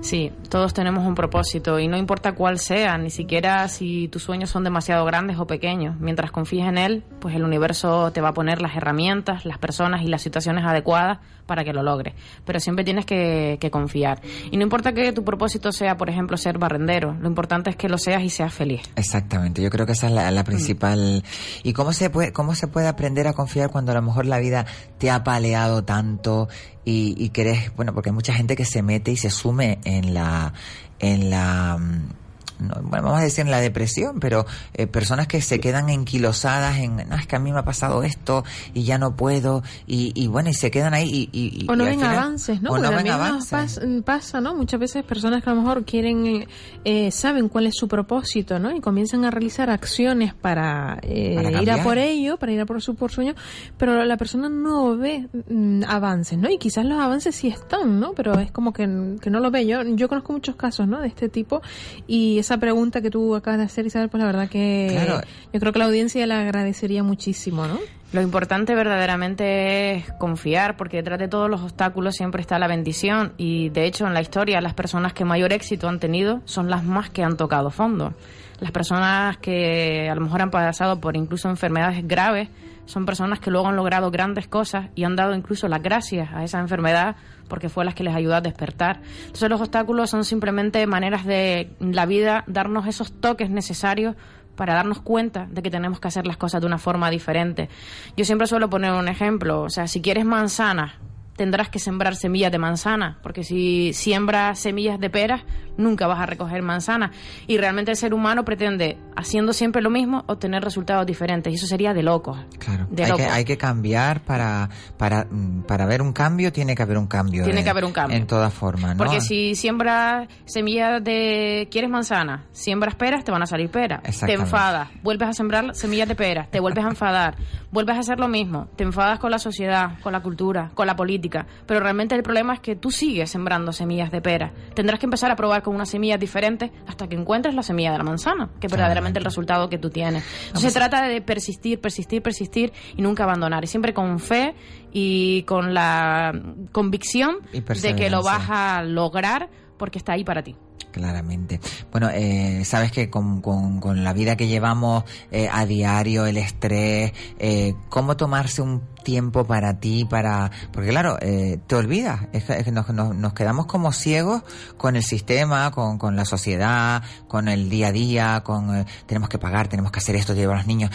Sí, 0.00 0.32
todos 0.48 0.72
tenemos 0.72 1.06
un 1.06 1.14
propósito 1.14 1.78
y 1.78 1.86
no 1.86 1.96
importa 1.96 2.32
cuál 2.32 2.58
sea, 2.58 2.96
ni 2.96 3.10
siquiera 3.10 3.68
si 3.68 4.08
tus 4.08 4.22
sueños 4.22 4.50
son 4.50 4.64
demasiado 4.64 5.04
grandes 5.04 5.38
o 5.38 5.46
pequeños. 5.46 5.98
Mientras 6.00 6.30
confíes 6.30 6.66
en 6.66 6.78
él, 6.78 7.04
pues 7.20 7.34
el 7.34 7.44
universo 7.44 8.10
te 8.12 8.20
va 8.20 8.30
a 8.30 8.34
poner 8.34 8.62
las 8.62 8.76
herramientas, 8.76 9.44
las 9.44 9.58
personas 9.58 10.02
y 10.02 10.06
las 10.06 10.22
situaciones 10.22 10.64
adecuadas 10.64 11.18
para 11.46 11.64
que 11.64 11.72
lo 11.72 11.82
logres. 11.82 12.14
Pero 12.44 12.60
siempre 12.60 12.84
tienes 12.84 13.04
que, 13.04 13.58
que 13.60 13.70
confiar. 13.70 14.20
Y 14.50 14.56
no 14.56 14.62
importa 14.62 14.92
que 14.92 15.12
tu 15.12 15.24
propósito 15.24 15.72
sea, 15.72 15.96
por 15.96 16.08
ejemplo, 16.08 16.36
ser 16.36 16.58
barrendero, 16.58 17.16
lo 17.20 17.28
importante 17.28 17.70
es 17.70 17.76
que 17.76 17.88
lo 17.88 17.98
seas 17.98 18.22
y 18.22 18.30
seas 18.30 18.54
feliz. 18.54 18.82
Exactamente, 18.96 19.60
yo 19.60 19.68
creo 19.68 19.84
que 19.84 19.92
esa 19.92 20.06
es 20.06 20.12
la, 20.12 20.30
la 20.30 20.44
principal. 20.44 21.24
¿Y 21.62 21.72
cómo 21.72 21.92
se 21.92 22.08
puede 22.08 22.32
cómo 22.32 22.54
se 22.54 22.68
puede 22.68 22.88
aprender 22.88 23.26
a 23.26 23.32
confiar 23.32 23.70
cuando 23.70 23.92
a 23.92 23.96
lo 23.96 24.02
mejor 24.02 24.26
la 24.26 24.38
vida 24.38 24.64
te 24.98 25.10
ha 25.10 25.24
paleado 25.24 25.82
tanto 25.84 26.48
y, 26.90 27.14
y 27.16 27.28
querés, 27.28 27.74
bueno, 27.76 27.94
porque 27.94 28.10
hay 28.10 28.14
mucha 28.14 28.34
gente 28.34 28.56
que 28.56 28.64
se 28.64 28.82
mete 28.82 29.12
y 29.12 29.16
se 29.16 29.30
sume 29.30 29.78
en 29.84 30.12
la 30.12 30.52
en 30.98 31.30
la 31.30 31.78
mm, 31.78 32.19
no, 32.60 32.74
bueno, 32.82 33.04
vamos 33.06 33.20
a 33.20 33.24
decir 33.24 33.44
en 33.44 33.50
la 33.50 33.60
depresión, 33.60 34.20
pero 34.20 34.46
eh, 34.74 34.86
personas 34.86 35.26
que 35.26 35.40
se 35.40 35.60
quedan 35.60 35.88
enquilosadas 35.88 36.78
en, 36.78 36.96
no, 37.08 37.16
es 37.16 37.26
que 37.26 37.36
a 37.36 37.38
mí 37.38 37.52
me 37.52 37.58
ha 37.60 37.64
pasado 37.64 38.02
esto 38.02 38.44
y 38.74 38.84
ya 38.84 38.98
no 38.98 39.16
puedo, 39.16 39.62
y, 39.86 40.12
y 40.14 40.26
bueno, 40.28 40.50
y 40.50 40.54
se 40.54 40.70
quedan 40.70 40.94
ahí 40.94 41.28
y... 41.32 41.40
y- 41.64 41.66
O 41.68 41.76
no 41.76 41.84
y 41.84 41.88
ven 41.88 42.00
final- 42.00 42.16
avances, 42.16 42.62
¿no? 42.62 42.70
O 42.72 42.78
no 42.78 42.90
ven 42.90 43.08
avances. 43.08 43.52
pas- 43.78 44.02
pasa, 44.04 44.40
¿no? 44.40 44.54
Muchas 44.54 44.80
veces 44.80 45.04
personas 45.04 45.42
que 45.42 45.50
a 45.50 45.54
lo 45.54 45.62
mejor 45.62 45.84
quieren, 45.84 46.26
eh, 46.26 46.48
eh, 46.84 47.10
saben 47.10 47.48
cuál 47.48 47.66
es 47.66 47.74
su 47.76 47.88
propósito, 47.88 48.58
¿no? 48.58 48.74
Y 48.74 48.80
comienzan 48.80 49.24
a 49.24 49.30
realizar 49.30 49.70
acciones 49.70 50.34
para, 50.34 50.98
eh, 51.02 51.34
Para 51.36 51.62
ir 51.62 51.70
a 51.70 51.82
por 51.82 51.98
ello, 51.98 52.36
para 52.38 52.52
ir 52.52 52.60
a 52.60 52.66
por 52.66 52.80
su 52.82 52.94
por 52.94 53.10
sueño, 53.12 53.34
pero 53.78 54.04
la 54.04 54.16
persona 54.16 54.48
no 54.48 54.96
ve 54.96 55.28
mm, 55.48 55.82
avances, 55.86 56.38
¿no? 56.38 56.50
Y 56.50 56.58
quizás 56.58 56.84
los 56.84 56.98
avances 57.00 57.34
sí 57.34 57.48
están, 57.48 58.00
¿no? 58.00 58.12
Pero 58.12 58.38
es 58.38 58.50
como 58.52 58.72
que, 58.72 59.16
que 59.20 59.30
no 59.30 59.40
lo 59.40 59.50
ve. 59.50 59.66
Yo, 59.66 59.82
yo 59.82 60.08
conozco 60.08 60.32
muchos 60.32 60.56
casos, 60.56 60.86
¿no? 60.88 61.00
De 61.00 61.08
este 61.08 61.28
tipo 61.28 61.62
y 62.06 62.38
esa 62.50 62.58
pregunta 62.58 63.00
que 63.00 63.10
tú 63.10 63.36
acabas 63.36 63.58
de 63.58 63.64
hacer, 63.66 63.86
Isabel, 63.86 64.08
pues 64.08 64.20
la 64.20 64.26
verdad 64.26 64.48
que 64.48 64.88
Claro. 64.90 65.20
yo 65.52 65.60
creo 65.60 65.72
que 65.72 65.78
la 65.78 65.84
audiencia 65.84 66.26
la 66.26 66.40
agradecería 66.40 67.04
muchísimo, 67.04 67.68
¿no? 67.68 67.78
Lo 68.12 68.20
importante 68.22 68.74
verdaderamente 68.74 69.92
es 69.94 70.12
confiar, 70.14 70.76
porque 70.76 70.96
detrás 70.96 71.20
de 71.20 71.28
todos 71.28 71.48
los 71.48 71.60
obstáculos 71.60 72.16
siempre 72.16 72.40
está 72.40 72.58
la 72.58 72.66
bendición. 72.66 73.34
Y 73.36 73.68
de 73.68 73.84
hecho, 73.86 74.04
en 74.08 74.14
la 74.14 74.20
historia, 74.20 74.60
las 74.60 74.74
personas 74.74 75.12
que 75.12 75.24
mayor 75.24 75.52
éxito 75.52 75.88
han 75.88 76.00
tenido 76.00 76.40
son 76.44 76.68
las 76.70 76.82
más 76.82 77.08
que 77.10 77.22
han 77.22 77.36
tocado 77.36 77.70
fondo. 77.70 78.14
Las 78.58 78.72
personas 78.72 79.36
que 79.36 80.08
a 80.10 80.14
lo 80.16 80.22
mejor 80.22 80.42
han 80.42 80.50
pasado 80.50 80.98
por 80.98 81.16
incluso 81.16 81.48
enfermedades 81.48 82.06
graves 82.06 82.48
son 82.90 83.06
personas 83.06 83.38
que 83.38 83.50
luego 83.50 83.68
han 83.68 83.76
logrado 83.76 84.10
grandes 84.10 84.48
cosas 84.48 84.88
y 84.96 85.04
han 85.04 85.14
dado 85.14 85.34
incluso 85.34 85.68
las 85.68 85.80
gracias 85.80 86.28
a 86.32 86.42
esa 86.42 86.58
enfermedad 86.58 87.14
porque 87.48 87.68
fue 87.68 87.84
las 87.84 87.94
que 87.94 88.02
les 88.02 88.14
ayudó 88.14 88.34
a 88.34 88.40
despertar. 88.40 89.00
Entonces 89.26 89.48
los 89.48 89.60
obstáculos 89.60 90.10
son 90.10 90.24
simplemente 90.24 90.84
maneras 90.86 91.24
de 91.24 91.70
la 91.78 92.04
vida 92.06 92.42
darnos 92.48 92.86
esos 92.86 93.12
toques 93.12 93.48
necesarios 93.48 94.16
para 94.56 94.74
darnos 94.74 95.00
cuenta 95.00 95.46
de 95.50 95.62
que 95.62 95.70
tenemos 95.70 96.00
que 96.00 96.08
hacer 96.08 96.26
las 96.26 96.36
cosas 96.36 96.60
de 96.60 96.66
una 96.66 96.78
forma 96.78 97.10
diferente. 97.10 97.68
Yo 98.16 98.24
siempre 98.24 98.48
suelo 98.48 98.68
poner 98.68 98.92
un 98.92 99.06
ejemplo, 99.08 99.62
o 99.62 99.70
sea, 99.70 99.86
si 99.86 100.02
quieres 100.02 100.24
manzanas, 100.24 100.94
tendrás 101.36 101.70
que 101.70 101.78
sembrar 101.78 102.16
semillas 102.16 102.52
de 102.52 102.58
manzana, 102.58 103.18
porque 103.22 103.44
si 103.44 103.92
siembras 103.94 104.58
semillas 104.58 105.00
de 105.00 105.08
peras, 105.08 105.42
nunca 105.80 106.06
vas 106.06 106.20
a 106.20 106.26
recoger 106.26 106.62
manzanas. 106.62 107.10
Y 107.46 107.58
realmente 107.58 107.90
el 107.90 107.96
ser 107.96 108.14
humano 108.14 108.44
pretende, 108.44 108.98
haciendo 109.16 109.52
siempre 109.52 109.82
lo 109.82 109.90
mismo, 109.90 110.24
obtener 110.26 110.62
resultados 110.62 111.06
diferentes. 111.06 111.52
Y 111.52 111.56
eso 111.56 111.66
sería 111.66 111.92
de 111.94 112.02
locos. 112.02 112.38
Claro. 112.58 112.86
De 112.90 113.04
hay, 113.04 113.10
locos. 113.10 113.26
que, 113.26 113.30
hay 113.32 113.44
que 113.44 113.58
cambiar 113.58 114.20
para, 114.22 114.68
para, 114.96 115.24
mm, 115.30 115.62
para 115.62 115.86
ver 115.86 116.02
un 116.02 116.12
cambio, 116.12 116.52
tiene 116.52 116.74
que 116.74 116.82
haber 116.82 116.98
un 116.98 117.06
cambio. 117.06 117.44
Tiene 117.44 117.58
de- 117.60 117.64
que 117.64 117.70
haber 117.70 117.84
un 117.84 117.92
cambio. 117.92 118.16
En 118.16 118.26
todas 118.26 118.52
formas, 118.52 118.96
¿no? 118.96 119.04
Porque 119.04 119.20
si 119.20 119.54
siembras 119.54 120.28
semillas 120.44 121.02
de... 121.02 121.68
¿Quieres 121.70 121.90
manzana? 121.90 122.44
Siembras 122.52 122.94
peras, 122.94 123.24
te 123.24 123.32
van 123.32 123.42
a 123.42 123.46
salir 123.46 123.70
peras. 123.70 124.02
Te 124.02 124.32
enfadas, 124.34 124.88
vuelves 125.02 125.28
a 125.28 125.32
sembrar 125.32 125.74
semillas 125.74 126.08
de 126.08 126.14
peras, 126.14 126.50
te 126.50 126.60
vuelves 126.60 126.84
a 126.84 126.88
enfadar, 126.88 127.36
vuelves 127.72 127.96
a 127.96 128.00
hacer 128.00 128.18
lo 128.18 128.28
mismo, 128.28 128.68
te 128.76 128.84
enfadas 128.84 129.18
con 129.18 129.30
la 129.30 129.38
sociedad, 129.38 129.98
con 130.02 130.12
la 130.12 130.20
cultura, 130.20 130.70
con 130.74 130.86
la 130.86 130.96
política. 130.96 131.46
Pero 131.66 131.80
realmente 131.80 132.14
el 132.14 132.22
problema 132.22 132.54
es 132.54 132.60
que 132.60 132.76
tú 132.76 132.90
sigues 132.90 133.30
sembrando 133.30 133.72
semillas 133.72 134.10
de 134.10 134.20
peras. 134.20 134.52
Tendrás 134.74 134.98
que 134.98 135.06
empezar 135.06 135.30
a 135.30 135.36
probar 135.36 135.62
con 135.62 135.69
unas 135.74 135.90
semillas 135.90 136.20
diferentes 136.20 136.70
hasta 136.86 137.08
que 137.08 137.16
encuentres 137.16 137.54
la 137.54 137.62
semilla 137.62 137.92
de 137.92 137.98
la 137.98 138.04
manzana, 138.04 138.50
que 138.60 138.66
es 138.66 138.72
verdaderamente 138.72 139.18
el 139.18 139.24
resultado 139.24 139.68
que 139.68 139.78
tú 139.78 139.90
tienes. 139.90 140.24
Entonces 140.46 140.72
se 140.72 140.78
trata 140.78 141.02
de 141.02 141.20
persistir, 141.20 141.80
persistir, 141.80 142.22
persistir 142.22 142.72
y 142.96 143.02
nunca 143.02 143.24
abandonar. 143.24 143.64
Y 143.64 143.66
siempre 143.66 143.94
con 143.94 144.18
fe 144.20 144.54
y 144.92 145.42
con 145.44 145.74
la 145.74 146.32
convicción 146.72 147.38
de 147.52 147.96
que 147.96 148.10
lo 148.10 148.22
vas 148.22 148.48
a 148.50 148.82
lograr 148.82 149.48
porque 149.76 149.98
está 149.98 150.12
ahí 150.12 150.24
para 150.24 150.42
ti. 150.42 150.56
Claramente. 150.90 151.60
Bueno, 151.92 152.10
eh, 152.12 152.64
sabes 152.64 152.90
que 152.90 153.10
con, 153.10 153.40
con, 153.40 153.80
con 153.80 154.02
la 154.02 154.12
vida 154.12 154.36
que 154.36 154.48
llevamos 154.48 155.04
eh, 155.30 155.48
a 155.50 155.64
diario, 155.64 156.26
el 156.26 156.36
estrés, 156.36 157.12
eh, 157.38 157.74
cómo 157.88 158.16
tomarse 158.16 158.60
un 158.60 158.82
tiempo 159.02 159.44
para 159.44 159.80
ti, 159.80 160.04
para... 160.04 160.50
Porque 160.72 160.90
claro, 160.90 161.18
eh, 161.20 161.58
te 161.66 161.74
olvidas, 161.74 162.20
es 162.32 162.44
que, 162.44 162.54
es 162.54 162.64
que 162.64 162.72
nos, 162.72 162.88
nos, 162.90 163.14
nos 163.14 163.32
quedamos 163.32 163.66
como 163.66 163.92
ciegos 163.92 164.42
con 164.76 164.96
el 164.96 165.02
sistema, 165.02 165.70
con, 165.70 165.98
con 165.98 166.16
la 166.16 166.24
sociedad, 166.24 167.02
con 167.28 167.48
el 167.48 167.68
día 167.70 167.88
a 167.88 167.92
día, 167.92 168.42
con 168.44 168.76
eh, 168.76 168.86
tenemos 169.06 169.28
que 169.28 169.38
pagar, 169.38 169.68
tenemos 169.68 169.92
que 169.92 169.98
hacer 169.98 170.16
esto, 170.16 170.34
llevar 170.34 170.56
a 170.56 170.58
los 170.58 170.66
niños. 170.66 170.90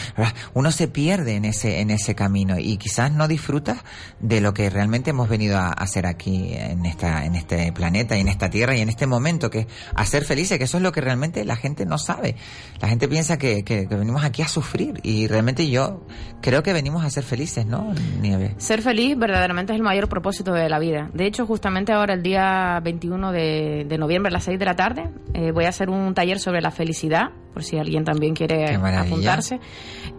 Uno 0.54 0.72
se 0.72 0.88
pierde 0.88 1.36
en 1.36 1.46
ese, 1.46 1.80
en 1.82 1.92
ese 1.92 2.16
camino 2.16 2.58
y 2.58 2.78
quizás 2.78 3.12
no 3.12 3.28
disfrutas 3.28 3.80
de 4.20 4.42
lo 4.42 4.54
que 4.54 4.70
realmente 4.70 5.12
hemos 5.12 5.30
venido 5.30 5.58
a 5.58 5.70
hacer 5.70 6.06
aquí 6.06 6.54
en 6.54 6.86
esta, 6.86 7.26
en 7.26 7.36
este 7.36 7.72
planeta 7.72 8.18
y 8.18 8.22
en 8.22 8.28
esta 8.28 8.50
tierra 8.50 8.76
y 8.76 8.82
en 8.82 8.90
este 8.90 9.08
momento, 9.08 9.50
que 9.50 9.60
es 9.60 9.68
a 9.96 10.06
ser 10.06 10.26
felices, 10.26 10.58
que 10.58 10.66
eso 10.66 10.78
es 10.78 10.84
lo 10.84 10.92
que 10.92 11.02
realmente 11.02 11.46
la 11.46 11.56
gente 11.56 11.86
no 11.86 11.98
sabe. 11.98 12.36
La 12.80 12.88
gente 12.88 13.08
piensa 13.08 13.38
que, 13.38 13.64
que, 13.64 13.88
que 13.88 13.96
venimos 13.96 14.24
aquí 14.24 14.42
a 14.42 14.48
sufrir 14.48 15.00
y 15.04 15.28
realmente 15.28 15.70
yo 15.70 16.06
creo 16.42 16.64
que 16.64 16.74
venimos 16.74 17.04
a 17.04 17.10
ser 17.10 17.24
felices, 17.24 17.66
¿no, 17.66 17.94
Nieve? 18.22 18.54
Ser 18.58 18.82
feliz 18.82 19.18
verdaderamente 19.18 19.74
es 19.74 19.78
el 19.78 19.84
mayor 19.84 20.08
propósito 20.10 20.54
de 20.54 20.70
la 20.70 20.80
vida. 20.80 21.10
De 21.14 21.26
hecho, 21.26 21.46
justamente 21.46 21.94
ahora, 21.94 22.14
el 22.14 22.24
día 22.24 22.80
21 22.84 23.32
de, 23.32 23.86
de 23.88 23.98
noviembre 23.98 24.30
a 24.30 24.34
las 24.34 24.44
6 24.44 24.60
de 24.60 24.66
la 24.66 24.76
tarde, 24.76 25.10
eh, 25.34 25.52
voy 25.52 25.66
a 25.66 25.70
hacer 25.70 25.90
un 25.90 26.14
taller 26.14 26.40
sobre 26.40 26.62
la 26.62 26.72
felicidad, 26.72 27.30
por 27.54 27.64
si 27.64 27.78
alguien 27.78 28.04
también 28.04 28.34
quiere 28.34 28.76
apuntarse. 28.76 29.60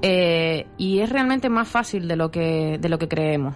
Eh, 0.03 0.67
y 0.77 1.01
es 1.01 1.11
realmente 1.11 1.49
más 1.49 1.69
fácil 1.69 2.09
de 2.09 2.17
lo 2.17 2.31
que, 2.31 2.79
de 2.81 2.89
lo 2.89 2.99
que 2.99 3.09
creemos. 3.09 3.55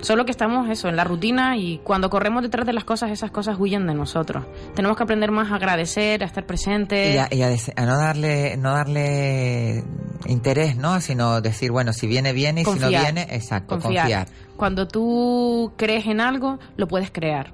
Solo 0.00 0.24
que 0.24 0.30
estamos 0.30 0.68
eso, 0.70 0.88
en 0.88 0.96
la 0.96 1.04
rutina 1.04 1.56
y 1.56 1.78
cuando 1.78 2.08
corremos 2.08 2.42
detrás 2.42 2.64
de 2.66 2.72
las 2.72 2.84
cosas, 2.84 3.10
esas 3.10 3.30
cosas 3.30 3.56
huyen 3.58 3.86
de 3.86 3.94
nosotros. 3.94 4.44
Tenemos 4.74 4.96
que 4.96 5.02
aprender 5.02 5.32
más 5.32 5.50
a 5.50 5.56
agradecer, 5.56 6.22
a 6.22 6.26
estar 6.26 6.46
presentes. 6.46 7.14
Y, 7.14 7.18
a, 7.18 7.28
y 7.30 7.42
a 7.42 7.48
a 7.48 7.86
no 7.86 7.98
darle 7.98 8.56
no 8.56 8.72
darle 8.72 9.82
interés, 10.26 10.76
¿no? 10.76 11.00
Sino 11.00 11.40
decir, 11.40 11.72
bueno, 11.72 11.92
si 11.92 12.06
viene, 12.06 12.32
viene 12.32 12.62
y 12.62 12.64
si 12.64 12.78
no 12.78 12.88
viene, 12.88 13.26
exacto, 13.30 13.78
confiar. 13.78 14.04
confiar. 14.04 14.28
Cuando 14.56 14.86
tú 14.86 15.72
crees 15.76 16.06
en 16.06 16.20
algo, 16.20 16.58
lo 16.76 16.86
puedes 16.86 17.10
crear, 17.10 17.52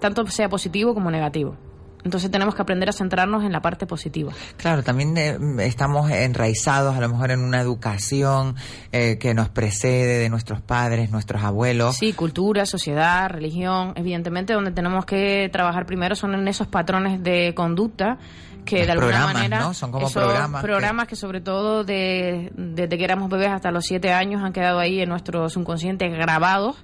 tanto 0.00 0.26
sea 0.26 0.48
positivo 0.48 0.94
como 0.94 1.10
negativo. 1.10 1.56
Entonces 2.04 2.30
tenemos 2.30 2.54
que 2.54 2.62
aprender 2.62 2.88
a 2.88 2.92
centrarnos 2.92 3.44
en 3.44 3.52
la 3.52 3.60
parte 3.62 3.86
positiva. 3.86 4.32
Claro, 4.58 4.82
también 4.82 5.16
eh, 5.16 5.38
estamos 5.60 6.10
enraizados 6.10 6.96
a 6.96 7.00
lo 7.00 7.08
mejor 7.08 7.30
en 7.30 7.40
una 7.40 7.60
educación 7.60 8.56
eh, 8.92 9.16
que 9.18 9.32
nos 9.34 9.48
precede 9.48 10.18
de 10.18 10.28
nuestros 10.28 10.60
padres, 10.60 11.10
nuestros 11.10 11.42
abuelos. 11.42 11.96
Sí, 11.96 12.12
cultura, 12.12 12.66
sociedad, 12.66 13.28
religión, 13.30 13.92
evidentemente 13.96 14.52
donde 14.52 14.70
tenemos 14.70 15.06
que 15.06 15.48
trabajar 15.52 15.86
primero 15.86 16.14
son 16.14 16.34
en 16.34 16.46
esos 16.46 16.66
patrones 16.66 17.22
de 17.22 17.54
conducta 17.54 18.18
que 18.64 18.78
Los 18.78 18.86
de 18.86 18.92
alguna 18.92 19.26
manera 19.26 19.60
¿no? 19.60 19.74
Son 19.74 19.90
como 19.92 20.06
esos 20.06 20.22
programas 20.22 20.60
que- 20.62 20.66
programas 20.66 21.08
que... 21.08 21.16
sobre 21.16 21.40
todo 21.42 21.84
de, 21.84 22.50
desde 22.56 22.96
que 22.96 23.04
éramos 23.04 23.28
bebés 23.30 23.50
hasta 23.50 23.70
los 23.70 23.84
siete 23.84 24.12
años 24.12 24.42
han 24.42 24.52
quedado 24.54 24.78
ahí 24.78 25.00
en 25.00 25.08
nuestro 25.10 25.48
subconsciente 25.50 26.08
grabados 26.08 26.76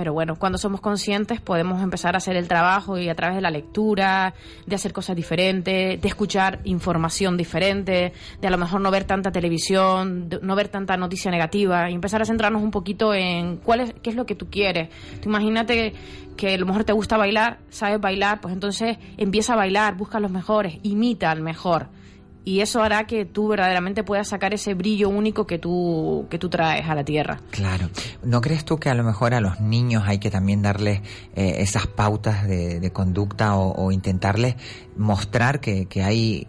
pero 0.00 0.14
bueno, 0.14 0.36
cuando 0.36 0.56
somos 0.56 0.80
conscientes 0.80 1.42
podemos 1.42 1.82
empezar 1.82 2.14
a 2.14 2.16
hacer 2.16 2.34
el 2.34 2.48
trabajo 2.48 2.96
y 2.96 3.10
a 3.10 3.14
través 3.14 3.36
de 3.36 3.42
la 3.42 3.50
lectura, 3.50 4.32
de 4.64 4.74
hacer 4.74 4.94
cosas 4.94 5.14
diferentes, 5.14 6.00
de 6.00 6.08
escuchar 6.08 6.60
información 6.64 7.36
diferente, 7.36 8.14
de 8.40 8.48
a 8.48 8.50
lo 8.50 8.56
mejor 8.56 8.80
no 8.80 8.90
ver 8.90 9.04
tanta 9.04 9.30
televisión, 9.30 10.30
no 10.40 10.56
ver 10.56 10.68
tanta 10.68 10.96
noticia 10.96 11.30
negativa 11.30 11.90
y 11.90 11.94
empezar 11.94 12.22
a 12.22 12.24
centrarnos 12.24 12.62
un 12.62 12.70
poquito 12.70 13.12
en 13.12 13.58
cuál 13.58 13.80
es, 13.80 13.94
qué 14.02 14.08
es 14.08 14.16
lo 14.16 14.24
que 14.24 14.34
tú 14.34 14.48
quieres. 14.48 14.88
Tú 15.20 15.28
imagínate 15.28 15.92
que 16.34 16.54
a 16.54 16.56
lo 16.56 16.64
mejor 16.64 16.84
te 16.84 16.94
gusta 16.94 17.18
bailar, 17.18 17.58
sabes 17.68 18.00
bailar, 18.00 18.40
pues 18.40 18.54
entonces 18.54 18.96
empieza 19.18 19.52
a 19.52 19.56
bailar, 19.56 19.98
busca 19.98 20.16
a 20.16 20.22
los 20.22 20.30
mejores, 20.30 20.78
imita 20.82 21.30
al 21.30 21.42
mejor. 21.42 21.88
Y 22.50 22.62
eso 22.62 22.82
hará 22.82 23.06
que 23.06 23.24
tú 23.26 23.46
verdaderamente 23.46 24.02
puedas 24.02 24.26
sacar 24.26 24.52
ese 24.52 24.74
brillo 24.74 25.08
único 25.08 25.46
que 25.46 25.60
tú, 25.60 26.26
que 26.28 26.36
tú 26.36 26.48
traes 26.48 26.88
a 26.88 26.96
la 26.96 27.04
tierra. 27.04 27.40
Claro. 27.52 27.88
¿No 28.24 28.40
crees 28.40 28.64
tú 28.64 28.78
que 28.80 28.90
a 28.90 28.94
lo 28.94 29.04
mejor 29.04 29.34
a 29.34 29.40
los 29.40 29.60
niños 29.60 30.02
hay 30.04 30.18
que 30.18 30.32
también 30.32 30.60
darles 30.60 31.00
eh, 31.36 31.54
esas 31.58 31.86
pautas 31.86 32.48
de, 32.48 32.80
de 32.80 32.92
conducta 32.92 33.54
o, 33.54 33.72
o 33.72 33.92
intentarles 33.92 34.56
mostrar 34.96 35.60
que, 35.60 35.86
que 35.86 36.02
hay 36.02 36.48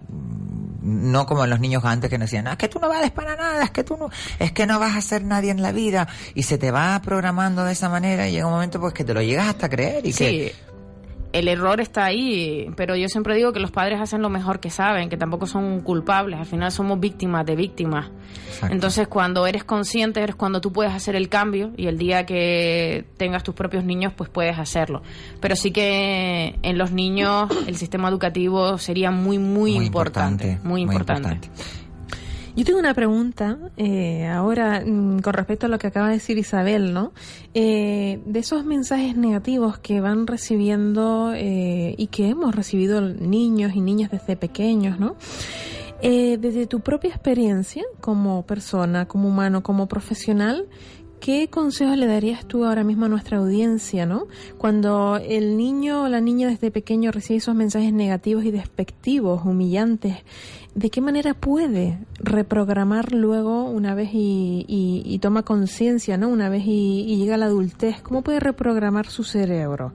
no 0.82 1.28
como 1.28 1.46
los 1.46 1.60
niños 1.60 1.86
antes 1.86 2.10
que 2.10 2.18
nos 2.18 2.26
decían, 2.32 2.48
"Ah, 2.48 2.54
es 2.54 2.58
que 2.58 2.68
tú 2.68 2.80
no 2.80 2.90
vales 2.90 3.12
para 3.12 3.36
nada, 3.36 3.64
es 3.64 3.70
que 3.70 3.84
tú 3.84 3.96
no, 3.98 4.10
es 4.40 4.52
que 4.52 4.66
no 4.66 4.80
vas 4.80 4.96
a 4.96 5.02
ser 5.02 5.24
nadie 5.24 5.52
en 5.52 5.62
la 5.62 5.72
vida 5.72 6.08
y 6.34 6.42
se 6.44 6.58
te 6.58 6.72
va 6.72 7.00
programando 7.04 7.64
de 7.64 7.74
esa 7.74 7.90
manera 7.90 8.28
y 8.28 8.32
llega 8.32 8.48
un 8.48 8.54
momento 8.54 8.80
pues 8.80 8.94
que 8.94 9.04
te 9.04 9.14
lo 9.14 9.22
llegas 9.22 9.48
hasta 9.48 9.68
a 9.68 9.70
creer 9.70 10.04
y 10.06 10.12
Sí, 10.14 10.24
que 10.26 10.56
el 11.34 11.48
error 11.48 11.80
está 11.82 12.06
ahí, 12.06 12.70
pero 12.76 12.96
yo 12.96 13.08
siempre 13.08 13.36
digo 13.36 13.54
que 13.54 13.60
los 13.60 13.72
padres 13.72 14.00
hacen 14.00 14.22
lo 14.22 14.30
mejor 14.30 14.60
que 14.60 14.70
saben, 14.70 15.10
que 15.10 15.18
tampoco 15.18 15.46
son 15.46 15.82
culpables, 15.82 16.40
al 16.40 16.46
final 16.46 16.72
somos 16.72 17.00
víctimas 17.00 17.46
de 17.46 17.56
víctimas. 17.56 18.10
Entonces, 18.70 19.08
cuando 19.08 19.48
eres 19.48 19.64
consciente, 19.64 20.22
eres 20.22 20.36
cuando 20.36 20.62
tú 20.62 20.72
puedes 20.72 20.94
hacer 20.94 21.16
el 21.16 21.30
cambio 21.30 21.72
y 21.78 21.88
el 21.88 21.98
día 21.98 22.26
que 22.26 23.06
tengas 23.18 23.44
tus 23.44 23.56
propios 23.56 23.84
niños, 23.84 24.14
pues 24.16 24.30
puedes 24.30 24.60
hacerlo. 24.60 25.02
Pero 25.40 25.56
sí 25.56 25.72
que 25.72 26.60
en 26.62 26.78
los 26.78 26.92
niños 26.92 27.50
el 27.68 27.76
sistema 27.78 28.10
educativo 28.10 28.78
sería 28.78 29.12
muy, 29.12 29.38
muy, 29.38 29.76
Muy 29.76 29.86
importante, 29.86 30.44
importante, 30.44 30.68
Muy 30.68 30.86
muy 30.86 30.94
importante. 30.94 31.50
Yo 32.56 32.66
tengo 32.66 32.80
una 32.80 32.94
pregunta 32.94 33.58
eh, 33.78 34.28
ahora 34.28 34.84
mm, 34.86 35.20
con 35.20 35.34
respecto 35.34 35.68
a 35.68 35.70
lo 35.70 35.80
que 35.80 35.88
acaba 35.88 36.08
de 36.08 36.16
decir 36.16 36.38
Isabel, 36.38 36.94
¿no? 36.94 37.14
Eh, 37.54 38.20
de 38.26 38.40
esos 38.40 38.66
mensajes 38.66 39.16
negativos 39.16 39.80
que 39.80 40.02
van 40.02 40.28
recibiendo 40.28 41.34
eh, 41.34 41.96
y 41.98 42.08
que 42.08 42.28
hemos 42.28 42.54
recibido 42.54 43.02
niños 43.02 43.74
y 43.76 43.82
niñas 43.82 44.12
desde 44.12 44.36
pequeños, 44.36 45.00
¿no? 45.00 45.16
Eh, 46.02 46.38
desde 46.42 46.66
tu 46.66 46.80
propia 46.80 47.12
experiencia 47.12 47.84
como 48.00 48.46
persona, 48.46 49.08
como 49.08 49.30
humano, 49.30 49.62
como 49.62 49.88
profesional, 49.88 50.68
¿qué 51.20 51.48
consejos 51.48 51.96
le 51.96 52.08
darías 52.08 52.46
tú 52.48 52.66
ahora 52.66 52.84
mismo 52.84 53.06
a 53.06 53.08
nuestra 53.08 53.38
audiencia, 53.38 54.08
¿no? 54.08 54.26
Cuando 54.58 55.18
el 55.18 55.56
niño 55.56 56.04
o 56.04 56.08
la 56.08 56.20
niña 56.20 56.50
desde 56.50 56.72
pequeño 56.72 57.12
recibe 57.12 57.38
esos 57.38 57.54
mensajes 57.54 57.94
negativos 57.94 58.44
y 58.44 58.52
despectivos, 58.52 59.46
humillantes, 59.46 60.18
¿de 60.76 60.90
qué 60.90 61.02
manera 61.02 61.34
puede 61.34 62.00
reprogramar 62.20 63.12
luego 63.14 63.66
una 63.66 63.94
vez 63.96 64.10
y, 64.14 64.66
y- 64.68 65.04
y 65.06 65.20
toma 65.20 65.44
conciencia, 65.44 66.18
¿no? 66.18 66.30
Una 66.30 66.50
vez 66.50 66.64
y, 66.66 67.18
llega 67.18 67.36
a 67.36 67.38
la 67.38 67.46
adultez, 67.48 68.02
¿cómo 68.02 68.22
puede 68.22 68.40
reprogramar 68.40 69.08
su 69.08 69.24
cerebro? 69.24 69.92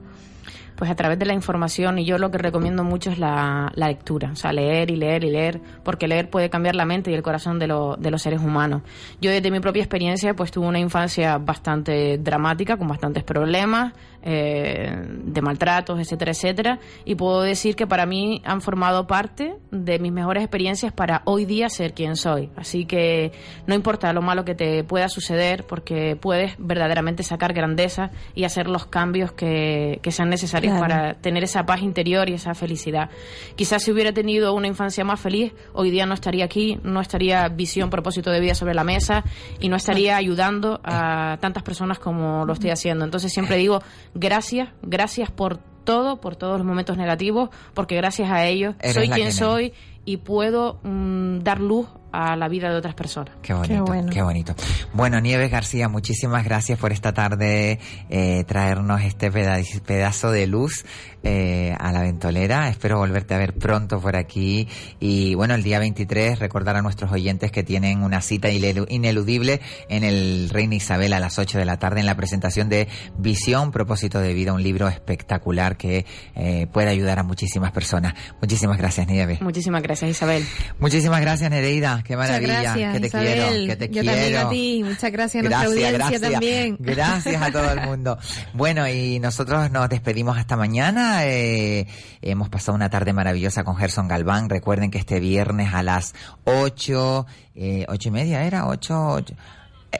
Pues 0.75 0.91
a 0.91 0.95
través 0.95 1.17
de 1.17 1.25
la 1.25 1.33
información 1.33 1.97
y 1.97 2.05
yo 2.05 2.19
lo 2.19 2.29
que 2.29 2.37
recomiendo 2.37 2.83
mucho 2.83 3.09
es 3.09 3.17
la, 3.17 3.71
la 3.73 3.87
lectura, 3.87 4.29
o 4.31 4.35
sea, 4.35 4.53
leer 4.53 4.91
y 4.91 4.95
leer 4.95 5.23
y 5.23 5.31
leer, 5.31 5.59
porque 5.83 6.07
leer 6.07 6.29
puede 6.29 6.51
cambiar 6.51 6.75
la 6.75 6.85
mente 6.85 7.09
y 7.09 7.15
el 7.15 7.23
corazón 7.23 7.57
de, 7.57 7.65
de 7.97 8.11
los 8.11 8.21
seres 8.21 8.41
humanos. 8.41 8.83
Yo 9.19 9.31
desde 9.31 9.49
mi 9.49 9.59
propia 9.59 9.81
experiencia 9.81 10.35
pues 10.35 10.51
tuve 10.51 10.67
una 10.67 10.77
infancia 10.77 11.39
bastante 11.39 12.19
dramática, 12.19 12.77
con 12.77 12.87
bastantes 12.87 13.23
problemas, 13.23 13.93
eh, 14.29 14.91
de 15.23 15.41
maltratos, 15.41 15.97
etcétera, 15.99 16.31
etcétera. 16.31 16.79
Y 17.05 17.15
puedo 17.15 17.41
decir 17.43 17.77
que 17.77 17.87
para 17.87 18.05
mí 18.05 18.41
han 18.43 18.59
formado 18.59 19.07
parte 19.07 19.55
de 19.71 19.99
mis 19.99 20.11
mejores 20.11 20.43
experiencias 20.43 20.91
para 20.91 21.21
hoy 21.23 21.45
día 21.45 21.69
ser 21.69 21.93
quien 21.93 22.17
soy. 22.17 22.49
Así 22.57 22.85
que 22.85 23.31
no 23.67 23.73
importa 23.73 24.11
lo 24.11 24.21
malo 24.21 24.43
que 24.43 24.53
te 24.53 24.83
pueda 24.83 25.07
suceder, 25.07 25.65
porque 25.65 26.17
puedes 26.19 26.55
verdaderamente 26.57 27.23
sacar 27.23 27.53
grandeza 27.53 28.11
y 28.35 28.43
hacer 28.43 28.67
los 28.67 28.85
cambios 28.85 29.31
que, 29.31 29.99
que 30.01 30.11
sean 30.11 30.29
necesarios 30.29 30.73
Claro. 30.73 30.81
para 30.81 31.13
tener 31.21 31.43
esa 31.45 31.65
paz 31.65 31.81
interior 31.81 32.29
y 32.29 32.33
esa 32.33 32.53
felicidad. 32.53 33.09
Quizás 33.55 33.83
si 33.83 33.91
hubiera 33.91 34.11
tenido 34.11 34.53
una 34.53 34.67
infancia 34.67 35.05
más 35.05 35.21
feliz, 35.21 35.53
hoy 35.73 35.89
día 35.89 36.05
no 36.05 36.13
estaría 36.13 36.43
aquí, 36.43 36.77
no 36.83 36.99
estaría 36.99 37.47
visión, 37.47 37.89
propósito 37.89 38.29
de 38.31 38.41
vida 38.41 38.53
sobre 38.55 38.73
la 38.73 38.83
mesa 38.83 39.23
y 39.61 39.69
no 39.69 39.77
estaría 39.77 40.17
ayudando 40.17 40.81
a 40.83 41.37
tantas 41.39 41.63
personas 41.63 41.99
como 41.99 42.45
lo 42.45 42.51
estoy 42.51 42.71
haciendo. 42.71 43.05
Entonces 43.05 43.31
siempre 43.31 43.55
digo 43.55 43.81
gracias, 44.19 44.69
gracias 44.81 45.31
por 45.31 45.57
todo, 45.83 46.19
por 46.19 46.35
todos 46.35 46.57
los 46.57 46.67
momentos 46.67 46.97
negativos, 46.97 47.49
porque 47.73 47.95
gracias 47.95 48.29
a 48.29 48.45
ellos 48.45 48.75
Eres 48.79 48.93
soy 48.93 49.09
quien 49.09 49.31
soy 49.31 49.73
y 50.05 50.17
puedo 50.17 50.79
mm, 50.83 51.39
dar 51.39 51.61
luz 51.61 51.87
a 52.11 52.35
la 52.35 52.47
vida 52.47 52.69
de 52.69 52.75
otras 52.77 52.95
personas. 52.95 53.35
Qué 53.41 53.53
bonito, 53.53 53.85
qué, 54.11 54.21
bonito. 54.21 54.55
Bueno, 54.93 55.19
Nieves 55.19 55.51
García, 55.51 55.87
muchísimas 55.89 56.43
gracias 56.45 56.79
por 56.79 56.91
esta 56.91 57.13
tarde 57.13 57.79
eh, 58.09 58.43
traernos 58.47 59.01
este 59.01 59.31
peda- 59.31 59.59
pedazo 59.85 60.31
de 60.31 60.47
luz 60.47 60.85
eh, 61.23 61.75
a 61.79 61.91
la 61.91 62.01
ventolera. 62.01 62.69
Espero 62.69 62.97
volverte 62.97 63.33
a 63.33 63.37
ver 63.37 63.53
pronto 63.53 63.99
por 63.99 64.15
aquí. 64.15 64.67
Y 64.99 65.35
bueno, 65.35 65.53
el 65.55 65.63
día 65.63 65.79
23, 65.79 66.39
recordar 66.39 66.75
a 66.77 66.81
nuestros 66.81 67.11
oyentes 67.11 67.51
que 67.51 67.63
tienen 67.63 68.01
una 68.03 68.21
cita 68.21 68.49
inelu- 68.49 68.85
ineludible 68.89 69.59
en 69.89 70.03
el 70.03 70.49
Reina 70.49 70.75
Isabel 70.75 71.13
a 71.13 71.19
las 71.19 71.37
8 71.37 71.57
de 71.57 71.65
la 71.65 71.77
tarde 71.77 71.99
en 71.99 72.05
la 72.05 72.15
presentación 72.15 72.69
de 72.69 72.87
Visión, 73.17 73.71
Propósito 73.71 74.19
de 74.19 74.33
Vida, 74.33 74.53
un 74.53 74.63
libro 74.63 74.87
espectacular 74.87 75.75
que 75.77 76.05
eh, 76.35 76.67
puede 76.71 76.89
ayudar 76.89 77.19
a 77.19 77.23
muchísimas 77.23 77.71
personas. 77.71 78.13
Muchísimas 78.41 78.77
gracias, 78.77 79.07
Nieves. 79.07 79.41
Muchísimas 79.41 79.83
gracias, 79.83 80.09
Isabel. 80.11 80.45
Muchísimas 80.79 81.19
gracias, 81.21 81.49
Nereida. 81.51 81.96
Qué 82.03 82.17
maravilla. 82.17 82.61
gracias, 82.61 82.93
que 82.93 82.99
te 82.99 83.07
Isabel. 83.07 83.33
quiero, 83.33 83.67
que 83.67 83.75
te 83.75 83.85
Yo 83.87 84.01
quiero. 84.01 84.11
también 84.17 84.37
a 84.37 84.49
ti. 84.49 84.81
Muchas 84.83 85.11
gracias 85.11 85.45
a 85.45 85.49
nuestra 85.49 85.59
Gracias, 85.69 85.71
audiencia 85.71 85.97
gracias. 86.19 86.31
también. 86.31 86.77
Gracias 86.79 87.41
a 87.41 87.51
todo 87.51 87.71
el 87.71 87.81
mundo. 87.81 88.17
Bueno, 88.53 88.87
y 88.87 89.19
nosotros 89.19 89.71
nos 89.71 89.89
despedimos 89.89 90.37
hasta 90.37 90.55
mañana. 90.57 91.25
Eh, 91.25 91.87
hemos 92.21 92.49
pasado 92.49 92.75
una 92.75 92.89
tarde 92.89 93.13
maravillosa 93.13 93.63
con 93.63 93.75
Gerson 93.77 94.07
Galván. 94.07 94.49
Recuerden 94.49 94.91
que 94.91 94.97
este 94.97 95.19
viernes 95.19 95.73
a 95.73 95.83
las 95.83 96.13
ocho, 96.43 97.25
eh, 97.55 97.85
ocho 97.87 98.09
y 98.09 98.11
media 98.11 98.43
era, 98.43 98.67
ocho, 98.67 99.07
ocho- 99.09 99.35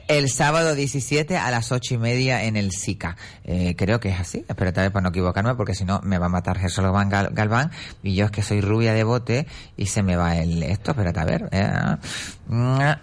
el 0.07 0.29
sábado 0.29 0.75
17 0.75 1.37
a 1.37 1.49
las 1.51 1.71
ocho 1.71 1.93
y 1.93 1.97
media 1.97 2.43
en 2.43 2.55
el 2.55 2.71
SICA. 2.71 3.15
Eh, 3.43 3.75
creo 3.77 3.99
que 3.99 4.09
es 4.09 4.19
así. 4.19 4.45
Espérate 4.47 4.79
a 4.79 4.83
ver 4.83 4.91
para 4.91 5.03
no 5.03 5.09
equivocarme 5.09 5.55
porque 5.55 5.73
si 5.75 5.85
no 5.85 5.99
me 6.03 6.17
va 6.17 6.27
a 6.27 6.29
matar 6.29 6.57
Gerson 6.57 6.83
Galván, 6.85 7.09
Gal- 7.09 7.29
Galván. 7.33 7.71
Y 8.03 8.15
yo 8.15 8.25
es 8.25 8.31
que 8.31 8.41
soy 8.43 8.61
rubia 8.61 8.93
de 8.93 9.03
bote 9.03 9.47
y 9.77 9.87
se 9.87 10.03
me 10.03 10.15
va 10.15 10.37
el 10.37 10.63
esto. 10.63 10.91
Espérate 10.91 11.19
a 11.19 11.25
ver. 11.25 11.49
eh, 11.51 11.69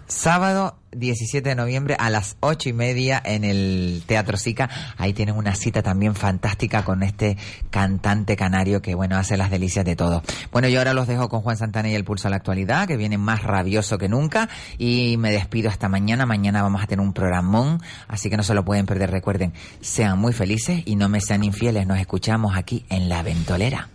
sábado 0.07 0.77
17 0.91 1.49
de 1.49 1.55
noviembre 1.55 1.95
a 1.99 2.09
las 2.09 2.37
ocho 2.39 2.69
y 2.69 2.73
media 2.73 3.21
en 3.23 3.43
el 3.43 4.03
Teatro 4.05 4.37
Sica. 4.37 4.69
Ahí 4.97 5.13
tienen 5.13 5.35
una 5.35 5.55
cita 5.55 5.83
también 5.83 6.15
fantástica 6.15 6.83
con 6.83 7.03
este 7.03 7.37
cantante 7.69 8.35
canario 8.35 8.81
que, 8.81 8.95
bueno, 8.95 9.17
hace 9.17 9.37
las 9.37 9.51
delicias 9.51 9.85
de 9.85 9.95
todo. 9.95 10.23
Bueno, 10.51 10.67
yo 10.67 10.79
ahora 10.79 10.93
los 10.93 11.07
dejo 11.07 11.29
con 11.29 11.41
Juan 11.41 11.57
Santana 11.57 11.89
y 11.89 11.95
el 11.95 12.05
Pulso 12.05 12.27
a 12.27 12.31
la 12.31 12.37
Actualidad, 12.37 12.87
que 12.87 12.97
viene 12.97 13.17
más 13.17 13.43
rabioso 13.43 13.97
que 13.97 14.09
nunca. 14.09 14.49
Y 14.77 15.17
me 15.17 15.31
despido 15.31 15.69
hasta 15.69 15.89
mañana. 15.89 16.25
Mañana 16.25 16.61
vamos 16.61 16.83
a 16.83 16.87
tener 16.87 17.05
un 17.05 17.13
programón, 17.13 17.81
así 18.07 18.29
que 18.29 18.37
no 18.37 18.43
se 18.43 18.53
lo 18.53 18.65
pueden 18.65 18.85
perder. 18.85 19.11
Recuerden, 19.11 19.53
sean 19.81 20.17
muy 20.19 20.33
felices 20.33 20.81
y 20.85 20.95
no 20.95 21.09
me 21.09 21.21
sean 21.21 21.43
infieles. 21.43 21.85
Nos 21.87 21.99
escuchamos 21.99 22.55
aquí 22.55 22.85
en 22.89 23.09
La 23.09 23.21
Ventolera. 23.21 23.89